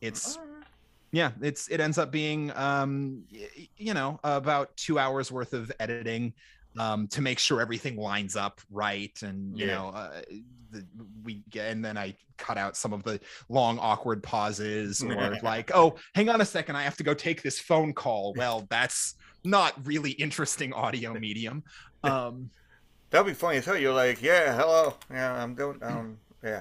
it's 0.00 0.38
yeah 1.12 1.30
it's 1.42 1.68
it 1.68 1.78
ends 1.80 1.98
up 1.98 2.10
being 2.10 2.50
um 2.56 3.22
you 3.76 3.92
know 3.94 4.18
about 4.24 4.74
two 4.76 4.98
hours 4.98 5.30
worth 5.30 5.52
of 5.52 5.70
editing 5.78 6.32
um 6.78 7.06
to 7.08 7.20
make 7.20 7.38
sure 7.38 7.60
everything 7.60 7.96
lines 7.96 8.36
up 8.36 8.60
right 8.70 9.16
and 9.22 9.56
you 9.58 9.66
Yeah. 9.66 9.74
know 9.74 9.88
uh, 9.88 10.20
the, 10.70 10.84
we 11.24 11.42
get 11.50 11.70
and 11.72 11.84
then 11.84 11.96
i 11.96 12.14
cut 12.36 12.58
out 12.58 12.76
some 12.76 12.92
of 12.92 13.02
the 13.02 13.18
long 13.48 13.78
awkward 13.78 14.22
pauses 14.22 15.02
or 15.02 15.36
like 15.42 15.70
oh 15.74 15.96
hang 16.14 16.28
on 16.28 16.40
a 16.40 16.44
second 16.44 16.76
i 16.76 16.82
have 16.82 16.96
to 16.98 17.02
go 17.02 17.14
take 17.14 17.42
this 17.42 17.58
phone 17.58 17.92
call 17.92 18.34
well 18.36 18.66
that's 18.70 19.14
not 19.44 19.72
really 19.86 20.10
interesting 20.12 20.72
audio 20.72 21.14
medium 21.18 21.62
um 22.04 22.50
That'd 23.10 23.26
be 23.26 23.32
funny 23.32 23.62
So. 23.62 23.72
You're 23.72 23.94
like, 23.94 24.20
yeah, 24.20 24.54
hello, 24.54 24.92
yeah, 25.10 25.32
I'm 25.42 25.54
doing, 25.54 25.78
um, 25.82 26.18
yeah, 26.44 26.60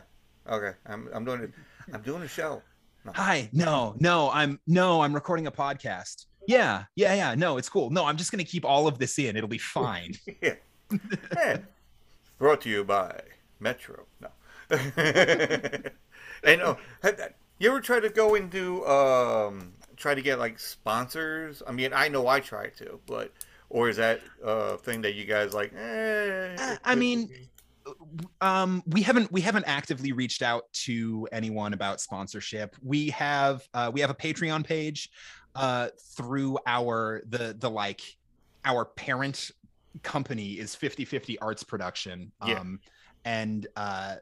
okay, 0.50 0.72
I'm, 0.86 1.10
I'm 1.14 1.26
doing 1.26 1.42
it, 1.42 1.52
I'm 1.94 2.02
doing 2.02 2.24
a 2.24 2.28
show. 2.30 2.62
hi 3.14 3.50
no 3.52 3.96
no 4.00 4.30
i'm 4.32 4.58
no 4.68 5.02
i'm 5.02 5.14
recording 5.14 5.48
a 5.48 5.52
podcast 5.52 6.26
yeah 6.48 6.86
yeah 6.96 7.14
yeah 7.14 7.36
no 7.36 7.58
it's 7.58 7.70
cool 7.70 7.90
no 7.90 8.06
i'm 8.06 8.18
just 8.18 8.32
gonna 8.32 8.44
keep 8.44 8.66
all 8.66 8.88
of 8.88 8.98
this 8.98 9.20
in 9.20 9.36
it'll 9.36 9.48
be 9.48 9.58
fine 9.58 10.14
yeah. 10.42 10.56
yeah. 11.36 11.58
Brought 12.38 12.62
to 12.62 12.70
you 12.70 12.84
by 12.84 13.20
Metro. 13.60 14.06
No. 14.22 14.30
and 14.70 16.62
oh, 16.62 16.78
you 17.58 17.70
ever 17.70 17.82
try 17.82 18.00
to 18.00 18.10
go 18.10 18.36
and 18.36 18.50
do, 18.52 18.86
um, 18.86 19.74
try 19.96 20.14
to 20.14 20.22
get 20.22 20.38
like 20.38 20.60
sponsors? 20.60 21.64
I 21.68 21.72
mean, 21.72 21.94
I 21.94 22.10
know 22.10 22.28
I 22.28 22.40
try 22.40 22.70
to, 22.70 23.00
but 23.08 23.32
or 23.70 23.90
is 23.90 23.98
that 23.98 24.22
a 24.44 24.78
thing 24.78 25.02
that 25.02 25.16
you 25.16 25.26
guys 25.26 25.54
like? 25.54 25.74
Eh, 25.76 26.56
Uh, 26.60 26.76
I 26.84 26.96
mean, 26.96 27.30
um 28.42 28.84
we 28.88 29.02
haven't 29.02 29.32
we 29.32 29.40
haven't 29.40 29.64
actively 29.64 30.12
reached 30.12 30.42
out 30.42 30.64
to 30.74 31.26
anyone 31.32 31.72
about 31.72 32.02
sponsorship 32.02 32.76
we 32.84 33.08
have 33.12 33.66
uh 33.74 33.90
we 33.94 34.02
have 34.02 34.10
a 34.10 34.14
patreon 34.14 34.62
page 34.62 35.10
uh 35.58 35.88
through 36.16 36.58
our 36.66 37.22
the 37.30 37.56
the 37.60 37.70
like 37.70 38.02
our 38.66 38.86
parent 38.86 39.52
company 40.04 40.54
is 40.54 40.76
50-50 40.76 41.38
arts 41.42 41.64
production. 41.64 42.32
Yeah. 42.46 42.60
um 42.60 42.80
and 43.26 43.68
uh 43.76 44.16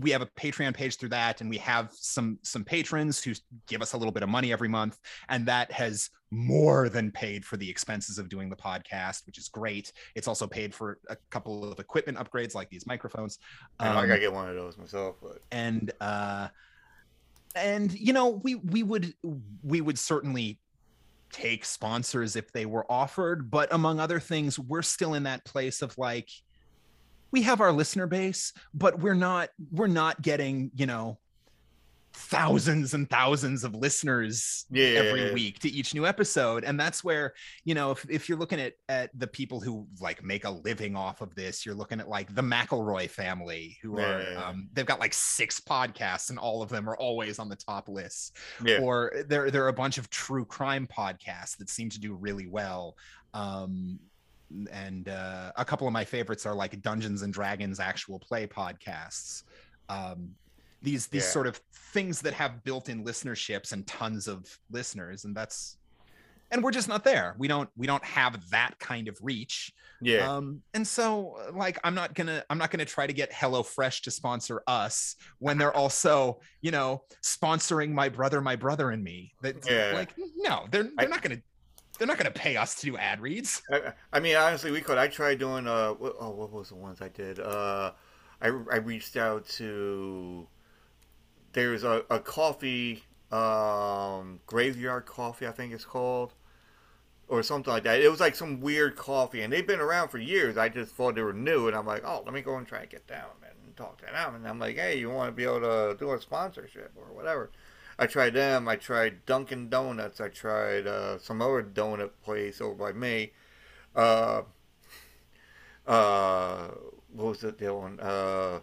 we 0.00 0.10
have 0.10 0.20
a 0.22 0.26
patreon 0.26 0.74
page 0.74 0.96
through 0.98 1.08
that 1.10 1.40
and 1.40 1.48
we 1.48 1.56
have 1.58 1.92
some 1.94 2.38
some 2.42 2.64
patrons 2.64 3.22
who 3.22 3.32
give 3.66 3.80
us 3.80 3.92
a 3.92 3.96
little 3.96 4.12
bit 4.12 4.22
of 4.22 4.28
money 4.28 4.52
every 4.52 4.68
month 4.68 4.98
and 5.28 5.46
that 5.46 5.70
has 5.72 6.10
more 6.32 6.88
than 6.88 7.10
paid 7.10 7.44
for 7.44 7.56
the 7.56 7.68
expenses 7.70 8.18
of 8.18 8.28
doing 8.28 8.48
the 8.50 8.56
podcast 8.56 9.24
which 9.26 9.38
is 9.38 9.48
great. 9.48 9.92
It's 10.16 10.28
also 10.28 10.46
paid 10.46 10.74
for 10.74 10.98
a 11.08 11.16
couple 11.30 11.70
of 11.70 11.78
equipment 11.78 12.18
upgrades 12.18 12.54
like 12.54 12.68
these 12.70 12.86
microphones. 12.86 13.38
I, 13.78 13.84
know, 13.84 13.98
I 13.98 14.02
Um, 14.02 14.08
gotta 14.08 14.20
get 14.20 14.32
one 14.32 14.48
of 14.48 14.56
those 14.56 14.76
myself, 14.76 15.16
but 15.22 15.38
and 15.52 15.92
uh 16.00 16.48
and 17.54 17.92
you 17.92 18.12
know 18.12 18.28
we 18.28 18.56
we 18.56 18.82
would 18.82 19.14
we 19.62 19.80
would 19.80 19.98
certainly 19.98 20.58
take 21.30 21.64
sponsors 21.64 22.36
if 22.36 22.52
they 22.52 22.66
were 22.66 22.90
offered 22.90 23.50
but 23.50 23.72
among 23.72 24.00
other 24.00 24.20
things 24.20 24.58
we're 24.58 24.82
still 24.82 25.14
in 25.14 25.24
that 25.24 25.44
place 25.44 25.82
of 25.82 25.96
like 25.98 26.28
we 27.30 27.42
have 27.42 27.60
our 27.60 27.72
listener 27.72 28.06
base 28.06 28.52
but 28.74 29.00
we're 29.00 29.14
not 29.14 29.48
we're 29.70 29.86
not 29.86 30.20
getting 30.22 30.70
you 30.74 30.86
know 30.86 31.18
thousands 32.12 32.92
and 32.94 33.08
thousands 33.08 33.62
of 33.64 33.74
listeners 33.74 34.66
Yeah. 34.70 35.00
every 35.00 35.32
week 35.32 35.60
to 35.60 35.68
each 35.70 35.94
new 35.94 36.06
episode 36.06 36.64
and 36.64 36.78
that's 36.78 37.04
where 37.04 37.34
you 37.64 37.74
know 37.74 37.92
if, 37.92 38.04
if 38.10 38.28
you're 38.28 38.38
looking 38.38 38.60
at 38.60 38.74
at 38.88 39.10
the 39.18 39.26
people 39.28 39.60
who 39.60 39.86
like 40.00 40.22
make 40.24 40.44
a 40.44 40.50
living 40.50 40.96
off 40.96 41.20
of 41.20 41.34
this 41.36 41.64
you're 41.64 41.74
looking 41.74 42.00
at 42.00 42.08
like 42.08 42.34
the 42.34 42.42
mcelroy 42.42 43.08
family 43.08 43.78
who 43.82 43.98
Yeah, 43.98 44.04
are 44.06 44.22
yeah, 44.22 44.30
yeah. 44.32 44.44
um, 44.44 44.68
they've 44.72 44.86
got 44.86 44.98
like 44.98 45.14
six 45.14 45.60
podcasts 45.60 46.30
and 46.30 46.38
all 46.38 46.62
of 46.62 46.68
them 46.68 46.88
are 46.88 46.96
always 46.96 47.38
on 47.38 47.48
the 47.48 47.56
top 47.56 47.88
list 47.88 48.36
yeah. 48.64 48.78
or 48.80 49.12
there 49.28 49.50
there 49.50 49.64
are 49.64 49.68
a 49.68 49.72
bunch 49.72 49.96
of 49.96 50.10
true 50.10 50.44
crime 50.44 50.88
podcasts 50.88 51.56
that 51.58 51.70
seem 51.70 51.90
to 51.90 52.00
do 52.00 52.14
really 52.14 52.46
well 52.48 52.96
um 53.34 53.98
and 54.72 55.08
uh, 55.08 55.52
a 55.56 55.64
couple 55.64 55.86
of 55.86 55.92
my 55.92 56.04
favorites 56.04 56.44
are 56.44 56.56
like 56.56 56.82
Dungeons 56.82 57.22
and 57.22 57.32
Dragons 57.32 57.78
actual 57.78 58.18
play 58.18 58.48
podcasts. 58.48 59.44
Um, 59.88 60.30
these 60.82 61.06
these 61.08 61.24
Yeah. 61.24 61.30
sort 61.30 61.46
of 61.46 61.60
things 61.92 62.20
that 62.22 62.32
have 62.34 62.62
built-in 62.64 63.04
listenerships 63.04 63.72
and 63.72 63.86
tons 63.86 64.28
of 64.28 64.46
listeners, 64.70 65.24
and 65.24 65.36
that's 65.36 65.76
and 66.52 66.64
we're 66.64 66.72
just 66.72 66.88
not 66.88 67.04
there. 67.04 67.34
We 67.38 67.48
don't 67.48 67.68
we 67.76 67.86
don't 67.86 68.04
have 68.04 68.48
that 68.50 68.78
kind 68.78 69.08
of 69.08 69.16
reach. 69.22 69.72
Yeah. 70.02 70.34
Um, 70.34 70.62
and 70.72 70.86
so 70.86 71.36
like 71.52 71.78
I'm 71.84 71.94
not 71.94 72.14
gonna 72.14 72.42
I'm 72.48 72.58
not 72.58 72.70
gonna 72.70 72.84
try 72.86 73.06
to 73.06 73.12
get 73.12 73.30
HelloFresh 73.30 74.02
to 74.02 74.10
sponsor 74.10 74.62
us 74.66 75.16
when 75.38 75.58
they're 75.58 75.74
also, 75.82 76.40
you 76.62 76.70
know, 76.70 77.04
sponsoring 77.22 77.92
my 77.92 78.08
brother, 78.08 78.40
my 78.40 78.56
brother 78.56 78.90
and 78.90 79.04
me. 79.04 79.32
That 79.42 79.56
Yeah. 79.68 79.92
like 79.94 80.14
no, 80.36 80.66
they're 80.70 80.84
they're 80.84 80.92
I- 80.98 81.04
not 81.06 81.22
gonna 81.22 81.40
they're 81.98 82.06
not 82.08 82.16
gonna 82.16 82.30
pay 82.30 82.56
us 82.56 82.76
to 82.76 82.86
do 82.86 82.96
ad 82.96 83.20
reads. 83.20 83.60
I, 83.70 83.92
I 84.14 84.20
mean, 84.20 84.34
honestly, 84.34 84.70
we 84.70 84.80
could. 84.80 84.96
I 84.96 85.06
tried 85.08 85.38
doing. 85.38 85.66
Uh, 85.68 85.90
what, 85.90 86.16
oh, 86.18 86.30
what 86.30 86.50
was 86.50 86.70
the 86.70 86.76
ones 86.76 87.02
I 87.02 87.08
did? 87.08 87.38
Uh, 87.38 87.92
I 88.40 88.46
I 88.46 88.76
reached 88.76 89.18
out 89.18 89.46
to. 89.50 90.48
There's 91.52 91.84
a, 91.84 92.04
a 92.10 92.20
coffee, 92.20 93.04
um, 93.32 94.40
graveyard 94.46 95.06
coffee, 95.06 95.46
I 95.46 95.50
think 95.50 95.72
it's 95.72 95.84
called, 95.84 96.32
or 97.28 97.42
something 97.42 97.72
like 97.72 97.82
that. 97.84 98.00
It 98.00 98.10
was 98.10 98.20
like 98.20 98.34
some 98.34 98.60
weird 98.60 98.96
coffee, 98.96 99.42
and 99.42 99.52
they've 99.52 99.66
been 99.66 99.80
around 99.80 100.08
for 100.08 100.18
years. 100.18 100.56
I 100.56 100.68
just 100.68 100.94
thought 100.94 101.14
they 101.14 101.22
were 101.22 101.32
new, 101.32 101.66
and 101.66 101.76
I'm 101.76 101.86
like, 101.86 102.02
oh, 102.04 102.22
let 102.24 102.34
me 102.34 102.40
go 102.40 102.56
and 102.56 102.66
try 102.66 102.80
and 102.80 102.90
get 102.90 103.06
down 103.06 103.30
and 103.42 103.76
talk 103.76 103.98
to 103.98 104.06
them. 104.06 104.34
And 104.34 104.46
I'm 104.46 104.58
like, 104.58 104.76
hey, 104.76 104.98
you 104.98 105.10
want 105.10 105.28
to 105.28 105.32
be 105.32 105.44
able 105.44 105.60
to 105.60 105.96
do 105.98 106.12
a 106.12 106.20
sponsorship 106.20 106.92
or 106.96 107.14
whatever? 107.14 107.50
I 107.98 108.06
tried 108.06 108.34
them. 108.34 108.66
I 108.66 108.76
tried 108.76 109.26
Dunkin' 109.26 109.68
Donuts. 109.68 110.20
I 110.20 110.28
tried 110.28 110.86
uh, 110.86 111.18
some 111.18 111.42
other 111.42 111.62
donut 111.62 112.10
place 112.24 112.60
over 112.60 112.74
by 112.74 112.92
me. 112.92 113.32
Uh, 113.94 114.42
uh, 115.86 116.68
what 117.12 117.26
was 117.26 117.44
it? 117.44 117.58
The 117.58 117.74
one? 117.74 118.00
Uh, 118.00 118.60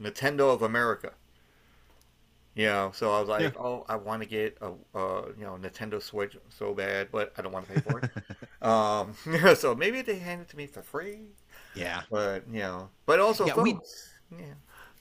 Nintendo 0.00 0.52
of 0.52 0.62
America. 0.62 1.12
You 2.54 2.66
know, 2.66 2.90
so 2.92 3.12
I 3.12 3.20
was 3.20 3.28
like, 3.28 3.56
oh, 3.58 3.84
I 3.88 3.94
want 3.94 4.22
to 4.22 4.28
get 4.28 4.58
a, 4.60 4.72
uh, 4.98 5.26
you 5.38 5.44
know, 5.44 5.56
Nintendo 5.60 6.02
Switch 6.02 6.36
so 6.48 6.74
bad, 6.74 7.08
but 7.12 7.32
I 7.38 7.42
don't 7.42 7.52
want 7.52 7.68
to 7.68 7.74
pay 7.74 7.80
for 7.80 8.00
it. 8.00 8.10
um, 8.66 9.14
so 9.56 9.74
maybe 9.74 10.02
they 10.02 10.18
hand 10.18 10.42
it 10.42 10.48
to 10.48 10.56
me 10.56 10.66
for 10.66 10.82
free, 10.82 11.20
Yeah. 11.76 12.02
but 12.10 12.42
you 12.50 12.58
know, 12.60 12.90
but 13.06 13.20
also, 13.20 13.46
Yeah, 13.46 13.54
we- 13.56 13.78
yeah, 14.36 14.46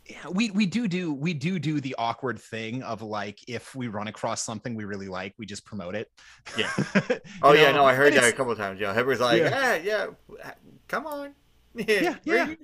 Yeah, 0.05 0.27
we 0.31 0.51
we 0.51 0.65
do 0.67 0.87
do 0.87 1.11
we 1.13 1.33
do 1.33 1.57
do 1.59 1.81
the 1.81 1.95
awkward 1.97 2.39
thing 2.39 2.83
of 2.83 3.01
like 3.01 3.39
if 3.47 3.75
we 3.75 3.87
run 3.87 4.07
across 4.07 4.43
something 4.43 4.75
we 4.75 4.85
really 4.85 5.07
like, 5.07 5.33
we 5.39 5.45
just 5.47 5.65
promote 5.65 5.95
it. 5.95 6.09
Yeah. 6.57 6.71
Oh 7.41 7.53
yeah, 7.53 7.71
know? 7.71 7.77
no, 7.77 7.85
I 7.85 7.93
heard 7.95 8.13
that 8.13 8.23
a 8.25 8.31
couple 8.31 8.51
of 8.51 8.57
times. 8.59 8.79
Yeah, 8.79 8.93
Heber's 8.93 9.19
like, 9.19 9.39
Yeah. 9.41 9.75
yeah, 9.75 10.07
yeah, 10.37 10.51
come 10.87 11.07
on, 11.07 11.33
Yeah, 11.73 12.15
yeah. 12.23 12.49
it. 12.49 12.59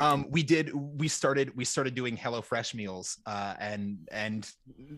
Um 0.00 0.26
we 0.30 0.42
did 0.42 0.70
we 0.74 1.08
started 1.08 1.54
we 1.56 1.64
started 1.64 1.94
doing 1.94 2.16
hello 2.16 2.40
fresh 2.42 2.74
meals 2.74 3.18
uh 3.26 3.54
and 3.58 3.98
and 4.12 4.50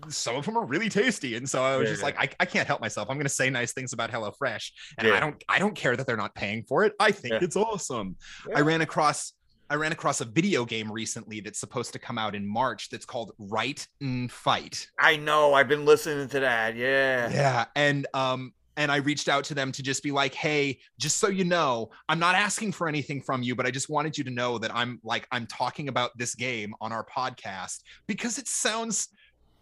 some 0.09 0.37
of 0.37 0.45
them 0.45 0.57
are 0.57 0.65
really 0.67 0.89
tasty 0.89 1.37
and 1.37 1.49
so 1.49 1.63
i 1.63 1.77
was 1.77 1.85
Yeah, 1.87 1.91
just 1.93 2.01
yeah. 2.01 2.07
like 2.07 2.19
I, 2.19 2.29
I 2.41 2.47
can't 2.47 2.67
help 2.67 2.81
myself 2.81 3.09
i'm 3.11 3.17
gonna 3.17 3.29
say 3.29 3.51
nice 3.51 3.73
things 3.73 3.93
about 3.93 4.11
hello 4.11 4.31
fresh 4.31 4.73
and 4.99 5.09
Yeah. 5.09 5.15
i 5.15 5.21
don't 5.21 5.43
i 5.49 5.59
don't 5.59 5.75
care 5.75 5.97
that 5.97 6.07
they're 6.07 6.17
not 6.17 6.35
paying 6.35 6.65
for 6.69 6.85
it 6.85 6.93
i 7.01 7.11
think 7.11 7.33
Yeah. 7.35 7.41
it's 7.43 7.57
awesome 7.57 8.17
i 8.55 8.61
ran 8.61 8.81
across 8.83 9.33
i 9.69 9.75
ran 9.75 9.93
across 9.93 10.21
a 10.21 10.25
video 10.25 10.65
game 10.65 10.91
recently 10.93 11.41
that's 11.41 11.59
supposed 11.59 11.93
to 11.93 11.99
come 11.99 12.19
out 12.19 12.35
in 12.35 12.47
march 12.47 12.89
that's 12.91 13.07
called 13.07 13.33
right 13.39 13.87
and 14.01 14.31
fight 14.31 14.87
I 14.99 15.17
know. 15.17 15.55
I've 15.55 15.69
been 15.69 15.85
listening 15.85 16.29
to 16.29 16.41
that. 16.41 16.77
Yeah. 16.77 17.31
yeah 17.31 17.65
and 17.75 18.07
um 18.15 18.53
and 18.77 18.91
i 18.91 18.97
reached 18.97 19.29
out 19.29 19.45
to 19.45 19.55
them 19.55 19.73
to 19.73 19.83
just 19.83 20.03
be 20.03 20.11
like 20.11 20.35
hey 20.35 20.79
just 20.99 21.19
so 21.19 21.29
you 21.29 21.45
know 21.45 21.91
i'm 22.09 22.19
not 22.19 22.35
asking 22.35 22.73
for 22.73 22.89
anything 22.89 23.21
from 23.21 23.43
you 23.43 23.55
but 23.55 23.67
i 23.67 23.71
just 23.71 23.89
wanted 23.89 24.17
you 24.17 24.25
to 24.25 24.31
know 24.31 24.59
that 24.59 24.75
i'm 24.75 25.01
like 25.03 25.27
i'm 25.33 25.47
talking 25.47 25.89
about 25.89 26.17
this 26.17 26.35
game 26.35 26.75
on 26.81 26.93
our 26.93 27.05
podcast 27.05 27.83
because 28.07 28.39
it 28.39 28.49
sounds 28.49 29.09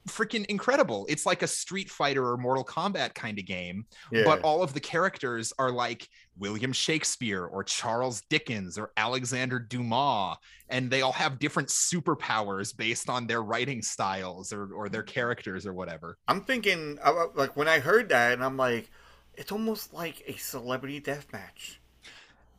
freaking 0.09 0.45
incredible 0.47 1.07
it's 1.09 1.25
like 1.25 1.41
a 1.43 1.47
street 1.47 1.89
fighter 1.89 2.31
or 2.31 2.37
mortal 2.37 2.65
kombat 2.65 3.15
kind 3.15 3.39
of 3.39 3.47
game 3.47 3.87
yeah. 4.13 4.23
but 4.23 4.39
all 4.43 4.63
of 4.63 4.75
the 4.75 4.81
characters 4.81 5.51
are 5.59 5.71
like 5.71 6.07
william 6.39 6.75
shakespeare 6.75 7.47
or 7.47 7.65
charles 7.65 8.21
dickens 8.29 8.77
or 8.77 8.93
alexander 8.99 9.59
dumas 9.59 10.37
and 10.69 10.91
they 10.91 11.01
all 11.01 11.13
have 11.13 11.39
different 11.39 11.71
superpowers 11.71 12.77
based 12.77 13.09
on 13.09 13.27
their 13.27 13.43
writing 13.43 13.81
styles 13.81 14.53
or, 14.53 14.75
or 14.75 14.91
their 14.91 15.03
characters 15.03 15.65
or 15.67 15.73
whatever 15.73 16.19
I'm 16.27 16.41
thinking, 16.41 16.99
uh, 17.03 17.27
like 17.35 17.57
when 17.57 17.69
I 17.69 17.79
heard 17.79 18.09
that, 18.09 18.33
and 18.33 18.45
I'm 18.45 18.57
like, 18.57 18.91
it's 19.37 19.53
almost 19.53 19.93
like 19.93 20.23
a 20.27 20.35
celebrity 20.37 21.01
death 21.01 21.27
match. 21.33 21.81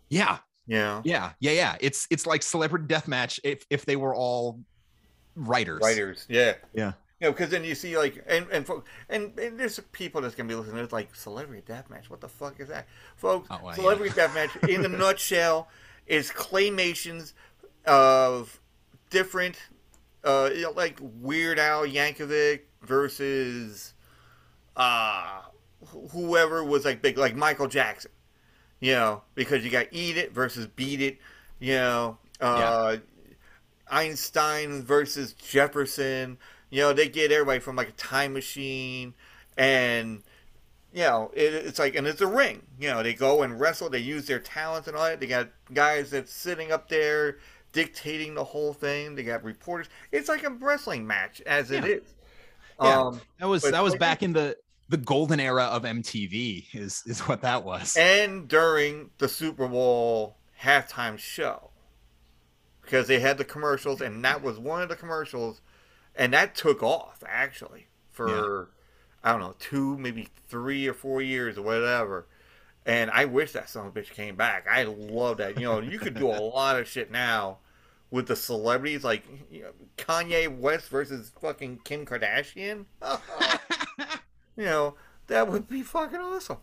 yeah 0.09 0.39
Yeah. 0.67 1.01
Yeah, 1.03 1.31
yeah, 1.39 1.51
yeah. 1.51 1.75
It's 1.79 2.07
it's 2.09 2.25
like 2.25 2.41
celebrity 2.43 2.85
deathmatch 2.85 3.39
if 3.43 3.65
if 3.69 3.85
they 3.85 3.95
were 3.95 4.15
all 4.15 4.59
writers. 5.35 5.81
writers. 5.81 6.25
Yeah. 6.29 6.53
Yeah. 6.73 6.93
You 7.19 7.27
know, 7.27 7.31
because 7.31 7.49
then 7.49 7.63
you 7.63 7.75
see 7.75 7.97
like, 7.97 8.23
and 8.27 8.45
and 8.51 8.69
and, 9.09 9.39
and 9.39 9.59
there's 9.59 9.79
people 9.93 10.21
that's 10.21 10.35
gonna 10.35 10.49
be 10.49 10.55
listening. 10.55 10.83
It's 10.83 10.91
like 10.91 11.15
celebrity 11.15 11.63
death 11.65 11.89
match. 11.89 12.09
What 12.09 12.19
the 12.19 12.27
fuck 12.27 12.59
is 12.59 12.67
that, 12.67 12.87
folks? 13.15 13.47
Oh, 13.49 13.59
well, 13.63 13.71
yeah. 13.71 13.75
celebrity 13.75 14.13
death 14.13 14.33
match, 14.35 14.55
in 14.69 14.83
a 14.83 14.87
nutshell, 15.03 15.69
is 16.07 16.29
claymations 16.29 17.33
of 17.85 18.59
different, 19.11 19.57
uh, 20.25 20.49
you 20.53 20.63
know, 20.63 20.71
like 20.71 20.99
Weird 21.01 21.57
Al 21.57 21.85
Yankovic 21.85 22.61
versus, 22.81 23.93
uh, 24.75 25.41
whoever 26.11 26.63
was 26.63 26.85
like 26.85 27.01
big, 27.01 27.17
like 27.17 27.35
Michael 27.35 27.67
Jackson. 27.67 28.11
You 28.79 28.93
know, 28.93 29.21
because 29.35 29.63
you 29.63 29.71
got 29.71 29.87
Eat 29.91 30.17
It 30.17 30.33
versus 30.33 30.67
Beat 30.67 31.01
It. 31.01 31.17
You 31.59 31.75
know, 31.75 32.17
uh, 32.41 32.97
Einstein 33.87 34.83
versus 34.83 35.33
Jefferson. 35.33 36.37
You 36.69 36.81
know, 36.81 36.93
they 36.93 37.07
get 37.07 37.31
everybody 37.31 37.59
from 37.59 37.75
like 37.75 37.89
a 37.89 37.93
time 37.93 38.33
machine, 38.33 39.13
and 39.57 40.23
you 40.93 41.03
know, 41.03 41.31
it, 41.33 41.53
it's 41.53 41.79
like, 41.79 41.95
and 41.95 42.05
it's 42.07 42.21
a 42.21 42.27
ring. 42.27 42.63
You 42.79 42.89
know, 42.89 43.03
they 43.03 43.13
go 43.13 43.43
and 43.43 43.59
wrestle. 43.59 43.89
They 43.89 43.99
use 43.99 44.25
their 44.27 44.39
talents 44.39 44.87
and 44.87 44.97
all 44.97 45.03
that. 45.05 45.19
They 45.19 45.27
got 45.27 45.49
guys 45.73 46.09
that's 46.11 46.31
sitting 46.31 46.71
up 46.71 46.89
there 46.89 47.37
dictating 47.71 48.33
the 48.35 48.43
whole 48.43 48.73
thing. 48.73 49.15
They 49.15 49.23
got 49.23 49.43
reporters. 49.43 49.87
It's 50.11 50.29
like 50.29 50.43
a 50.43 50.49
wrestling 50.49 51.05
match, 51.05 51.41
as 51.41 51.71
it 51.71 51.83
Yeah. 51.83 51.89
is. 51.91 52.13
Yeah. 52.81 53.01
Um, 53.01 53.21
That 53.39 53.47
was 53.47 53.63
that 53.63 53.83
was 53.83 53.95
back 53.95 54.23
in 54.23 54.33
the 54.33 54.57
the 54.89 54.97
golden 54.97 55.39
era 55.39 55.63
of 55.63 55.83
MTV 55.83 56.67
is 56.73 57.03
is 57.05 57.21
what 57.21 57.41
that 57.41 57.63
was. 57.63 57.95
and 57.97 58.47
during 58.47 59.09
the 59.17 59.27
Super 59.27 59.67
Bowl 59.67 60.37
halftime 60.61 61.17
show 61.17 61.71
because 62.81 63.07
they 63.07 63.19
had 63.19 63.37
the 63.37 63.45
commercials, 63.45 63.99
and 63.99 64.23
that 64.23 64.41
was 64.43 64.59
one 64.59 64.81
of 64.81 64.89
the 64.89 64.95
commercials, 64.95 65.61
and 66.15 66.33
that 66.33 66.55
took 66.55 66.83
off 66.83 67.23
actually 67.27 67.87
for 68.11 68.69
I 69.23 69.31
don't 69.31 69.41
know 69.41 69.55
two, 69.59 69.97
maybe 69.97 70.29
three 70.47 70.87
or 70.87 70.93
four 70.93 71.21
years 71.21 71.57
or 71.57 71.63
whatever. 71.63 72.27
And 72.85 73.09
I 73.09 73.25
wish 73.25 73.53
that 73.53 73.67
son 73.67 73.87
of 73.87 73.97
a 73.97 73.99
bitch 73.99 74.11
came 74.11 74.35
back. 74.35 74.67
I 74.71 74.83
love 74.83 75.37
that. 75.37 75.57
You 75.59 75.65
know, 75.65 75.81
you 75.81 75.97
could 75.97 76.13
do 76.13 76.29
a 76.29 76.37
lot 76.53 76.79
of 76.79 76.87
shit 76.87 77.09
now 77.09 77.57
with 78.11 78.27
the 78.27 78.35
celebrities, 78.35 79.03
like 79.03 79.23
you 79.49 79.63
know, 79.63 79.71
Kanye 79.97 80.55
West 80.55 80.89
versus 80.89 81.31
fucking 81.41 81.79
Kim 81.83 82.05
Kardashian. 82.05 82.85
you 84.57 84.65
know, 84.65 84.95
that 85.27 85.47
would 85.47 85.67
be 85.67 85.81
fucking 85.81 86.19
awesome. 86.19 86.57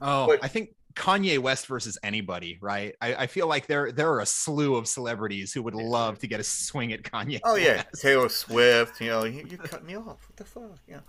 oh, 0.00 0.26
but- 0.28 0.44
I 0.44 0.48
think 0.48 0.74
Kanye 0.94 1.38
West 1.38 1.66
versus 1.66 1.98
anybody, 2.02 2.58
right? 2.60 2.94
I, 3.00 3.14
I 3.14 3.26
feel 3.26 3.46
like 3.46 3.66
there 3.66 3.92
there 3.92 4.10
are 4.12 4.20
a 4.20 4.26
slew 4.26 4.76
of 4.76 4.86
celebrities 4.86 5.52
who 5.52 5.62
would 5.62 5.74
love 5.74 6.18
to 6.18 6.26
get 6.26 6.38
a 6.40 6.44
swing 6.44 6.92
at 6.92 7.02
Kanye. 7.02 7.40
Oh 7.44 7.54
yeah, 7.54 7.82
Taylor 7.96 8.28
Swift. 8.28 9.00
You 9.00 9.08
know, 9.08 9.24
you, 9.24 9.46
you 9.48 9.56
cut 9.56 9.84
me 9.84 9.96
off. 9.96 10.28
What 10.28 10.36
the 10.36 10.44
fuck? 10.44 10.78
You 10.86 10.96
know, 10.96 11.02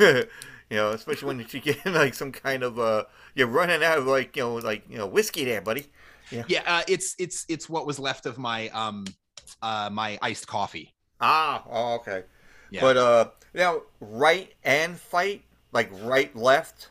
you 0.70 0.76
know, 0.76 0.90
especially 0.90 1.28
when 1.28 1.38
you 1.38 1.60
get 1.60 1.84
like 1.86 2.14
some 2.14 2.32
kind 2.32 2.62
of 2.62 2.78
uh, 2.78 3.04
you're 3.34 3.46
running 3.46 3.82
out 3.84 3.98
of 3.98 4.06
like 4.06 4.36
you 4.36 4.42
know, 4.42 4.54
like 4.56 4.82
you 4.88 4.98
know, 4.98 5.06
whiskey 5.06 5.44
there, 5.44 5.60
buddy. 5.60 5.86
Yeah, 6.30 6.62
uh, 6.66 6.82
it's 6.88 7.14
it's 7.20 7.46
it's 7.48 7.68
what 7.68 7.86
was 7.86 8.00
left 8.00 8.26
of 8.26 8.36
my 8.38 8.68
um 8.70 9.04
uh 9.62 9.88
my 9.92 10.18
iced 10.20 10.48
coffee. 10.48 10.92
Ah, 11.20 11.62
oh, 11.70 11.94
okay. 11.96 12.24
Yeah. 12.70 12.80
But 12.80 12.96
uh, 12.96 13.30
now 13.54 13.82
right 14.00 14.52
and 14.64 14.98
fight, 14.98 15.44
like 15.76 15.90
right 16.02 16.34
left. 16.34 16.90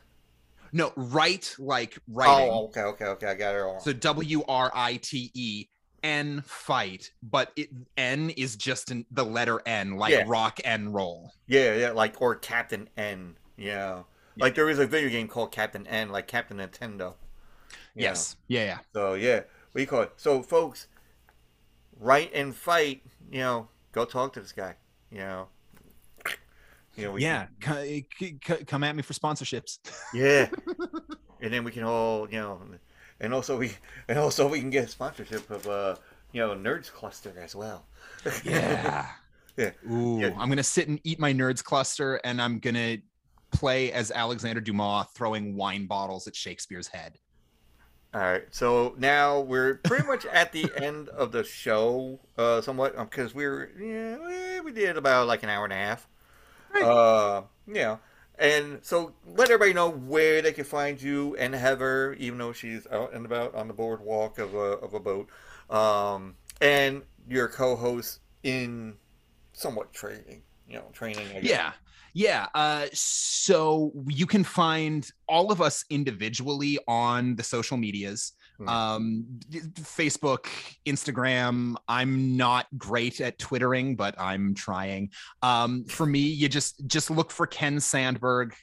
No, 0.71 0.93
right 0.95 1.55
like 1.57 1.97
oh, 1.97 2.13
writing. 2.13 2.49
Oh, 2.51 2.65
okay, 2.65 2.81
okay, 2.81 3.05
okay. 3.05 3.27
I 3.27 3.33
got 3.35 3.55
it 3.55 3.61
all. 3.61 3.79
So 3.79 3.91
W 3.91 4.43
R 4.47 4.71
I 4.73 4.97
T 4.97 5.31
E 5.33 5.65
N 6.03 6.43
fight, 6.45 7.11
but 7.23 7.51
it 7.55 7.69
N 7.97 8.29
is 8.31 8.55
just 8.55 8.91
in 8.91 9.05
the 9.11 9.25
letter 9.25 9.61
N, 9.65 9.95
like 9.97 10.11
Yeah. 10.13 10.23
rock 10.27 10.59
and 10.63 10.93
roll. 10.93 11.31
yeah, 11.47 11.75
yeah, 11.75 11.91
like 11.91 12.21
or 12.21 12.35
Captain 12.35 12.87
N. 12.95 13.37
Yeah. 13.57 14.03
Like 14.37 14.53
there 14.53 14.69
is 14.69 14.79
a 14.79 14.85
video 14.85 15.09
game 15.09 15.27
called 15.27 15.51
Captain 15.51 15.87
N, 15.87 16.09
like 16.09 16.27
Captain 16.27 16.57
Nintendo. 16.57 16.91
You 16.91 16.97
know. 16.99 17.13
Yes. 17.95 18.35
Yeah, 18.47 18.65
yeah. 18.65 18.77
So 18.93 19.13
yeah, 19.13 19.37
what 19.37 19.75
do 19.75 19.81
you 19.81 19.87
call 19.87 20.01
it? 20.01 20.11
So 20.17 20.43
folks, 20.43 20.87
write 21.99 22.31
and 22.33 22.53
fight. 22.55 23.01
You 23.31 23.39
know, 23.39 23.67
go 23.93 24.05
talk 24.05 24.33
to 24.33 24.41
this 24.41 24.51
guy. 24.51 24.75
You 25.09 25.19
know, 25.19 25.47
you 26.95 27.05
know, 27.05 27.17
yeah. 27.17 27.47
C- 27.63 28.05
c- 28.17 28.39
c- 28.45 28.63
come 28.65 28.83
at 28.83 28.95
me 28.95 29.01
for 29.01 29.13
sponsorships. 29.13 29.79
yeah. 30.13 30.49
and 31.41 31.53
then 31.53 31.63
we 31.63 31.71
can 31.71 31.83
all, 31.83 32.29
you 32.29 32.39
know, 32.39 32.61
and 33.19 33.33
also 33.33 33.57
we 33.57 33.71
and 34.07 34.17
also 34.19 34.47
we 34.47 34.59
can 34.59 34.69
get 34.69 34.85
a 34.85 34.87
sponsorship 34.87 35.49
of 35.49 35.67
uh 35.67 35.95
you 36.31 36.41
know 36.41 36.55
Nerds 36.55 36.91
Cluster 36.91 37.33
as 37.41 37.55
well. 37.55 37.85
Yeah. 38.43 39.07
Yeah. 39.57 39.71
Ooh, 39.89 40.19
Yeah. 40.19 40.31
I'm 40.37 40.49
gonna 40.49 40.63
sit 40.63 40.89
and 40.89 40.99
eat 41.05 41.17
my 41.17 41.31
nerds 41.33 41.63
cluster, 41.63 42.15
and 42.25 42.41
I'm 42.41 42.59
gonna 42.59 42.97
play 43.51 43.89
as 43.93 44.11
Alexander 44.11 44.59
Dumas 44.59 45.05
throwing 45.15 45.55
wine 45.55 45.85
bottles 45.85 46.27
at 46.27 46.35
Shakespeare's 46.35 46.87
head. 46.87 47.17
All 48.13 48.19
right, 48.19 48.43
so 48.51 48.95
now 48.97 49.39
we're 49.39 49.75
pretty 49.75 50.05
much 50.05 50.25
at 50.25 50.51
the 50.51 50.69
end 50.81 51.07
of 51.07 51.31
the 51.31 51.45
show, 51.45 52.19
uh, 52.37 52.59
somewhat, 52.59 52.97
because 52.97 53.33
we're 53.33 53.71
yeah 53.79 54.59
we 54.59 54.73
did 54.73 54.97
about 54.97 55.27
like 55.27 55.43
an 55.43 55.49
hour 55.49 55.63
and 55.63 55.71
a 55.71 55.77
half, 55.77 56.05
uh, 56.73 57.41
yeah, 57.67 57.97
and 58.37 58.79
so 58.81 59.13
let 59.25 59.49
everybody 59.49 59.73
know 59.73 59.89
where 59.89 60.41
they 60.41 60.51
can 60.51 60.65
find 60.65 61.01
you 61.01 61.35
and 61.37 61.53
Heather, 61.53 62.13
even 62.13 62.37
though 62.37 62.53
she's 62.53 62.87
out 62.87 63.13
and 63.13 63.25
about 63.25 63.55
on 63.55 63.67
the 63.67 63.73
boardwalk 63.73 64.39
of 64.39 64.53
a 64.53 64.57
of 64.57 64.93
a 64.93 64.99
boat, 64.99 65.29
um, 65.69 66.35
and 66.61 67.03
your 67.27 67.47
co-host 67.47 68.19
in 68.43 68.95
somewhat 69.53 69.93
training, 69.93 70.43
you 70.67 70.75
know, 70.75 70.85
training. 70.93 71.27
I 71.29 71.39
guess. 71.39 71.49
Yeah. 71.49 71.71
Yeah. 72.13 72.47
Uh, 72.55 72.87
so 72.93 73.91
you 74.07 74.25
can 74.25 74.45
find 74.45 75.09
all 75.27 75.51
of 75.51 75.61
us 75.61 75.83
individually 75.89 76.79
on 76.87 77.35
the 77.35 77.43
social 77.43 77.75
medias. 77.75 78.33
Hmm. 78.57 78.69
Um, 78.69 79.25
Facebook, 79.51 80.47
Instagram. 80.85 81.75
I'm 81.87 82.37
not 82.37 82.67
great 82.77 83.21
at 83.21 83.37
twittering, 83.37 83.95
but 83.95 84.19
I'm 84.19 84.53
trying. 84.53 85.11
Um, 85.41 85.85
for 85.85 86.05
me, 86.05 86.19
you 86.19 86.47
just 86.47 86.85
just 86.87 87.11
look 87.11 87.31
for 87.31 87.47
Ken 87.47 87.79
Sandberg. 87.79 88.55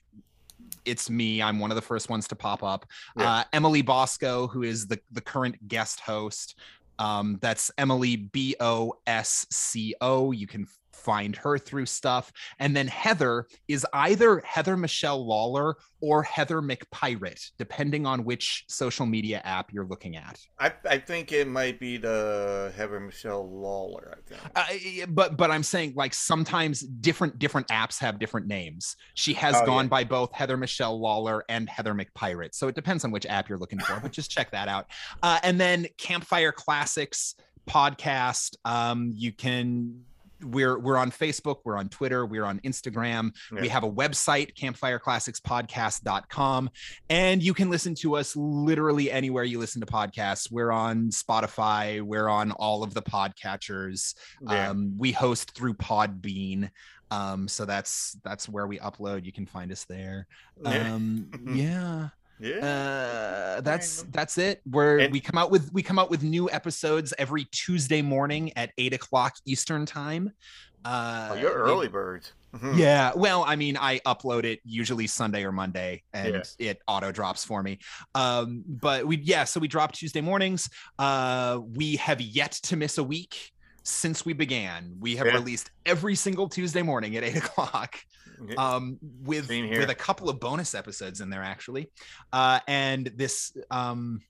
It's 0.84 1.08
me. 1.08 1.42
I'm 1.42 1.58
one 1.58 1.70
of 1.70 1.76
the 1.76 1.82
first 1.82 2.08
ones 2.10 2.26
to 2.28 2.34
pop 2.34 2.62
up. 2.62 2.86
Yeah. 3.16 3.30
Uh, 3.30 3.44
Emily 3.52 3.82
Bosco, 3.82 4.46
who 4.46 4.62
is 4.62 4.86
the 4.86 4.98
the 5.12 5.20
current 5.20 5.68
guest 5.68 6.00
host. 6.00 6.58
Um, 6.98 7.38
that's 7.40 7.70
Emily 7.78 8.16
B 8.16 8.54
O 8.60 8.94
S 9.06 9.46
C 9.50 9.94
O. 10.00 10.32
You 10.32 10.46
can 10.46 10.66
find 10.92 11.34
her 11.36 11.58
through 11.58 11.86
stuff. 11.86 12.32
And 12.58 12.76
then 12.76 12.86
Heather 12.88 13.46
is 13.68 13.86
either 13.92 14.40
Heather 14.44 14.76
Michelle 14.76 15.24
Lawler 15.26 15.76
or 16.00 16.22
Heather 16.22 16.60
McPirate, 16.60 17.50
depending 17.58 18.06
on 18.06 18.24
which 18.24 18.64
social 18.68 19.06
media 19.06 19.40
app 19.44 19.72
you're 19.72 19.86
looking 19.86 20.16
at. 20.16 20.38
I, 20.58 20.72
I 20.88 20.98
think 20.98 21.32
it 21.32 21.46
might 21.48 21.78
be 21.78 21.96
the 21.96 22.72
Heather 22.76 23.00
Michelle 23.00 23.48
Lawler. 23.48 24.18
I 24.18 24.28
think. 24.28 25.02
Uh, 25.04 25.06
but 25.08 25.36
but 25.36 25.50
I'm 25.50 25.62
saying 25.62 25.94
like 25.96 26.12
sometimes 26.14 26.80
different 26.80 27.38
different 27.38 27.68
apps 27.68 27.98
have 28.00 28.18
different 28.18 28.46
names. 28.46 28.96
She 29.14 29.32
has 29.34 29.56
Oh, 29.56 29.66
gone 29.66 29.84
yeah. 29.84 29.90
by 29.90 30.04
both 30.04 30.32
Heather 30.32 30.56
Michelle 30.56 30.98
Lawler 30.98 31.44
and 31.48 31.68
Heather 31.68 31.94
McPirate. 31.94 32.54
So 32.54 32.68
it 32.68 32.74
depends 32.74 33.04
on 33.04 33.10
which 33.10 33.26
app 33.26 33.48
you're 33.48 33.58
looking 33.58 33.78
for, 33.78 33.98
but 34.00 34.12
just 34.12 34.30
check 34.30 34.50
that 34.50 34.68
out. 34.68 34.86
Uh, 35.22 35.38
and 35.42 35.60
then 35.60 35.86
Campfire 35.98 36.52
Classics 36.52 37.34
podcast. 37.68 38.56
Um, 38.64 39.12
you 39.14 39.32
can 39.32 40.02
we're 40.42 40.78
we're 40.78 40.96
on 40.96 41.10
Facebook, 41.10 41.58
we're 41.64 41.76
on 41.76 41.88
Twitter, 41.88 42.24
we're 42.26 42.44
on 42.44 42.60
Instagram. 42.60 43.34
We 43.50 43.68
have 43.68 43.82
a 43.84 43.90
website, 43.90 44.54
campfireclassicspodcast.com, 44.56 46.70
and 47.10 47.42
you 47.42 47.54
can 47.54 47.70
listen 47.70 47.94
to 47.96 48.16
us 48.16 48.36
literally 48.36 49.10
anywhere 49.10 49.44
you 49.44 49.58
listen 49.58 49.80
to 49.80 49.86
podcasts. 49.86 50.50
We're 50.50 50.72
on 50.72 51.10
Spotify, 51.10 52.02
we're 52.02 52.28
on 52.28 52.52
all 52.52 52.82
of 52.82 52.94
the 52.94 53.02
podcatchers. 53.02 54.14
Yeah. 54.42 54.70
Um, 54.70 54.94
we 54.98 55.12
host 55.12 55.54
through 55.54 55.74
Podbean. 55.74 56.70
Um, 57.10 57.46
so 57.46 57.66
that's 57.66 58.16
that's 58.24 58.48
where 58.48 58.66
we 58.66 58.78
upload. 58.78 59.26
You 59.26 59.32
can 59.32 59.44
find 59.44 59.70
us 59.70 59.84
there. 59.84 60.26
Yeah. 60.62 60.94
Um, 60.94 61.30
yeah. 61.54 62.08
Yeah. 62.42 63.56
Uh, 63.56 63.60
that's 63.60 64.02
that's 64.10 64.36
it. 64.38 64.60
Where 64.70 64.98
And- 64.98 65.12
we 65.12 65.20
come 65.20 65.38
out 65.38 65.50
with 65.50 65.72
we 65.72 65.82
come 65.82 65.98
out 65.98 66.10
with 66.10 66.22
new 66.22 66.50
episodes 66.50 67.14
every 67.18 67.44
Tuesday 67.52 68.02
morning 68.02 68.52
at 68.56 68.72
eight 68.78 68.92
o'clock 68.92 69.34
Eastern 69.46 69.86
time. 69.86 70.32
Uh, 70.84 71.28
oh, 71.30 71.34
you're 71.34 71.52
early 71.52 71.88
birds. 71.88 72.32
Mhm. 72.56 72.76
yeah. 72.76 73.12
Well, 73.14 73.44
I 73.46 73.56
mean, 73.56 73.78
I 73.78 74.00
upload 74.00 74.44
it 74.44 74.60
usually 74.64 75.06
Sunday 75.06 75.44
or 75.44 75.52
Monday 75.52 76.02
and 76.12 76.44
Yeah. 76.58 76.70
it 76.70 76.82
auto 76.86 77.10
drops 77.12 77.44
for 77.44 77.62
me. 77.62 77.78
Um, 78.14 78.62
but 78.66 79.06
we, 79.06 79.16
yeah, 79.18 79.44
so 79.44 79.58
we 79.58 79.68
drop 79.68 79.92
Tuesday 79.92 80.20
mornings. 80.20 80.68
Uh, 80.98 81.60
we 81.64 81.96
have 81.96 82.20
yet 82.20 82.52
to 82.64 82.76
miss 82.76 82.98
a 82.98 83.04
week 83.04 83.52
since 83.82 84.24
we 84.24 84.32
began. 84.32 84.96
We 85.00 85.16
have 85.16 85.26
Yeah. 85.26 85.34
released 85.34 85.70
every 85.86 86.14
single 86.14 86.48
Tuesday 86.48 86.82
morning 86.82 87.16
at 87.16 87.24
eight 87.24 87.36
o'clock 87.44 87.96
um 88.58 88.98
with 89.22 89.48
with 89.48 89.90
a 89.90 89.94
couple 89.94 90.28
of 90.28 90.40
bonus 90.40 90.74
episodes 90.74 91.20
in 91.20 91.30
there 91.30 91.42
actually. 91.42 91.90
Uh 92.32 92.58
and 92.66 93.10
this 93.16 93.56
um 93.70 94.20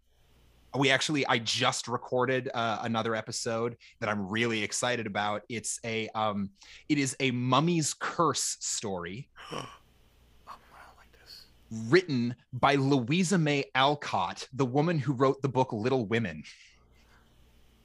we 0.78 0.90
actually 0.90 1.26
i 1.26 1.38
just 1.38 1.86
recorded 1.86 2.48
uh, 2.54 2.78
another 2.82 3.14
episode 3.14 3.76
that 4.00 4.08
i'm 4.08 4.28
really 4.28 4.62
excited 4.62 5.06
about. 5.06 5.42
It's 5.48 5.78
a 5.84 6.08
um 6.14 6.50
it 6.88 6.98
is 6.98 7.16
a 7.20 7.30
mummy's 7.30 7.94
curse 7.94 8.56
story. 8.60 9.28
Oh, 9.52 10.56
wow, 10.72 10.92
like 10.98 11.08
written 11.90 12.34
by 12.52 12.74
louisa 12.74 13.38
may 13.38 13.64
alcott 13.74 14.46
the 14.52 14.66
woman 14.66 14.98
who 14.98 15.12
wrote 15.12 15.40
the 15.42 15.48
book 15.48 15.72
little 15.72 16.04
women. 16.06 16.42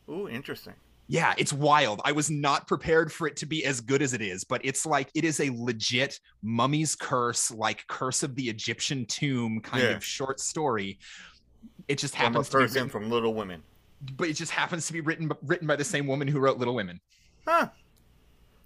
Ooh, 0.10 0.27
interesting. 0.30 0.73
Yeah, 1.10 1.34
it's 1.38 1.54
wild. 1.54 2.02
I 2.04 2.12
was 2.12 2.30
not 2.30 2.68
prepared 2.68 3.12
for 3.14 3.28
it 3.28 3.38
to 3.38 3.46
be 3.46 3.64
as 3.66 3.80
good 3.80 4.02
as 4.02 4.14
it 4.14 4.22
is, 4.22 4.44
but 4.44 4.60
it's 4.66 4.86
like 4.86 5.10
it 5.16 5.24
is 5.24 5.40
a 5.40 5.50
legit 5.54 6.20
mummy's 6.44 6.96
curse, 6.96 7.50
like 7.50 7.88
curse 7.88 8.24
of 8.24 8.36
the 8.36 8.50
Egyptian 8.50 9.06
tomb 9.06 9.62
kind 9.62 9.84
Yeah. 9.84 9.90
of 9.92 10.04
short 10.04 10.40
story. 10.42 11.00
It 11.88 11.98
just 11.98 12.14
From 12.16 12.22
a 12.22 12.28
happens 12.28 12.50
to 12.50 12.58
be 12.58 12.64
person 12.64 12.76
written, 12.76 12.90
from 12.90 13.10
Little 13.10 13.34
Women. 13.34 13.64
but 14.18 14.28
it 14.28 14.34
just 14.34 14.52
happens 14.52 14.86
to 14.88 14.94
be 14.94 15.00
written 15.02 15.32
written 15.44 15.66
by 15.66 15.78
the 15.78 15.84
same 15.86 16.08
woman 16.08 16.28
who 16.28 16.40
wrote 16.40 16.58
Little 16.58 16.76
Women. 16.76 17.00
Huh. 17.48 17.70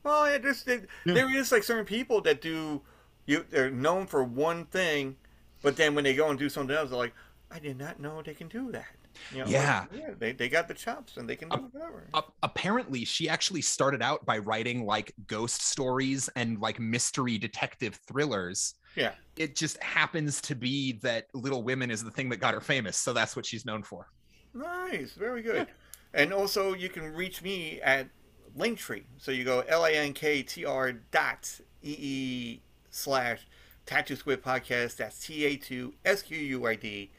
Well, 0.03 0.27
yeah, 0.29 0.39
there's, 0.39 0.63
there, 0.63 0.87
Yeah. 1.05 1.13
there 1.13 1.35
is 1.37 1.51
like 1.51 1.61
certain 1.63 1.85
people 1.85 2.21
that 2.21 2.41
do, 2.41 2.81
you 3.27 3.45
they're 3.51 3.69
known 3.69 4.07
for 4.07 4.23
one 4.23 4.65
thing, 4.65 5.15
but 5.61 5.75
then 5.75 5.93
when 5.93 6.03
they 6.03 6.15
go 6.15 6.29
and 6.31 6.39
do 6.39 6.49
something 6.49 6.75
else, 6.75 6.89
they're 6.89 6.97
like, 6.97 7.13
I 7.51 7.59
did 7.59 7.77
not 7.77 7.99
know 7.99 8.23
they 8.23 8.33
can 8.33 8.47
do 8.47 8.71
that. 8.71 8.87
You 9.31 9.39
know, 9.39 9.43
like, 9.45 9.53
Yeah. 9.53 9.85
yeah, 9.93 10.09
they, 10.17 10.31
they 10.31 10.49
got 10.49 10.67
the 10.67 10.73
chops 10.73 11.17
and 11.17 11.29
they 11.29 11.35
can 11.35 11.49
do 11.49 11.69
whatever. 11.71 12.07
Uh, 12.13 12.21
apparently, 12.43 13.05
she 13.05 13.27
actually 13.29 13.61
started 13.61 14.01
out 14.01 14.25
by 14.25 14.37
writing 14.37 14.85
like 14.85 15.13
ghost 15.27 15.61
stories 15.61 16.29
and 16.35 16.59
like 16.59 16.79
mystery 16.79 17.37
detective 17.37 17.99
thrillers. 18.07 18.75
Yeah. 18.95 19.11
It 19.37 19.55
just 19.55 19.81
happens 19.81 20.41
to 20.41 20.55
be 20.55 20.93
that 21.03 21.27
Little 21.33 21.63
Women 21.63 21.91
is 21.91 22.03
the 22.03 22.11
thing 22.11 22.29
that 22.29 22.37
got 22.37 22.53
her 22.53 22.61
famous, 22.61 22.97
so 22.97 23.13
that's 23.13 23.35
what 23.35 23.45
she's 23.45 23.65
known 23.65 23.83
for. 23.83 24.07
Nice, 24.53 25.13
very 25.13 25.41
good. 25.41 25.67
And 26.13 26.33
also, 26.33 26.73
you 26.73 26.89
can 26.89 27.13
reach 27.13 27.41
me 27.41 27.79
at 27.81 28.09
Linktree. 28.57 29.03
So 29.17 29.31
you 29.31 29.45
go 29.45 29.61
L 29.67 29.85
A 29.85 29.91
N 29.91 30.11
K 30.11 30.43
T 30.43 30.65
R 30.65 30.91
dot 30.91 31.61
E 31.83 31.95
E 31.97 32.61
slash 32.89 33.47
Tattoo 33.85 34.17
Squid 34.17 34.43
Podcast. 34.43 34.97
That's 34.97 35.25
T 35.25 35.45
A 35.45 35.55
two 35.55 35.93
S 36.03 36.21
Q 36.21 36.37
U 36.37 36.67
I 36.67 36.75
D. 36.75 37.11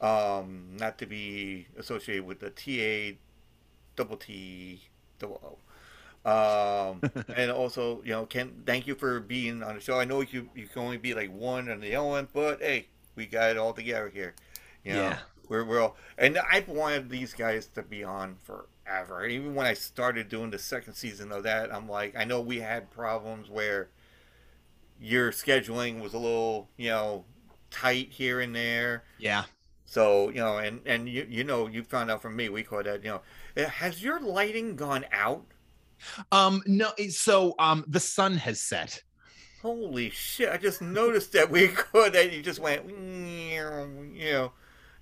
Um, 0.00 0.76
not 0.78 0.96
to 0.98 1.06
be 1.06 1.66
associated 1.76 2.24
with 2.24 2.40
the 2.40 2.50
T 2.50 2.82
A 2.82 3.18
double 3.96 4.16
T 4.16 4.80
double 5.18 5.40
O. 5.44 5.58
Um, 6.22 7.00
and 7.36 7.50
also, 7.50 8.02
you 8.04 8.10
know, 8.12 8.26
Ken, 8.26 8.62
thank 8.66 8.86
you 8.86 8.94
for 8.94 9.20
being 9.20 9.62
on 9.62 9.74
the 9.74 9.80
show. 9.80 9.98
I 9.98 10.04
know 10.04 10.20
you 10.22 10.48
you 10.54 10.66
can 10.66 10.82
only 10.82 10.96
be 10.96 11.14
like 11.14 11.30
one 11.32 11.68
and 11.68 11.82
the 11.82 11.94
other 11.96 12.08
one, 12.08 12.28
but 12.32 12.60
hey, 12.60 12.86
we 13.14 13.26
got 13.26 13.50
it 13.50 13.58
all 13.58 13.72
together 13.72 14.08
here. 14.08 14.34
You 14.84 14.94
know, 14.94 15.02
Yeah. 15.02 15.18
we're 15.48 15.64
we're 15.64 15.80
all, 15.80 15.96
and 16.16 16.38
I've 16.50 16.68
wanted 16.68 17.10
these 17.10 17.34
guys 17.34 17.66
to 17.74 17.82
be 17.82 18.02
on 18.02 18.36
forever. 18.42 19.26
Even 19.26 19.54
when 19.54 19.66
I 19.66 19.74
started 19.74 20.28
doing 20.30 20.50
the 20.50 20.58
second 20.58 20.94
season 20.94 21.30
of 21.32 21.42
that, 21.42 21.74
I'm 21.74 21.88
like, 21.88 22.16
I 22.16 22.24
know 22.24 22.40
we 22.40 22.60
had 22.60 22.90
problems 22.90 23.50
where 23.50 23.88
your 25.00 25.32
scheduling 25.32 26.00
was 26.00 26.14
a 26.14 26.18
little, 26.18 26.68
you 26.76 26.88
know, 26.90 27.24
tight 27.70 28.08
here 28.10 28.40
and 28.40 28.54
there. 28.54 29.04
Yeah. 29.18 29.44
So 29.90 30.28
you 30.28 30.36
know, 30.36 30.58
and 30.58 30.80
and 30.86 31.08
you 31.08 31.26
you 31.28 31.42
know, 31.42 31.66
you 31.66 31.82
found 31.82 32.12
out 32.12 32.22
from 32.22 32.36
me. 32.36 32.48
We 32.48 32.62
call 32.62 32.84
that 32.84 33.02
you 33.02 33.10
know, 33.10 33.22
eh, 33.56 33.66
has 33.66 34.00
your 34.00 34.20
lighting 34.20 34.76
gone 34.76 35.04
out? 35.10 35.44
Um, 36.30 36.62
no, 36.64 36.92
so 37.08 37.56
um 37.58 37.84
the 37.88 37.98
sun 37.98 38.36
has 38.36 38.60
set. 38.60 39.02
Holy 39.62 40.08
shit! 40.10 40.48
I 40.48 40.58
just 40.58 40.80
noticed 40.80 41.32
that 41.32 41.50
we 41.50 41.66
could 41.74 42.12
that 42.12 42.32
you 42.32 42.40
just 42.40 42.60
went, 42.60 42.88
you 42.88 44.32
know, 44.32 44.52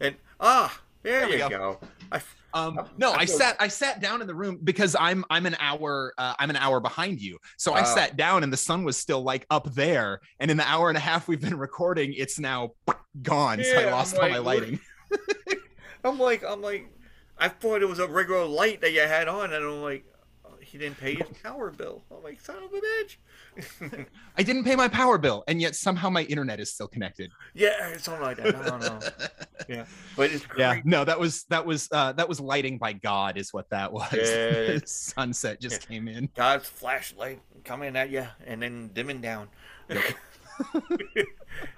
and 0.00 0.16
ah, 0.40 0.80
there, 1.02 1.20
There 1.20 1.32
you 1.32 1.38
go. 1.38 1.48
go. 1.50 1.80
I, 2.10 2.22
Um, 2.54 2.80
no, 2.96 3.12
I'm 3.12 3.20
I 3.20 3.24
so- 3.26 3.38
sat 3.38 3.56
I 3.60 3.68
sat 3.68 4.00
down 4.00 4.20
in 4.22 4.26
the 4.26 4.34
room 4.34 4.58
because 4.64 4.96
I'm 4.98 5.24
I'm 5.28 5.44
an 5.46 5.56
hour 5.60 6.14
uh, 6.16 6.34
I'm 6.38 6.48
an 6.50 6.56
hour 6.56 6.80
behind 6.80 7.20
you. 7.20 7.38
So 7.58 7.74
I 7.74 7.80
Ah. 7.80 7.84
sat 7.84 8.16
down 8.16 8.42
and 8.42 8.52
the 8.52 8.56
sun 8.56 8.84
was 8.84 8.96
still 8.96 9.22
like 9.22 9.46
up 9.50 9.72
there. 9.74 10.20
And 10.40 10.50
in 10.50 10.56
the 10.56 10.66
hour 10.66 10.88
and 10.88 10.96
a 10.96 11.00
half 11.00 11.28
we've 11.28 11.40
been 11.40 11.58
recording, 11.58 12.14
it's 12.16 12.38
now 12.38 12.70
gone. 13.22 13.62
so 13.62 13.70
Yeah, 13.72 13.80
I 13.80 13.84
I'm 13.86 13.92
lost 13.92 14.16
all 14.16 14.28
my 14.28 14.38
lighting. 14.38 14.80
I'm 16.04 16.18
like, 16.18 16.42
I'm 16.44 16.62
like, 16.62 16.88
I 17.38 17.48
thought 17.48 17.82
it 17.82 17.88
was 17.88 17.98
a 17.98 18.06
regular 18.08 18.44
light 18.46 18.80
that 18.80 18.92
you 18.92 19.00
had 19.00 19.28
on, 19.28 19.52
and 19.52 19.64
I'm 19.64 19.82
like, 19.82 20.04
he 20.68 20.76
didn't 20.76 20.98
pay 20.98 21.14
his 21.14 21.26
power 21.42 21.70
bill. 21.70 22.02
I'm 22.14 22.22
like, 22.22 22.40
son 22.40 22.56
of 22.62 22.72
a 22.72 22.80
bitch. 22.80 24.06
I 24.36 24.42
didn't 24.42 24.64
pay 24.64 24.76
my 24.76 24.88
power 24.88 25.16
bill, 25.16 25.42
and 25.48 25.60
yet 25.60 25.74
somehow 25.74 26.10
my 26.10 26.24
internet 26.24 26.60
is 26.60 26.72
still 26.72 26.88
connected. 26.88 27.30
yeah, 27.54 27.88
it's 27.88 28.04
something 28.04 28.22
like 28.22 28.36
that. 28.36 28.54
I 28.54 28.68
don't 28.68 28.80
know. 28.80 29.00
Yeah, 29.68 29.84
but 30.16 30.30
it's 30.30 30.46
great. 30.46 30.60
Yeah, 30.60 30.80
no, 30.84 31.04
that 31.04 31.18
was 31.18 31.44
that 31.50 31.66
was 31.66 31.88
uh, 31.92 32.12
that 32.12 32.26
was 32.26 32.40
lighting 32.40 32.78
by 32.78 32.94
God, 32.94 33.36
is 33.36 33.52
what 33.52 33.68
that 33.70 33.92
was. 33.92 34.14
Yeah. 34.14 34.78
Sunset 34.86 35.60
just 35.60 35.86
came 35.86 36.08
in. 36.08 36.30
God's 36.34 36.66
flashlight 36.66 37.40
coming 37.64 37.94
at 37.96 38.08
you 38.08 38.26
and 38.46 38.62
then 38.62 38.88
dimming 38.94 39.20
down. 39.20 39.48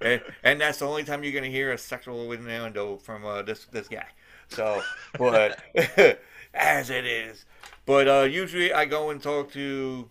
and, 0.01 0.23
and 0.45 0.61
that's 0.61 0.79
the 0.79 0.87
only 0.87 1.03
time 1.03 1.25
you're 1.25 1.33
gonna 1.33 1.49
hear 1.49 1.73
a 1.73 1.79
sexual 1.79 2.31
innuendo 2.31 2.99
from 2.99 3.25
uh, 3.25 3.43
this 3.43 3.65
this 3.73 3.89
guy. 3.89 4.07
So, 4.49 4.83
but 5.19 5.59
as 6.55 6.91
it 6.91 7.07
is, 7.07 7.45
but 7.91 8.07
uh, 8.07 8.23
usually 8.23 8.73
I 8.73 8.85
go 8.85 9.11
and 9.11 9.21
talk 9.21 9.51
to 9.55 10.09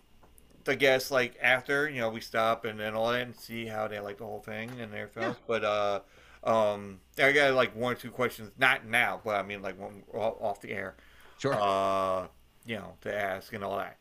the 0.66 0.76
guests 0.76 1.12
like 1.12 1.38
after 1.42 1.90
you 1.90 2.02
know 2.02 2.10
we 2.10 2.20
stop 2.20 2.66
and 2.66 2.78
then 2.78 2.94
all 2.94 3.10
that 3.14 3.22
and 3.22 3.34
see 3.34 3.66
how 3.68 3.88
they 3.88 4.02
like 4.02 4.18
the 4.18 4.26
whole 4.26 4.42
thing 4.42 4.70
and 4.82 4.92
their 4.92 5.08
films. 5.08 5.38
But 5.48 5.64
uh, 5.64 6.00
um, 6.44 7.00
I 7.18 7.32
got 7.32 7.54
like 7.54 7.74
one 7.78 7.94
or 7.94 7.96
two 7.96 8.12
questions, 8.12 8.52
not 8.58 8.86
now, 8.86 9.22
but 9.24 9.36
I 9.36 9.44
mean 9.44 9.62
like 9.62 9.80
one 9.80 10.04
off 10.14 10.60
the 10.60 10.72
air 10.72 10.98
Sure. 11.38 11.54
uh, 11.54 12.28
you 12.66 12.76
know, 12.76 12.96
to 13.04 13.16
ask 13.18 13.54
and 13.54 13.64
all 13.64 13.78
that. 13.78 13.96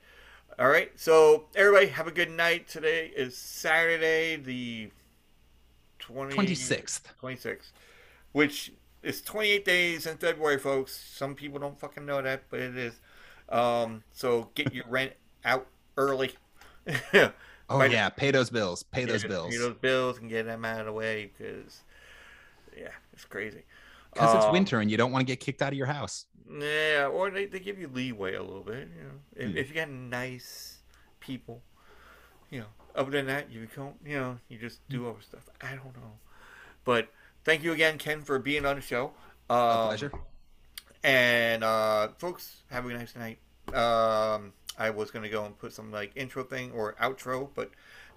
All 0.58 0.68
right, 0.68 0.90
so 0.96 1.44
everybody 1.54 1.86
have 1.86 2.08
a 2.08 2.10
good 2.10 2.32
night. 2.32 2.68
Today 2.68 3.12
is 3.14 3.36
Saturday, 3.36 4.34
the 4.34 4.90
20, 6.00 6.34
Twenty 6.34 6.56
sixth. 6.56 7.12
26th, 7.22 7.70
which 8.32 8.72
is 9.04 9.22
28 9.22 9.64
days 9.64 10.04
in 10.04 10.16
February, 10.16 10.58
folks. 10.58 10.98
Some 11.14 11.36
people 11.36 11.60
don't 11.60 11.78
fucking 11.78 12.04
know 12.04 12.20
that, 12.20 12.42
but 12.50 12.58
it 12.58 12.76
is. 12.76 12.94
Um, 13.48 14.02
so 14.12 14.50
get 14.54 14.72
your 14.72 14.84
rent 14.88 15.12
out 15.44 15.66
early. 15.96 16.32
Oh 17.70 17.80
Right. 17.80 17.90
yeah, 17.90 18.10
pay 18.10 18.30
those 18.30 18.50
bills. 18.50 18.82
Pay 18.82 19.06
those 19.06 19.24
Pay 19.48 19.56
bills. 19.56 19.56
those 19.56 19.74
bills 19.76 20.18
and 20.18 20.28
get 20.28 20.46
them 20.46 20.64
out 20.64 20.80
of 20.80 20.86
the 20.86 20.92
way 20.92 21.30
because, 21.36 21.82
yeah, 22.76 22.90
it's 23.12 23.24
crazy. 23.24 23.64
Because 24.12 24.34
it's 24.34 24.46
Um, 24.46 24.48
winter 24.48 24.80
and 24.80 24.90
you 24.90 24.96
don't 24.98 25.12
want 25.12 25.26
to 25.26 25.32
get 25.32 25.40
kicked 25.40 25.62
out 25.62 25.72
of 25.72 25.78
your 25.78 25.86
house. 25.86 26.26
Yeah, 26.50 27.08
or 27.12 27.30
they, 27.30 27.44
they 27.46 27.60
give 27.60 27.78
you 27.78 27.88
leeway 27.88 28.34
a 28.34 28.42
little 28.42 28.62
bit, 28.62 28.88
you 28.96 29.02
know. 29.04 29.20
If, 29.36 29.54
Hmm. 29.54 29.56
if 29.56 29.68
you 29.68 29.74
got 29.74 29.90
nice 29.90 30.78
people, 31.20 31.62
you 32.50 32.60
know. 32.60 32.66
Other 32.94 33.10
than 33.12 33.26
that, 33.26 33.50
you 33.52 33.68
don't, 33.76 33.96
you 34.04 34.16
know, 34.18 34.38
you 34.48 34.58
just 34.58 34.88
do 34.90 35.06
Hmm. 35.06 35.08
other 35.08 35.22
stuff. 35.22 35.48
I 35.62 35.70
don't 35.76 35.96
know. 35.96 36.18
But 36.84 37.10
thank 37.44 37.62
you 37.64 37.72
again, 37.72 37.98
Ken, 37.98 38.22
for 38.22 38.38
being 38.38 38.66
on 38.66 38.76
the 38.76 38.82
show. 38.82 39.12
A 39.70 39.78
Um, 39.78 39.78
pleasure. 39.78 40.14
And 41.04 41.62
uh, 41.62 42.08
folks, 42.18 42.62
have 42.70 42.86
a 42.86 42.92
nice 42.92 43.14
night. 43.14 43.38
Um, 43.74 44.52
I 44.78 44.90
was 44.90 45.10
gonna 45.10 45.28
go 45.28 45.44
and 45.44 45.56
put 45.58 45.72
some 45.72 45.90
like 45.92 46.12
intro 46.16 46.42
thing 46.42 46.72
or 46.72 46.94
outro, 47.00 47.48
but 47.54 47.70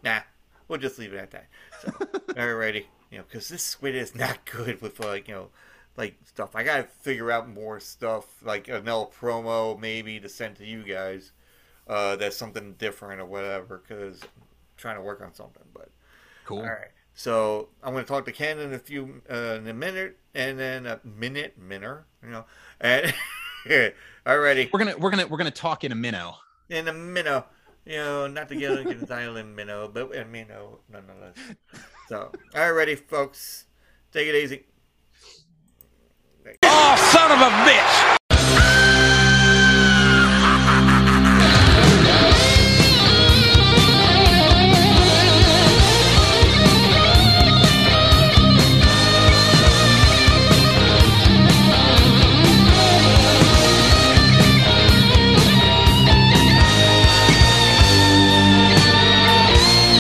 nah, 0.03 0.19
we'll 0.67 0.79
just 0.79 0.97
leave 0.99 1.13
it 1.13 1.17
at 1.17 1.31
that. 1.31 1.47
So, 1.81 1.91
alrighty, 2.35 2.85
you 3.11 3.17
know, 3.19 3.23
because 3.27 3.49
this 3.49 3.63
squid 3.63 3.95
is 3.95 4.15
not 4.15 4.45
good 4.51 4.81
with 4.81 4.99
like 4.99 5.27
you 5.27 5.35
know, 5.35 5.49
like 5.97 6.15
stuff. 6.25 6.55
I 6.55 6.63
gotta 6.63 6.83
figure 6.83 7.31
out 7.31 7.49
more 7.49 7.79
stuff, 7.79 8.25
like 8.43 8.67
another 8.67 9.05
promo 9.19 9.79
maybe 9.79 10.19
to 10.19 10.29
send 10.29 10.55
to 10.57 10.65
you 10.65 10.83
guys. 10.83 11.31
Uh, 11.87 12.15
that's 12.15 12.37
something 12.37 12.73
different 12.73 13.19
or 13.21 13.25
whatever, 13.25 13.81
because 13.85 14.21
I'm 14.23 14.29
trying 14.77 14.95
to 14.95 15.01
work 15.01 15.21
on 15.21 15.33
something. 15.33 15.63
But 15.73 15.89
Cool. 16.45 16.59
all 16.59 16.65
right. 16.65 16.91
So 17.21 17.69
I'm 17.83 17.93
going 17.93 18.03
to 18.03 18.09
talk 18.09 18.25
to 18.25 18.31
Ken 18.31 18.57
in 18.57 18.73
a 18.73 18.79
few 18.79 19.21
uh, 19.29 19.59
in 19.59 19.67
a 19.67 19.75
minute, 19.75 20.17
and 20.33 20.57
then 20.57 20.87
a 20.87 20.99
minute, 21.03 21.55
minner, 21.55 22.07
you 22.23 22.31
know, 22.31 22.45
and 22.79 23.13
alrighty 24.25 24.73
We're 24.73 24.79
gonna 24.79 24.97
we're 24.97 25.11
gonna 25.11 25.27
we're 25.27 25.37
gonna 25.37 25.51
talk 25.51 25.83
in 25.83 25.91
a 25.91 25.95
minnow. 25.95 26.37
in 26.69 26.87
a 26.87 26.93
minnow, 26.93 27.45
you 27.85 27.97
know, 27.97 28.25
not 28.25 28.49
together 28.49 28.81
in 28.89 29.05
silent 29.05 29.55
minnow, 29.55 29.87
but 29.87 30.17
a 30.17 30.25
minnow 30.25 30.79
nonetheless. 30.91 31.35
So 32.09 32.31
alrighty, 32.55 32.97
folks, 32.97 33.65
take 34.11 34.27
it 34.27 34.33
easy. 34.33 34.63
Oh, 36.63 37.11
son 37.13 37.31
of 37.31 37.37
a 37.37 37.51
bitch! 37.69 37.90